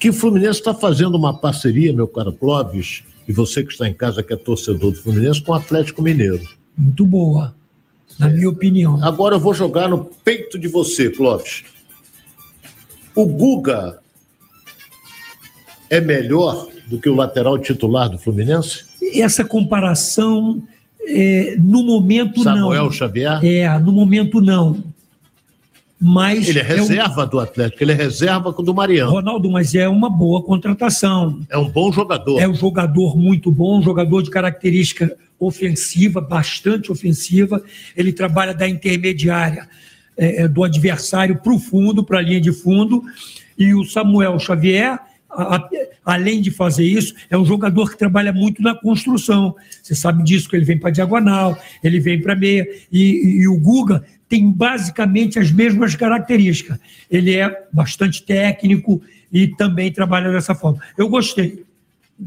Que 0.00 0.10
o 0.10 0.12
Fluminense 0.12 0.58
está 0.58 0.74
fazendo 0.74 1.14
uma 1.14 1.38
parceria, 1.38 1.92
meu 1.92 2.08
caro 2.08 2.32
Clóvis, 2.32 3.04
e 3.28 3.32
você 3.32 3.62
que 3.62 3.70
está 3.70 3.86
em 3.86 3.92
casa, 3.92 4.22
que 4.22 4.32
é 4.32 4.36
torcedor 4.36 4.90
do 4.90 5.02
Fluminense, 5.02 5.42
com 5.42 5.52
o 5.52 5.54
Atlético 5.54 6.00
Mineiro. 6.00 6.40
Muito 6.76 7.04
boa, 7.04 7.54
na 8.18 8.28
minha 8.28 8.48
opinião. 8.48 9.04
Agora 9.04 9.36
eu 9.36 9.40
vou 9.40 9.52
jogar 9.52 9.88
no 9.88 10.06
peito 10.06 10.58
de 10.58 10.66
você, 10.66 11.10
Clóvis. 11.10 11.62
O 13.14 13.26
Guga 13.26 13.98
é 15.90 16.00
melhor 16.00 16.68
do 16.86 16.98
que 16.98 17.08
o 17.08 17.14
lateral 17.14 17.58
titular 17.58 18.08
do 18.08 18.18
Fluminense? 18.18 18.86
Essa 19.14 19.44
comparação, 19.44 20.62
é, 21.06 21.56
no 21.58 21.82
momento, 21.82 22.42
Samuel 22.42 22.84
não. 22.84 22.90
Xavier? 22.90 23.44
É, 23.44 23.78
no 23.78 23.92
momento, 23.92 24.40
não. 24.40 24.82
Mas 26.00 26.48
Ele 26.48 26.60
é 26.60 26.62
um- 26.62 26.66
reserva 26.66 27.26
do 27.26 27.40
Atlético, 27.40 27.82
ele 27.82 27.90
é 27.92 27.94
reserva 27.94 28.52
do 28.52 28.72
Mariano. 28.72 29.10
Ronaldo, 29.10 29.50
mas 29.50 29.74
é 29.74 29.88
uma 29.88 30.08
boa 30.08 30.42
contratação. 30.42 31.40
É 31.50 31.58
um 31.58 31.68
bom 31.68 31.90
jogador. 31.92 32.40
É 32.40 32.46
um 32.46 32.54
jogador 32.54 33.16
muito 33.16 33.50
bom, 33.50 33.80
um 33.80 33.82
jogador 33.82 34.22
de 34.22 34.30
característica 34.30 35.16
ofensiva, 35.40 36.20
bastante 36.20 36.92
ofensiva. 36.92 37.60
Ele 37.96 38.12
trabalha 38.12 38.54
da 38.54 38.68
intermediária 38.68 39.68
é, 40.16 40.42
é, 40.42 40.48
do 40.48 40.64
adversário 40.64 41.36
para 41.36 41.52
o 41.52 41.58
fundo, 41.60 42.02
para 42.04 42.18
a 42.18 42.22
linha 42.22 42.40
de 42.40 42.52
fundo. 42.52 43.02
E 43.56 43.72
o 43.74 43.84
Samuel 43.84 44.36
Xavier, 44.40 44.98
a- 45.30 45.56
a- 45.56 45.68
além 46.04 46.40
de 46.40 46.50
fazer 46.50 46.84
isso, 46.84 47.14
é 47.30 47.38
um 47.38 47.44
jogador 47.44 47.88
que 47.90 47.96
trabalha 47.98 48.32
muito 48.32 48.60
na 48.62 48.74
construção. 48.74 49.54
Você 49.82 49.94
sabe 49.94 50.22
disso, 50.24 50.48
que 50.48 50.56
ele 50.56 50.64
vem 50.64 50.78
para 50.78 50.90
diagonal, 50.90 51.56
ele 51.84 52.00
vem 52.00 52.20
para 52.20 52.34
meia. 52.34 52.66
E, 52.90 53.40
e 53.42 53.48
o 53.48 53.56
Guga 53.58 54.04
tem 54.28 54.50
basicamente 54.50 55.38
as 55.38 55.50
mesmas 55.50 55.94
características. 55.94 56.78
Ele 57.10 57.34
é 57.34 57.66
bastante 57.72 58.22
técnico 58.22 59.00
e 59.32 59.48
também 59.48 59.90
trabalha 59.90 60.30
dessa 60.30 60.54
forma. 60.54 60.80
Eu 60.96 61.08
gostei. 61.08 61.64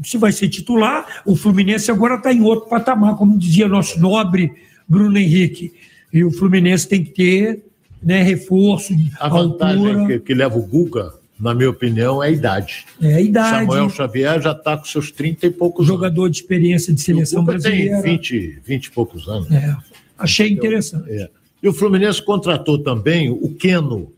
Se 0.02 0.16
vai 0.16 0.32
ser 0.32 0.48
titular, 0.48 1.22
o 1.24 1.36
Fluminense 1.36 1.90
agora 1.90 2.16
está 2.16 2.32
em 2.32 2.40
outro 2.40 2.68
patamar, 2.68 3.16
como 3.16 3.38
dizia 3.38 3.68
nosso 3.68 4.00
nobre 4.00 4.52
Bruno 4.88 5.18
Henrique. 5.18 5.72
E 6.12 6.24
o 6.24 6.30
Fluminense 6.30 6.88
tem 6.88 7.04
que 7.04 7.10
ter 7.10 7.62
né, 8.02 8.22
reforço, 8.22 8.94
A 9.20 9.28
vantagem 9.28 9.86
altura. 9.86 10.06
que, 10.06 10.18
que 10.20 10.34
leva 10.34 10.58
o 10.58 10.62
Guga, 10.62 11.12
na 11.38 11.54
minha 11.54 11.70
opinião, 11.70 12.22
é 12.22 12.28
a 12.28 12.30
idade. 12.30 12.84
É 13.00 13.14
a 13.14 13.20
idade. 13.20 13.66
Samuel 13.66 13.90
Xavier 13.90 14.40
já 14.40 14.52
está 14.52 14.76
com 14.76 14.84
seus 14.84 15.10
30 15.12 15.46
e 15.46 15.50
poucos 15.50 15.86
Jogador 15.86 16.28
de 16.28 16.36
experiência 16.36 16.92
de 16.92 17.00
seleção 17.00 17.44
brasileira. 17.44 18.02
tem 18.02 18.12
20, 18.12 18.60
20 18.64 18.84
e 18.86 18.90
poucos 18.90 19.28
anos. 19.28 19.50
É, 19.50 19.76
achei 20.18 20.50
interessante. 20.50 21.10
É. 21.10 21.28
E 21.62 21.68
o 21.68 21.72
Fluminense 21.72 22.20
contratou 22.20 22.78
também 22.78 23.30
o 23.30 23.54
Keno, 23.54 24.12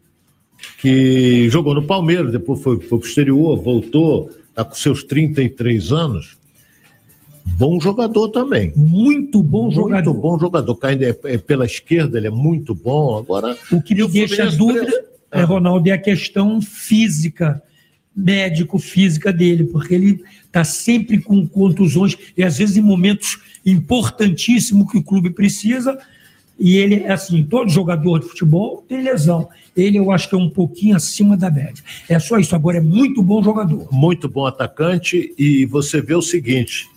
que 0.79 1.49
jogou 1.51 1.75
no 1.75 1.83
Palmeiras, 1.83 2.33
depois 2.33 2.63
foi, 2.63 2.81
foi 2.81 2.99
para 2.99 3.07
o 3.07 3.09
exterior, 3.09 3.57
voltou, 3.61 4.31
está 4.49 4.65
com 4.65 4.75
seus 4.75 5.05
33 5.05 5.93
anos. 5.93 6.37
Bom 7.45 7.79
jogador 7.79 8.31
também. 8.31 8.73
Muito 8.75 9.43
bom 9.43 9.71
jogador. 9.71 10.13
Muito 10.13 10.23
bom 10.23 10.39
jogador. 10.39 10.75
Caindo 10.77 11.05
é, 11.05 11.17
é 11.25 11.39
pela 11.39 11.67
esquerda, 11.67 12.17
ele 12.17 12.27
é 12.27 12.31
muito 12.31 12.75
bom. 12.75 13.19
Agora. 13.19 13.57
O 13.71 13.83
que 13.83 13.95
me 13.95 14.09
deixa 14.09 14.47
dúvida, 14.51 15.05
é, 15.31 15.43
Ronaldo, 15.43 15.89
é 15.89 15.93
a 15.93 15.99
questão 15.99 16.63
física, 16.63 17.63
médico-física 18.17 19.33
dele, 19.33 19.65
porque 19.65 19.95
ele 19.95 20.25
está 20.47 20.65
sempre 20.65 21.21
com 21.21 21.47
contusões 21.47 22.17
e 22.37 22.43
às 22.43 22.57
vezes 22.57 22.77
em 22.77 22.83
momentos 22.83 23.39
importantíssimos 23.67 24.91
que 24.91 24.99
o 24.99 25.03
clube 25.03 25.31
precisa. 25.31 25.99
E 26.59 26.77
ele, 26.77 27.07
assim, 27.07 27.43
todo 27.43 27.69
jogador 27.69 28.21
de 28.21 28.27
futebol 28.27 28.85
tem 28.89 29.03
lesão. 29.03 29.49
Ele, 29.77 29.99
eu 29.99 30.11
acho 30.13 30.29
que 30.29 30.35
é 30.35 30.39
um 30.39 30.49
pouquinho 30.49 30.97
acima 30.97 31.37
da 31.37 31.51
média. 31.51 31.83
É 32.09 32.19
só 32.19 32.39
isso. 32.39 32.55
Agora, 32.55 32.79
é 32.79 32.81
muito 32.81 33.23
bom 33.23 33.43
jogador. 33.43 33.89
Muito 33.91 34.29
bom 34.29 34.47
atacante. 34.47 35.35
E 35.37 35.67
você 35.67 36.01
vê 36.01 36.15
o 36.15 36.23
seguinte: 36.23 36.89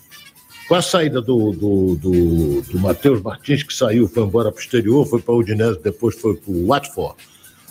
com 0.68 0.74
a 0.74 0.82
saída 0.82 1.20
do, 1.20 1.52
do, 1.52 1.96
do, 1.96 2.62
do 2.62 2.78
Matheus 2.78 3.20
Martins, 3.20 3.62
que 3.62 3.74
saiu, 3.74 4.06
foi 4.06 4.22
embora 4.22 4.52
para 4.52 4.58
o 4.58 4.62
exterior, 4.62 5.06
foi 5.06 5.20
para 5.20 5.34
o 5.34 5.38
Udinese, 5.38 5.80
depois 5.82 6.14
foi 6.20 6.36
para 6.36 6.52
o 6.52 6.66
Watford, 6.66 7.16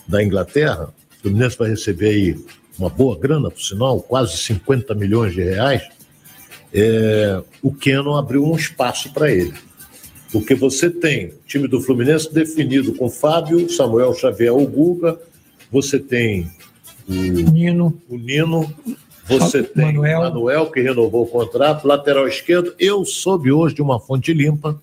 da 0.07 0.21
Inglaterra. 0.21 0.93
O 1.17 1.21
Fluminense 1.21 1.57
vai 1.57 1.69
receber 1.69 2.09
aí 2.09 2.45
uma 2.77 2.89
boa 2.89 3.17
grana, 3.17 3.49
por 3.49 3.61
sinal, 3.61 4.01
quase 4.01 4.37
50 4.37 4.93
milhões 4.93 5.33
de 5.33 5.41
reais. 5.41 5.83
É, 6.73 7.41
o 7.61 7.73
Keno 7.73 8.15
abriu 8.15 8.45
um 8.45 8.55
espaço 8.55 9.11
para 9.13 9.31
ele. 9.31 9.53
Porque 10.37 10.53
você 10.53 10.87
tem 10.87 11.29
o 11.29 11.39
time 11.47 11.67
do 11.67 11.81
Fluminense 11.81 12.31
definido 12.31 12.93
com 12.93 13.09
Fábio, 13.09 13.67
Samuel 13.71 14.13
Xavier, 14.13 14.53
o 14.53 14.67
Guga, 14.67 15.19
você 15.71 15.97
tem 15.97 16.51
o 17.09 17.13
Nino, 17.13 17.99
o 18.07 18.17
Nino 18.17 18.71
você 19.25 19.63
tem 19.63 19.85
Manuel. 19.85 20.19
Manuel, 20.21 20.71
que 20.71 20.79
renovou 20.79 21.23
o 21.23 21.27
contrato, 21.27 21.87
lateral 21.87 22.27
esquerdo. 22.27 22.75
Eu 22.77 23.03
soube 23.03 23.51
hoje 23.51 23.73
de 23.73 23.81
uma 23.81 23.99
fonte 23.99 24.31
limpa 24.31 24.79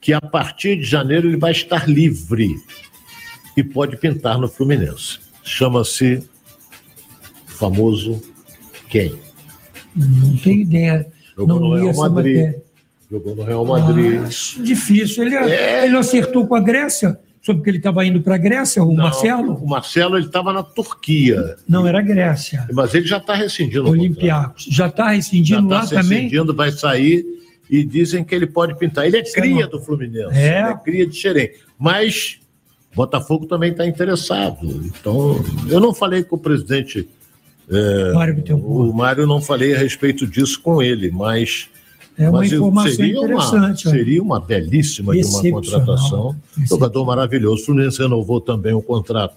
que 0.00 0.12
a 0.12 0.20
partir 0.20 0.78
de 0.78 0.82
janeiro 0.82 1.28
ele 1.28 1.36
vai 1.36 1.52
estar 1.52 1.88
livre 1.88 2.56
e 3.56 3.62
pode 3.62 3.96
pintar 3.96 4.36
no 4.36 4.48
Fluminense. 4.48 5.20
Chama-se 5.44 6.28
famoso 7.46 8.20
quem? 8.90 9.14
Não 9.94 10.36
tenho 10.38 10.62
ideia. 10.62 11.06
Jogou 11.36 11.60
não 11.60 11.68
no 11.68 11.74
Real 11.76 11.94
Madrid. 11.94 12.36
Matéria. 12.36 12.63
Jogou 13.14 13.36
no 13.36 13.44
Real 13.44 13.64
Madrid. 13.64 14.20
Ah, 14.24 14.62
difícil. 14.62 15.24
Ele, 15.24 15.36
é... 15.36 15.86
ele 15.86 15.96
acertou 15.96 16.48
com 16.48 16.56
a 16.56 16.60
Grécia? 16.60 17.16
Sobre 17.40 17.62
que 17.62 17.70
ele 17.70 17.76
estava 17.76 18.04
indo 18.04 18.20
para 18.22 18.34
a 18.34 18.38
Grécia, 18.38 18.82
o 18.82 18.92
não, 18.92 19.04
Marcelo? 19.04 19.54
O 19.54 19.68
Marcelo 19.68 20.16
ele 20.16 20.26
estava 20.26 20.52
na 20.52 20.62
Turquia. 20.62 21.56
Não, 21.68 21.86
era 21.86 22.00
Grécia. 22.00 22.66
Mas 22.72 22.92
ele 22.94 23.06
já 23.06 23.18
está 23.18 23.34
rescindindo. 23.34 23.88
Olympiacos. 23.88 24.64
Já 24.68 24.86
está 24.88 25.10
rescindindo 25.10 25.68
já 25.68 25.76
tá 25.76 25.82
lá 25.82 25.86
também? 25.86 26.22
rescindindo, 26.22 26.54
vai 26.54 26.72
sair 26.72 27.24
e 27.70 27.84
dizem 27.84 28.24
que 28.24 28.34
ele 28.34 28.46
pode 28.46 28.76
pintar. 28.76 29.06
Ele 29.06 29.18
é 29.18 29.22
cria 29.22 29.68
do 29.68 29.80
Fluminense. 29.80 30.36
É. 30.36 30.70
é 30.70 30.74
cria 30.74 31.06
de 31.06 31.14
Xerém. 31.14 31.50
Mas 31.78 32.40
Botafogo 32.94 33.46
também 33.46 33.70
está 33.70 33.86
interessado. 33.86 34.82
Então, 34.86 35.44
eu 35.68 35.78
não 35.78 35.94
falei 35.94 36.24
com 36.24 36.34
o 36.34 36.38
presidente. 36.38 37.08
É, 37.70 38.12
Mário 38.12 38.42
o 38.56 38.92
Mário 38.92 39.26
não 39.26 39.40
falei 39.40 39.74
a 39.74 39.78
respeito 39.78 40.26
disso 40.26 40.60
com 40.60 40.82
ele, 40.82 41.10
mas 41.10 41.68
é 42.16 42.30
uma 42.30 42.46
informação 42.46 42.92
seria 42.92 43.18
interessante. 43.18 43.86
Uma, 43.86 43.94
seria 43.94 44.22
uma 44.22 44.40
belíssima 44.40 45.12
de 45.14 45.24
uma 45.24 45.42
contratação. 45.42 46.36
Jogador 46.68 47.04
maravilhoso. 47.04 47.62
O 47.62 47.66
Fluminense 47.66 47.98
renovou 48.00 48.40
também 48.40 48.72
o 48.72 48.82
contrato 48.82 49.34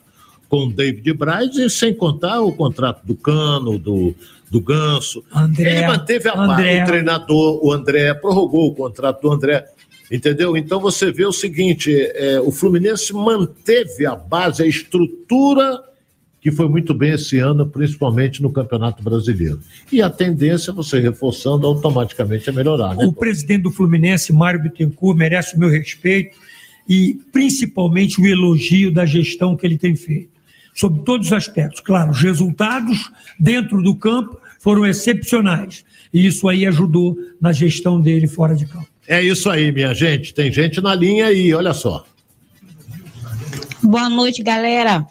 com 0.47 0.65
o 0.65 0.71
David 0.71 1.13
Braz 1.13 1.55
e 1.55 1.69
sem 1.69 1.93
contar 1.93 2.41
o 2.41 2.53
contrato 2.53 3.05
do 3.05 3.15
Cano, 3.15 3.77
do, 3.77 4.13
do 4.49 4.61
Ganso. 4.61 5.23
André, 5.33 5.77
Ele 5.77 5.87
manteve 5.87 6.29
a 6.29 6.39
André. 6.39 6.83
o 6.83 6.85
treinador, 6.85 7.65
o 7.65 7.71
André, 7.71 8.13
prorrogou 8.13 8.67
o 8.67 8.75
contrato 8.75 9.21
do 9.21 9.31
André. 9.31 9.65
Entendeu? 10.09 10.55
Então 10.55 10.79
você 10.79 11.11
vê 11.11 11.25
o 11.25 11.33
seguinte: 11.33 11.93
é, 11.93 12.39
o 12.39 12.51
Fluminense 12.51 13.11
manteve 13.11 14.05
a 14.05 14.15
base, 14.15 14.63
a 14.63 14.67
estrutura 14.67 15.83
que 16.47 16.51
foi 16.51 16.69
muito 16.69 16.93
bem 16.93 17.11
esse 17.11 17.39
ano, 17.39 17.67
principalmente 17.67 18.41
no 18.41 18.49
Campeonato 18.49 19.03
Brasileiro. 19.03 19.59
E 19.91 20.01
a 20.01 20.09
tendência, 20.09 20.71
você 20.71 20.97
reforçando, 20.97 21.67
automaticamente 21.67 22.49
é 22.49 22.53
melhorar. 22.53 22.95
Né? 22.95 23.05
O 23.05 23.11
presidente 23.11 23.63
do 23.63 23.71
Fluminense, 23.71 24.31
Mário 24.31 24.61
Bittencourt, 24.61 25.17
merece 25.17 25.57
o 25.57 25.59
meu 25.59 25.67
respeito 25.67 26.37
e 26.87 27.19
principalmente 27.33 28.21
o 28.21 28.25
elogio 28.25 28.93
da 28.93 29.05
gestão 29.05 29.57
que 29.57 29.67
ele 29.67 29.77
tem 29.77 29.93
feito, 29.93 30.29
sobre 30.73 31.01
todos 31.01 31.27
os 31.27 31.33
aspectos. 31.33 31.81
Claro, 31.81 32.11
os 32.11 32.21
resultados 32.21 33.11
dentro 33.37 33.83
do 33.83 33.93
campo 33.93 34.39
foram 34.61 34.85
excepcionais 34.85 35.83
e 36.13 36.25
isso 36.25 36.47
aí 36.47 36.65
ajudou 36.65 37.17
na 37.41 37.51
gestão 37.51 37.99
dele 37.99 38.25
fora 38.25 38.55
de 38.55 38.65
campo. 38.65 38.87
É 39.05 39.21
isso 39.21 39.49
aí, 39.49 39.69
minha 39.69 39.93
gente. 39.93 40.33
Tem 40.33 40.49
gente 40.49 40.79
na 40.79 40.95
linha 40.95 41.25
aí, 41.25 41.53
olha 41.53 41.73
só. 41.73 42.05
Boa 43.83 44.09
noite, 44.09 44.41
galera. 44.41 45.05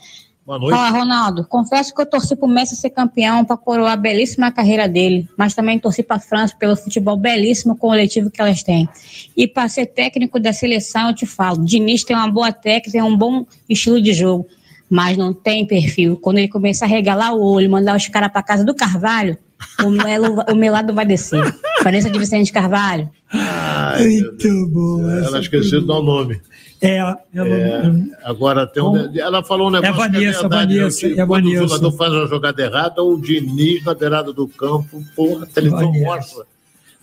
Boa 0.46 0.60
noite. 0.60 0.76
Fala, 0.76 0.96
Ronaldo. 0.96 1.44
Confesso 1.44 1.92
que 1.92 2.00
eu 2.00 2.06
torci 2.06 2.36
para 2.36 2.46
o 2.46 2.48
Messi 2.48 2.76
ser 2.76 2.90
campeão 2.90 3.44
para 3.44 3.56
coroar 3.56 3.94
a 3.94 3.96
belíssima 3.96 4.52
carreira 4.52 4.88
dele, 4.88 5.28
mas 5.36 5.54
também 5.54 5.76
torci 5.76 6.04
para 6.04 6.16
a 6.16 6.20
França 6.20 6.54
pelo 6.56 6.76
futebol 6.76 7.16
belíssimo 7.16 7.76
coletivo 7.76 8.30
que 8.30 8.40
elas 8.40 8.62
têm. 8.62 8.88
E 9.36 9.48
para 9.48 9.68
ser 9.68 9.86
técnico 9.86 10.38
da 10.38 10.52
seleção, 10.52 11.08
eu 11.08 11.14
te 11.16 11.26
falo, 11.26 11.64
Diniz 11.64 12.04
tem 12.04 12.14
uma 12.14 12.30
boa 12.30 12.52
técnica, 12.52 12.92
tem 12.92 13.02
um 13.02 13.16
bom 13.16 13.44
estilo 13.68 14.00
de 14.00 14.14
jogo, 14.14 14.46
mas 14.88 15.16
não 15.16 15.34
tem 15.34 15.66
perfil. 15.66 16.16
Quando 16.16 16.38
ele 16.38 16.46
começar 16.46 16.84
a 16.84 16.88
regalar 16.88 17.34
o 17.34 17.42
olho, 17.42 17.68
mandar 17.68 17.96
os 17.96 18.06
caras 18.06 18.30
para 18.30 18.40
casa 18.40 18.64
do 18.64 18.72
Carvalho, 18.72 19.36
o, 19.84 19.90
melo, 19.90 20.44
o 20.48 20.54
meu 20.54 20.72
lado 20.72 20.94
vai 20.94 21.04
descer. 21.04 21.42
Vanessa 21.82 22.08
de 22.08 22.20
Vicente 22.20 22.52
Carvalho. 22.52 23.10
Ai, 23.32 24.20
Muito 24.20 24.68
bom. 24.68 25.10
Ela 25.10 25.40
esqueceu 25.40 25.80
de 25.80 25.88
dar 25.88 25.94
o 25.94 26.02
nome. 26.04 26.40
É, 26.80 26.96
ela, 26.96 27.18
é, 27.34 27.82
agora 28.22 28.66
tem 28.66 28.82
um, 28.82 29.10
ela 29.18 29.42
falou 29.42 29.68
um 29.68 29.70
negócio 29.70 29.94
é 29.94 29.96
Vanessa, 29.96 30.18
que 30.20 30.26
é 30.26 30.32
verdade, 30.32 30.78
Vanessa, 30.78 31.08
que 31.08 31.20
é 31.20 31.26
quando 31.26 31.44
Vanessa. 31.44 31.64
o 31.64 31.68
jogador 31.68 31.92
faz 31.96 32.12
uma 32.12 32.26
jogada 32.26 32.62
errada, 32.62 33.02
o 33.02 33.20
Diniz 33.20 33.84
na 33.84 33.94
beirada 33.94 34.32
do 34.32 34.46
campo, 34.46 35.02
porra, 35.14 35.44
a 35.44 35.46
televisão 35.46 35.92
mostra. 35.92 36.44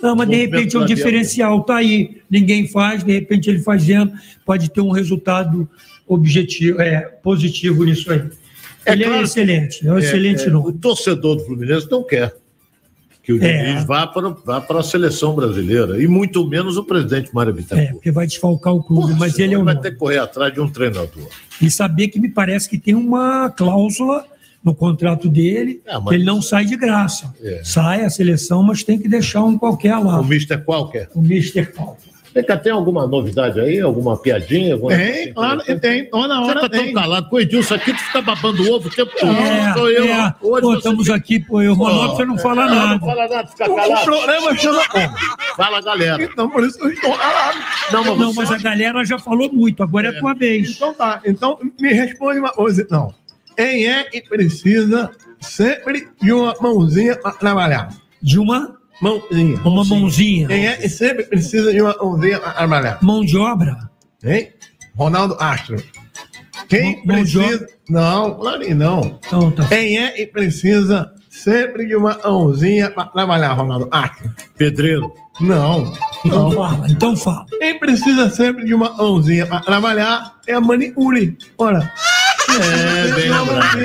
Não, 0.02 0.16
mas 0.16 0.30
de 0.30 0.36
repente 0.36 0.76
é 0.76 0.80
um 0.80 0.86
diferencial, 0.86 1.64
tá 1.64 1.78
aí. 1.78 2.22
Ninguém 2.30 2.68
faz, 2.68 3.04
de 3.04 3.14
repente 3.14 3.50
ele 3.50 3.60
fazendo, 3.60 4.14
pode 4.45 4.70
ter 4.70 4.82
um 4.82 4.91
resultado 4.91 5.68
objetivo, 6.08 6.82
é, 6.82 7.02
positivo 7.02 7.84
nisso 7.84 8.12
aí. 8.12 8.22
ele 8.86 9.06
é 9.06 9.22
excelente, 9.22 9.88
é 9.88 9.91
um 9.91 9.98
excelente 9.98 10.50
nome. 10.50 10.70
O 10.70 10.74
torcedor 10.74 11.38
do 11.38 11.45
Fluminense 11.45 11.90
não 11.90 12.04
quer 12.04 12.43
que 13.24 13.32
o 13.34 13.41
É. 13.41 13.64
Diniz 13.64 13.86
vá 13.86 14.06
para, 14.06 14.30
vá 14.30 14.60
para 14.60 14.82
a 14.82 14.84
seleção 14.84 15.34
brasileira, 15.34 16.02
e 16.04 16.08
muito 16.08 16.45
menos 16.48 16.76
o 16.78 16.84
presidente 16.84 17.34
Mário 17.34 17.54
Bittencourt. 17.54 17.90
É, 17.90 17.94
porque 17.94 18.12
vai 18.12 18.28
desfalcar 18.28 18.74
o 18.76 18.84
clube, 18.84 19.14
mas 19.18 19.40
ele 19.40 19.54
é 19.54 19.58
o 19.58 19.64
vai 19.64 19.80
ter 19.80 19.91
que 19.91 19.98
correr 19.98 20.18
atrás 20.20 20.54
de 20.54 20.60
um 20.60 20.70
treinador. 20.70 21.30
E 21.62 21.72
saber 21.72 22.10
que 22.10 22.20
me 22.20 22.28
parece 22.30 22.70
que 22.70 22.78
tem 22.78 22.94
uma 22.94 23.50
cláusula 23.50 24.26
no 24.64 24.76
contrato 24.76 25.28
dele, 25.30 25.82
É, 25.86 25.94
mas- 25.95 26.10
que 26.10 26.16
ele 26.16 26.24
não 26.26 26.41
sai 26.41 26.66
de 26.66 26.76
graça. 26.76 27.34
É. 27.41 27.62
Sai 27.64 28.04
a 28.04 28.10
seleção, 28.10 28.62
mas 28.62 28.84
tem 28.84 29.00
que 29.00 29.08
deixar 29.08 29.44
um 29.44 29.58
qualquer 29.58 29.98
lá. 29.98 30.20
O 30.20 30.24
Mister 30.26 30.62
qualquer. 30.64 31.10
O 31.16 31.22
Mister 31.22 31.74
qualquer. 31.74 32.12
Vem 32.34 32.43
cá, 32.43 32.57
tem 32.57 32.72
alguma 32.72 33.05
novidade 33.05 33.60
aí? 33.60 33.80
Alguma 33.80 34.18
piadinha? 34.18 34.73
Alguma 34.73 34.95
Tem, 34.95 35.31
claro 35.34 35.61
que 35.64 35.76
tem. 35.76 36.10
Toda 36.10 36.35
Você 36.39 36.49
hora 36.51 36.61
tá 36.61 36.69
tão 36.69 36.84
tem. 36.84 36.93
calado 36.93 37.30
com 37.30 37.35
o 37.35 37.39
Edilson 37.39 37.76
aqui, 37.76 37.93
tu 37.93 37.99
fica 37.99 38.22
babando 38.23 38.73
ovo 38.73 38.88
o 38.88 38.91
tempo 38.91 39.11
todo. 39.19 39.31
É, 39.38 39.73
Sou 39.73 39.89
eu. 39.89 40.05
é. 40.05 40.35
Hoje 40.41 40.61
Pô, 40.61 40.72
você 40.72 40.77
estamos 40.77 41.05
fica- 41.05 41.15
aqui, 41.18 41.39
pô, 41.39 41.61
eu, 41.61 41.73
Ronaldo, 41.76 42.15
você 42.15 42.26
não 42.26 42.38
fala 42.39 42.64
é, 42.64 42.69
nada. 42.69 42.88
Não 42.95 42.99
fala 42.99 43.27
nada, 43.27 43.47
fica 43.47 43.72
O 43.72 43.76
calado. 43.76 44.05
programa 44.05 44.55
chama 44.57 44.88
como? 44.89 45.10
Fala, 45.55 45.81
galera. 45.81 46.23
Então, 46.23 46.49
por 46.49 46.64
isso 46.64 46.77
que 46.80 46.85
eu 46.85 46.91
estou 46.91 47.14
calado. 47.15 47.57
Não, 47.91 48.03
mas, 48.03 48.18
Não, 48.18 48.34
você- 48.34 48.41
mas 48.41 48.51
a 48.51 48.57
galera 48.57 49.05
já 49.05 49.19
falou 49.19 49.51
muito, 49.53 49.84
agora 49.84 50.07
é 50.07 50.18
a 50.18 50.19
tua 50.19 50.34
vez. 50.34 50.72
Então 50.72 50.93
tá, 50.93 51.22
então 51.26 51.60
me 51.80 51.93
responde 51.93 52.39
uma 52.39 52.51
coisa, 52.51 52.88
não. 52.89 53.14
Quem 53.55 53.88
é 53.88 54.03
que 54.05 54.22
precisa 54.22 55.11
sempre 55.39 56.07
de 56.19 56.34
uma 56.34 56.55
mãozinha 56.60 57.15
para 57.15 57.31
trabalhar? 57.34 57.89
De 58.19 58.39
uma 58.39 58.76
mãozinha. 59.04 59.60
Uma 59.64 59.84
mãozinha. 59.86 60.48
Quem 60.48 60.68
é 60.68 60.76
que 60.78 60.90
sempre 60.90 61.24
precisa 61.26 61.72
de 61.72 61.82
uma 61.82 61.96
mãozinha 61.98 62.40
para 62.40 62.52
trabalhar? 62.52 63.00
Mão 63.02 63.24
de 63.26 63.38
obra? 63.38 63.78
Hein? 64.24 64.50
Ronaldo 64.96 65.36
Astro. 65.40 65.84
Quem 66.70 66.98
Mão- 67.06 67.16
mão 67.18 67.24
de 67.24 67.38
precisa. 67.38 67.68
Não, 67.90 68.36
claro 68.36 68.62
que 68.62 68.74
não. 68.74 69.20
Então, 69.28 69.52
tá. 69.52 69.66
Quem 69.68 69.98
é 69.98 70.12
que 70.12 70.26
precisa 70.28 71.12
sempre 71.30 71.86
de 71.86 71.96
uma 71.96 72.18
mãozinha 72.24 72.90
para 72.90 73.06
trabalhar, 73.08 73.54
Ronaldo 73.54 73.90
Astro? 73.92 74.32
Pedreiro. 74.58 75.14
Não. 75.42 75.92
Então 76.24 76.50
não. 76.50 76.52
fala, 76.52 76.88
então 76.90 77.18
fala. 77.18 77.46
Quem 77.60 77.78
precisa 77.80 78.30
sempre 78.30 78.64
de 78.66 78.74
uma 78.74 78.94
mãozinha 78.94 79.46
para 79.46 79.60
trabalhar 79.62 80.36
é 80.48 80.54
a 80.54 80.62
manicure. 80.62 81.38
Ora. 81.58 81.92
É, 82.62 83.12
bem 83.14 83.30
lembrado. 83.32 83.78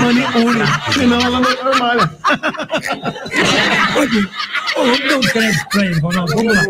Manicure. 0.00 0.92
Senão 0.94 1.20
ela 1.20 1.40
não 1.40 1.56
trabalha. 1.56 2.10
Vamos 4.76 4.98
dar 5.08 5.16
um 5.16 5.20
crédito 5.20 5.68
pra 5.70 5.84
ele, 5.86 6.00
Ronaldo. 6.00 6.34
Vamos 6.34 6.56
lá. 6.56 6.64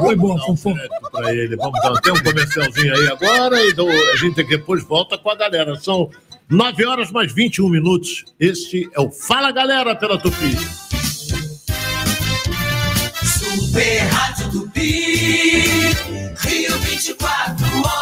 Foi 0.00 0.16
boa, 0.16 0.38
fofo. 0.46 0.74
Pra 1.12 1.32
ele. 1.34 1.56
Vamos 1.56 1.80
dar 1.82 2.00
tem 2.00 2.12
um 2.12 2.22
comercialzinho 2.22 2.94
aí 2.94 3.08
agora 3.08 3.60
e 3.64 3.72
do- 3.72 3.88
a 3.88 4.16
gente 4.16 4.42
depois 4.44 4.82
volta 4.84 5.16
com 5.18 5.30
a 5.30 5.36
galera. 5.36 5.76
São 5.76 6.10
9 6.48 6.84
horas 6.86 7.10
mais 7.10 7.32
21 7.32 7.68
minutos. 7.68 8.24
Este 8.40 8.88
é 8.94 9.00
o 9.00 9.10
Fala 9.10 9.52
Galera 9.52 9.94
pela 9.94 10.18
Tupi. 10.18 10.56
Super 13.24 14.00
Rádio 14.10 14.50
Tupi, 14.50 15.64
Rio 16.40 16.78
24 16.80 17.66
horas. 17.78 18.01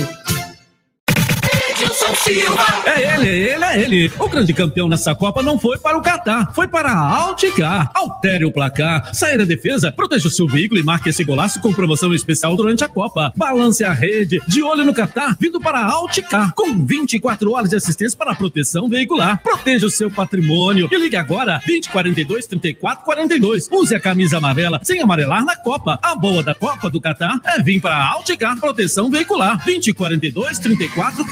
Edilson 2.08 2.16
Silva. 2.16 2.66
É 2.86 3.16
ele, 3.16 3.28
é 3.28 3.54
ele, 3.54 3.64
é 3.64 3.82
ele. 3.82 4.12
O 4.20 4.30
grande 4.30 4.54
campeão 4.54 4.88
nessa 4.88 5.14
Copa 5.16 5.42
não 5.42 5.60
foi 5.60 5.78
para 5.78 5.98
o 5.98 6.02
Catar, 6.02 6.54
foi 6.54 6.68
para 6.68 6.90
a 6.90 7.18
Alticar. 7.18 7.92
Altere 7.94 8.46
o 8.46 8.52
placar, 8.52 9.14
saia 9.14 9.38
da 9.38 9.46
defesa, 9.46 9.92
proteja 9.92 10.28
o 10.28 10.32
seu 10.32 10.48
veículo 10.48 10.80
e 10.80 10.84
marque 10.84 11.10
esse 11.10 11.24
golaço 11.24 11.60
com 11.60 11.74
promoção 11.74 12.14
especial 12.14 12.56
durante 12.56 12.84
a 12.84 12.88
Copa. 12.88 13.34
Balance 13.36 13.84
a 13.84 13.94
rede, 13.94 14.42
de 14.48 14.64
olho 14.64 14.86
no 14.86 14.94
Catar, 14.94 15.36
vindo 15.40 15.60
para 15.60 15.80
a 15.80 15.92
Alticar, 15.92 16.54
com 16.54 16.86
24 16.86 17.52
horas 17.52 17.70
de 17.70 17.76
assistência 17.76 18.18
para 18.18 18.32
a 18.32 18.36
proteção 18.36 18.88
veicular. 18.88 19.42
Proteja 19.42 19.88
o 19.88 19.92
seu 19.92 20.10
patrimônio 20.10 20.88
e 20.92 20.98
ligue 20.98 21.16
agora 21.16 21.62
2042 21.66 22.48
34 22.48 23.04
42. 23.04 23.70
Use 23.72 23.96
a 23.96 24.00
camisa 24.00 24.38
amarela 24.38 24.80
sem 24.84 25.02
amarelar 25.02 25.44
na 25.44 25.56
Copa. 25.56 26.00
A 26.02 26.16
boa 26.16 26.44
da 26.44 26.56
Copa 26.56 26.90
do 26.90 27.02
Catar 27.02 27.40
é 27.44 27.62
vir 27.62 27.82
para 27.82 27.96
a 27.96 28.14
Alticar 28.14 28.58
Proteção 28.60 29.10
Veicular 29.10 29.64
2042 29.66 30.60
34 30.60 31.26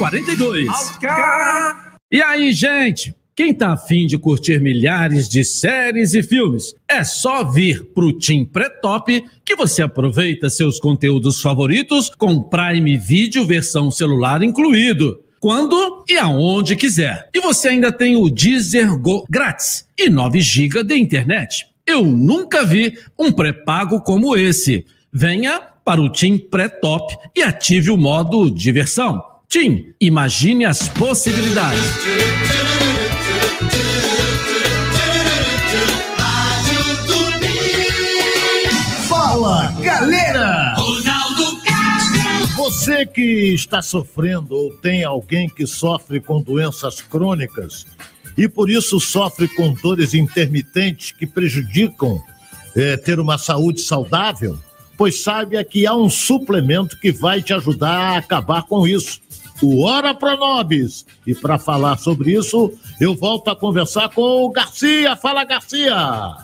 42. 0.65 1.75
E 2.11 2.21
aí, 2.21 2.53
gente? 2.53 3.15
Quem 3.35 3.53
tá 3.53 3.73
afim 3.73 4.07
de 4.07 4.17
curtir 4.17 4.61
milhares 4.61 5.27
de 5.27 5.43
séries 5.43 6.13
e 6.13 6.23
filmes, 6.23 6.73
é 6.87 7.03
só 7.03 7.43
vir 7.43 7.83
pro 7.93 8.13
Tim 8.13 8.45
Pré-Top 8.45 9.25
que 9.43 9.55
você 9.57 9.81
aproveita 9.81 10.49
seus 10.49 10.79
conteúdos 10.79 11.41
favoritos 11.41 12.09
com 12.17 12.41
Prime 12.41 12.97
Video 12.97 13.45
versão 13.45 13.91
celular 13.91 14.41
incluído. 14.41 15.19
Quando 15.41 16.05
e 16.07 16.17
aonde 16.17 16.77
quiser. 16.77 17.29
E 17.33 17.41
você 17.41 17.67
ainda 17.67 17.91
tem 17.91 18.15
o 18.15 18.29
Deezer 18.29 18.97
Go 18.97 19.25
grátis 19.29 19.85
e 19.97 20.09
9 20.09 20.39
GB 20.39 20.83
de 20.85 20.95
internet. 20.95 21.67
Eu 21.85 22.05
nunca 22.05 22.65
vi 22.65 22.97
um 23.19 23.33
pré-pago 23.33 23.99
como 23.99 24.37
esse. 24.37 24.85
Venha 25.11 25.59
para 25.59 26.01
o 26.01 26.09
Tim 26.09 26.37
Pré-Top 26.37 27.15
e 27.35 27.43
ative 27.43 27.91
o 27.91 27.97
modo 27.97 28.49
diversão. 28.49 29.21
Tim, 29.55 29.93
imagine 30.01 30.65
as 30.65 30.89
possibilidades. 30.89 31.79
Fala, 39.07 39.71
galera! 39.81 40.75
Você 42.57 43.05
que 43.05 43.53
está 43.53 43.81
sofrendo 43.81 44.53
ou 44.53 44.75
tem 44.75 45.05
alguém 45.05 45.47
que 45.47 45.65
sofre 45.65 46.19
com 46.19 46.41
doenças 46.41 46.99
crônicas 46.99 47.85
e 48.37 48.49
por 48.49 48.69
isso 48.69 48.99
sofre 48.99 49.47
com 49.47 49.73
dores 49.73 50.13
intermitentes 50.13 51.13
que 51.13 51.25
prejudicam 51.25 52.21
eh, 52.75 52.97
ter 52.97 53.21
uma 53.21 53.37
saúde 53.37 53.79
saudável, 53.79 54.59
pois 54.97 55.23
saiba 55.23 55.63
que 55.63 55.87
há 55.87 55.95
um 55.95 56.09
suplemento 56.09 56.99
que 56.99 57.13
vai 57.13 57.41
te 57.41 57.53
ajudar 57.53 58.15
a 58.15 58.17
acabar 58.17 58.63
com 58.63 58.85
isso. 58.85 59.23
O 59.61 59.83
Hora 59.83 60.13
Pronobis. 60.13 61.05
E 61.25 61.33
para 61.33 61.57
falar 61.57 61.97
sobre 61.97 62.33
isso, 62.33 62.73
eu 62.99 63.15
volto 63.15 63.49
a 63.49 63.55
conversar 63.55 64.09
com 64.09 64.21
o 64.21 64.51
Garcia. 64.51 65.15
Fala, 65.15 65.43
Garcia! 65.43 65.95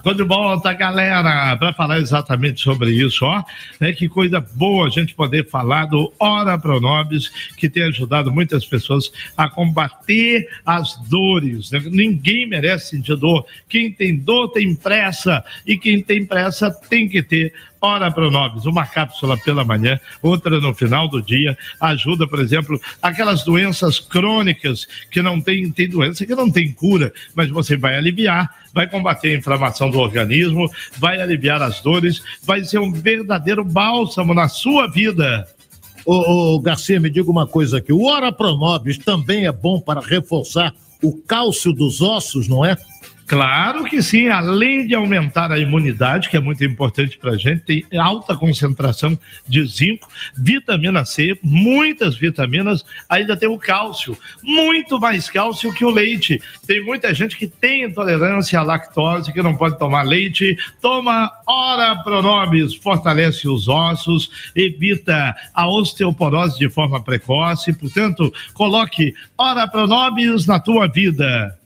Tô 0.03 0.13
de 0.13 0.23
volta, 0.23 0.73
galera, 0.73 1.55
para 1.57 1.73
falar 1.73 1.99
exatamente 1.99 2.61
sobre 2.61 2.91
isso, 2.91 3.25
ó. 3.25 3.43
Né, 3.79 3.93
que 3.93 4.07
coisa 4.09 4.39
boa 4.39 4.87
a 4.87 4.89
gente 4.89 5.13
poder 5.13 5.47
falar 5.47 5.85
do 5.85 6.11
Hora 6.19 6.57
Pronobis, 6.57 7.29
que 7.57 7.69
tem 7.69 7.83
ajudado 7.83 8.31
muitas 8.31 8.65
pessoas 8.65 9.11
a 9.35 9.49
combater 9.49 10.47
as 10.65 10.95
dores. 11.07 11.71
né? 11.71 11.81
Ninguém 11.85 12.47
merece 12.47 12.91
sentir 12.91 13.15
dor. 13.15 13.45
Quem 13.69 13.91
tem 13.91 14.15
dor 14.15 14.49
tem 14.49 14.73
pressa, 14.73 15.43
e 15.65 15.77
quem 15.77 16.01
tem 16.01 16.25
pressa 16.25 16.71
tem 16.71 17.07
que 17.07 17.21
ter 17.21 17.53
Hora 17.81 18.11
Pronobis, 18.11 18.65
uma 18.65 18.85
cápsula 18.85 19.35
pela 19.37 19.65
manhã, 19.65 19.99
outra 20.21 20.59
no 20.59 20.73
final 20.73 21.07
do 21.07 21.19
dia, 21.19 21.57
ajuda, 21.79 22.27
por 22.27 22.39
exemplo, 22.39 22.79
aquelas 23.01 23.43
doenças 23.43 23.99
crônicas 23.99 24.87
que 25.09 25.19
não 25.19 25.41
tem, 25.41 25.71
tem 25.71 25.89
doença 25.89 26.23
que 26.23 26.35
não 26.35 26.49
tem 26.49 26.71
cura, 26.71 27.11
mas 27.33 27.49
você 27.49 27.75
vai 27.75 27.97
aliviar, 27.97 28.49
vai 28.71 28.87
combater 28.87 29.33
a 29.33 29.37
inflamação 29.37 29.89
do 29.89 29.97
organismo, 29.97 30.69
vai 30.99 31.19
aliviar 31.19 31.61
as 31.61 31.81
dores, 31.81 32.21
vai 32.43 32.63
ser 32.63 32.79
um 32.79 32.91
verdadeiro 32.91 33.65
bálsamo 33.65 34.33
na 34.33 34.47
sua 34.47 34.87
vida. 34.87 35.47
Ô, 36.05 36.55
ô, 36.55 36.59
Garcia, 36.59 36.99
me 36.99 37.09
diga 37.09 37.29
uma 37.31 37.47
coisa 37.47 37.79
aqui. 37.79 37.91
O 37.91 38.05
Ora 38.05 38.31
Pronobis 38.31 38.97
também 38.99 39.47
é 39.47 39.51
bom 39.51 39.79
para 39.79 40.01
reforçar 40.01 40.73
o 41.01 41.13
cálcio 41.13 41.73
dos 41.73 42.01
ossos, 42.01 42.47
não 42.47 42.63
é? 42.63 42.77
Claro 43.31 43.85
que 43.85 44.03
sim, 44.03 44.27
além 44.27 44.85
de 44.85 44.93
aumentar 44.93 45.53
a 45.53 45.57
imunidade, 45.57 46.27
que 46.27 46.35
é 46.35 46.39
muito 46.41 46.65
importante 46.65 47.17
para 47.17 47.31
a 47.31 47.37
gente, 47.37 47.61
tem 47.61 47.85
alta 47.97 48.35
concentração 48.35 49.17
de 49.47 49.65
zinco, 49.65 50.09
vitamina 50.35 51.05
C, 51.05 51.39
muitas 51.41 52.17
vitaminas, 52.17 52.83
ainda 53.07 53.37
tem 53.37 53.47
o 53.47 53.57
cálcio, 53.57 54.17
muito 54.43 54.99
mais 54.99 55.29
cálcio 55.29 55.73
que 55.73 55.85
o 55.85 55.89
leite. 55.89 56.41
Tem 56.67 56.83
muita 56.83 57.13
gente 57.13 57.37
que 57.37 57.47
tem 57.47 57.85
intolerância 57.85 58.59
à 58.59 58.63
lactose, 58.63 59.31
que 59.31 59.41
não 59.41 59.55
pode 59.55 59.79
tomar 59.79 60.01
leite, 60.03 60.57
toma 60.81 61.31
Ora 61.47 61.95
Pronobis, 62.03 62.75
fortalece 62.75 63.47
os 63.47 63.69
ossos, 63.69 64.29
evita 64.53 65.33
a 65.53 65.69
osteoporose 65.69 66.59
de 66.59 66.69
forma 66.69 67.01
precoce, 67.01 67.71
portanto, 67.71 68.29
coloque 68.53 69.13
Ora 69.37 69.65
Pronobis 69.69 70.45
na 70.45 70.59
tua 70.59 70.85
vida. 70.89 71.57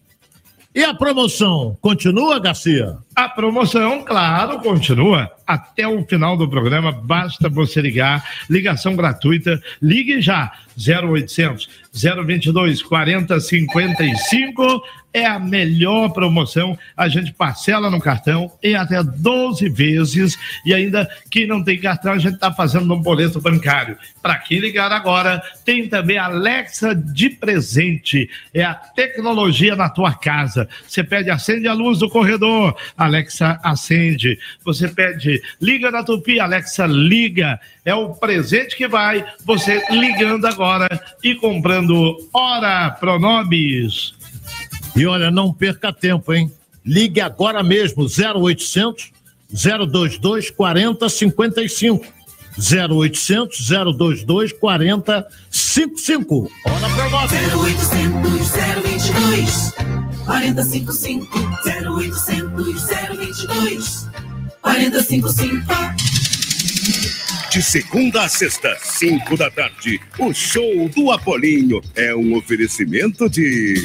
E 0.76 0.84
a 0.84 0.94
promoção 0.94 1.78
continua, 1.80 2.38
Garcia? 2.38 2.98
A 3.16 3.30
promoção, 3.30 4.04
claro, 4.04 4.60
continua 4.60 5.32
até 5.48 5.88
o 5.88 6.04
final 6.04 6.36
do 6.36 6.50
programa. 6.50 6.92
Basta 6.92 7.48
você 7.48 7.80
ligar, 7.80 8.22
ligação 8.50 8.94
gratuita. 8.94 9.58
Ligue 9.82 10.20
já, 10.20 10.52
0800 10.78 11.70
022 11.94 12.84
4055. 12.84 14.84
É 15.16 15.26
a 15.26 15.40
melhor 15.40 16.10
promoção. 16.10 16.78
A 16.98 17.08
gente 17.08 17.32
parcela 17.32 17.90
no 17.90 18.02
cartão 18.02 18.52
em 18.62 18.76
até 18.76 19.02
12 19.02 19.70
vezes. 19.70 20.38
E 20.66 20.74
ainda, 20.74 21.10
quem 21.32 21.48
não 21.48 21.64
tem 21.64 21.80
cartão, 21.80 22.12
a 22.12 22.18
gente 22.18 22.34
está 22.34 22.52
fazendo 22.52 22.86
no 22.86 23.00
boleto 23.00 23.40
bancário. 23.40 23.98
Para 24.22 24.38
quem 24.40 24.60
ligar 24.60 24.92
agora, 24.92 25.42
tem 25.64 25.88
também 25.88 26.18
a 26.18 26.26
Alexa 26.26 26.94
de 26.94 27.30
presente. 27.30 28.30
É 28.54 28.66
a 28.66 28.74
tecnologia 28.74 29.74
na 29.74 29.88
tua 29.88 30.14
casa. 30.14 30.68
Você 30.86 31.02
pede, 31.02 31.30
acende 31.30 31.66
a 31.66 31.74
luz 31.74 32.00
do 32.00 32.10
corredor, 32.10 32.76
Alexa 32.98 33.58
acende. 33.64 34.38
Você 34.66 34.90
pede, 34.90 35.42
liga 35.62 35.90
na 35.92 36.04
Tupi, 36.04 36.42
Alexa 36.42 36.86
liga. 36.86 37.58
É 37.86 37.96
o 37.96 38.16
presente 38.16 38.76
que 38.76 38.88
vai, 38.88 39.26
você 39.46 39.82
ligando 39.92 40.46
agora 40.46 40.90
e 41.24 41.36
comprando 41.36 42.18
Hora 42.34 42.92
Pronobis. 42.92 44.15
E 44.96 45.06
olha, 45.06 45.30
não 45.30 45.54
perca 45.54 45.92
tempo, 45.92 46.34
hein? 46.34 46.52
Ligue 46.86 47.20
agora 47.20 47.62
mesmo, 47.62 48.06
0800 48.06 49.12
022 49.52 50.52
4055. 50.52 52.06
0800 52.58 53.68
022 53.68 54.54
4055. 54.54 56.52
Hora 56.66 56.90
Pronobis. 56.90 57.34
0800 57.54 58.36
022 58.84 59.74
4055 60.26 61.40
0800 61.66 62.88
022 63.18 64.10
4055 64.62 65.66
De 67.52 67.62
segunda 67.62 68.24
a 68.24 68.30
sexta, 68.30 68.76
cinco 68.82 69.38
da 69.38 69.52
tarde, 69.52 70.00
o 70.18 70.34
show 70.34 70.90
do 70.90 71.12
Apolinho 71.12 71.82
é 71.96 72.16
um 72.16 72.36
oferecimento 72.36 73.30
de. 73.30 73.76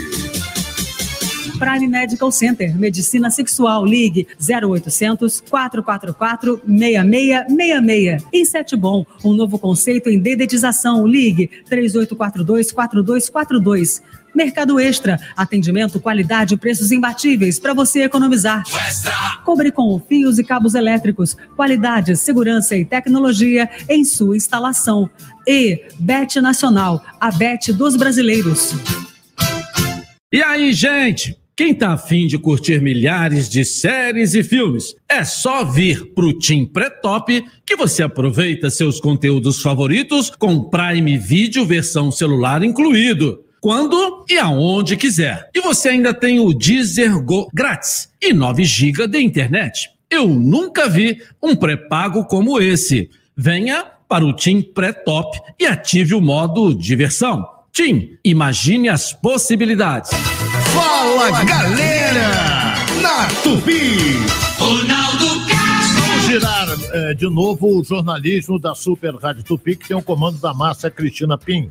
Prime 1.60 1.86
Medical 1.88 2.32
Center, 2.32 2.74
Medicina 2.74 3.30
Sexual, 3.30 3.84
ligue 3.84 4.26
0800 4.40 5.42
444 5.42 6.62
6666. 6.66 8.24
Inset 8.32 8.74
Bom, 8.76 9.04
um 9.22 9.34
novo 9.34 9.58
conceito 9.58 10.08
em 10.08 10.18
dedetização, 10.18 11.06
ligue 11.06 11.50
3842 11.68 12.72
4242. 12.72 14.02
Mercado 14.34 14.80
Extra, 14.80 15.20
atendimento, 15.36 16.00
qualidade 16.00 16.54
e 16.54 16.56
preços 16.56 16.92
imbatíveis 16.92 17.58
para 17.58 17.74
você 17.74 18.04
economizar. 18.04 18.64
Cobre 19.44 19.70
com 19.70 20.00
fios 20.00 20.38
e 20.38 20.44
cabos 20.44 20.74
elétricos, 20.74 21.36
qualidade, 21.56 22.16
segurança 22.16 22.74
e 22.74 22.86
tecnologia 22.86 23.68
em 23.86 24.02
sua 24.02 24.34
instalação. 24.34 25.10
E 25.46 25.84
Bet 25.98 26.40
Nacional, 26.40 27.04
a 27.20 27.30
Bet 27.30 27.70
dos 27.74 27.96
brasileiros. 27.96 28.74
E 30.32 30.40
aí, 30.42 30.72
gente? 30.72 31.39
Quem 31.60 31.74
tá 31.74 31.92
afim 31.92 32.26
de 32.26 32.38
curtir 32.38 32.80
milhares 32.80 33.46
de 33.46 33.66
séries 33.66 34.34
e 34.34 34.42
filmes, 34.42 34.94
é 35.06 35.22
só 35.24 35.62
vir 35.62 36.06
pro 36.14 36.32
Tim 36.32 36.64
Pré-Top 36.64 37.44
que 37.66 37.76
você 37.76 38.02
aproveita 38.02 38.70
seus 38.70 38.98
conteúdos 38.98 39.60
favoritos 39.60 40.30
com 40.30 40.70
Prime 40.70 41.18
Video 41.18 41.66
versão 41.66 42.10
celular 42.10 42.62
incluído. 42.62 43.44
Quando 43.60 44.24
e 44.26 44.38
aonde 44.38 44.96
quiser. 44.96 45.50
E 45.54 45.60
você 45.60 45.90
ainda 45.90 46.14
tem 46.14 46.40
o 46.40 46.54
Deezer 46.54 47.22
Go 47.22 47.50
grátis 47.52 48.08
e 48.22 48.32
9 48.32 48.64
GB 48.64 49.06
de 49.06 49.20
internet. 49.20 49.90
Eu 50.10 50.28
nunca 50.28 50.88
vi 50.88 51.20
um 51.42 51.54
pré-pago 51.54 52.24
como 52.24 52.58
esse. 52.58 53.10
Venha 53.36 53.84
para 54.08 54.24
o 54.24 54.34
Tim 54.34 54.62
Pré-Top 54.62 55.38
e 55.60 55.66
ative 55.66 56.14
o 56.14 56.22
modo 56.22 56.74
diversão. 56.74 57.46
Tim, 57.70 58.16
imagine 58.24 58.88
as 58.88 59.12
possibilidades. 59.12 60.10
Fala 60.74 61.44
galera! 61.44 62.30
Na 63.02 63.26
Tupi! 63.42 64.18
Ronaldo 64.58 65.40
Vamos 65.94 66.24
girar 66.26 66.68
eh, 66.92 67.14
de 67.14 67.28
novo 67.28 67.78
o 67.78 67.84
jornalismo 67.84 68.58
da 68.58 68.74
Super 68.74 69.14
Rádio 69.14 69.42
Tupi, 69.42 69.76
que 69.76 69.88
tem 69.88 69.96
o 69.96 70.02
comando 70.02 70.38
da 70.38 70.54
Márcia 70.54 70.90
Cristina 70.90 71.36
Pim. 71.36 71.70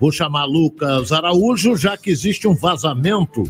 Vou 0.00 0.12
chamar 0.12 0.44
Lucas 0.44 1.12
Araújo, 1.12 1.76
já 1.76 1.96
que 1.96 2.10
existe 2.10 2.46
um 2.46 2.54
vazamento 2.54 3.44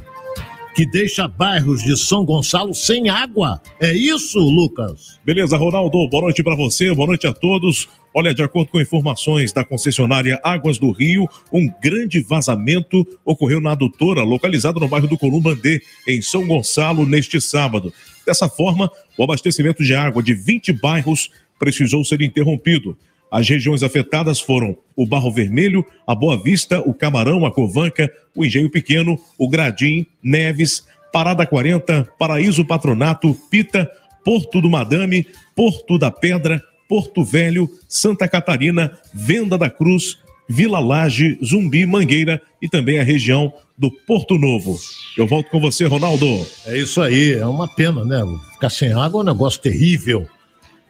que 0.75 0.87
deixa 0.87 1.29
bairros 1.29 1.83
de 1.83 1.97
São 1.97 2.25
Gonçalo 2.25 2.75
sem 2.75 3.09
água. 3.09 3.61
É 3.81 3.93
isso, 3.93 4.39
Lucas? 4.39 5.21
Beleza, 5.25 5.57
Ronaldo, 5.57 6.09
boa 6.09 6.25
noite 6.25 6.43
para 6.43 6.57
você, 6.57 6.95
boa 6.95 7.09
noite 7.09 7.27
a 7.27 7.33
todos. 7.33 7.89
Olha, 8.15 8.35
de 8.35 8.43
acordo 8.43 8.71
com 8.71 8.81
informações 8.81 9.53
da 9.53 9.65
concessionária 9.65 10.39
Águas 10.45 10.79
do 10.79 10.91
Rio, 10.91 11.27
um 11.51 11.73
grande 11.83 12.21
vazamento 12.21 13.07
ocorreu 13.25 13.59
na 13.59 13.73
adutora, 13.73 14.23
localizada 14.23 14.79
no 14.79 14.87
bairro 14.87 15.09
do 15.09 15.17
Corumbandê, 15.17 15.81
em 16.07 16.21
São 16.21 16.47
Gonçalo, 16.47 17.07
neste 17.07 17.41
sábado. 17.41 17.93
Dessa 18.27 18.51
forma, 18.51 18.91
o 19.17 19.25
abastecimento 19.25 19.83
de 19.83 19.95
água 19.95 20.23
de 20.23 20.35
20 20.35 20.73
bairros 20.75 21.31
precisou 21.59 22.05
ser 22.05 22.21
interrompido. 22.21 22.99
As 23.31 23.49
regiões 23.49 23.83
afetadas 23.83 24.41
foram 24.41 24.77
o 24.95 25.07
Barro 25.07 25.33
Vermelho, 25.33 25.83
a 26.07 26.15
Boa 26.15 26.37
Vista, 26.37 26.81
o 26.81 26.93
Camarão, 26.93 27.47
a 27.47 27.51
Covanca, 27.51 28.13
o 28.37 28.45
Engenho 28.45 28.69
Pequeno, 28.69 29.19
o 29.39 29.49
Gradim, 29.49 30.07
Neves, 30.23 30.87
Parada 31.11 31.47
40, 31.47 32.11
Paraíso 32.19 32.63
Patronato, 32.63 33.35
Pita, 33.51 33.91
Porto 34.23 34.61
do 34.61 34.69
Madame, 34.69 35.27
Porto 35.57 35.99
da 35.99 36.11
Pedra, 36.11 36.63
Porto 36.93 37.25
Velho, 37.25 37.71
Santa 37.89 38.29
Catarina, 38.29 38.99
Venda 39.15 39.57
da 39.57 39.71
Cruz, 39.71 40.19
Vila 40.47 40.79
Laje, 40.79 41.39
Zumbi, 41.43 41.87
Mangueira 41.87 42.39
e 42.61 42.69
também 42.69 43.01
a 43.01 43.03
região 43.03 43.51
do 43.79 43.91
Porto 43.91 44.37
Novo. 44.37 44.79
Eu 45.17 45.27
volto 45.27 45.49
com 45.49 45.59
você, 45.59 45.87
Ronaldo. 45.87 46.27
É 46.67 46.77
isso 46.77 47.01
aí, 47.01 47.33
é 47.33 47.47
uma 47.47 47.67
pena, 47.67 48.05
né? 48.05 48.23
Ficar 48.53 48.69
sem 48.69 48.93
água 48.93 49.21
é 49.21 49.23
um 49.23 49.27
negócio 49.27 49.59
terrível, 49.59 50.29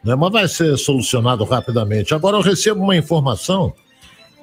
né? 0.03 0.13
mas 0.13 0.29
vai 0.29 0.45
ser 0.49 0.77
solucionado 0.77 1.45
rapidamente. 1.45 2.13
Agora 2.13 2.35
eu 2.35 2.41
recebo 2.41 2.81
uma 2.83 2.97
informação 2.97 3.73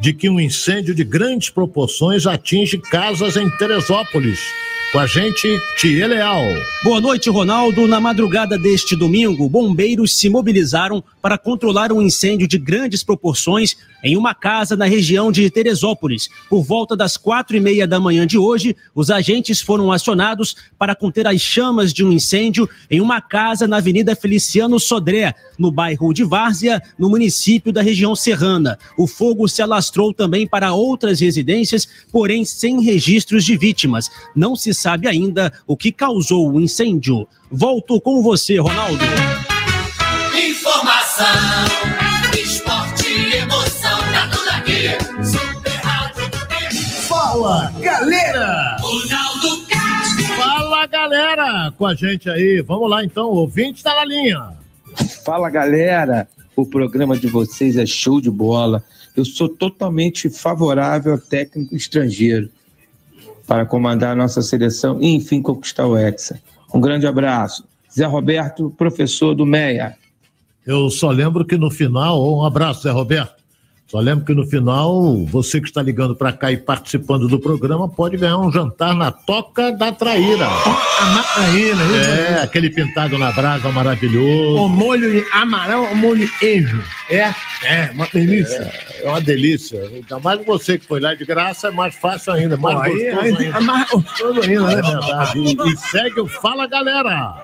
de 0.00 0.14
que 0.14 0.30
um 0.30 0.40
incêndio 0.40 0.94
de 0.94 1.04
grandes 1.04 1.50
proporções 1.50 2.26
atinge 2.26 2.78
casas 2.78 3.36
em 3.36 3.50
Teresópolis. 3.58 4.40
Com 4.92 4.98
a 4.98 5.06
gente, 5.06 5.56
Tia 5.76 6.08
Leal. 6.08 6.42
Boa 6.82 7.00
noite, 7.00 7.30
Ronaldo. 7.30 7.86
Na 7.86 8.00
madrugada 8.00 8.58
deste 8.58 8.96
domingo, 8.96 9.48
bombeiros 9.48 10.18
se 10.18 10.28
mobilizaram 10.28 11.04
para 11.22 11.38
controlar 11.38 11.92
um 11.92 12.02
incêndio 12.02 12.48
de 12.48 12.58
grandes 12.58 13.04
proporções 13.04 13.76
em 14.02 14.16
uma 14.16 14.34
casa 14.34 14.76
na 14.76 14.86
região 14.86 15.30
de 15.30 15.48
Teresópolis. 15.48 16.28
Por 16.48 16.64
volta 16.64 16.96
das 16.96 17.16
quatro 17.16 17.56
e 17.56 17.60
meia 17.60 17.86
da 17.86 18.00
manhã 18.00 18.26
de 18.26 18.38
hoje, 18.38 18.74
os 18.94 19.10
agentes 19.10 19.60
foram 19.60 19.92
acionados 19.92 20.56
para 20.78 20.94
conter 20.94 21.26
as 21.26 21.40
chamas 21.40 21.92
de 21.92 22.04
um 22.04 22.10
incêndio 22.10 22.68
em 22.90 23.00
uma 23.00 23.20
casa 23.20 23.68
na 23.68 23.76
Avenida 23.76 24.16
Feliciano 24.16 24.80
Sodré, 24.80 25.34
no 25.58 25.70
bairro 25.70 26.12
de 26.12 26.24
Várzea, 26.24 26.82
no 26.98 27.10
município 27.10 27.72
da 27.72 27.82
região 27.82 28.16
serrana. 28.16 28.78
O 28.96 29.06
fogo 29.06 29.46
se 29.46 29.62
alastrou 29.62 30.12
também 30.12 30.48
para 30.48 30.72
outras 30.72 31.20
residências, 31.20 31.86
porém 32.10 32.44
sem 32.44 32.82
registros 32.82 33.44
de 33.44 33.56
vítimas. 33.56 34.10
Não 34.34 34.56
se 34.56 34.72
sabe 34.81 35.07
ainda 35.07 35.52
o 35.66 35.77
que 35.77 35.93
causou 35.93 36.51
o 36.51 36.61
incêndio. 36.61 37.28
Volto 37.51 38.01
com 38.01 38.23
você, 38.23 38.59
Ronaldo. 38.59 39.05
Informação, 40.35 41.27
esporte 42.32 43.07
e 43.07 43.36
emoção, 43.36 43.98
tá 44.12 44.28
tudo 44.32 44.48
aqui. 44.48 44.89
Super 45.23 45.77
Rádio. 45.82 46.31
Fala, 47.07 47.70
galera! 47.81 48.77
Ronaldo 48.81 49.66
Castro. 49.69 50.24
Fala, 50.36 50.86
galera! 50.86 51.73
Com 51.77 51.86
a 51.86 51.94
gente 51.94 52.31
aí. 52.31 52.62
Vamos 52.62 52.89
lá, 52.89 53.05
então. 53.05 53.27
O 53.27 53.36
ouvinte 53.36 53.78
está 53.78 53.94
na 53.94 54.05
linha. 54.07 54.61
Fala 55.24 55.51
galera, 55.51 56.27
o 56.57 56.66
programa 56.66 57.16
de 57.16 57.27
vocês 57.27 57.77
é 57.77 57.86
show 57.86 58.20
de 58.20 58.31
bola. 58.31 58.82
Eu 59.16 59.24
sou 59.24 59.48
totalmente 59.48 60.31
favorável 60.31 61.12
ao 61.12 61.19
técnico 61.19 61.77
estrangeiro 61.77 62.51
para 63.51 63.66
comandar 63.66 64.12
a 64.12 64.14
nossa 64.14 64.43
seleção 64.43 65.02
e, 65.02 65.12
enfim, 65.12 65.43
conquistar 65.43 65.85
o 65.85 65.98
Hexa. 65.98 66.40
Um 66.72 66.81
grande 66.81 67.05
abraço. 67.05 67.64
Zé 67.93 68.06
Roberto, 68.06 68.72
professor 68.78 69.35
do 69.35 69.44
MEIA. 69.44 69.97
Eu 70.64 70.89
só 70.89 71.10
lembro 71.10 71.44
que 71.44 71.56
no 71.56 71.68
final, 71.68 72.32
um 72.32 72.44
abraço, 72.44 72.82
Zé 72.82 72.93
Roberto. 72.93 73.39
Só 73.90 73.98
lembro 73.98 74.24
que 74.24 74.32
no 74.32 74.46
final, 74.46 75.24
você 75.26 75.60
que 75.60 75.66
está 75.66 75.82
ligando 75.82 76.14
para 76.14 76.32
cá 76.32 76.52
e 76.52 76.56
participando 76.56 77.26
do 77.26 77.40
programa 77.40 77.88
pode 77.88 78.16
ganhar 78.16 78.38
um 78.38 78.52
jantar 78.52 78.94
na 78.94 79.10
Toca 79.10 79.72
da 79.72 79.90
Traíra. 79.90 80.46
A 80.46 81.22
traíra, 81.34 81.76
É, 82.38 82.42
aquele 82.42 82.70
pintado 82.70 83.18
na 83.18 83.32
brasa 83.32 83.68
maravilhoso. 83.72 84.62
O 84.62 84.68
molho 84.68 85.10
de 85.10 85.24
amarão, 85.32 85.90
o 85.90 85.96
molho 85.96 86.20
de 86.24 86.28
queijo. 86.38 86.80
É, 87.08 87.34
é, 87.64 87.90
uma 87.92 88.06
delícia. 88.06 88.72
É, 89.00 89.02
é 89.06 89.08
uma 89.08 89.20
delícia. 89.20 89.82
Ainda 89.92 90.20
mais 90.20 90.46
você 90.46 90.78
que 90.78 90.86
foi 90.86 91.00
lá 91.00 91.12
de 91.14 91.24
graça, 91.24 91.66
é 91.66 91.70
mais 91.72 91.92
fácil 91.96 92.32
ainda, 92.34 92.56
mais 92.56 92.76
Pô, 92.76 92.82
aí- 92.82 92.92
gostoso 93.10 93.20
aí- 93.40 93.44
ainda. 93.46 93.56
é 93.58 93.60
mais 93.60 93.90
gostoso 93.90 94.40
ainda, 94.42 94.66
né? 94.66 94.72
É 94.72 94.82
verdade. 94.82 95.38
E, 95.40 95.72
e 95.72 95.76
segue 95.76 96.20
o 96.20 96.28
Fala 96.28 96.68
Galera. 96.68 97.42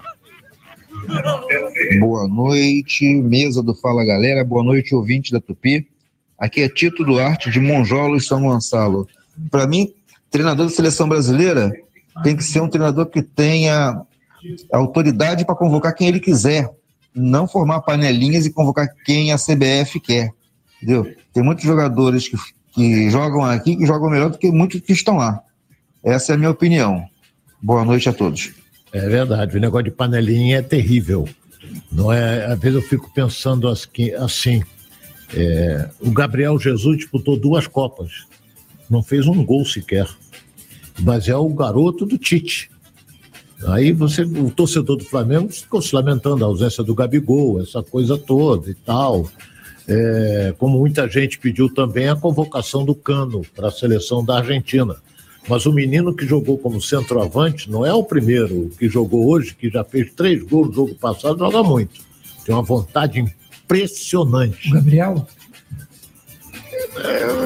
Boa 1.98 2.28
noite, 2.28 3.04
mesa 3.16 3.60
do 3.64 3.74
Fala 3.74 4.04
Galera, 4.04 4.44
boa 4.44 4.62
noite, 4.62 4.94
ouvinte 4.94 5.32
da 5.32 5.40
Tupi. 5.40 5.88
Aqui 6.38 6.62
é 6.62 6.68
Tito 6.68 7.04
Duarte, 7.04 7.50
de 7.50 7.60
Monjolo 7.60 8.16
e 8.16 8.20
São 8.20 8.42
Gonçalo. 8.42 9.08
Para 9.50 9.66
mim, 9.66 9.92
treinador 10.30 10.66
da 10.66 10.72
seleção 10.72 11.08
brasileira 11.08 11.72
tem 12.22 12.36
que 12.36 12.44
ser 12.44 12.60
um 12.60 12.68
treinador 12.68 13.06
que 13.06 13.22
tenha 13.22 14.02
autoridade 14.72 15.44
para 15.44 15.54
convocar 15.54 15.94
quem 15.94 16.08
ele 16.08 16.20
quiser, 16.20 16.70
não 17.14 17.48
formar 17.48 17.80
panelinhas 17.80 18.46
e 18.46 18.52
convocar 18.52 18.88
quem 19.04 19.32
a 19.32 19.36
CBF 19.36 19.98
quer. 20.00 20.30
Entendeu? 20.76 21.14
Tem 21.32 21.42
muitos 21.42 21.64
jogadores 21.64 22.28
que, 22.28 22.36
que 22.72 23.10
jogam 23.10 23.44
aqui 23.44 23.76
que 23.76 23.86
jogam 23.86 24.10
melhor 24.10 24.30
do 24.30 24.38
que 24.38 24.50
muitos 24.50 24.80
que 24.80 24.92
estão 24.92 25.16
lá. 25.16 25.40
Essa 26.04 26.32
é 26.32 26.34
a 26.34 26.38
minha 26.38 26.50
opinião. 26.50 27.04
Boa 27.62 27.84
noite 27.84 28.08
a 28.08 28.12
todos. 28.12 28.52
É 28.92 29.08
verdade, 29.08 29.56
o 29.56 29.60
negócio 29.60 29.84
de 29.84 29.90
panelinha 29.90 30.58
é 30.58 30.62
terrível. 30.62 31.28
Não 31.90 32.12
é? 32.12 32.46
Às 32.46 32.58
vezes 32.58 32.76
eu 32.76 32.88
fico 32.88 33.12
pensando 33.12 33.68
assim 33.68 34.62
é, 35.34 35.88
o 36.00 36.10
Gabriel 36.10 36.58
Jesus 36.58 36.98
disputou 36.98 37.36
duas 37.36 37.66
Copas, 37.66 38.26
não 38.88 39.02
fez 39.02 39.26
um 39.26 39.44
gol 39.44 39.64
sequer, 39.64 40.08
mas 41.00 41.28
é 41.28 41.36
o 41.36 41.48
garoto 41.48 42.06
do 42.06 42.16
Tite. 42.18 42.70
Aí 43.66 43.92
você, 43.92 44.22
o 44.22 44.50
torcedor 44.50 44.96
do 44.96 45.04
Flamengo 45.04 45.48
ficou 45.48 45.80
se 45.80 45.94
lamentando 45.94 46.44
a 46.44 46.48
ausência 46.48 46.84
do 46.84 46.94
Gabigol, 46.94 47.60
essa 47.60 47.82
coisa 47.82 48.18
toda 48.18 48.70
e 48.70 48.74
tal. 48.74 49.28
É, 49.88 50.54
como 50.58 50.78
muita 50.78 51.08
gente 51.08 51.38
pediu 51.38 51.72
também 51.72 52.08
a 52.08 52.16
convocação 52.16 52.84
do 52.84 52.94
Cano 52.94 53.42
para 53.54 53.68
a 53.68 53.72
seleção 53.72 54.24
da 54.24 54.38
Argentina. 54.38 54.96
Mas 55.48 55.64
o 55.64 55.72
menino 55.72 56.12
que 56.12 56.26
jogou 56.26 56.58
como 56.58 56.82
centroavante 56.82 57.70
não 57.70 57.86
é 57.86 57.94
o 57.94 58.02
primeiro 58.02 58.70
que 58.78 58.88
jogou 58.88 59.28
hoje, 59.28 59.54
que 59.54 59.70
já 59.70 59.84
fez 59.84 60.12
três 60.12 60.42
gols 60.42 60.68
no 60.68 60.74
jogo 60.74 60.94
passado, 60.96 61.38
joga 61.38 61.62
muito. 61.62 62.00
Tem 62.44 62.54
uma 62.54 62.62
vontade 62.62 63.24
impressionante. 63.66 64.70
O 64.70 64.74
Gabriel? 64.74 65.26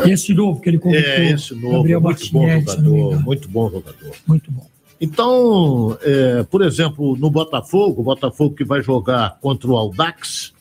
Esse 0.07 0.35
novo 0.35 0.61
que 0.61 0.69
ele 0.69 0.79
convocou. 0.79 1.03
É, 1.03 1.33
esse 1.33 1.55
novo, 1.55 1.77
Gabriel 1.77 2.01
muito 2.01 2.33
bom 2.33 2.49
jogador, 2.49 3.23
muito 3.23 3.49
bom 3.49 3.71
jogador. 3.71 4.13
Muito 4.27 4.53
bom. 4.53 4.67
Então, 5.01 5.97
é, 6.03 6.43
por 6.45 6.63
exemplo, 6.63 7.17
no 7.17 7.31
Botafogo, 7.31 8.03
o 8.03 8.05
Botafogo 8.05 8.55
que 8.55 8.65
vai 8.65 8.83
jogar 8.83 9.39
contra 9.41 9.69
o 9.69 9.77
Aldax, 9.77 10.53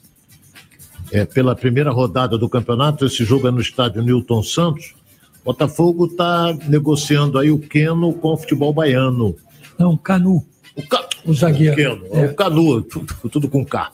é, 1.11 1.25
pela 1.25 1.55
primeira 1.55 1.91
rodada 1.91 2.37
do 2.37 2.47
campeonato, 2.47 3.05
esse 3.05 3.25
jogo 3.25 3.47
é 3.47 3.51
no 3.51 3.59
estádio 3.59 4.01
Newton 4.01 4.41
Santos, 4.41 4.95
Botafogo 5.43 6.05
está 6.05 6.53
negociando 6.67 7.37
aí 7.37 7.51
o 7.51 7.59
Queno 7.59 8.13
com 8.13 8.33
o 8.33 8.37
futebol 8.37 8.73
baiano. 8.73 9.35
Não, 9.77 9.97
Canu. 9.97 10.45
O, 10.75 10.87
ca... 10.87 11.07
o 11.25 11.33
zagueiro. 11.33 11.73
O 11.73 11.75
Queno, 11.75 12.05
é. 12.13 12.25
o 12.27 12.35
Canu, 12.35 12.81
tudo, 12.83 13.15
tudo 13.29 13.49
com 13.49 13.65
K. 13.65 13.91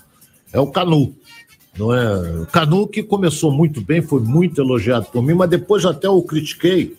É 0.51 0.59
o 0.59 0.67
Canu. 0.67 1.15
Não 1.77 1.93
é? 1.93 2.41
O 2.41 2.45
Canu 2.45 2.87
que 2.87 3.03
começou 3.03 3.51
muito 3.51 3.81
bem, 3.81 4.01
foi 4.01 4.21
muito 4.21 4.61
elogiado 4.61 5.07
por 5.07 5.21
mim, 5.21 5.33
mas 5.33 5.49
depois 5.49 5.85
até 5.85 6.07
eu 6.07 6.21
critiquei. 6.21 6.95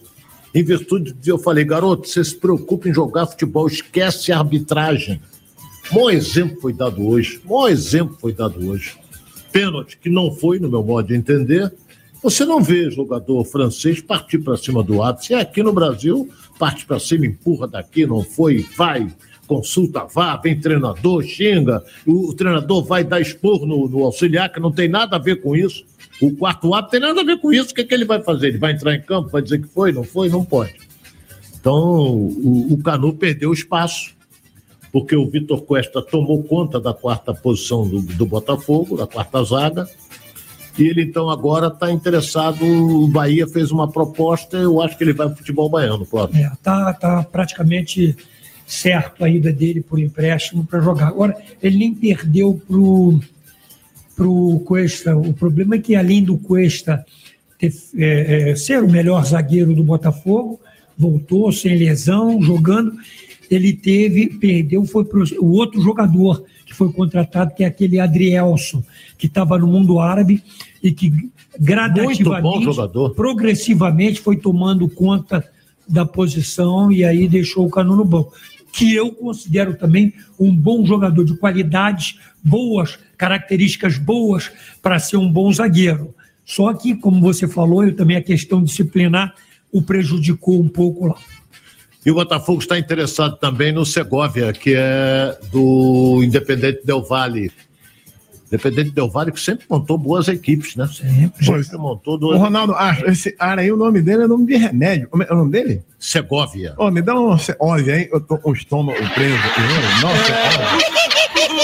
Em 0.55 0.62
virtude 0.62 1.12
de 1.12 1.31
eu 1.31 1.39
falei, 1.39 1.65
garoto, 1.65 2.09
você 2.09 2.24
se 2.24 2.35
preocupa 2.35 2.89
em 2.89 2.94
jogar 2.94 3.27
futebol, 3.27 3.66
esquece 3.66 4.32
a 4.32 4.39
arbitragem. 4.39 5.20
Bom 5.90 6.11
exemplo 6.11 6.61
foi 6.61 6.73
dado 6.73 7.07
hoje. 7.07 7.40
Bom 7.44 7.69
exemplo 7.69 8.16
foi 8.20 8.32
dado 8.32 8.69
hoje. 8.69 8.97
Pênalti 9.53 9.98
que 9.98 10.11
não 10.11 10.32
foi, 10.32 10.59
no 10.59 10.69
meu 10.69 10.82
modo 10.82 11.09
de 11.09 11.15
entender. 11.15 11.73
Você 12.23 12.44
não 12.44 12.62
vê 12.62 12.90
jogador 12.90 13.44
francês 13.44 14.01
partir 14.01 14.39
para 14.39 14.57
cima 14.57 14.82
do 14.82 15.03
árbitro. 15.03 15.27
Se 15.27 15.35
é 15.35 15.40
aqui 15.40 15.62
no 15.62 15.73
Brasil, 15.73 16.28
parte 16.59 16.85
para 16.85 16.98
cima, 16.98 17.27
empurra 17.27 17.69
daqui, 17.69 18.07
não 18.07 18.23
foi, 18.23 18.66
vai, 18.77 19.07
consulta, 19.47 20.05
vá, 20.12 20.36
vem 20.36 20.59
treinador, 20.59 21.23
xinga, 21.23 21.82
o, 22.06 22.31
o 22.31 22.35
treinador 22.35 22.85
vai 22.85 23.05
dar 23.05 23.20
esporro 23.20 23.64
no, 23.64 23.89
no 23.89 24.05
auxiliar, 24.05 24.52
que 24.52 24.60
não 24.60 24.73
tem 24.73 24.89
nada 24.89 25.16
a 25.16 25.18
ver 25.18 25.40
com 25.40 25.56
isso. 25.56 25.85
O 26.20 26.35
quarto 26.35 26.73
árbitro 26.74 26.98
tem 26.98 27.09
nada 27.09 27.20
a 27.20 27.24
ver 27.24 27.39
com 27.39 27.52
isso. 27.52 27.70
O 27.70 27.74
que, 27.74 27.82
é 27.82 27.85
que 27.85 27.94
ele 27.94 28.05
vai 28.05 28.23
fazer? 28.23 28.48
Ele 28.48 28.59
vai 28.59 28.73
entrar 28.73 28.94
em 28.94 29.02
campo, 29.02 29.28
vai 29.28 29.43
dizer 29.43 29.60
que 29.60 29.68
foi, 29.68 29.93
não 29.93 30.05
foi? 30.05 30.28
Não 30.28 30.44
pode. 30.44 30.74
Então, 31.59 31.74
o, 31.74 32.73
o 32.73 32.82
Canu 32.82 33.12
perdeu 33.12 33.52
espaço, 33.52 34.14
porque 34.93 35.16
o 35.16 35.28
Vitor 35.28 35.62
Cuesta 35.62 36.01
tomou 36.01 36.43
conta 36.43 36.81
da 36.81 36.94
quarta 36.94 37.35
posição 37.35 37.86
do, 37.86 38.01
do 38.01 38.24
Botafogo, 38.24 38.97
da 38.97 39.06
quarta 39.06 39.43
zaga, 39.44 39.89
e 40.78 40.85
ele 40.85 41.02
então 41.02 41.28
agora 41.28 41.68
está 41.68 41.90
interessado. 41.90 42.64
O 42.64 43.09
Bahia 43.09 43.47
fez 43.47 43.70
uma 43.70 43.90
proposta, 43.90 44.56
eu 44.56 44.81
acho 44.81 44.97
que 44.97 45.05
ele 45.05 45.12
vai 45.12 45.27
para 45.27 45.35
o 45.35 45.39
futebol 45.39 45.68
baiano, 45.68 46.06
claro. 46.06 46.31
É, 46.35 46.51
tá, 46.62 46.93
tá 46.94 47.23
praticamente 47.24 48.16
certo 48.66 49.24
a 49.24 49.30
ida 49.30 49.52
dele 49.52 49.80
por 49.80 49.98
empréstimo 49.98 50.66
para 50.66 50.80
jogar. 50.80 51.09
Agora, 51.09 51.36
ele 51.62 51.78
nem 51.78 51.94
perdeu 51.94 52.60
pro 52.66 53.20
pro 54.16 54.62
Cuesta. 54.64 55.14
O 55.14 55.34
problema 55.34 55.74
é 55.74 55.78
que 55.78 55.94
além 55.94 56.24
do 56.24 56.38
Cuesta 56.38 57.05
ter, 57.59 57.72
é, 57.97 58.51
é, 58.51 58.56
ser 58.56 58.82
o 58.82 58.90
melhor 58.90 59.24
zagueiro 59.24 59.74
do 59.74 59.84
Botafogo, 59.84 60.59
voltou 60.97 61.52
sem 61.52 61.76
lesão, 61.76 62.40
jogando, 62.40 62.94
ele 63.51 63.74
teve, 63.74 64.28
perdeu, 64.38 64.84
foi 64.86 65.05
pro, 65.05 65.22
o 65.38 65.52
outro 65.52 65.80
jogador 65.82 66.43
que 66.64 66.74
foi 66.74 66.90
contratado, 66.93 67.55
que 67.55 67.62
é 67.62 67.66
aquele 67.66 68.01
Adrielson, 68.01 68.82
que 69.18 69.26
estava 69.26 69.59
no 69.59 69.66
mundo 69.66 70.01
árabe 70.01 70.43
e 70.82 70.90
que 70.90 71.12
gradativamente, 71.60 72.66
progressivamente 73.14 74.20
foi 74.20 74.36
tomando 74.36 74.88
conta 74.88 75.44
da 75.88 76.05
posição 76.05 76.90
e 76.90 77.05
aí 77.05 77.28
deixou 77.28 77.66
o 77.66 77.70
Canu 77.70 77.94
no 77.94 78.05
banco. 78.05 78.32
Que 78.77 78.94
eu 78.94 79.11
considero 79.12 79.74
também 79.74 80.12
um 80.39 80.55
bom 80.55 80.85
jogador 80.85 81.24
de 81.24 81.36
qualidades 81.36 82.19
boas, 82.43 82.98
características 83.16 83.97
boas 83.97 84.51
para 84.82 84.98
ser 84.98 85.16
um 85.16 85.32
bom 85.32 85.51
zagueiro. 85.51 86.15
Só 86.44 86.74
que, 86.74 86.94
como 86.94 87.20
você 87.20 87.48
falou, 87.48 87.85
eu 87.85 87.97
também 87.97 88.16
a 88.16 88.23
questão 88.23 88.62
disciplinar 88.62 89.35
o 89.73 89.81
prejudicou 89.81 90.61
um 90.61 90.69
pouco 90.69 91.07
lá. 91.07 91.16
E 92.05 92.11
o 92.11 92.15
Botafogo 92.15 92.61
está 92.61 92.78
interessado 92.78 93.36
também 93.36 93.73
no 93.73 93.85
Segovia, 93.85 94.53
que 94.53 94.74
é 94.77 95.36
do 95.51 96.23
Independente 96.23 96.85
Del 96.85 97.03
Valle. 97.03 97.51
Independente 98.47 98.90
Del 98.93 99.09
Valle 99.09 99.32
que 99.32 99.40
sempre 99.40 99.66
montou 99.68 99.98
boas 99.98 100.28
equipes, 100.28 100.77
né? 100.77 100.86
Sempre. 100.86 101.44
Sempre 101.44 101.78
montou 101.78 102.16
duas... 102.16 102.39
Ô, 102.39 102.43
Ronaldo, 102.44 102.74
ah, 102.77 102.97
esse 103.06 103.32
cara 103.32 103.60
aí, 103.62 103.73
o 103.73 103.77
nome 103.77 104.01
dele 104.01 104.23
é 104.23 104.27
nome 104.28 104.47
de 104.47 104.56
remédio. 104.56 105.09
Como 105.09 105.23
é 105.23 105.27
o 105.31 105.36
nome 105.36 105.51
dele? 105.51 105.82
Segovia. 105.98 106.74
Ô, 106.78 106.90
me 106.90 107.02
dá 107.02 107.18
um. 107.18 107.36
Olha, 107.59 107.98
hein? 108.01 108.09
Eu 108.12 108.20
tô 108.20 108.39
com 108.39 108.51
o 108.51 108.52
estômago 108.52 108.98
preso 109.14 109.36
aqui. 109.36 109.60
né? 109.60 110.01
Nossa, 110.01 110.32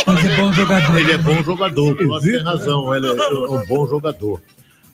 Mas 0.06 0.24
é 0.24 0.36
bom 0.36 0.52
jogador. 0.52 0.98
Ele 0.98 1.12
é 1.12 1.18
bom 1.18 1.42
jogador, 1.42 1.96
você 2.06 2.32
tem 2.32 2.42
razão, 2.42 2.94
ele 2.94 3.06
é 3.06 3.12
um 3.12 3.66
bom 3.66 3.86
jogador. 3.86 4.40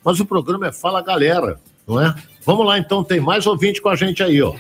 Mas 0.05 0.21
o 0.21 0.27
programa 0.27 0.69
é 0.69 0.73
Fala 0.73 1.03
Galera, 1.03 1.59
não 1.87 2.01
é? 2.01 2.15
Vamos 2.45 2.67
lá 2.67 2.79
então, 2.79 3.03
tem 3.03 3.21
mais 3.21 3.47
ouvinte 3.47 3.81
com 3.81 3.89
a 3.89 3.97
gente 3.97 4.23
aí, 4.23 4.41
ó. 4.43 4.55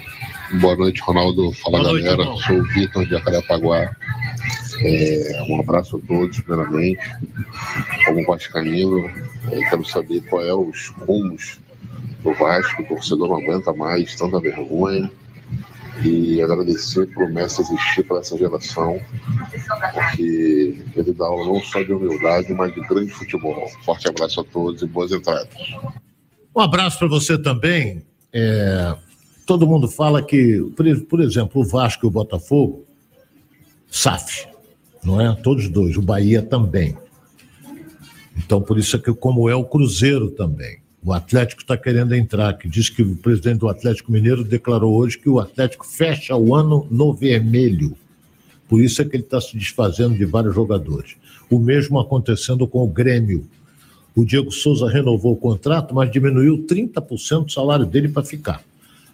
Boa 0.60 0.76
noite, 0.76 1.00
Ronaldo. 1.02 1.52
Fala 1.52 1.78
Boa 1.78 1.90
noite, 1.92 2.04
galera. 2.04 2.22
irmão. 2.22 2.38
Sou 2.38 2.56
o 2.58 2.64
Vitor 2.64 3.06
de 3.06 3.16
Acarapaguá. 3.16 3.94
É, 4.80 5.44
um 5.48 5.60
abraço 5.60 5.96
a 5.96 6.06
todos, 6.06 6.40
primeiramente. 6.40 7.00
Como 8.04 8.24
Vascaíno, 8.24 9.10
quero 9.70 9.84
saber 9.84 10.20
qual 10.28 10.42
é 10.42 10.54
os 10.54 10.88
rumos 10.88 11.58
do 12.22 12.32
Vasco. 12.34 12.82
O 12.82 12.86
torcedor 12.86 13.28
não 13.28 13.36
aguenta 13.36 13.72
mais 13.72 14.14
tanta 14.14 14.40
vergonha. 14.40 15.10
E 16.04 16.40
agradecer 16.40 17.06
por 17.12 17.28
Messi 17.28 17.60
existir 17.60 18.04
para 18.04 18.18
essa 18.20 18.38
geração, 18.38 19.00
porque 19.92 20.80
ele 20.94 21.12
dá 21.12 21.28
não 21.28 21.60
só 21.60 21.82
de 21.82 21.92
humildade, 21.92 22.54
mas 22.54 22.72
de 22.72 22.80
grande 22.82 23.10
futebol. 23.10 23.68
Forte 23.84 24.08
abraço 24.08 24.40
a 24.40 24.44
todos 24.44 24.80
e 24.80 24.86
boas 24.86 25.10
entradas. 25.10 25.48
Um 26.54 26.60
abraço 26.60 27.00
para 27.00 27.08
você 27.08 27.36
também. 27.36 28.06
É, 28.32 28.94
todo 29.44 29.66
mundo 29.66 29.88
fala 29.88 30.22
que, 30.22 30.62
por 31.08 31.20
exemplo, 31.20 31.62
o 31.62 31.64
Vasco 31.64 32.06
e 32.06 32.08
o 32.08 32.10
Botafogo, 32.12 32.84
SAF, 33.90 34.46
não 35.04 35.20
é? 35.20 35.34
Todos 35.34 35.68
dois, 35.68 35.96
o 35.96 36.02
Bahia 36.02 36.42
também. 36.42 36.96
Então, 38.36 38.60
por 38.60 38.78
isso 38.78 38.96
é 38.96 38.98
que, 38.98 39.12
como 39.12 39.48
é 39.48 39.54
o 39.54 39.64
Cruzeiro 39.64 40.30
também. 40.30 40.78
O 41.02 41.12
Atlético 41.12 41.62
está 41.62 41.76
querendo 41.76 42.14
entrar, 42.14 42.54
que 42.54 42.68
diz 42.68 42.90
que 42.90 43.02
o 43.02 43.16
presidente 43.16 43.58
do 43.58 43.68
Atlético 43.68 44.12
Mineiro 44.12 44.44
declarou 44.44 44.94
hoje 44.94 45.18
que 45.18 45.28
o 45.28 45.38
Atlético 45.38 45.86
fecha 45.86 46.36
o 46.36 46.54
ano 46.54 46.86
no 46.90 47.14
vermelho. 47.14 47.96
Por 48.68 48.80
isso 48.80 49.00
é 49.00 49.04
que 49.04 49.16
ele 49.16 49.22
está 49.22 49.40
se 49.40 49.56
desfazendo 49.56 50.14
de 50.16 50.24
vários 50.24 50.54
jogadores. 50.54 51.16
O 51.50 51.58
mesmo 51.58 51.98
acontecendo 51.98 52.66
com 52.66 52.82
o 52.82 52.88
Grêmio. 52.88 53.46
O 54.14 54.24
Diego 54.24 54.50
Souza 54.50 54.88
renovou 54.90 55.32
o 55.32 55.36
contrato, 55.36 55.94
mas 55.94 56.10
diminuiu 56.10 56.66
30% 56.66 57.44
do 57.44 57.52
salário 57.52 57.86
dele 57.86 58.08
para 58.08 58.24
ficar. 58.24 58.62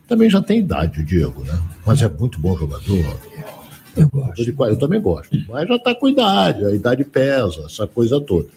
Também 0.09 0.29
já 0.29 0.43
tem 0.43 0.61
idade 0.61 1.01
o 1.01 1.05
Diego, 1.05 1.45
né? 1.45 1.63
Mas 1.87 2.03
é 2.03 2.09
muito 2.09 2.39
bom 2.41 2.57
jogador. 2.57 3.21
Eu 3.97 4.09
gosto. 4.09 4.43
Eu 4.43 4.79
também 4.79 5.01
gosto. 5.01 5.37
Mas 5.49 5.69
já 5.69 5.77
está 5.77 5.95
com 5.95 6.09
idade, 6.09 6.65
a 6.65 6.73
idade 6.73 7.05
pesa, 7.05 7.65
essa 7.67 7.87
coisa 7.87 8.21
toda. 8.21 8.49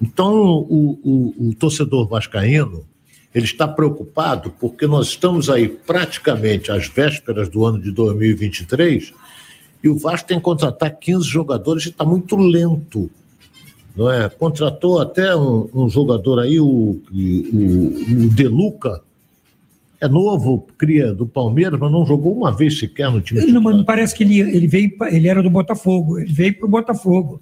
Então, 0.00 0.34
o, 0.34 0.98
o, 1.04 1.48
o 1.48 1.54
torcedor 1.54 2.08
vascaíno, 2.08 2.84
ele 3.34 3.44
está 3.44 3.68
preocupado 3.68 4.52
porque 4.58 4.86
nós 4.86 5.08
estamos 5.08 5.48
aí 5.48 5.68
praticamente 5.68 6.72
às 6.72 6.88
vésperas 6.88 7.48
do 7.48 7.64
ano 7.64 7.80
de 7.80 7.90
2023 7.92 9.12
e 9.82 9.88
o 9.88 9.96
Vasco 9.96 10.28
tem 10.28 10.38
que 10.38 10.44
contratar 10.44 10.96
15 10.96 11.26
jogadores 11.26 11.86
e 11.86 11.88
está 11.90 12.04
muito 12.04 12.36
lento. 12.36 13.10
Não 13.94 14.10
é? 14.10 14.28
Contratou 14.28 15.00
até 15.00 15.36
um, 15.36 15.68
um 15.74 15.88
jogador 15.88 16.40
aí, 16.40 16.58
o, 16.58 16.66
o, 16.66 18.24
o 18.24 18.28
Deluca, 18.30 19.02
é 20.02 20.08
novo, 20.08 20.66
cria 20.76 21.14
do 21.14 21.24
Palmeiras, 21.26 21.78
mas 21.78 21.92
não 21.92 22.04
jogou 22.04 22.36
uma 22.36 22.50
vez 22.50 22.76
sequer 22.78 23.08
no 23.08 23.20
time. 23.20 23.40
Ele 23.40 23.52
não, 23.52 23.60
mas 23.62 23.80
parece 23.84 24.12
que 24.14 24.24
ele, 24.24 24.40
ele 24.40 24.66
veio, 24.66 24.90
ele 25.10 25.28
era 25.28 25.40
do 25.40 25.48
Botafogo, 25.48 26.18
ele 26.18 26.32
veio 26.32 26.58
para 26.58 26.66
o 26.66 26.68
Botafogo. 26.68 27.40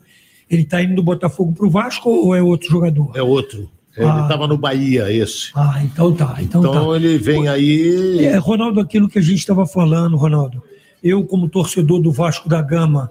Ele 0.48 0.62
está 0.62 0.82
indo 0.82 0.94
do 0.96 1.02
Botafogo 1.02 1.52
para 1.52 1.66
o 1.66 1.70
Vasco 1.70 2.10
ou 2.10 2.34
é 2.34 2.42
outro 2.42 2.68
jogador? 2.68 3.12
É 3.14 3.22
outro. 3.22 3.70
Ele 3.96 4.06
Ah. 4.06 4.20
estava 4.22 4.46
no 4.46 4.58
Bahia, 4.58 5.10
esse. 5.10 5.50
Ah, 5.54 5.80
então 5.82 6.12
tá. 6.14 6.36
Então, 6.40 6.60
Então 6.60 6.90
tá. 6.90 6.96
ele 6.96 7.16
vem 7.16 7.48
aí. 7.48 8.24
É, 8.26 8.36
Ronaldo, 8.36 8.78
aquilo 8.80 9.08
que 9.08 9.18
a 9.18 9.22
gente 9.22 9.38
estava 9.38 9.66
falando, 9.66 10.16
Ronaldo, 10.16 10.62
eu 11.02 11.24
como 11.24 11.48
torcedor 11.48 12.00
do 12.00 12.12
Vasco 12.12 12.48
da 12.48 12.60
Gama, 12.60 13.10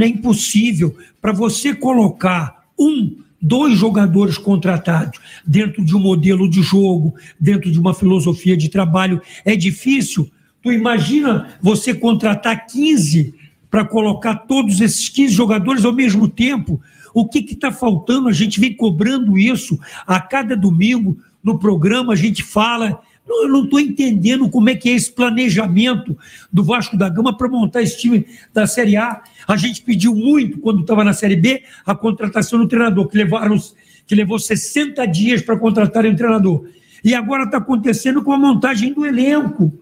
é 0.00 0.06
impossível 0.06 0.94
para 1.20 1.32
você 1.32 1.74
colocar 1.74 2.64
um, 2.78 3.16
dois 3.44 3.78
jogadores 3.78 4.38
contratados 4.38 5.20
dentro 5.46 5.84
de 5.84 5.94
um 5.94 6.00
modelo 6.00 6.48
de 6.48 6.62
jogo, 6.62 7.14
dentro 7.38 7.70
de 7.70 7.78
uma 7.78 7.92
filosofia 7.92 8.56
de 8.56 8.70
trabalho, 8.70 9.20
é 9.44 9.54
difícil. 9.54 10.30
Tu 10.62 10.72
imagina 10.72 11.54
você 11.60 11.92
contratar 11.92 12.66
15 12.66 13.34
para 13.70 13.84
colocar 13.84 14.34
todos 14.34 14.80
esses 14.80 15.10
15 15.10 15.34
jogadores 15.34 15.84
ao 15.84 15.92
mesmo 15.92 16.26
tempo? 16.26 16.80
O 17.12 17.28
que 17.28 17.40
está 17.40 17.70
faltando? 17.70 18.28
A 18.28 18.32
gente 18.32 18.58
vem 18.58 18.74
cobrando 18.74 19.36
isso 19.36 19.78
a 20.06 20.18
cada 20.18 20.56
domingo 20.56 21.18
no 21.42 21.58
programa, 21.58 22.14
a 22.14 22.16
gente 22.16 22.42
fala. 22.42 23.00
Eu 23.26 23.48
não 23.48 23.64
estou 23.64 23.80
entendendo 23.80 24.48
como 24.50 24.68
é 24.68 24.74
que 24.74 24.88
é 24.88 24.92
esse 24.92 25.10
planejamento 25.10 26.16
do 26.52 26.62
Vasco 26.62 26.96
da 26.96 27.08
Gama 27.08 27.36
para 27.36 27.48
montar 27.48 27.82
esse 27.82 27.98
time 27.98 28.26
da 28.52 28.66
Série 28.66 28.96
A. 28.96 29.22
A 29.48 29.56
gente 29.56 29.82
pediu 29.82 30.14
muito, 30.14 30.58
quando 30.58 30.82
estava 30.82 31.02
na 31.02 31.14
Série 31.14 31.36
B, 31.36 31.62
a 31.86 31.94
contratação 31.94 32.58
do 32.58 32.68
treinador, 32.68 33.08
que, 33.08 33.16
levaram, 33.16 33.56
que 34.06 34.14
levou 34.14 34.38
60 34.38 35.06
dias 35.06 35.40
para 35.40 35.56
contratar 35.56 36.04
o 36.04 36.16
treinador. 36.16 36.66
E 37.02 37.14
agora 37.14 37.44
está 37.44 37.58
acontecendo 37.58 38.22
com 38.22 38.32
a 38.32 38.38
montagem 38.38 38.92
do 38.92 39.06
elenco. 39.06 39.72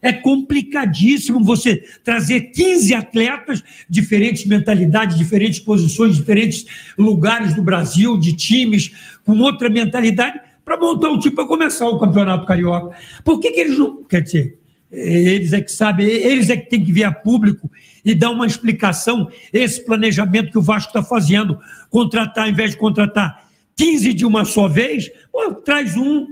É 0.00 0.12
complicadíssimo 0.12 1.42
você 1.42 1.82
trazer 2.04 2.50
15 2.50 2.94
atletas, 2.94 3.64
diferentes 3.88 4.44
mentalidades, 4.44 5.16
diferentes 5.16 5.58
posições, 5.60 6.16
diferentes 6.16 6.66
lugares 6.98 7.54
do 7.54 7.62
Brasil, 7.62 8.18
de 8.18 8.34
times, 8.34 8.92
com 9.24 9.38
outra 9.38 9.70
mentalidade, 9.70 10.38
para 10.64 10.76
montar 10.76 11.10
um 11.10 11.18
time 11.18 11.34
para 11.34 11.46
começar 11.46 11.86
o 11.88 11.98
Campeonato 11.98 12.46
Carioca. 12.46 12.96
Por 13.22 13.38
que, 13.38 13.50
que 13.50 13.60
eles 13.60 13.78
não. 13.78 14.02
Quer 14.04 14.22
dizer, 14.22 14.58
eles 14.90 15.52
é 15.52 15.60
que 15.60 15.72
sabem, 15.72 16.06
eles 16.06 16.48
é 16.48 16.56
que 16.56 16.70
tem 16.70 16.84
que 16.84 16.92
vir 16.92 17.04
a 17.04 17.12
público 17.12 17.70
e 18.04 18.14
dar 18.14 18.30
uma 18.30 18.46
explicação, 18.46 19.28
esse 19.52 19.84
planejamento 19.84 20.50
que 20.50 20.58
o 20.58 20.62
Vasco 20.62 20.90
está 20.90 21.02
fazendo, 21.02 21.58
contratar, 21.90 22.44
ao 22.44 22.50
invés 22.50 22.72
de 22.72 22.76
contratar 22.76 23.48
15 23.76 24.12
de 24.12 24.24
uma 24.24 24.44
só 24.44 24.68
vez, 24.68 25.10
pô, 25.32 25.54
traz 25.54 25.96
um, 25.96 26.28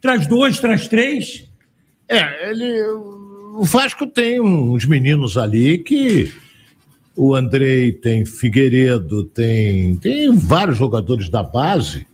traz 0.00 0.26
dois, 0.26 0.58
traz 0.58 0.88
três. 0.88 1.48
É, 2.08 2.50
ele, 2.50 2.80
o 3.56 3.64
Vasco 3.64 4.06
tem 4.06 4.40
uns 4.40 4.84
meninos 4.84 5.36
ali 5.36 5.78
que 5.78 6.32
o 7.16 7.34
Andrei 7.34 7.92
tem 7.92 8.24
Figueiredo, 8.24 9.24
tem, 9.24 9.96
tem 9.96 10.34
vários 10.36 10.78
jogadores 10.78 11.28
da 11.28 11.42
base. 11.42 12.06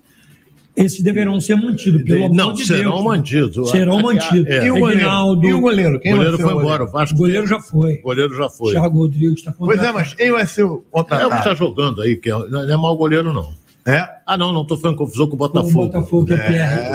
Esses 0.74 1.02
deverão 1.02 1.38
ser 1.38 1.54
mantidos, 1.56 2.02
pelo 2.02 2.32
Não, 2.32 2.52
de 2.54 2.64
serão 2.64 2.92
Deus. 2.92 3.04
mantidos. 3.04 3.70
Serão 3.70 4.00
mantidos. 4.00 4.46
É. 4.46 4.66
E 4.66 4.70
o? 4.70 4.84
Reinaldo- 4.86 5.46
E 5.46 5.52
o 5.52 5.60
goleiro? 5.60 6.00
Quem 6.00 6.14
o 6.14 6.16
goleiro 6.16 6.36
o 6.38 6.40
foi 6.40 6.52
embora. 6.54 6.84
O 6.84 6.90
Vasco 6.90 7.14
O 7.14 7.18
goleiro 7.18 7.46
já 7.46 7.60
foi. 7.60 7.94
O 7.96 8.02
goleiro 8.02 8.34
já 8.36 8.48
foi. 8.48 8.72
Thiago 8.72 8.98
Rodrigues 8.98 9.38
está 9.40 9.52
Pois 9.52 9.82
é, 9.82 9.92
mas 9.92 10.14
quem 10.14 10.32
vai 10.32 10.46
ser 10.46 10.64
o 10.64 10.66
É 10.66 10.70
o 10.72 10.78
que 10.80 10.90
contratado? 10.90 11.34
está 11.34 11.54
jogando 11.54 12.00
aí, 12.00 12.16
que 12.16 12.30
é, 12.30 12.38
não 12.48 12.62
é 12.62 12.76
mau 12.76 12.96
goleiro, 12.96 13.34
não. 13.34 13.52
É? 13.84 14.08
Ah, 14.26 14.38
não, 14.38 14.50
não 14.52 14.62
estou 14.62 14.78
fazendo 14.78 14.96
confusão 14.96 15.26
com 15.26 15.34
o 15.34 15.38
Botafogo. 15.38 15.86
Botafogo, 15.88 16.26
que 16.26 16.32
é 16.32 16.36
Pierre, 16.38 16.92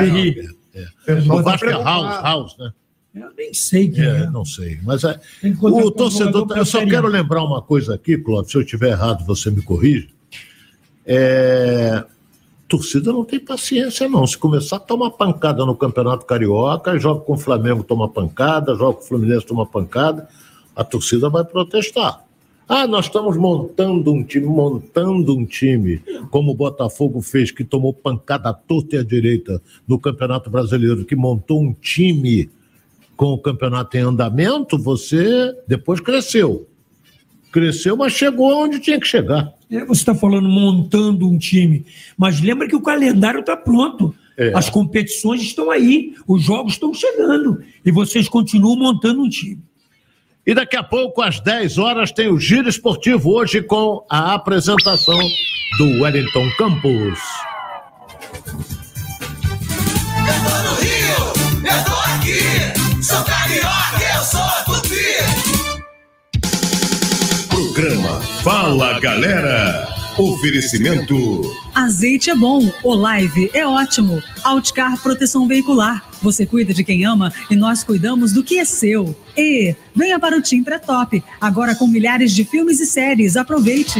Perry. 1.05 1.29
O 1.29 1.43
Vasco 1.43 1.65
é 1.67 1.71
House, 1.73 2.23
House, 2.23 2.55
né? 2.57 2.71
Eu 3.13 3.29
nem 3.37 3.53
sei 3.53 3.89
quem 3.89 4.03
é. 4.05 4.27
Não 4.29 4.45
sei, 4.45 4.79
mas 4.83 5.03
é, 5.03 5.19
o 5.61 5.91
torcedor. 5.91 6.47
pra 6.47 6.57
Eu 6.57 6.65
só 6.65 6.83
quero 6.85 7.07
lembrar 7.07 7.43
uma 7.43 7.61
coisa 7.61 7.93
aqui, 7.95 8.17
Clóvis, 8.17 8.51
se 8.51 8.57
eu 8.57 8.61
estiver 8.61 8.89
errado, 8.91 9.23
você 9.25 9.49
me 9.51 9.61
corrige. 9.61 10.09
É, 11.05 12.03
torcida 12.67 13.11
não 13.11 13.23
tem 13.23 13.39
paciência, 13.39 14.07
não. 14.09 14.25
Se 14.27 14.37
começar 14.37 14.77
a 14.77 14.79
tomar 14.79 15.11
pancada 15.11 15.65
no 15.65 15.75
Campeonato 15.75 16.25
Carioca, 16.25 16.99
joga 16.99 17.21
com 17.21 17.33
o 17.33 17.37
Flamengo, 17.37 17.83
toma 17.83 18.09
pancada, 18.09 18.75
joga 18.75 18.95
com 18.95 19.03
o 19.03 19.07
Fluminense, 19.07 19.45
toma 19.45 19.65
pancada, 19.65 20.27
a 20.75 20.83
torcida 20.83 21.29
vai 21.29 21.43
protestar. 21.43 22.23
Ah, 22.69 22.85
nós 22.85 23.05
estamos 23.05 23.37
montando 23.37 24.11
um 24.11 24.21
time, 24.21 24.45
montando 24.45 25.33
um 25.33 25.45
time, 25.45 26.01
como 26.29 26.51
o 26.51 26.55
Botafogo 26.55 27.21
fez, 27.21 27.49
que 27.49 27.63
tomou 27.63 27.93
pancada 27.93 28.49
à 28.49 28.53
torta 28.53 28.97
e 28.97 28.99
à 28.99 29.03
direita 29.03 29.61
no 29.87 29.97
Campeonato 29.97 30.49
Brasileiro, 30.49 31.05
que 31.05 31.15
montou 31.15 31.61
um 31.61 31.73
time 31.73 32.49
com 33.15 33.33
o 33.33 33.37
campeonato 33.37 33.95
em 33.97 34.01
andamento, 34.01 34.77
você 34.77 35.55
depois 35.65 36.01
cresceu. 36.01 36.67
Cresceu, 37.57 37.97
mas 37.97 38.13
chegou 38.13 38.65
onde 38.65 38.77
tinha 38.77 38.99
que 38.99 39.07
chegar. 39.07 39.51
É, 39.71 39.83
Você 39.85 40.01
está 40.01 40.13
falando 40.13 40.47
montando 40.47 41.27
um 41.27 41.39
time, 41.39 41.83
mas 42.15 42.39
lembra 42.39 42.67
que 42.67 42.75
o 42.75 42.81
calendário 42.81 43.39
está 43.39 43.57
pronto. 43.57 44.13
É. 44.37 44.51
As 44.55 44.69
competições 44.69 45.41
estão 45.41 45.71
aí, 45.71 46.13
os 46.27 46.43
jogos 46.43 46.73
estão 46.73 46.93
chegando 46.93 47.63
e 47.83 47.89
vocês 47.89 48.29
continuam 48.29 48.75
montando 48.75 49.23
um 49.23 49.27
time. 49.27 49.59
E 50.45 50.53
daqui 50.53 50.77
a 50.77 50.83
pouco, 50.83 51.19
às 51.19 51.39
10 51.39 51.79
horas, 51.79 52.11
tem 52.11 52.31
o 52.31 52.39
Giro 52.39 52.69
Esportivo, 52.69 53.31
hoje 53.31 53.63
com 53.63 54.05
a 54.07 54.35
apresentação 54.35 55.19
do 55.79 56.03
Wellington 56.03 56.51
Campos. 56.59 57.19
no 60.63 60.75
Rio, 60.75 61.65
eu 61.65 61.83
tô 61.85 61.95
aqui. 62.13 63.03
Sou 63.03 63.23
carioca, 63.23 64.06
Programa 67.77 68.19
Fala 68.41 68.99
Galera. 68.99 69.87
Oferecimento 70.17 71.15
Azeite 71.75 72.31
é 72.31 72.35
bom, 72.35 72.71
Olive 72.83 73.51
é 73.53 73.67
ótimo. 73.67 74.19
Outcar 74.43 74.99
Proteção 74.99 75.47
Veicular. 75.47 76.03
Você 76.23 76.43
cuida 76.43 76.73
de 76.73 76.83
quem 76.83 77.05
ama 77.05 77.31
e 77.51 77.55
nós 77.55 77.83
cuidamos 77.83 78.33
do 78.33 78.43
que 78.43 78.57
é 78.57 78.65
seu. 78.65 79.15
E 79.37 79.75
venha 79.95 80.19
para 80.19 80.35
o 80.35 80.41
Tim 80.41 80.63
Pré-Top, 80.63 81.23
agora 81.39 81.75
com 81.75 81.85
milhares 81.85 82.33
de 82.33 82.43
filmes 82.43 82.79
e 82.79 82.87
séries. 82.87 83.37
Aproveite. 83.37 83.99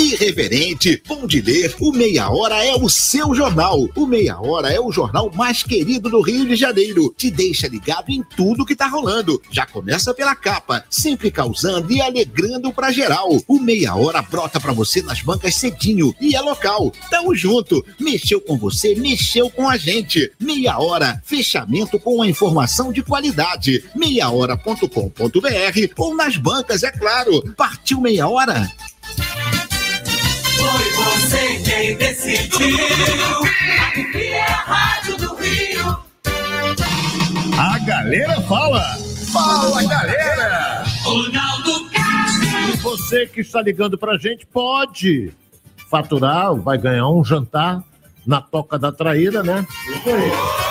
Irreverente, 0.00 1.02
bom 1.06 1.26
de 1.26 1.42
ler, 1.42 1.76
o 1.78 1.92
Meia 1.92 2.30
Hora 2.30 2.64
é 2.64 2.74
o 2.74 2.88
seu 2.88 3.34
jornal. 3.34 3.86
O 3.94 4.06
Meia 4.06 4.40
Hora 4.40 4.72
é 4.72 4.80
o 4.80 4.90
jornal 4.90 5.30
mais 5.34 5.62
querido 5.62 6.08
do 6.08 6.22
Rio 6.22 6.46
de 6.46 6.56
Janeiro. 6.56 7.14
Te 7.18 7.30
deixa 7.30 7.68
ligado 7.68 8.08
em 8.08 8.22
tudo 8.34 8.64
que 8.64 8.74
tá 8.74 8.86
rolando. 8.86 9.42
Já 9.50 9.66
começa 9.66 10.14
pela 10.14 10.34
capa, 10.34 10.82
sempre 10.88 11.30
causando 11.30 11.92
e 11.92 12.00
alegrando 12.00 12.72
pra 12.72 12.90
geral. 12.90 13.28
O 13.46 13.60
Meia 13.60 13.94
Hora 13.94 14.22
brota 14.22 14.58
pra 14.58 14.72
você 14.72 15.02
nas 15.02 15.20
bancas 15.20 15.56
cedinho 15.56 16.14
e 16.18 16.34
é 16.34 16.40
local. 16.40 16.90
Tamo 17.10 17.34
junto. 17.34 17.84
Mexeu 18.00 18.40
com 18.40 18.56
você, 18.56 18.94
mexeu 18.94 19.50
com 19.50 19.68
a 19.68 19.76
gente. 19.76 20.32
Meia 20.40 20.78
Hora, 20.78 21.20
fechamento 21.26 22.00
com 22.00 22.22
a 22.22 22.26
informação 22.26 22.90
de 22.90 23.02
qualidade. 23.02 23.84
Meiahora.com.br 23.94 25.92
ou 25.98 26.16
nas 26.16 26.38
bancas, 26.38 26.84
é 26.84 26.90
claro. 26.90 27.42
Partiu 27.54 28.00
Meia 28.00 28.26
Hora? 28.26 28.66
Foi 30.70 30.90
você 31.04 31.56
quem 31.64 31.96
decidiu. 31.96 32.68
Aqui 33.88 34.26
é 34.28 34.42
a 34.42 34.54
Rádio 34.56 35.16
do 35.16 35.34
Rio. 35.36 35.98
A 37.58 37.78
Galera 37.80 38.40
Fala. 38.42 38.96
Fala 39.32 39.82
Galera. 39.84 40.84
Ronaldo 41.02 41.90
Castro. 41.90 42.76
Você 42.82 43.26
que 43.26 43.40
está 43.40 43.60
ligando 43.62 43.96
para 43.98 44.12
a 44.12 44.18
gente 44.18 44.46
pode 44.46 45.32
faturar, 45.90 46.54
vai 46.54 46.78
ganhar 46.78 47.08
um 47.08 47.24
jantar 47.24 47.82
na 48.26 48.40
Toca 48.40 48.78
da 48.78 48.92
Traíra, 48.92 49.42
né? 49.42 49.66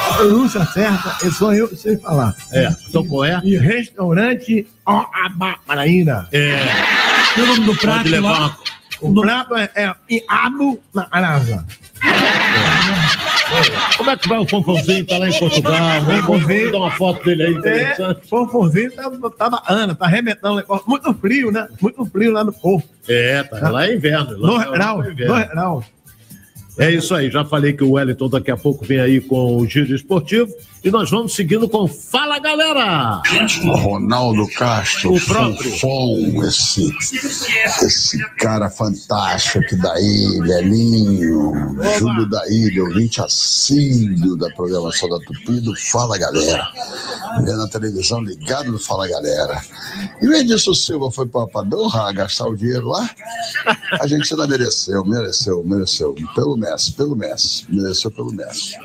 A 0.10 0.14
pronúncia 0.14 0.66
certa 0.66 1.18
é 1.26 1.30
só 1.32 1.54
eu 1.54 1.76
sei 1.76 1.98
falar. 1.98 2.36
É, 2.52 2.74
então 2.88 3.06
qual 3.06 3.26
é? 3.26 3.40
E 3.44 3.58
restaurante 3.58 4.66
Oabaraína. 4.86 6.28
É. 6.32 6.60
O 7.38 7.46
nome 7.46 7.66
do 7.66 7.76
prato 7.76 7.98
Pode 8.00 8.10
levar 8.10 8.32
lá? 8.32 8.40
uma- 8.40 8.58
O 9.02 9.14
prato 9.22 9.56
é, 9.56 9.70
é 9.76 9.94
Iabo 10.10 10.80
na 10.94 11.08
Arasa. 11.10 11.66
Como 13.98 14.10
é 14.10 14.18
que 14.18 14.28
vai 14.30 14.38
o 14.40 14.48
Fonfonzinho? 14.48 15.06
Tá 15.06 15.18
lá 15.18 15.28
em 15.30 15.40
Portugal. 15.40 16.02
Vamos 16.02 16.26
Fonfonzinho. 16.26 16.72
dar 16.72 16.78
uma 16.78 16.92
foto 16.92 17.26
dele 17.26 17.44
aí, 17.44 17.54
É, 17.54 17.58
interessante. 17.58 18.28
Fonfonzinho 18.28 18.92
tava, 18.96 19.32
tava 19.32 19.64
Ana, 19.68 19.96
tá 19.96 20.06
arrebentando. 20.06 20.64
Muito 20.86 21.14
frio, 21.16 21.52
né? 21.52 21.68
Muito 21.82 22.06
frio 22.06 22.32
lá 22.32 22.44
no 22.44 22.54
povo. 22.54 22.84
É, 23.08 23.44
tá 23.44 23.70
lá 23.70 23.88
é 23.88 23.96
inverno. 23.96 24.38
Lá 24.38 24.48
Dois 24.50 24.68
é 24.68 24.72
graus, 24.72 25.08
inverno. 25.08 25.34
dois 25.34 25.50
graus. 25.50 25.86
É 26.80 26.90
isso 26.90 27.14
aí, 27.14 27.30
já 27.30 27.44
falei 27.44 27.74
que 27.74 27.84
o 27.84 27.92
Wellington 27.92 28.30
daqui 28.30 28.50
a 28.50 28.56
pouco 28.56 28.86
vem 28.86 29.02
aí 29.02 29.20
com 29.20 29.58
o 29.58 29.68
giro 29.68 29.94
esportivo 29.94 30.50
e 30.82 30.90
nós 30.90 31.12
vamos 31.12 31.36
seguindo 31.36 31.68
com 31.68 31.90
Fala 31.90 32.40
Galera! 32.40 33.22
Ronaldo 33.66 34.48
Castro, 34.58 35.14
O 35.14 35.26
próprio. 35.26 35.72
Fofão, 35.72 36.46
esse, 36.46 36.90
esse 37.86 38.18
cara 38.38 38.70
fantástico 38.70 39.60
aqui 39.60 39.76
da 39.76 40.00
ilha, 40.00 40.60
Elinho, 40.60 41.52
Júlio 41.98 42.26
da 42.30 42.48
Ilha, 42.50 42.84
ouvinte 42.86 43.22
assíduo 43.22 44.38
da 44.38 44.50
programação 44.52 45.10
da 45.10 45.20
Tupi 45.20 45.60
do 45.60 45.76
Fala 45.76 46.18
Galera. 46.18 46.66
Vendo 47.44 47.62
a 47.62 47.68
televisão 47.68 48.22
ligado 48.22 48.72
no 48.72 48.80
Fala 48.80 49.06
Galera. 49.06 49.62
E 50.22 50.28
o 50.28 50.34
Edilson 50.34 50.74
Silva 50.74 51.12
foi 51.12 51.28
para 51.28 51.46
Padorra 51.48 52.10
gastar 52.14 52.48
o 52.48 52.56
dinheiro 52.56 52.88
lá. 52.88 53.10
A 54.00 54.08
gente 54.08 54.34
ainda 54.34 54.48
mereceu, 54.48 55.04
mereceu, 55.04 55.62
mereceu. 55.66 56.16
Pelo 56.34 56.56
Messi, 56.70 56.94
pelo 56.94 57.16
Messi. 57.16 57.66
Mereceu 57.70 58.12
pelo 58.12 58.32
Messi. 58.32 58.76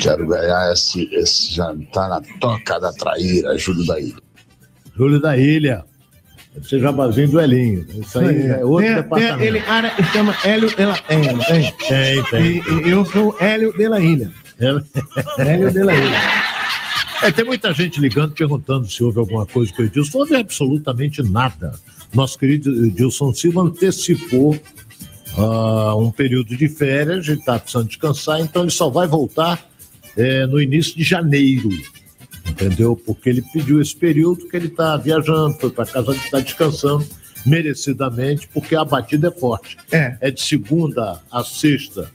Quero 0.00 0.26
ganhar 0.26 0.72
esse, 0.72 1.08
esse 1.12 1.52
jantar 1.52 2.08
na 2.08 2.20
toca 2.40 2.78
da 2.78 2.92
traíra, 2.92 3.56
Júlio 3.58 3.86
da 3.86 4.00
Ilha. 4.00 4.22
Júlio 4.96 5.20
da 5.20 5.36
Ilha. 5.36 5.84
Deve 6.54 6.68
ser 6.68 6.80
jabazinho 6.80 7.28
do 7.30 7.40
Elinho. 7.40 7.86
Isso 8.00 8.18
aí 8.18 8.46
é 8.46 8.64
outro 8.64 8.86
tem, 8.86 8.94
departamento. 8.94 9.38
tem 9.38 9.48
aquele 9.48 9.60
cara 9.60 9.90
que 9.90 10.04
chama 10.04 10.36
Hélio 10.44 10.68
de 10.68 10.84
la 10.84 10.98
Ilha, 11.10 11.42
tem? 11.48 11.72
Tem, 11.88 12.24
tem. 12.24 12.86
E, 12.86 12.90
eu 12.90 13.04
sou 13.04 13.36
Hélio 13.40 13.76
de 13.76 13.88
la 13.88 14.00
Ilha. 14.00 14.30
Hélio 15.38 15.72
de 15.72 15.82
la 15.82 15.94
Ilha. 15.94 16.18
É, 17.22 17.32
tem 17.32 17.44
muita 17.44 17.72
gente 17.72 18.00
ligando 18.00 18.34
perguntando 18.34 18.88
se 18.88 19.02
houve 19.02 19.18
alguma 19.18 19.46
coisa 19.46 19.72
com 19.72 19.82
o 19.82 19.84
Edilson. 19.84 20.18
Não 20.18 20.20
houve 20.20 20.36
absolutamente 20.36 21.22
nada. 21.22 21.72
Nosso 22.12 22.38
querido 22.38 22.86
Edilson 22.86 23.32
Silva 23.34 23.62
antecipou 23.62 24.56
ah, 25.36 25.94
um 25.96 26.10
período 26.10 26.56
de 26.56 26.68
férias, 26.68 27.26
ele 27.28 27.38
está 27.38 27.58
precisando 27.58 27.88
descansar, 27.88 28.40
então 28.40 28.62
ele 28.62 28.70
só 28.70 28.88
vai 28.88 29.06
voltar 29.06 29.64
eh, 30.16 30.46
no 30.46 30.60
início 30.60 30.96
de 30.96 31.02
janeiro. 31.02 31.68
Entendeu? 32.48 32.94
Porque 32.94 33.30
ele 33.30 33.42
pediu 33.52 33.80
esse 33.80 33.96
período 33.96 34.46
que 34.48 34.56
ele 34.56 34.66
está 34.66 34.96
viajando, 34.96 35.54
foi 35.58 35.70
para 35.70 35.86
casa, 35.86 36.12
está 36.12 36.40
descansando 36.40 37.06
merecidamente, 37.44 38.48
porque 38.52 38.74
a 38.74 38.84
batida 38.84 39.28
é 39.28 39.30
forte. 39.30 39.76
É. 39.90 40.30
de 40.30 40.40
segunda 40.40 41.20
a 41.30 41.42
sexta, 41.42 42.10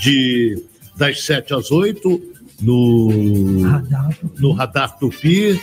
de 0.00 0.62
das 0.96 1.24
sete 1.24 1.52
às 1.54 1.70
oito, 1.70 2.20
no, 2.60 3.10
no 4.38 4.52
Radar 4.52 4.98
Tupi. 4.98 5.58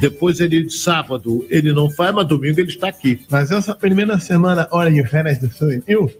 Depois 0.00 0.40
ele, 0.40 0.64
de 0.64 0.72
sábado, 0.72 1.46
ele 1.48 1.72
não 1.72 1.88
faz, 1.88 2.12
mas 2.12 2.26
domingo 2.26 2.60
ele 2.60 2.68
está 2.68 2.88
aqui. 2.88 3.20
Mas 3.30 3.50
essa 3.50 3.74
primeira 3.74 4.18
semana, 4.18 4.66
hora 4.70 4.90
de 4.90 5.04
férias 5.06 5.38
do 5.38 5.48
Sul, 5.52 5.82
eu, 5.86 6.10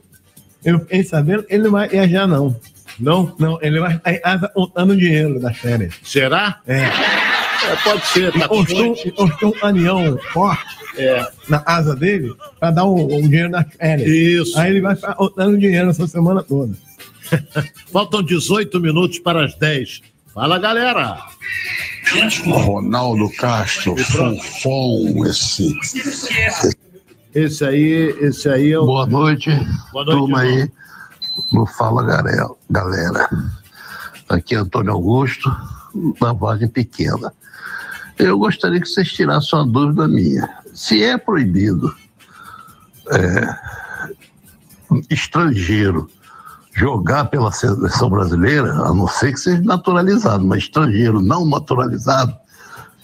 eu 0.65 0.81
fiquei 0.81 1.05
sabendo, 1.05 1.45
ele 1.49 1.65
não 1.65 1.71
vai 1.71 1.89
viajar, 1.89 2.27
não. 2.27 2.57
Não? 2.99 3.35
Não, 3.39 3.59
ele 3.61 3.81
vai 3.81 3.97
estar 3.97 4.13
em 4.13 4.21
casa 4.21 4.49
contando 4.49 4.97
dinheiro 4.97 5.41
das 5.41 5.57
férias. 5.57 5.95
Será? 6.03 6.61
É. 6.67 6.85
pode 7.83 8.07
ser, 8.07 8.33
tá 8.33 8.49
postou, 8.49 8.95
um 9.43 9.53
caminhão 9.53 10.19
forte 10.33 10.65
na 11.49 11.63
asa 11.67 11.95
dele 11.97 12.35
para 12.61 12.71
dar 12.71 12.85
o, 12.85 13.07
o 13.07 13.23
dinheiro 13.23 13.51
das 13.51 13.67
férias. 13.75 14.09
Isso. 14.09 14.59
Aí 14.59 14.71
ele 14.71 14.81
vai 14.81 14.95
ficar 14.95 15.15
contando 15.15 15.59
dinheiro 15.59 15.91
essa 15.91 16.07
semana 16.07 16.43
toda. 16.43 16.75
Faltam 17.93 18.23
18 18.23 18.81
minutos 18.81 19.19
para 19.19 19.45
as 19.45 19.55
10. 19.57 20.03
Fala, 20.33 20.59
galera! 20.59 21.19
Ronaldo 22.45 23.31
Castro, 23.31 23.97
Fofão, 23.97 25.27
esse, 25.27 25.75
Esse 25.83 26.77
aí, 27.65 28.17
esse 28.21 28.49
aí 28.49 28.73
é 28.73 28.79
o. 28.79 28.87
Boa 28.87 29.07
noite, 29.07 29.51
Boa 29.93 30.05
noite, 30.05 30.19
turma 30.19 30.45
irmão. 30.47 30.63
aí 30.63 30.73
no 31.53 31.67
Fala 31.67 32.03
Galera. 32.05 32.49
galera. 32.71 33.29
Aqui 34.29 34.55
é 34.55 34.59
Antônio 34.59 34.93
Augusto, 34.93 35.51
da 36.21 36.33
Vargem 36.33 36.69
Pequena. 36.69 37.33
Eu 38.19 38.39
gostaria 38.39 38.81
que 38.81 38.89
vocês 38.89 39.13
tirassem 39.13 39.59
uma 39.59 39.67
dúvida 39.67 40.07
minha. 40.07 40.49
Se 40.73 41.03
é 41.03 41.19
proibido 41.19 41.95
é, 43.11 43.57
estrangeiro 45.11 46.09
jogar 46.73 47.27
pela 47.27 47.53
seleção 47.53 48.09
brasileira, 48.09 48.73
a 48.73 48.95
não 48.95 49.09
ser 49.09 49.33
que 49.33 49.41
seja 49.41 49.63
naturalizado, 49.63 50.45
mas 50.45 50.65
estrangeiro 50.65 51.21
não 51.21 51.45
naturalizado, 51.45 52.35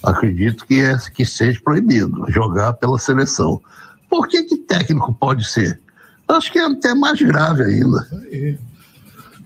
acredito 0.02 0.65
que, 0.66 0.81
é, 0.81 0.97
que 1.12 1.24
seja 1.24 1.61
proibido 1.62 2.24
jogar 2.28 2.73
pela 2.74 2.98
seleção. 2.98 3.61
Por 4.11 4.27
que, 4.28 4.43
que 4.43 4.57
técnico 4.57 5.15
pode 5.15 5.45
ser? 5.49 5.81
Acho 6.28 6.53
que 6.53 6.59
é 6.59 6.65
até 6.66 6.95
mais 6.95 7.20
grave 7.23 7.62
ainda. 7.62 8.07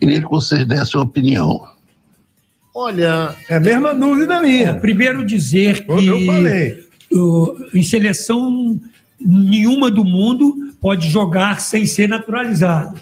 Queria 0.00 0.20
que 0.22 0.28
vocês 0.28 0.66
dessem 0.66 0.98
uma 0.98 1.04
opinião. 1.06 1.62
Olha. 2.74 3.34
É 3.48 3.56
a 3.56 3.60
mesma 3.60 3.94
dúvida 3.94 4.40
minha. 4.40 4.74
primeiro 4.74 5.24
dizer 5.24 5.84
que 5.86 6.06
Eu 6.06 6.26
falei. 6.26 6.84
o- 7.12 7.54
em 7.72 7.82
seleção 7.82 8.80
nenhuma 9.20 9.90
do 9.90 10.04
mundo 10.04 10.74
pode 10.80 11.08
jogar 11.08 11.60
sem 11.60 11.86
ser 11.86 12.08
naturalizado. 12.08 12.98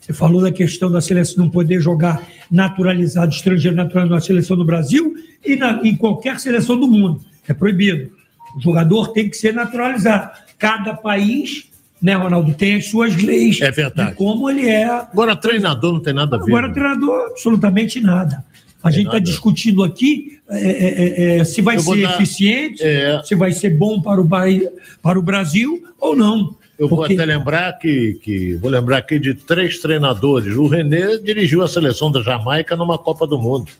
Você 0.00 0.12
falou 0.12 0.40
da 0.42 0.52
questão 0.52 0.90
da 0.90 1.00
seleção 1.00 1.44
não 1.44 1.50
poder 1.50 1.80
jogar 1.80 2.22
naturalizado, 2.50 3.32
estrangeiro 3.34 3.76
naturalizado 3.76 4.14
na 4.14 4.20
seleção 4.20 4.56
do 4.56 4.64
Brasil 4.64 5.14
e 5.44 5.56
na- 5.56 5.80
em 5.82 5.96
qualquer 5.96 6.38
seleção 6.38 6.78
do 6.78 6.86
mundo. 6.86 7.20
É 7.48 7.54
proibido. 7.54 8.12
O 8.56 8.60
jogador 8.60 9.08
tem 9.08 9.28
que 9.28 9.36
ser 9.36 9.52
naturalizado. 9.52 10.30
Cada 10.58 10.94
país, 10.94 11.64
né, 12.00 12.14
Ronaldo, 12.14 12.54
tem 12.54 12.76
as 12.76 12.86
suas 12.86 13.14
leis. 13.22 13.60
É 13.60 13.70
verdade. 13.70 14.10
De 14.10 14.16
como 14.16 14.48
ele 14.50 14.68
é. 14.68 14.84
Agora, 14.84 15.36
treinador 15.36 15.92
não 15.92 16.00
tem 16.00 16.14
nada 16.14 16.36
a 16.36 16.38
ver. 16.38 16.46
Agora, 16.46 16.68
né? 16.68 16.74
treinador, 16.74 17.26
absolutamente 17.30 18.00
nada. 18.00 18.44
A 18.82 18.90
gente 18.90 19.06
está 19.06 19.18
discutindo 19.18 19.82
aqui 19.82 20.38
é, 20.48 20.68
é, 20.70 21.38
é, 21.38 21.44
se 21.44 21.60
vai 21.60 21.78
ser 21.78 22.02
dar- 22.02 22.14
eficiente, 22.14 22.82
É. 22.84 23.20
se 23.24 23.34
vai 23.34 23.50
ser 23.52 23.70
bom 23.70 24.00
para 24.00 24.20
o, 24.20 24.28
para 25.02 25.18
o 25.18 25.22
Brasil 25.22 25.82
ou 25.98 26.14
não. 26.14 26.54
Eu 26.78 26.86
vou 26.88 26.98
Porque- 26.98 27.14
até 27.14 27.24
lembrar 27.24 27.72
que, 27.78 28.18
que 28.22 28.54
vou 28.56 28.70
lembrar 28.70 28.98
aqui 28.98 29.18
de 29.18 29.34
três 29.34 29.78
treinadores. 29.78 30.54
O 30.56 30.68
René 30.68 31.16
dirigiu 31.16 31.62
a 31.62 31.68
seleção 31.68 32.12
da 32.12 32.22
Jamaica 32.22 32.76
numa 32.76 32.98
Copa 32.98 33.26
do 33.26 33.38
Mundo. 33.38 33.72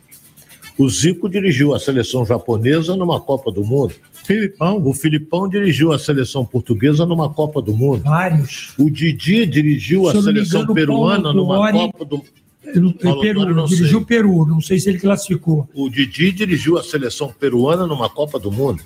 O 0.79 0.89
Zico 0.91 1.29
dirigiu 1.29 1.75
a 1.75 1.79
seleção 1.81 2.25
japonesa 2.27 2.95
numa 2.97 3.19
Copa 3.21 3.51
do 3.51 3.65
Mundo. 3.65 3.95
Filipão. 4.25 4.83
O 4.85 4.93
Filipão 4.93 5.49
dirigiu 5.49 5.93
a 5.93 5.99
seleção 5.99 6.45
portuguesa 6.45 7.07
numa 7.07 7.33
Copa 7.33 7.63
do 7.63 7.73
Mundo. 7.75 8.03
Vários. 8.03 8.75
O 8.79 8.91
Didi 8.91 9.47
dirigiu 9.47 10.07
a 10.09 10.11
Se 10.13 10.19
me 10.19 10.23
seleção 10.25 10.61
engano, 10.63 10.75
peruana 10.75 11.33
numa 11.33 11.57
Tuori- 11.57 11.79
Copa 11.93 12.05
do 12.05 12.25
não- 12.75 12.93
Paulo 12.93 13.21
Peru, 13.23 13.55
não 13.55 13.65
dirigiu 13.67 13.99
o 14.01 14.05
Peru, 14.05 14.45
não 14.45 14.61
sei 14.61 14.79
se 14.79 14.89
ele 14.91 14.99
classificou. 14.99 15.67
O 15.73 15.89
Didi 15.89 16.31
dirigiu 16.33 16.77
a 16.77 16.83
seleção 16.83 17.33
peruana 17.33 17.87
numa 17.87 18.11
Copa 18.11 18.39
do 18.39 18.51
Mundo. 18.53 18.83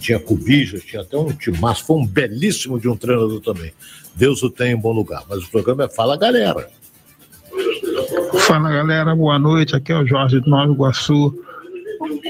Tinha 0.00 0.18
Cubijas, 0.18 0.82
tinha 0.82 1.00
até 1.02 1.16
um 1.16 1.32
timaço. 1.32 1.86
Foi 1.86 1.96
um 1.96 2.06
belíssimo 2.06 2.78
de 2.80 2.88
um 2.88 2.96
treinador 2.96 3.40
também. 3.40 3.72
Deus 4.14 4.42
o 4.42 4.50
tenha 4.50 4.72
em 4.72 4.76
bom 4.76 4.92
lugar. 4.92 5.22
Mas 5.28 5.44
o 5.44 5.48
programa 5.50 5.84
é 5.84 5.88
Fala 5.88 6.16
Galera. 6.18 6.68
Fala 8.46 8.70
galera, 8.70 9.14
boa 9.14 9.38
noite. 9.38 9.76
Aqui 9.76 9.92
é 9.92 9.96
o 9.96 10.06
Jorge 10.06 10.40
de 10.40 10.48
Nova 10.48 10.72
Iguaçu. 10.72 11.34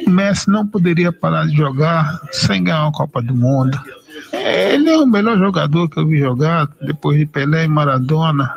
O 0.06 0.10
Messi 0.10 0.48
não 0.48 0.66
poderia 0.66 1.12
parar 1.12 1.46
de 1.46 1.56
jogar 1.56 2.20
sem 2.32 2.62
ganhar 2.62 2.82
uma 2.82 2.92
Copa 2.92 3.22
do 3.22 3.34
Mundo. 3.34 3.78
Ele 4.32 4.90
é 4.90 4.98
o 4.98 5.06
melhor 5.06 5.38
jogador 5.38 5.88
que 5.88 5.98
eu 5.98 6.06
vi 6.06 6.18
jogar 6.18 6.68
depois 6.82 7.18
de 7.18 7.26
Pelé 7.26 7.64
e 7.64 7.68
Maradona. 7.68 8.54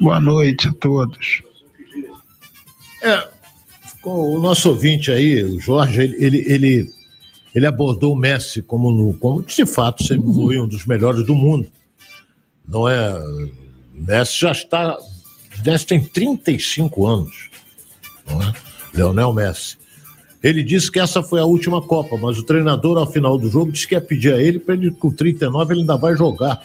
Boa 0.00 0.20
noite 0.20 0.68
a 0.68 0.72
todos. 0.72 1.42
É, 3.02 3.28
o 4.02 4.38
nosso 4.38 4.70
ouvinte 4.70 5.10
aí, 5.10 5.42
o 5.44 5.60
Jorge, 5.60 6.02
ele, 6.02 6.16
ele, 6.18 6.44
ele, 6.46 6.90
ele 7.54 7.66
abordou 7.66 8.12
o 8.12 8.16
Messi 8.16 8.60
como, 8.62 8.90
no, 8.90 9.14
como 9.14 9.42
de 9.42 9.66
fato 9.66 10.04
sempre 10.04 10.32
foi 10.32 10.58
um 10.58 10.68
dos 10.68 10.84
melhores 10.84 11.24
do 11.24 11.34
mundo. 11.34 11.66
Não 12.68 12.88
é? 12.88 13.14
Messi 13.94 14.40
já 14.40 14.52
está. 14.52 14.98
Messi 15.64 15.86
tem 15.86 16.00
35 16.02 17.06
anos. 17.06 17.50
Não 18.28 18.42
é? 18.42 18.52
Leonel 18.94 19.32
Messi. 19.32 19.76
Ele 20.42 20.62
disse 20.62 20.90
que 20.90 21.00
essa 21.00 21.22
foi 21.22 21.40
a 21.40 21.44
última 21.44 21.80
Copa, 21.80 22.18
mas 22.18 22.38
o 22.38 22.42
treinador, 22.42 22.98
ao 22.98 23.10
final 23.10 23.38
do 23.38 23.48
jogo, 23.48 23.72
disse 23.72 23.88
que 23.88 23.94
ia 23.94 24.00
pedir 24.00 24.34
a 24.34 24.40
ele 24.40 24.58
para 24.58 24.74
ele, 24.74 24.90
com 24.90 25.10
39, 25.10 25.72
ele 25.72 25.80
ainda 25.80 25.96
vai 25.96 26.14
jogar. 26.14 26.60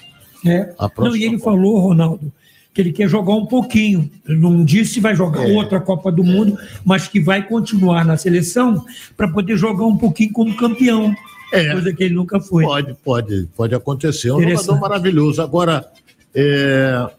É. 0.45 0.73
Não, 0.97 1.15
e 1.15 1.23
ele 1.23 1.39
falou, 1.39 1.79
Ronaldo, 1.79 2.31
que 2.73 2.81
ele 2.81 2.91
quer 2.91 3.07
jogar 3.07 3.33
um 3.35 3.45
pouquinho. 3.45 4.09
Ele 4.27 4.39
não 4.39 4.63
disse 4.65 4.95
se 4.95 4.99
vai 4.99 5.15
jogar 5.15 5.49
É. 5.49 5.53
outra 5.53 5.79
Copa 5.79 6.11
do 6.11 6.23
Mundo, 6.23 6.57
mas 6.83 7.07
que 7.07 7.19
vai 7.19 7.45
continuar 7.47 8.05
na 8.05 8.17
seleção 8.17 8.85
para 9.15 9.27
poder 9.27 9.57
jogar 9.57 9.85
um 9.85 9.97
pouquinho 9.97 10.33
como 10.33 10.55
campeão. 10.55 11.15
É. 11.51 11.71
Coisa 11.71 11.93
que 11.93 12.03
ele 12.03 12.13
nunca 12.15 12.39
foi. 12.39 12.63
Pode, 12.63 12.93
pode, 13.03 13.49
pode 13.55 13.75
acontecer. 13.75 14.29
É 14.29 14.33
um 14.33 14.41
jogador 14.41 14.79
maravilhoso. 14.79 15.41
Agora, 15.41 15.89
é, 16.35 17.09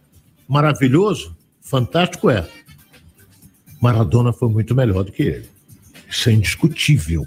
maravilhoso, 0.49 1.35
fantástico 1.61 2.31
é. 2.31 2.47
Maradona 3.81 4.33
foi 4.33 4.49
muito 4.49 4.75
melhor 4.75 5.05
do 5.05 5.13
que 5.13 5.23
ele. 5.23 5.49
Isso 6.09 6.29
é 6.29 6.33
indiscutível. 6.33 7.27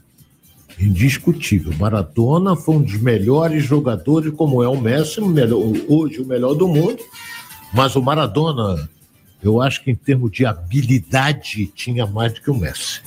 Indiscutível. 0.80 1.73
Maradona 1.77 2.55
foi 2.55 2.76
um 2.76 2.81
dos 2.81 2.99
melhores 2.99 3.64
jogadores, 3.64 4.34
como 4.35 4.61
é 4.61 4.68
o 4.68 4.80
Messi, 4.80 5.22
melhor- 5.22 5.61
hoje 5.88 6.19
o 6.19 6.26
melhor 6.26 6.53
do 6.53 6.68
mundo. 6.68 6.99
Mas 7.73 7.95
o 7.95 8.01
Maradona 8.01 8.89
eu 9.41 9.61
acho 9.61 9.84
que 9.84 9.91
em 9.91 9.95
termos 9.95 10.31
de 10.31 10.45
habilidade 10.45 11.68
tinha 11.76 12.05
mais 12.07 12.34
do 12.34 12.41
que 12.41 12.49
o 12.49 12.55
Messi. 12.55 13.01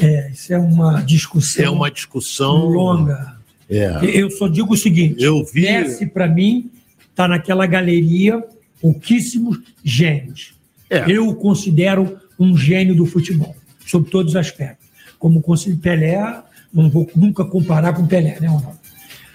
É, 0.00 0.30
isso 0.30 0.52
é 0.52 0.58
uma 0.58 1.00
discussão. 1.02 1.64
É 1.64 1.70
uma 1.70 1.90
discussão 1.90 2.66
longa. 2.66 3.36
É. 3.68 3.98
Eu 4.02 4.30
só 4.30 4.46
digo 4.46 4.74
o 4.74 4.76
seguinte: 4.76 5.22
eu 5.22 5.44
vi... 5.44 5.62
Messi, 5.62 6.06
para 6.06 6.28
mim, 6.28 6.70
está 7.10 7.26
naquela 7.26 7.66
galeria 7.66 8.42
pouquíssimos 8.80 9.58
gênios. 9.84 10.54
É. 10.90 11.04
Eu 11.10 11.28
o 11.28 11.34
considero 11.34 12.18
um 12.38 12.56
gênio 12.56 12.94
do 12.94 13.04
futebol, 13.04 13.54
sob 13.86 14.08
todos 14.10 14.32
os 14.32 14.36
aspectos. 14.36 14.88
Como 15.18 15.42
considero 15.42 15.80
Pelé, 15.80 16.42
não 16.72 16.88
vou 16.88 17.10
nunca 17.14 17.44
comparar 17.44 17.92
com 17.92 18.06
Pelé, 18.06 18.38
né, 18.40 18.46
Ronaldo? 18.48 18.78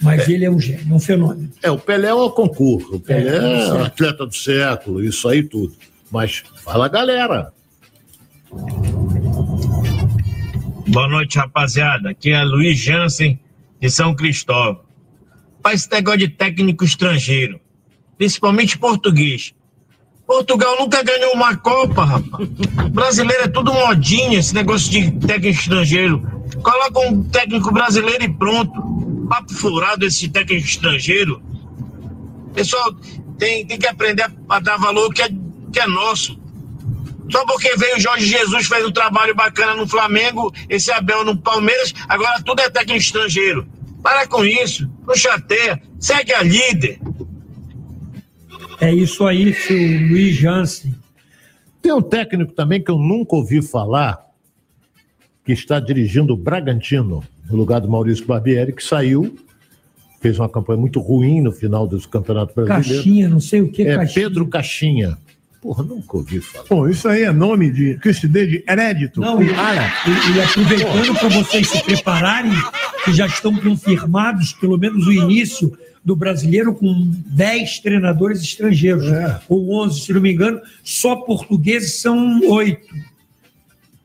Mas 0.00 0.28
ele 0.28 0.44
é 0.44 0.50
um 0.50 0.60
gênio, 0.60 0.94
um 0.94 1.00
fenômeno. 1.00 1.50
É, 1.62 1.70
o 1.70 1.78
Pelé 1.78 2.08
é 2.08 2.14
o 2.14 2.30
concurso. 2.30 2.96
O 2.96 3.00
Pelé 3.00 3.30
É, 3.30 3.36
é, 3.36 3.66
certo. 3.66 3.84
atleta 3.84 4.26
do 4.26 4.34
século, 4.34 5.02
isso 5.02 5.28
aí 5.28 5.42
tudo. 5.42 5.74
Mas 6.10 6.42
fala, 6.62 6.88
galera. 6.88 7.52
Boa 10.88 11.08
noite, 11.08 11.38
rapaziada. 11.38 12.10
Aqui 12.10 12.30
é 12.30 12.42
Luiz 12.44 12.78
Jansen, 12.78 13.38
de 13.80 13.90
São 13.90 14.14
Cristóvão. 14.14 14.82
Faz 15.62 15.80
esse 15.80 15.90
negócio 15.90 16.20
de 16.20 16.28
técnico 16.28 16.84
estrangeiro, 16.84 17.58
principalmente 18.16 18.78
português. 18.78 19.54
Portugal 20.26 20.76
nunca 20.78 21.02
ganhou 21.02 21.34
uma 21.34 21.56
Copa, 21.56 22.04
rapaz. 22.04 22.48
Brasileiro 22.90 23.44
é 23.44 23.48
tudo 23.48 23.72
modinha, 23.72 24.38
esse 24.38 24.54
negócio 24.54 24.90
de 24.90 25.10
técnico 25.26 25.58
estrangeiro. 25.60 26.22
Coloca 26.62 27.00
um 27.00 27.22
técnico 27.24 27.72
brasileiro 27.72 28.24
e 28.24 28.32
pronto. 28.32 29.26
Papo 29.28 29.52
furado 29.52 30.06
esse 30.06 30.28
técnico 30.28 30.66
estrangeiro. 30.66 31.42
Pessoal, 32.54 32.94
tem, 33.38 33.66
tem 33.66 33.78
que 33.78 33.86
aprender 33.86 34.22
a, 34.22 34.56
a 34.56 34.60
dar 34.60 34.78
valor 34.78 35.12
que 35.12 35.22
é, 35.22 35.28
que 35.72 35.80
é 35.80 35.86
nosso. 35.86 36.38
Só 37.30 37.44
porque 37.46 37.74
veio 37.76 37.96
o 37.96 38.00
Jorge 38.00 38.26
Jesus, 38.26 38.66
fez 38.66 38.84
um 38.84 38.92
trabalho 38.92 39.34
bacana 39.34 39.74
no 39.74 39.88
Flamengo, 39.88 40.52
esse 40.68 40.92
Abel 40.92 41.24
no 41.24 41.36
Palmeiras, 41.36 41.92
agora 42.08 42.42
tudo 42.42 42.60
é 42.60 42.70
técnico 42.70 43.00
estrangeiro. 43.00 43.66
Para 44.02 44.26
com 44.26 44.44
isso, 44.44 44.88
não 45.06 45.14
chateia, 45.16 45.80
segue 45.98 46.34
a 46.34 46.42
líder. 46.42 47.00
É 48.80 48.92
isso 48.92 49.24
aí, 49.26 49.52
seu 49.54 49.76
Luiz 49.76 50.34
Jansen. 50.36 50.94
Tem 51.80 51.92
um 51.92 52.02
técnico 52.02 52.52
também 52.52 52.82
que 52.82 52.90
eu 52.90 52.98
nunca 52.98 53.36
ouvi 53.36 53.60
falar, 53.62 54.24
que 55.44 55.52
está 55.52 55.78
dirigindo 55.78 56.32
o 56.32 56.36
Bragantino, 56.36 57.22
no 57.50 57.56
lugar 57.56 57.80
do 57.80 57.88
Maurício 57.88 58.26
Barbieri, 58.26 58.72
que 58.72 58.82
saiu, 58.82 59.36
fez 60.20 60.38
uma 60.38 60.48
campanha 60.48 60.80
muito 60.80 61.00
ruim 61.00 61.42
no 61.42 61.52
final 61.52 61.86
do 61.86 62.00
Campeonato 62.08 62.54
Brasileiro. 62.54 63.04
Caixinha, 63.04 63.28
não 63.28 63.40
sei 63.40 63.60
o 63.60 63.70
que, 63.70 63.82
É 63.82 63.96
Caixinha. 63.96 64.26
Pedro 64.26 64.46
Caixinha. 64.46 65.18
Porra, 65.60 65.82
nunca 65.82 66.16
ouvi 66.16 66.40
falar. 66.40 66.64
Pô, 66.64 66.88
isso 66.88 67.08
aí 67.08 67.22
é 67.22 67.32
nome 67.32 67.70
de. 67.70 67.98
Que 67.98 68.12
se 68.12 68.28
dê 68.28 68.46
de 68.46 68.64
herédito. 68.68 69.20
Não, 69.20 69.42
e, 69.42 69.46
e, 69.46 69.50
e 69.50 70.42
aproveitando 70.42 71.18
para 71.18 71.28
vocês 71.28 71.68
se 71.68 71.82
prepararem, 71.82 72.52
que 73.04 73.12
já 73.12 73.26
estão 73.26 73.54
confirmados, 73.56 74.52
pelo 74.52 74.76
menos 74.76 75.06
o 75.06 75.12
início 75.12 75.76
do 76.04 76.14
brasileiro, 76.14 76.74
com 76.74 77.10
10 77.26 77.78
treinadores 77.80 78.42
estrangeiros, 78.42 79.06
ou 79.48 79.74
11, 79.84 80.00
se 80.00 80.12
não 80.12 80.20
me 80.20 80.32
engano, 80.32 80.60
só 80.82 81.16
portugueses 81.16 82.00
são 82.00 82.40
oito. 82.50 82.94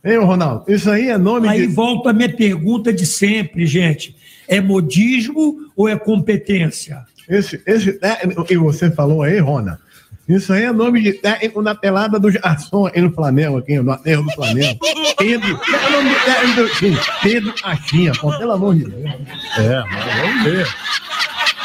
Hein, 0.03 0.17
Ronaldo? 0.19 0.63
Isso 0.71 0.89
aí 0.89 1.09
é 1.09 1.17
nome 1.17 1.49
Aí 1.49 1.67
de. 1.67 1.73
volta 1.73 2.11
a 2.11 2.13
minha 2.13 2.33
pergunta 2.33 2.93
de 2.93 3.05
sempre, 3.05 3.65
gente. 3.65 4.15
É 4.47 4.61
modismo 4.61 5.69
ou 5.75 5.89
é 5.89 5.97
competência? 5.97 7.03
Esse, 7.27 7.61
esse 7.65 7.93
técnico 7.93 8.45
que 8.45 8.57
você 8.57 8.89
falou 8.89 9.21
aí, 9.21 9.37
Rona, 9.39 9.79
isso 10.27 10.53
aí 10.53 10.63
é 10.63 10.71
nome 10.71 11.01
de 11.01 11.13
técnico 11.13 11.61
na 11.61 11.75
pelada 11.75 12.19
do 12.19 12.31
Jarson 12.31 12.87
aí 12.87 13.01
no 13.01 13.11
Flamengo, 13.11 13.57
aqui 13.57 13.79
no 13.79 13.91
aterro 13.91 14.23
do 14.23 14.31
Flamengo. 14.31 14.79
Pedro, 15.17 15.47
é 15.47 15.87
o 15.87 15.91
nome 15.91 16.09
do 16.09 16.19
técnico 16.23 16.61
do. 16.61 17.21
Pedro 17.21 17.53
Caixinha, 17.55 18.11
pô, 18.13 18.37
pelo 18.37 18.51
amor 18.51 18.75
de 18.75 18.85
Deus. 18.85 19.11
É, 19.57 19.83
mas 19.91 20.21
vamos 20.21 20.43
ver. 20.43 20.67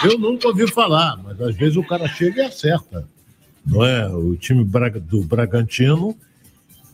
Eu 0.05 0.19
nunca 0.19 0.49
ouvi 0.49 0.71
falar, 0.71 1.17
mas 1.17 1.41
às 1.41 1.57
vezes 1.57 1.77
o 1.77 1.83
cara 1.83 2.07
chega 2.09 2.43
e 2.43 2.47
acerta. 2.47 3.09
Não 3.67 3.85
é? 3.85 4.07
O 4.09 4.37
time 4.37 4.63
do 4.65 5.23
Bragantino, 5.23 6.17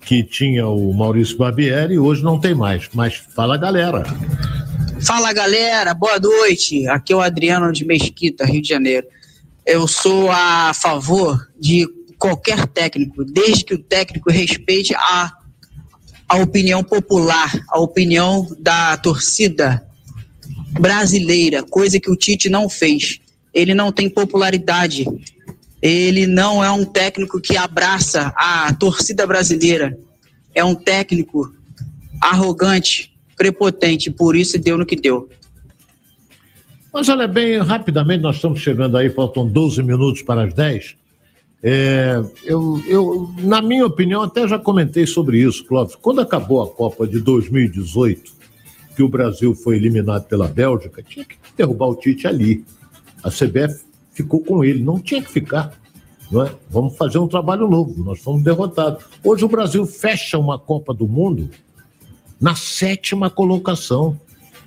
que 0.01 0.23
tinha 0.23 0.67
o 0.69 0.93
Maurício 0.95 1.37
Barbieri, 1.37 1.99
hoje 1.99 2.23
não 2.23 2.39
tem 2.39 2.55
mais. 2.55 2.89
Mas 2.95 3.17
fala, 3.17 3.57
galera. 3.57 4.05
Fala 5.01 5.33
galera, 5.33 5.93
boa 5.95 6.21
noite. 6.21 6.87
Aqui 6.87 7.13
é 7.13 7.17
o 7.17 7.21
Adriano 7.21 7.73
de 7.73 7.85
Mesquita, 7.85 8.45
Rio 8.45 8.63
de 8.63 8.69
Janeiro. 8.69 9.07
Eu 9.67 9.89
sou 9.89 10.31
a 10.31 10.73
favor 10.75 11.49
de 11.59 11.89
qualquer 12.19 12.67
técnico, 12.67 13.25
desde 13.25 13.65
que 13.65 13.75
o 13.75 13.83
técnico 13.83 14.31
respeite 14.31 14.95
a, 14.95 15.33
a 16.29 16.37
opinião 16.37 16.85
popular, 16.85 17.51
a 17.69 17.81
opinião 17.81 18.47
da 18.59 18.97
torcida 18.99 19.83
brasileira, 20.71 21.63
coisa 21.63 21.99
que 21.99 22.11
o 22.11 22.17
Tite 22.17 22.49
não 22.49 22.69
fez. 22.69 23.21
Ele 23.53 23.75
não 23.75 23.91
tem 23.91 24.09
popularidade. 24.09 25.07
Ele 25.83 26.27
não 26.27 26.63
é 26.63 26.71
um 26.71 26.85
técnico 26.85 27.41
que 27.41 27.57
abraça 27.57 28.33
a 28.37 28.73
torcida 28.75 29.27
brasileira. 29.27 29.99
É 30.55 30.65
um 30.65 30.75
técnico 30.75 31.53
arrogante, 32.21 33.13
prepotente, 33.37 34.11
por 34.11 34.37
isso 34.37 34.59
deu 34.59 34.77
no 34.77 34.85
que 34.85 34.97
deu. 34.97 35.29
Mas 36.93 37.09
olha 37.09 37.27
bem, 37.27 37.59
rapidamente, 37.59 38.23
nós 38.23 38.37
estamos 38.37 38.61
chegando 38.61 38.97
aí, 38.97 39.09
faltam 39.11 39.47
12 39.47 39.83
minutos 39.83 40.23
para 40.23 40.45
as 40.45 40.53
10. 40.53 40.97
É, 41.63 42.23
eu, 42.45 42.83
eu, 42.87 43.35
na 43.39 43.63
minha 43.63 43.87
opinião, 43.87 44.23
até 44.23 44.47
já 44.49 44.59
comentei 44.59 45.07
sobre 45.07 45.39
isso, 45.41 45.65
Clóvis. 45.65 45.95
Quando 45.95 46.21
acabou 46.21 46.63
a 46.63 46.69
Copa 46.69 47.07
de 47.07 47.21
2018, 47.21 48.40
que 49.01 49.03
o 49.03 49.09
Brasil 49.09 49.55
foi 49.55 49.77
eliminado 49.77 50.27
pela 50.27 50.47
Bélgica, 50.47 51.03
tinha 51.03 51.25
que 51.25 51.39
derrubar 51.57 51.87
o 51.87 51.95
Tite 51.95 52.27
ali. 52.27 52.63
A 53.23 53.31
CBF 53.31 53.83
ficou 54.13 54.41
com 54.41 54.63
ele, 54.63 54.83
não 54.83 55.01
tinha 55.01 55.23
que 55.23 55.31
ficar. 55.31 55.73
Não 56.31 56.43
é? 56.43 56.53
Vamos 56.69 56.99
fazer 56.99 57.17
um 57.17 57.27
trabalho 57.27 57.67
novo, 57.67 58.05
nós 58.05 58.21
fomos 58.21 58.43
derrotados. 58.43 59.03
Hoje 59.25 59.43
o 59.43 59.49
Brasil 59.49 59.87
fecha 59.87 60.37
uma 60.37 60.59
Copa 60.59 60.93
do 60.93 61.09
Mundo 61.09 61.49
na 62.39 62.55
sétima 62.55 63.31
colocação. 63.31 64.21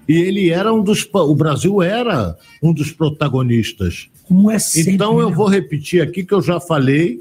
E 0.09 0.13
ele 0.13 0.49
era 0.49 0.73
um 0.73 0.81
dos. 0.81 1.07
O 1.13 1.35
Brasil 1.35 1.79
era 1.83 2.35
um 2.61 2.73
dos 2.73 2.91
protagonistas. 2.91 4.09
Como 4.23 4.49
é 4.49 4.57
sempre, 4.57 4.93
Então 4.93 5.19
eu 5.19 5.29
né? 5.29 5.35
vou 5.35 5.47
repetir 5.47 6.01
aqui 6.01 6.25
que 6.25 6.33
eu 6.33 6.41
já 6.41 6.59
falei. 6.59 7.19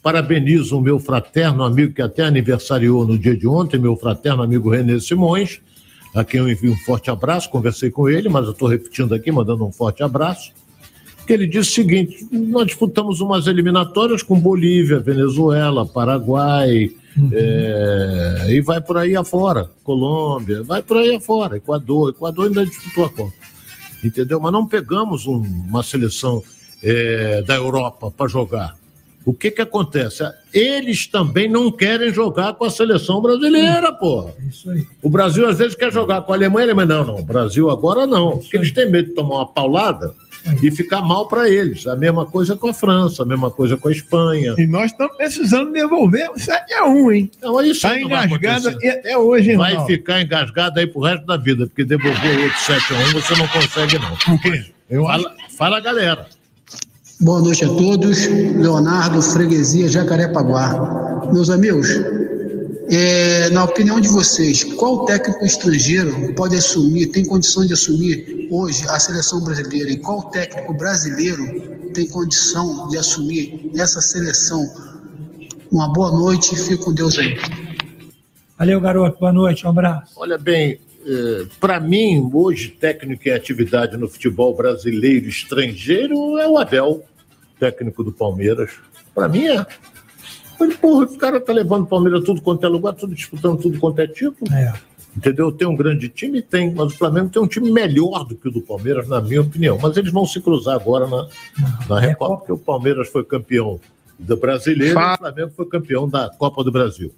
Parabenizo 0.00 0.78
o 0.78 0.80
meu 0.80 1.00
fraterno 1.00 1.64
amigo 1.64 1.92
que 1.92 2.02
até 2.02 2.22
aniversariou 2.22 3.04
no 3.04 3.18
dia 3.18 3.36
de 3.36 3.48
ontem, 3.48 3.78
meu 3.78 3.96
fraterno 3.96 4.42
amigo 4.42 4.70
Renê 4.70 5.00
Simões, 5.00 5.60
a 6.14 6.24
quem 6.24 6.40
eu 6.40 6.48
envio 6.48 6.72
um 6.72 6.76
forte 6.76 7.10
abraço. 7.10 7.48
Conversei 7.50 7.90
com 7.90 8.08
ele, 8.08 8.28
mas 8.28 8.44
eu 8.46 8.52
estou 8.52 8.68
repetindo 8.68 9.14
aqui, 9.14 9.30
mandando 9.32 9.64
um 9.66 9.72
forte 9.72 10.02
abraço. 10.02 10.52
Que 11.26 11.32
ele 11.32 11.46
disse 11.46 11.70
o 11.70 11.74
seguinte: 11.74 12.26
nós 12.32 12.66
disputamos 12.66 13.20
umas 13.20 13.46
eliminatórias 13.46 14.22
com 14.22 14.38
Bolívia, 14.38 14.98
Venezuela, 14.98 15.86
Paraguai, 15.86 16.90
é, 17.32 18.46
e 18.48 18.60
vai 18.60 18.80
por 18.80 18.96
aí 18.98 19.14
afora, 19.14 19.70
Colômbia, 19.84 20.62
vai 20.62 20.82
por 20.82 20.96
aí 20.96 21.14
afora, 21.14 21.56
Equador, 21.58 22.10
Equador 22.10 22.46
ainda 22.46 22.64
disputou 22.66 23.04
a 23.04 23.10
Copa, 23.10 23.32
entendeu? 24.02 24.40
Mas 24.40 24.52
não 24.52 24.66
pegamos 24.66 25.26
um- 25.26 25.38
uma 25.68 25.82
seleção 25.82 26.42
é, 26.82 27.42
da 27.42 27.54
Europa 27.54 28.10
para 28.10 28.26
jogar. 28.28 28.74
O 29.24 29.32
que 29.32 29.50
que 29.50 29.62
acontece? 29.62 30.24
Eles 30.52 31.06
também 31.06 31.48
não 31.48 31.70
querem 31.70 32.12
jogar 32.12 32.54
com 32.54 32.64
a 32.64 32.70
seleção 32.70 33.20
brasileira, 33.22 33.92
porra. 33.92 34.32
O 35.02 35.08
Brasil 35.08 35.48
às 35.48 35.58
vezes 35.58 35.74
quer 35.76 35.92
jogar 35.92 36.22
com 36.22 36.32
a 36.32 36.36
Alemanha, 36.36 36.64
a 36.66 36.66
Alemanha 36.72 36.86
não, 36.88 37.04
não. 37.04 37.16
O 37.20 37.22
Brasil 37.24 37.70
agora 37.70 38.06
não. 38.06 38.38
Porque 38.38 38.56
eles 38.56 38.72
têm 38.72 38.90
medo 38.90 39.08
de 39.10 39.14
tomar 39.14 39.36
uma 39.36 39.46
paulada 39.46 40.12
e 40.60 40.72
ficar 40.72 41.00
mal 41.02 41.28
para 41.28 41.48
eles. 41.48 41.86
A 41.86 41.94
mesma 41.94 42.26
coisa 42.26 42.56
com 42.56 42.66
a 42.68 42.74
França, 42.74 43.22
a 43.22 43.26
mesma 43.26 43.48
coisa 43.48 43.76
com 43.76 43.86
a 43.88 43.92
Espanha. 43.92 44.56
E 44.58 44.66
nós 44.66 44.90
estamos 44.90 45.16
precisando 45.16 45.70
devolver 45.72 46.28
o 46.30 46.34
7x1, 46.34 47.14
hein? 47.14 47.30
Não, 47.40 47.60
é 47.60 47.68
isso 47.68 47.82
Tá 47.82 47.90
aí 47.90 48.02
não 48.02 48.08
vai 48.08 48.26
engasgada 48.26 48.70
acontecer. 48.70 48.86
e 48.86 48.90
até 48.90 49.18
hoje, 49.18 49.50
hein, 49.52 49.56
Vai 49.56 49.70
Ronaldo? 49.72 49.92
ficar 49.92 50.20
engasgado 50.20 50.80
aí 50.80 50.86
pro 50.88 51.00
resto 51.02 51.24
da 51.26 51.36
vida, 51.36 51.66
porque 51.68 51.84
devolver 51.84 52.40
outro 52.42 52.58
7 52.58 52.92
a 52.92 52.98
1 52.98 53.12
você 53.12 53.36
não 53.36 53.46
consegue, 53.46 53.98
não. 54.00 55.06
Fala, 55.06 55.34
fala, 55.56 55.80
galera. 55.80 56.26
Boa 57.22 57.40
noite 57.40 57.64
a 57.64 57.68
todos. 57.68 58.26
Leonardo, 58.26 59.22
Freguesia, 59.22 59.86
Jacarepaguá. 59.86 61.30
Meus 61.32 61.50
amigos, 61.50 61.88
é, 62.90 63.48
na 63.50 63.62
opinião 63.62 64.00
de 64.00 64.08
vocês, 64.08 64.64
qual 64.64 65.04
técnico 65.04 65.44
estrangeiro 65.44 66.34
pode 66.34 66.56
assumir, 66.56 67.06
tem 67.06 67.24
condição 67.24 67.64
de 67.64 67.74
assumir 67.74 68.48
hoje 68.50 68.84
a 68.88 68.98
seleção 68.98 69.40
brasileira? 69.40 69.92
E 69.92 69.98
qual 69.98 70.30
técnico 70.30 70.74
brasileiro 70.74 71.90
tem 71.94 72.08
condição 72.08 72.88
de 72.88 72.98
assumir 72.98 73.70
essa 73.76 74.00
seleção? 74.00 74.68
Uma 75.70 75.92
boa 75.92 76.10
noite 76.10 76.56
e 76.56 76.58
fique 76.58 76.84
com 76.84 76.92
Deus 76.92 77.16
aí. 77.20 77.38
Valeu, 78.58 78.80
garoto. 78.80 79.20
Boa 79.20 79.32
noite. 79.32 79.64
Um 79.64 79.70
abraço. 79.70 80.12
Olha 80.16 80.36
bem, 80.36 80.80
para 81.60 81.80
mim, 81.80 82.30
hoje, 82.32 82.68
técnico 82.68 83.28
em 83.28 83.32
atividade 83.32 83.96
no 83.96 84.08
futebol 84.08 84.54
brasileiro 84.56 85.28
estrangeiro 85.28 86.38
é 86.38 86.48
o 86.48 86.58
Abel, 86.58 87.04
técnico 87.62 88.02
do 88.02 88.10
Palmeiras. 88.10 88.72
Para 89.14 89.28
mim 89.28 89.46
é. 89.46 89.64
Falei, 90.58 90.76
porra, 90.76 91.06
os 91.06 91.16
caras 91.16 91.44
tá 91.44 91.52
levando 91.52 91.84
o 91.84 91.86
Palmeiras 91.86 92.24
tudo 92.24 92.42
quanto 92.42 92.66
é 92.66 92.68
lugar, 92.68 92.92
tudo 92.92 93.14
disputando 93.14 93.60
tudo 93.60 93.78
quanto 93.78 94.00
é 94.00 94.06
título. 94.08 94.50
Entendeu? 95.16 95.52
Tem 95.52 95.68
um 95.68 95.76
grande 95.76 96.08
time, 96.08 96.42
tem, 96.42 96.74
mas 96.74 96.92
o 96.92 96.96
Flamengo 96.96 97.28
tem 97.28 97.40
um 97.40 97.46
time 97.46 97.70
melhor 97.70 98.24
do 98.24 98.34
que 98.34 98.48
o 98.48 98.50
do 98.50 98.62
Palmeiras, 98.62 99.06
na 99.06 99.20
minha 99.20 99.42
opinião. 99.42 99.78
Mas 99.80 99.96
eles 99.96 100.10
vão 100.10 100.26
se 100.26 100.40
cruzar 100.40 100.74
agora 100.74 101.06
na, 101.06 101.28
na 101.88 102.00
Recopa, 102.00 102.38
porque 102.38 102.52
o 102.52 102.58
Palmeiras 102.58 103.08
foi 103.08 103.22
campeão 103.22 103.78
do 104.18 104.36
brasileiro 104.36 104.98
e 104.98 105.04
o 105.04 105.18
Flamengo 105.18 105.52
foi 105.54 105.66
campeão 105.66 106.08
da 106.08 106.30
Copa 106.30 106.64
do 106.64 106.72
Brasil. 106.72 107.12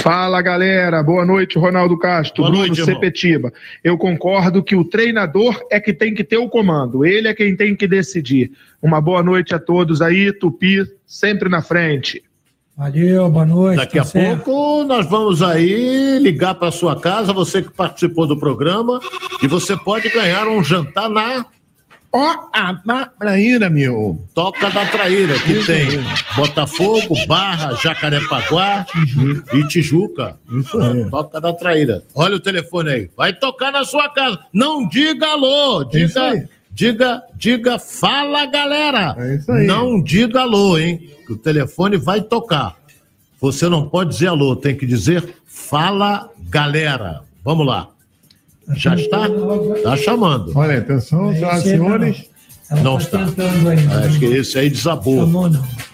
Fala 0.00 0.40
galera, 0.40 1.02
boa 1.02 1.24
noite, 1.24 1.58
Ronaldo 1.58 1.98
Castro, 1.98 2.42
Boa 2.42 2.50
Bruno 2.50 2.66
noite, 2.66 2.80
irmão. 2.80 2.94
Sepetiba. 2.94 3.52
Eu 3.84 3.98
concordo 3.98 4.62
que 4.62 4.74
o 4.74 4.84
treinador 4.84 5.60
é 5.70 5.78
que 5.78 5.92
tem 5.92 6.14
que 6.14 6.24
ter 6.24 6.38
o 6.38 6.48
comando, 6.48 7.04
ele 7.04 7.28
é 7.28 7.34
quem 7.34 7.54
tem 7.54 7.76
que 7.76 7.86
decidir. 7.86 8.50
Uma 8.80 9.00
boa 9.00 9.22
noite 9.22 9.54
a 9.54 9.58
todos 9.58 10.00
aí, 10.00 10.32
Tupi, 10.32 10.82
sempre 11.06 11.48
na 11.48 11.60
frente. 11.60 12.22
Valeu, 12.74 13.28
boa 13.28 13.44
noite. 13.44 13.76
Daqui 13.76 13.98
a 13.98 14.02
tá 14.02 14.08
certo. 14.08 14.44
pouco 14.44 14.84
nós 14.84 15.08
vamos 15.08 15.42
aí 15.42 16.18
ligar 16.20 16.54
para 16.54 16.72
sua 16.72 16.98
casa, 16.98 17.32
você 17.32 17.60
que 17.60 17.70
participou 17.70 18.26
do 18.26 18.36
programa, 18.36 18.98
e 19.42 19.46
você 19.46 19.76
pode 19.76 20.08
ganhar 20.08 20.48
um 20.48 20.64
jantar 20.64 21.10
na 21.10 21.44
Ó, 22.12 22.48
a 22.52 22.74
traíra, 23.18 23.70
meu. 23.70 24.22
Toca 24.34 24.68
da 24.68 24.84
Traíra, 24.84 25.38
que 25.38 25.64
tem 25.64 25.86
Botafogo, 26.36 27.14
Barra, 27.26 27.74
Jacarepaguá 27.74 28.84
e 29.54 29.66
Tijuca. 29.66 30.36
Isso 30.50 30.78
aí. 30.78 31.08
Toca 31.10 31.40
da 31.40 31.54
Traíra. 31.54 32.02
Olha 32.14 32.36
o 32.36 32.40
telefone 32.40 32.90
aí. 32.90 33.10
Vai 33.16 33.32
tocar 33.32 33.72
na 33.72 33.82
sua 33.84 34.10
casa. 34.10 34.38
Não 34.52 34.86
diga 34.86 35.26
alô, 35.26 35.88
É 35.90 36.00
isso 36.00 36.20
diga, 36.20 36.48
diga, 36.70 37.22
diga, 37.34 37.78
fala 37.78 38.44
galera. 38.44 39.16
É 39.18 39.36
isso 39.36 39.50
aí. 39.50 39.66
Não 39.66 40.02
diga 40.02 40.42
alô, 40.42 40.78
hein? 40.78 41.08
Que 41.26 41.32
o 41.32 41.38
telefone 41.38 41.96
vai 41.96 42.20
tocar. 42.20 42.76
Você 43.40 43.70
não 43.70 43.88
pode 43.88 44.10
dizer 44.10 44.28
alô, 44.28 44.54
tem 44.54 44.76
que 44.76 44.84
dizer 44.84 45.34
fala 45.46 46.28
galera. 46.50 47.22
Vamos 47.42 47.66
lá. 47.66 47.88
Já 48.76 48.94
está? 48.94 49.28
Está 49.76 49.96
chamando. 49.96 50.52
Olha, 50.54 50.78
atenção, 50.78 51.32
senhoras 51.32 51.60
e 51.60 51.68
senhores. 51.68 52.30
Não 52.82 52.98
está. 52.98 53.20
Acho 54.04 54.18
que 54.18 54.24
esse 54.24 54.58
aí 54.58 54.70
desabou. 54.70 55.28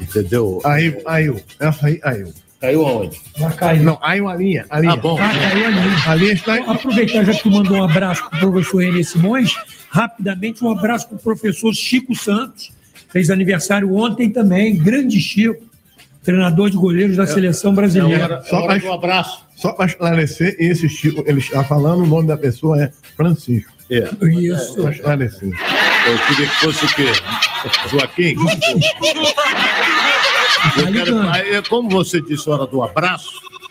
Entendeu? 0.00 0.60
Aí, 0.64 0.96
aí, 1.06 1.34
essa 1.58 1.86
aí, 1.86 2.00
aí. 2.04 2.24
Caiu 2.60 2.86
aonde? 2.86 3.20
Já 3.36 3.50
caiu. 3.52 3.84
Não, 3.84 3.98
aí 4.02 4.20
uma 4.20 4.34
linha. 4.34 4.66
A 4.68 4.80
linha. 4.80 4.92
Ah, 4.92 4.96
bom. 4.96 5.16
Ah, 5.20 5.28
caiu 5.28 5.66
ali. 5.66 5.78
A 6.06 6.14
linha 6.14 6.32
está. 6.32 6.54
Aproveitar, 6.56 7.24
já 7.24 7.32
que 7.32 7.42
tu 7.42 7.50
mandou 7.50 7.76
um 7.76 7.84
abraço 7.84 8.28
para 8.28 8.46
o 8.46 8.52
professor 8.52 8.82
Enê 8.82 9.04
Simões, 9.04 9.54
rapidamente 9.90 10.64
um 10.64 10.70
abraço 10.70 11.08
para 11.08 11.16
o 11.16 11.20
professor 11.20 11.72
Chico 11.72 12.14
Santos, 12.16 12.72
fez 13.10 13.30
aniversário 13.30 13.94
ontem 13.94 14.30
também, 14.30 14.76
grande 14.76 15.20
Chico, 15.20 15.67
treinador 16.28 16.68
de 16.68 16.76
goleiros 16.76 17.16
da 17.16 17.26
seleção 17.26 17.74
brasileira. 17.74 18.42
Só 18.44 18.60
pra, 18.66 18.76
um 18.76 18.92
abraço. 18.92 19.46
Só 19.56 19.72
para 19.72 19.86
esclarecer, 19.86 20.54
esse 20.58 20.86
Chico, 20.86 21.24
ele 21.26 21.38
está 21.38 21.64
falando, 21.64 22.02
o 22.02 22.06
nome 22.06 22.28
da 22.28 22.36
pessoa 22.36 22.78
é 22.82 22.92
Francisco. 23.16 23.72
É. 23.90 24.10
Isso. 24.26 24.74
Para 24.74 24.90
esclarecer. 24.90 25.48
Eu 25.48 26.18
queria 26.26 26.46
que 26.46 26.54
fosse 26.56 26.84
o 26.84 26.94
quê? 26.94 27.06
Joaquim? 27.90 28.36
Eu 30.76 30.92
quero, 30.92 31.18
aí, 31.30 31.62
como 31.66 31.88
você 31.88 32.20
disse, 32.20 32.50
hora 32.50 32.66
do 32.66 32.82
abraço, 32.82 33.30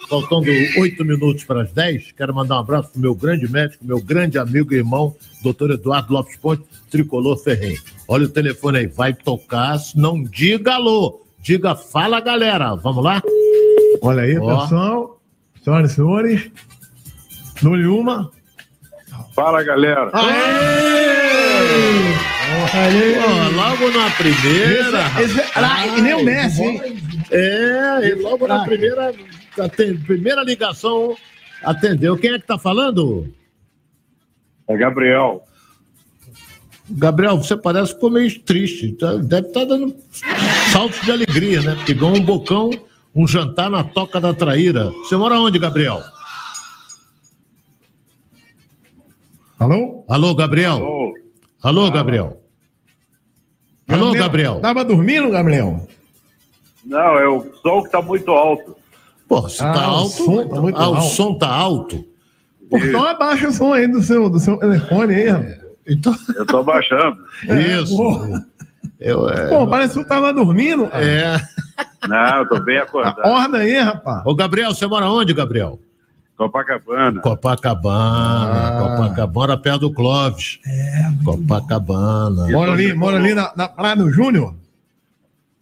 faltando 0.10 0.50
oito 0.80 1.06
minutos 1.06 1.44
para 1.44 1.62
as 1.62 1.72
dez, 1.72 2.12
quero 2.18 2.34
mandar 2.34 2.56
um 2.56 2.60
abraço 2.62 2.90
para 2.90 2.98
o 2.98 3.02
meu 3.02 3.14
grande 3.14 3.48
médico, 3.48 3.86
meu 3.86 4.02
grande 4.02 4.40
amigo 4.40 4.74
e 4.74 4.78
irmão, 4.78 5.16
doutor 5.44 5.70
Eduardo 5.70 6.12
Lopes 6.12 6.38
Ponte, 6.38 6.64
tricolor 6.90 7.38
Ferrenho. 7.38 7.80
Olha 8.08 8.26
o 8.26 8.30
telefone 8.30 8.80
aí, 8.80 8.88
vai 8.88 9.14
tocar, 9.14 9.78
não 9.94 10.24
diga 10.24 10.74
alô, 10.74 11.27
diga 11.48 11.76
fala 11.76 12.20
galera. 12.20 12.76
Vamos 12.76 13.02
lá? 13.02 13.22
Olha 14.02 14.24
aí, 14.24 14.38
Ó. 14.38 14.62
pessoal. 14.64 15.22
Senhoras 15.64 15.92
e 15.92 15.96
senhores. 15.96 16.52
Dou-lhe 17.62 17.88
uma. 17.88 18.30
Fala, 19.34 19.64
galera. 19.64 20.12
Pô, 20.12 20.20
logo 23.56 23.90
na 23.98 24.10
primeira. 24.12 25.00
Esse- 25.22 25.40
esse- 25.40 25.52
ah, 25.56 25.88
e 25.88 26.02
nem 26.02 26.14
o 26.16 26.24
Messi, 26.24 26.64
hein? 26.64 26.82
É, 27.32 28.10
e 28.10 28.16
logo 28.16 28.46
na 28.48 28.64
primeira, 28.66 29.14
aten- 29.60 29.98
primeira 30.00 30.44
ligação 30.44 31.16
atendeu. 31.64 32.18
Quem 32.18 32.32
é 32.34 32.40
que 32.40 32.46
tá 32.46 32.58
falando? 32.58 33.34
É 34.68 34.76
Gabriel. 34.78 35.44
Gabriel, 36.90 37.38
você 37.38 37.58
parece 37.58 37.88
que 37.90 37.96
ficou 37.96 38.10
meio 38.10 38.40
triste. 38.42 38.94
tá? 38.94 39.16
Deve 39.16 39.48
estar 39.48 39.66
dando 39.66 39.94
saltos 40.72 41.02
de 41.02 41.12
alegria, 41.12 41.62
né? 41.62 41.76
Porque 41.76 41.94
ganhou 41.94 42.16
um 42.16 42.22
bocão, 42.24 42.70
um 43.14 43.28
jantar 43.28 43.70
na 43.70 43.84
Toca 43.84 44.20
da 44.22 44.34
Traíra. 44.34 44.90
Você 44.92 45.16
mora 45.18 45.40
onde, 45.40 45.60
Gabriel? 45.60 46.02
Alô? 49.60 50.06
Alô, 50.08 50.36
Gabriel? 50.36 51.14
Alô, 51.62 51.92
Gabriel? 51.92 52.42
Alô, 53.88 54.12
Gabriel? 54.14 54.60
Tava 54.60 54.84
dormindo, 54.86 55.30
Gabriel? 55.32 55.88
Não, 56.86 57.18
é 57.20 57.28
o 57.28 57.46
som 57.62 57.84
que 57.84 57.90
tá 57.90 58.02
muito 58.02 58.32
alto. 58.32 58.76
Pô, 59.28 59.50
se 59.50 59.58
tá 59.58 59.74
Ah, 59.74 59.92
o 59.92 59.96
alto. 59.96 60.10
som 60.12 60.48
tá 60.48 60.62
muito 60.62 60.78
ah, 60.80 60.90
o 60.90 60.96
alto. 60.96 61.10
som 61.16 61.34
tá 61.38 61.50
alto. 61.54 62.06
Pô, 62.70 62.78
Então 62.78 63.04
abaixa 63.04 63.48
o 63.50 63.52
som 63.52 63.74
aí 63.74 63.88
do 63.88 64.02
seu, 64.02 64.30
do 64.30 64.40
seu 64.40 64.58
telefone 64.58 65.16
aí, 65.16 65.28
rapaz. 65.30 65.67
Então... 65.88 66.16
Eu 66.36 66.46
tô 66.46 66.64
baixando. 66.64 67.18
Isso. 67.44 68.46
Eu, 69.00 69.30
é... 69.30 69.50
Pô, 69.50 69.68
parece 69.68 69.98
que 69.98 70.04
tu 70.04 70.08
tava 70.08 70.34
dormindo. 70.34 70.88
cara. 70.88 71.06
É. 71.06 71.42
Não, 72.08 72.38
eu 72.40 72.50
tô 72.50 72.60
bem 72.60 72.78
acordado. 72.78 73.20
Acorda 73.20 73.58
aí, 73.60 73.80
rapaz. 73.80 74.22
Ô, 74.26 74.36
Gabriel, 74.36 74.74
você 74.74 74.88
mora 74.88 75.10
onde, 75.10 75.34
Gabriel? 75.34 75.80
Copacabana. 76.38 77.20
Copacabana. 77.22 78.80
Copacabana, 78.80 79.58
perto 79.58 79.80
do 79.80 79.94
Clóvis. 79.94 80.60
É, 80.66 81.10
Copacabana. 81.26 82.48
Mora 82.52 82.72
ali, 82.72 82.94
mora 82.94 83.18
ali 83.18 83.34
na, 83.34 83.52
na 83.56 83.68
Praia 83.68 83.96
do 83.96 84.12
Júnior? 84.12 84.54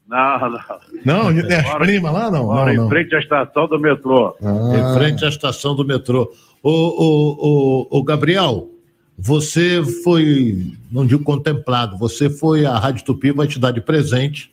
Não, 0.08 0.40
não. 0.50 1.34
Não, 1.34 1.48
tem 1.48 1.58
as 1.58 1.74
primas 1.76 2.14
lá, 2.14 2.30
não. 2.30 2.46
moro 2.46 2.66
não, 2.66 2.74
em 2.74 2.78
não. 2.78 2.90
frente 2.90 3.16
à 3.16 3.20
estação 3.20 3.68
do 3.68 3.80
metrô. 3.80 4.36
Em 4.42 4.94
frente 4.98 5.26
à 5.26 5.30
estação 5.30 5.76
do 5.76 5.86
metrô. 5.86 6.32
Ô, 6.62 6.70
ô, 6.70 7.88
ô, 7.90 7.98
ô, 7.98 8.04
Gabriel, 8.04 8.68
você 9.18 9.82
foi, 10.04 10.74
não 10.92 11.06
digo 11.06 11.24
contemplado, 11.24 11.98
você 11.98 12.30
foi, 12.30 12.66
a 12.66 12.78
Rádio 12.78 13.06
Tupi 13.06 13.32
vai 13.32 13.48
te 13.48 13.58
dar 13.60 13.72
de 13.72 13.82
presente 13.82 14.52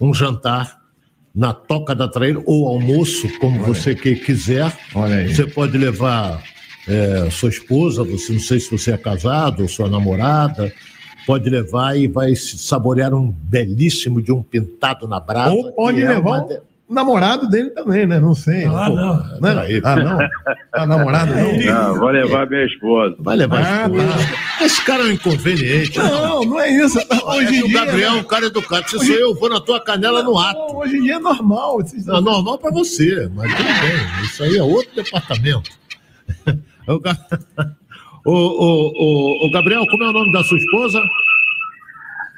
um 0.00 0.14
jantar 0.14 0.80
na 1.34 1.52
Toca 1.52 1.94
da 1.94 2.08
Traíra, 2.08 2.42
ou 2.46 2.66
almoço, 2.66 3.28
como 3.38 3.62
você 3.62 3.94
que 3.94 4.16
quiser. 4.16 4.76
Olha. 4.94 5.28
Você 5.28 5.46
pode 5.46 5.76
levar 5.78 6.42
é, 6.88 7.28
sua 7.30 7.50
esposa, 7.50 8.02
você 8.02 8.32
não 8.32 8.40
sei 8.40 8.58
se 8.58 8.70
você 8.70 8.92
é 8.92 8.96
casado 8.96 9.62
ou 9.62 9.68
sua 9.68 9.88
namorada, 9.88 10.72
pode 11.26 11.48
levar 11.48 11.96
e 11.96 12.08
vai 12.08 12.34
saborear 12.34 13.14
um 13.14 13.30
belíssimo 13.30 14.20
de 14.20 14.32
um 14.32 14.42
pintado 14.42 15.06
na 15.06 15.20
brasa. 15.20 15.54
Ou 15.54 15.72
pode 15.72 16.02
é 16.02 16.08
levar 16.08 16.40
de- 16.40 16.58
namorado 16.94 17.48
dele 17.48 17.70
também, 17.70 18.06
né? 18.06 18.18
Não 18.18 18.34
sei. 18.34 18.64
Ah, 18.66 18.86
Pô, 18.86 18.96
não. 18.96 19.16
né? 19.16 19.38
Peraí. 19.40 19.80
Ah, 19.84 19.96
não. 19.96 20.18
A 20.72 20.86
namorada 20.86 21.34
não. 21.34 21.56
Não, 21.58 21.94
vou 22.00 22.08
levar 22.10 22.48
minha 22.48 22.64
esposa. 22.66 23.14
Vai 23.20 23.36
levar 23.36 23.62
Ah, 23.64 23.84
a 23.84 23.88
esposa. 23.88 24.64
Esse 24.64 24.84
cara 24.84 25.02
é 25.02 25.06
um 25.06 25.10
inconveniente. 25.12 25.98
Não, 25.98 26.42
não 26.44 26.60
é 26.60 26.70
isso. 26.70 26.98
Hoje 27.26 27.56
em 27.56 27.62
o 27.62 27.68
dia. 27.68 27.84
Gabriel 27.84 28.10
é 28.10 28.14
né? 28.14 28.20
um 28.20 28.24
cara 28.24 28.46
educado. 28.46 28.88
Se 28.90 28.96
Hoje- 28.96 29.06
sou 29.06 29.14
eu, 29.16 29.28
eu 29.30 29.34
vou 29.34 29.48
na 29.48 29.60
tua 29.60 29.80
canela 29.80 30.22
no 30.22 30.38
ato. 30.38 30.58
Não, 30.58 30.76
Hoje 30.78 30.96
em 30.98 31.02
dia 31.02 31.14
é 31.14 31.18
normal. 31.18 31.80
Esses- 31.80 32.06
É 32.08 32.20
normal 32.20 32.58
pra 32.58 32.70
você, 32.70 33.30
mas 33.34 33.54
tudo 33.54 33.64
bem. 33.66 34.24
Isso 34.24 34.42
aí 34.42 34.56
é 34.58 34.62
outro 34.62 34.90
departamento. 34.94 35.70
O, 36.88 36.98
Ga- 36.98 37.16
o, 38.26 38.32
o, 38.32 39.44
o, 39.44 39.46
o 39.46 39.50
Gabriel, 39.52 39.86
como 39.88 40.02
é 40.02 40.08
o 40.08 40.12
nome 40.12 40.32
da 40.32 40.42
sua 40.42 40.58
esposa? 40.58 41.00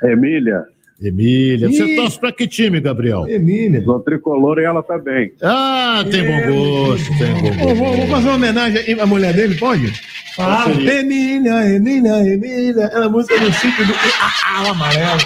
Emília. 0.04 0.64
Emília. 1.02 1.68
Você 1.68 1.96
torce 1.96 2.20
pra 2.20 2.30
que 2.30 2.46
time, 2.46 2.80
Gabriel? 2.80 3.26
Emília. 3.28 3.82
Sou 3.84 3.98
tricolor 4.00 4.58
e 4.58 4.64
ela 4.64 4.82
tá 4.82 4.96
bem. 4.98 5.32
Ah, 5.42 6.04
tem 6.08 6.22
bom 6.24 6.52
gosto, 6.52 7.18
tem 7.18 7.34
bom 7.34 7.58
Pô, 7.58 7.74
vou, 7.74 7.76
vou 7.76 7.96
gosto. 7.96 8.10
fazer 8.10 8.28
uma 8.28 8.34
homenagem 8.36 8.78
aí 8.78 9.00
à 9.00 9.06
mulher 9.06 9.34
dele, 9.34 9.56
pode? 9.56 9.92
Ah? 10.38 10.66
Emília, 10.70 11.74
Emília, 11.74 12.18
Emília. 12.26 12.84
Ela 12.92 13.06
é 13.06 13.08
música 13.08 13.38
do 13.38 13.52
sítio 13.52 13.84
do 13.86 13.92
Iau 13.92 14.70
amarelo. 14.70 15.20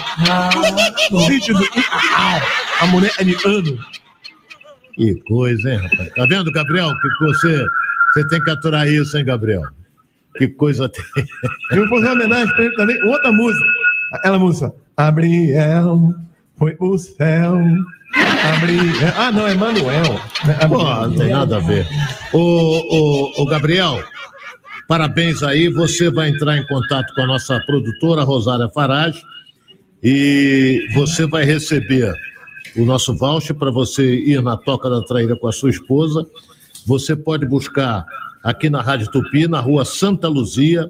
Do 1.11 1.19
sítio 1.21 1.53
do 1.53 1.63
Iau. 1.63 2.41
A 2.81 2.87
mulher 2.87 3.11
é 3.19 3.23
de 3.23 3.35
ano. 3.45 3.77
Que 4.95 5.13
coisa, 5.27 5.69
hein, 5.71 5.77
rapaz? 5.77 6.09
Tá 6.13 6.25
vendo, 6.25 6.51
Gabriel? 6.51 6.89
Que 6.89 7.25
você, 7.25 7.65
você 8.13 8.27
tem 8.29 8.41
que 8.43 8.49
aturar 8.49 8.87
isso, 8.87 9.15
hein, 9.17 9.23
Gabriel? 9.25 9.61
Que 10.37 10.47
coisa 10.47 10.89
tem. 10.89 11.03
Eu 11.71 11.87
vou 11.87 11.99
fazer 11.99 12.11
uma 12.11 12.13
homenagem 12.25 12.53
pra 12.55 12.65
ele 12.65 12.75
também. 12.75 13.03
Outra 13.03 13.31
música. 13.31 13.65
Aquela 14.13 14.39
música. 14.39 14.73
Abriel 14.97 16.15
foi 16.57 16.73
pro 16.75 16.97
céu. 16.97 17.61
Abriel. 18.55 19.13
Ah, 19.15 19.31
não, 19.31 19.47
é 19.47 19.53
Manuel. 19.53 20.19
Pô, 20.67 20.83
não 20.83 21.15
tem 21.15 21.29
nada 21.29 21.57
a 21.57 21.59
ver. 21.59 21.87
Ô, 22.33 22.39
ô, 22.39 23.43
ô, 23.43 23.45
Gabriel, 23.45 24.03
parabéns 24.87 25.43
aí. 25.43 25.69
Você 25.69 26.09
vai 26.09 26.29
entrar 26.29 26.57
em 26.57 26.65
contato 26.65 27.13
com 27.13 27.21
a 27.21 27.27
nossa 27.27 27.59
produtora, 27.67 28.23
Rosária 28.23 28.67
Farage, 28.69 29.21
e 30.01 30.87
você 30.95 31.27
vai 31.27 31.45
receber 31.45 32.11
o 32.75 32.83
nosso 32.83 33.15
voucher 33.15 33.55
para 33.55 33.69
você 33.69 34.15
ir 34.15 34.41
na 34.41 34.57
Toca 34.57 34.89
da 34.89 35.03
Traíra 35.03 35.35
com 35.35 35.47
a 35.47 35.51
sua 35.51 35.69
esposa. 35.69 36.25
Você 36.87 37.15
pode 37.15 37.45
buscar 37.45 38.03
aqui 38.43 38.67
na 38.67 38.81
Rádio 38.81 39.11
Tupi, 39.11 39.47
na 39.47 39.59
rua 39.59 39.85
Santa 39.85 40.27
Luzia, 40.27 40.89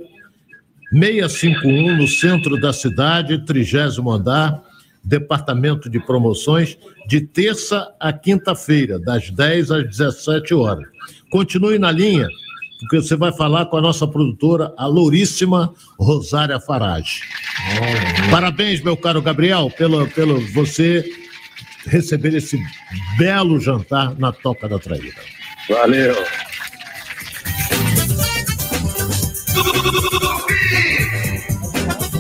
651, 0.92 1.98
no 1.98 2.08
centro 2.08 2.60
da 2.60 2.72
cidade, 2.72 3.46
trigésimo 3.46 4.12
andar, 4.12 4.62
departamento 5.04 5.90
de 5.90 6.00
promoções, 6.00 6.78
de 7.08 7.22
terça 7.22 7.94
a 8.00 8.12
quinta-feira, 8.12 9.00
das 9.00 9.30
10 9.30 9.72
às 9.72 9.84
17 9.84 10.54
horas. 10.54 10.86
Continue 11.30 11.78
na 11.80 11.92
linha, 11.92 12.28
porque 12.80 12.98
você 12.98 13.16
vai 13.16 13.34
falar 13.34 13.66
com 13.66 13.78
a 13.78 13.82
nossa 13.82 14.08
produtora, 14.08 14.74
a 14.78 14.86
louríssima 14.86 15.74
Rosária 16.00 16.60
Farage. 16.60 17.22
Parabéns, 18.30 18.82
meu 18.82 18.96
caro 18.96 19.22
Gabriel, 19.22 19.72
pelo, 19.78 20.08
pelo 20.10 20.40
você 20.54 21.04
receber 21.86 22.36
esse 22.36 22.60
belo 23.18 23.60
jantar 23.60 24.18
na 24.18 24.32
Toca 24.32 24.68
da 24.68 24.78
Traíra. 24.78 25.22
Valeu. 25.70 26.16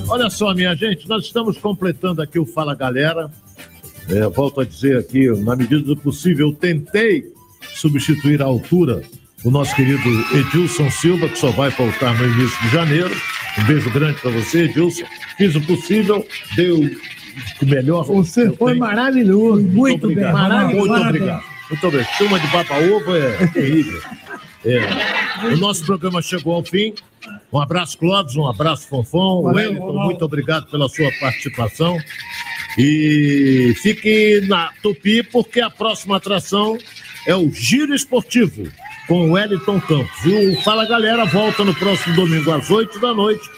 Olha 0.10 0.30
só, 0.30 0.54
minha 0.54 0.74
gente, 0.76 1.08
nós 1.08 1.26
estamos 1.26 1.58
completando 1.58 2.22
aqui 2.22 2.40
o 2.40 2.46
Fala 2.46 2.74
Galera. 2.74 3.30
É, 4.10 4.28
volto 4.30 4.62
a 4.62 4.66
dizer 4.66 4.98
aqui, 4.98 5.28
na 5.42 5.56
medida 5.56 5.82
do 5.82 5.98
possível, 5.98 6.48
eu 6.48 6.54
tentei 6.54 7.26
substituir 7.76 8.42
a 8.42 8.46
altura 8.46 9.02
o 9.44 9.52
nosso 9.52 9.76
querido 9.76 10.10
Edilson 10.34 10.90
Silva, 10.90 11.28
que 11.28 11.38
só 11.38 11.52
vai 11.52 11.70
voltar 11.72 12.18
no 12.18 12.26
início 12.26 12.62
de 12.62 12.70
janeiro. 12.70 13.16
Um 13.60 13.64
beijo 13.66 13.90
grande 13.92 14.20
para 14.22 14.32
você, 14.32 14.64
Edilson. 14.64 15.04
Fiz 15.38 15.56
o 15.56 15.62
possível, 15.62 16.26
deu 16.56 16.80
o 17.62 17.66
melhor. 17.66 18.04
Você 18.06 18.50
foi 18.52 18.76
maravilhoso. 18.76 19.62
Muito 19.62 20.06
obrigado. 20.06 20.34
obrigado. 20.34 20.50
Maravilhoso. 20.50 20.90
Muito 20.90 21.08
obrigado. 21.08 21.44
Muito 21.70 21.88
obrigado. 21.88 22.18
Turma 22.18 22.40
de 22.40 22.48
baba-ovo 22.48 23.16
é 23.16 23.48
terrível. 23.48 24.02
É. 24.66 25.54
O 25.54 25.58
nosso 25.58 25.86
programa 25.86 26.22
chegou 26.22 26.56
ao 26.56 26.64
fim. 26.64 26.94
Um 27.52 27.60
abraço, 27.60 27.98
Clóvis, 27.98 28.36
um 28.36 28.48
abraço, 28.48 28.88
Fonfon. 28.88 29.44
Valeu, 29.44 29.56
Wellington, 29.56 29.86
Ronaldo. 29.86 30.06
muito 30.06 30.26
obrigado 30.26 30.70
pela 30.70 30.88
sua 30.90 31.10
participação. 31.20 31.98
E 32.78 33.74
fique 33.82 34.41
na 34.48 34.72
Tupi, 34.84 35.24
porque 35.24 35.60
a 35.60 35.70
próxima 35.70 36.18
atração 36.18 36.78
é 37.26 37.36
o 37.36 37.49
Giro 37.52 37.95
Esportivo, 37.95 38.70
com 39.08 39.30
o 39.30 39.32
Wellington 39.34 39.80
Campos. 39.82 40.26
E 40.26 40.49
o 40.49 40.62
Fala 40.62 40.86
Galera 40.86 41.26
volta 41.26 41.64
no 41.64 41.74
próximo 41.74 42.16
domingo 42.16 42.52
às 42.52 42.70
8 42.70 42.99
da 42.99 43.14
noite, 43.14 43.49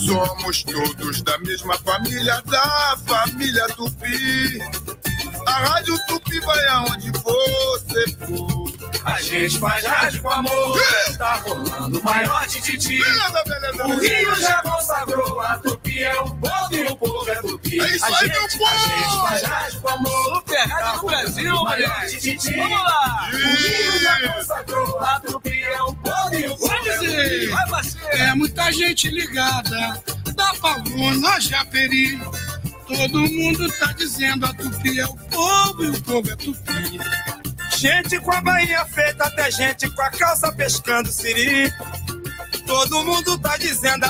Somos 0.00 0.62
todos 0.64 1.22
da 1.22 1.38
mesma 1.38 1.76
família, 1.78 2.40
da 2.42 2.96
família 3.06 3.66
Tupi. 3.68 4.58
A 5.46 5.52
Rádio 5.52 5.96
Tupi 6.08 6.40
vai 6.40 6.66
aonde 6.68 7.10
você 7.10 8.10
for. 8.26 8.71
A 9.04 9.20
gente 9.20 9.58
faz 9.58 9.84
rádio 9.84 10.22
com 10.22 10.30
amor. 10.30 10.78
Tá 11.18 11.34
rolando 11.36 11.98
o 11.98 12.04
maior 12.04 12.46
tititi. 12.46 13.00
O 13.00 14.00
Rio 14.00 14.34
já 14.36 14.62
consagrou. 14.62 15.40
A 15.40 15.58
Tupi 15.58 16.02
é 16.02 16.20
o 16.20 16.30
povo 16.36 16.74
e 16.74 16.84
o 16.84 16.96
povo 16.96 17.30
é 17.30 17.34
Tupi. 17.36 17.80
É 17.80 17.96
isso 17.96 18.04
a 18.04 18.08
aí, 18.08 18.14
gente, 18.14 18.30
meu 18.30 18.48
povo! 18.58 18.64
A 18.64 18.78
gente 18.78 19.28
faz 19.28 19.42
rádio 19.42 19.80
com 19.80 19.88
amor. 19.88 20.34
Super 20.36 20.68
Rádio 20.68 21.00
do 21.00 21.06
Brasil, 21.06 21.54
o 21.54 21.64
maior 21.64 22.06
tititi. 22.06 22.56
Vamos 22.56 22.78
lá. 22.78 23.30
O 23.32 23.36
Rio 23.36 24.00
já 24.00 24.34
consagrou. 24.34 25.00
A 25.00 25.20
Tupi 25.20 25.62
é 25.62 25.82
o 25.82 25.94
povo 25.94 26.34
e 26.34 26.46
o 26.46 26.56
povo 26.56 26.88
é 26.88 26.96
Tupi. 26.98 27.46
Vai, 27.48 27.68
parceiro. 27.68 28.08
É 28.10 28.34
muita 28.34 28.72
gente 28.72 29.08
ligada, 29.08 30.02
da 30.34 30.54
Pavuna, 30.54 31.40
Japeri. 31.40 32.20
Todo 32.86 33.20
mundo 33.20 33.72
tá 33.78 33.92
dizendo 33.92 34.44
a 34.46 34.52
Tupi 34.52 35.00
é 35.00 35.06
o 35.06 35.16
povo 35.16 35.84
e 35.84 35.90
o 35.90 36.02
povo 36.02 36.30
é 36.30 36.36
Tupi. 36.36 37.41
Gente 37.82 38.20
com 38.20 38.30
a 38.30 38.40
bainha 38.40 38.84
feita, 38.84 39.24
até 39.24 39.50
gente 39.50 39.90
com 39.90 40.02
a 40.02 40.10
calça 40.10 40.52
pescando 40.52 41.10
siri. 41.10 41.68
Todo 42.64 43.02
mundo 43.02 43.36
tá 43.40 43.56
dizendo 43.56 44.04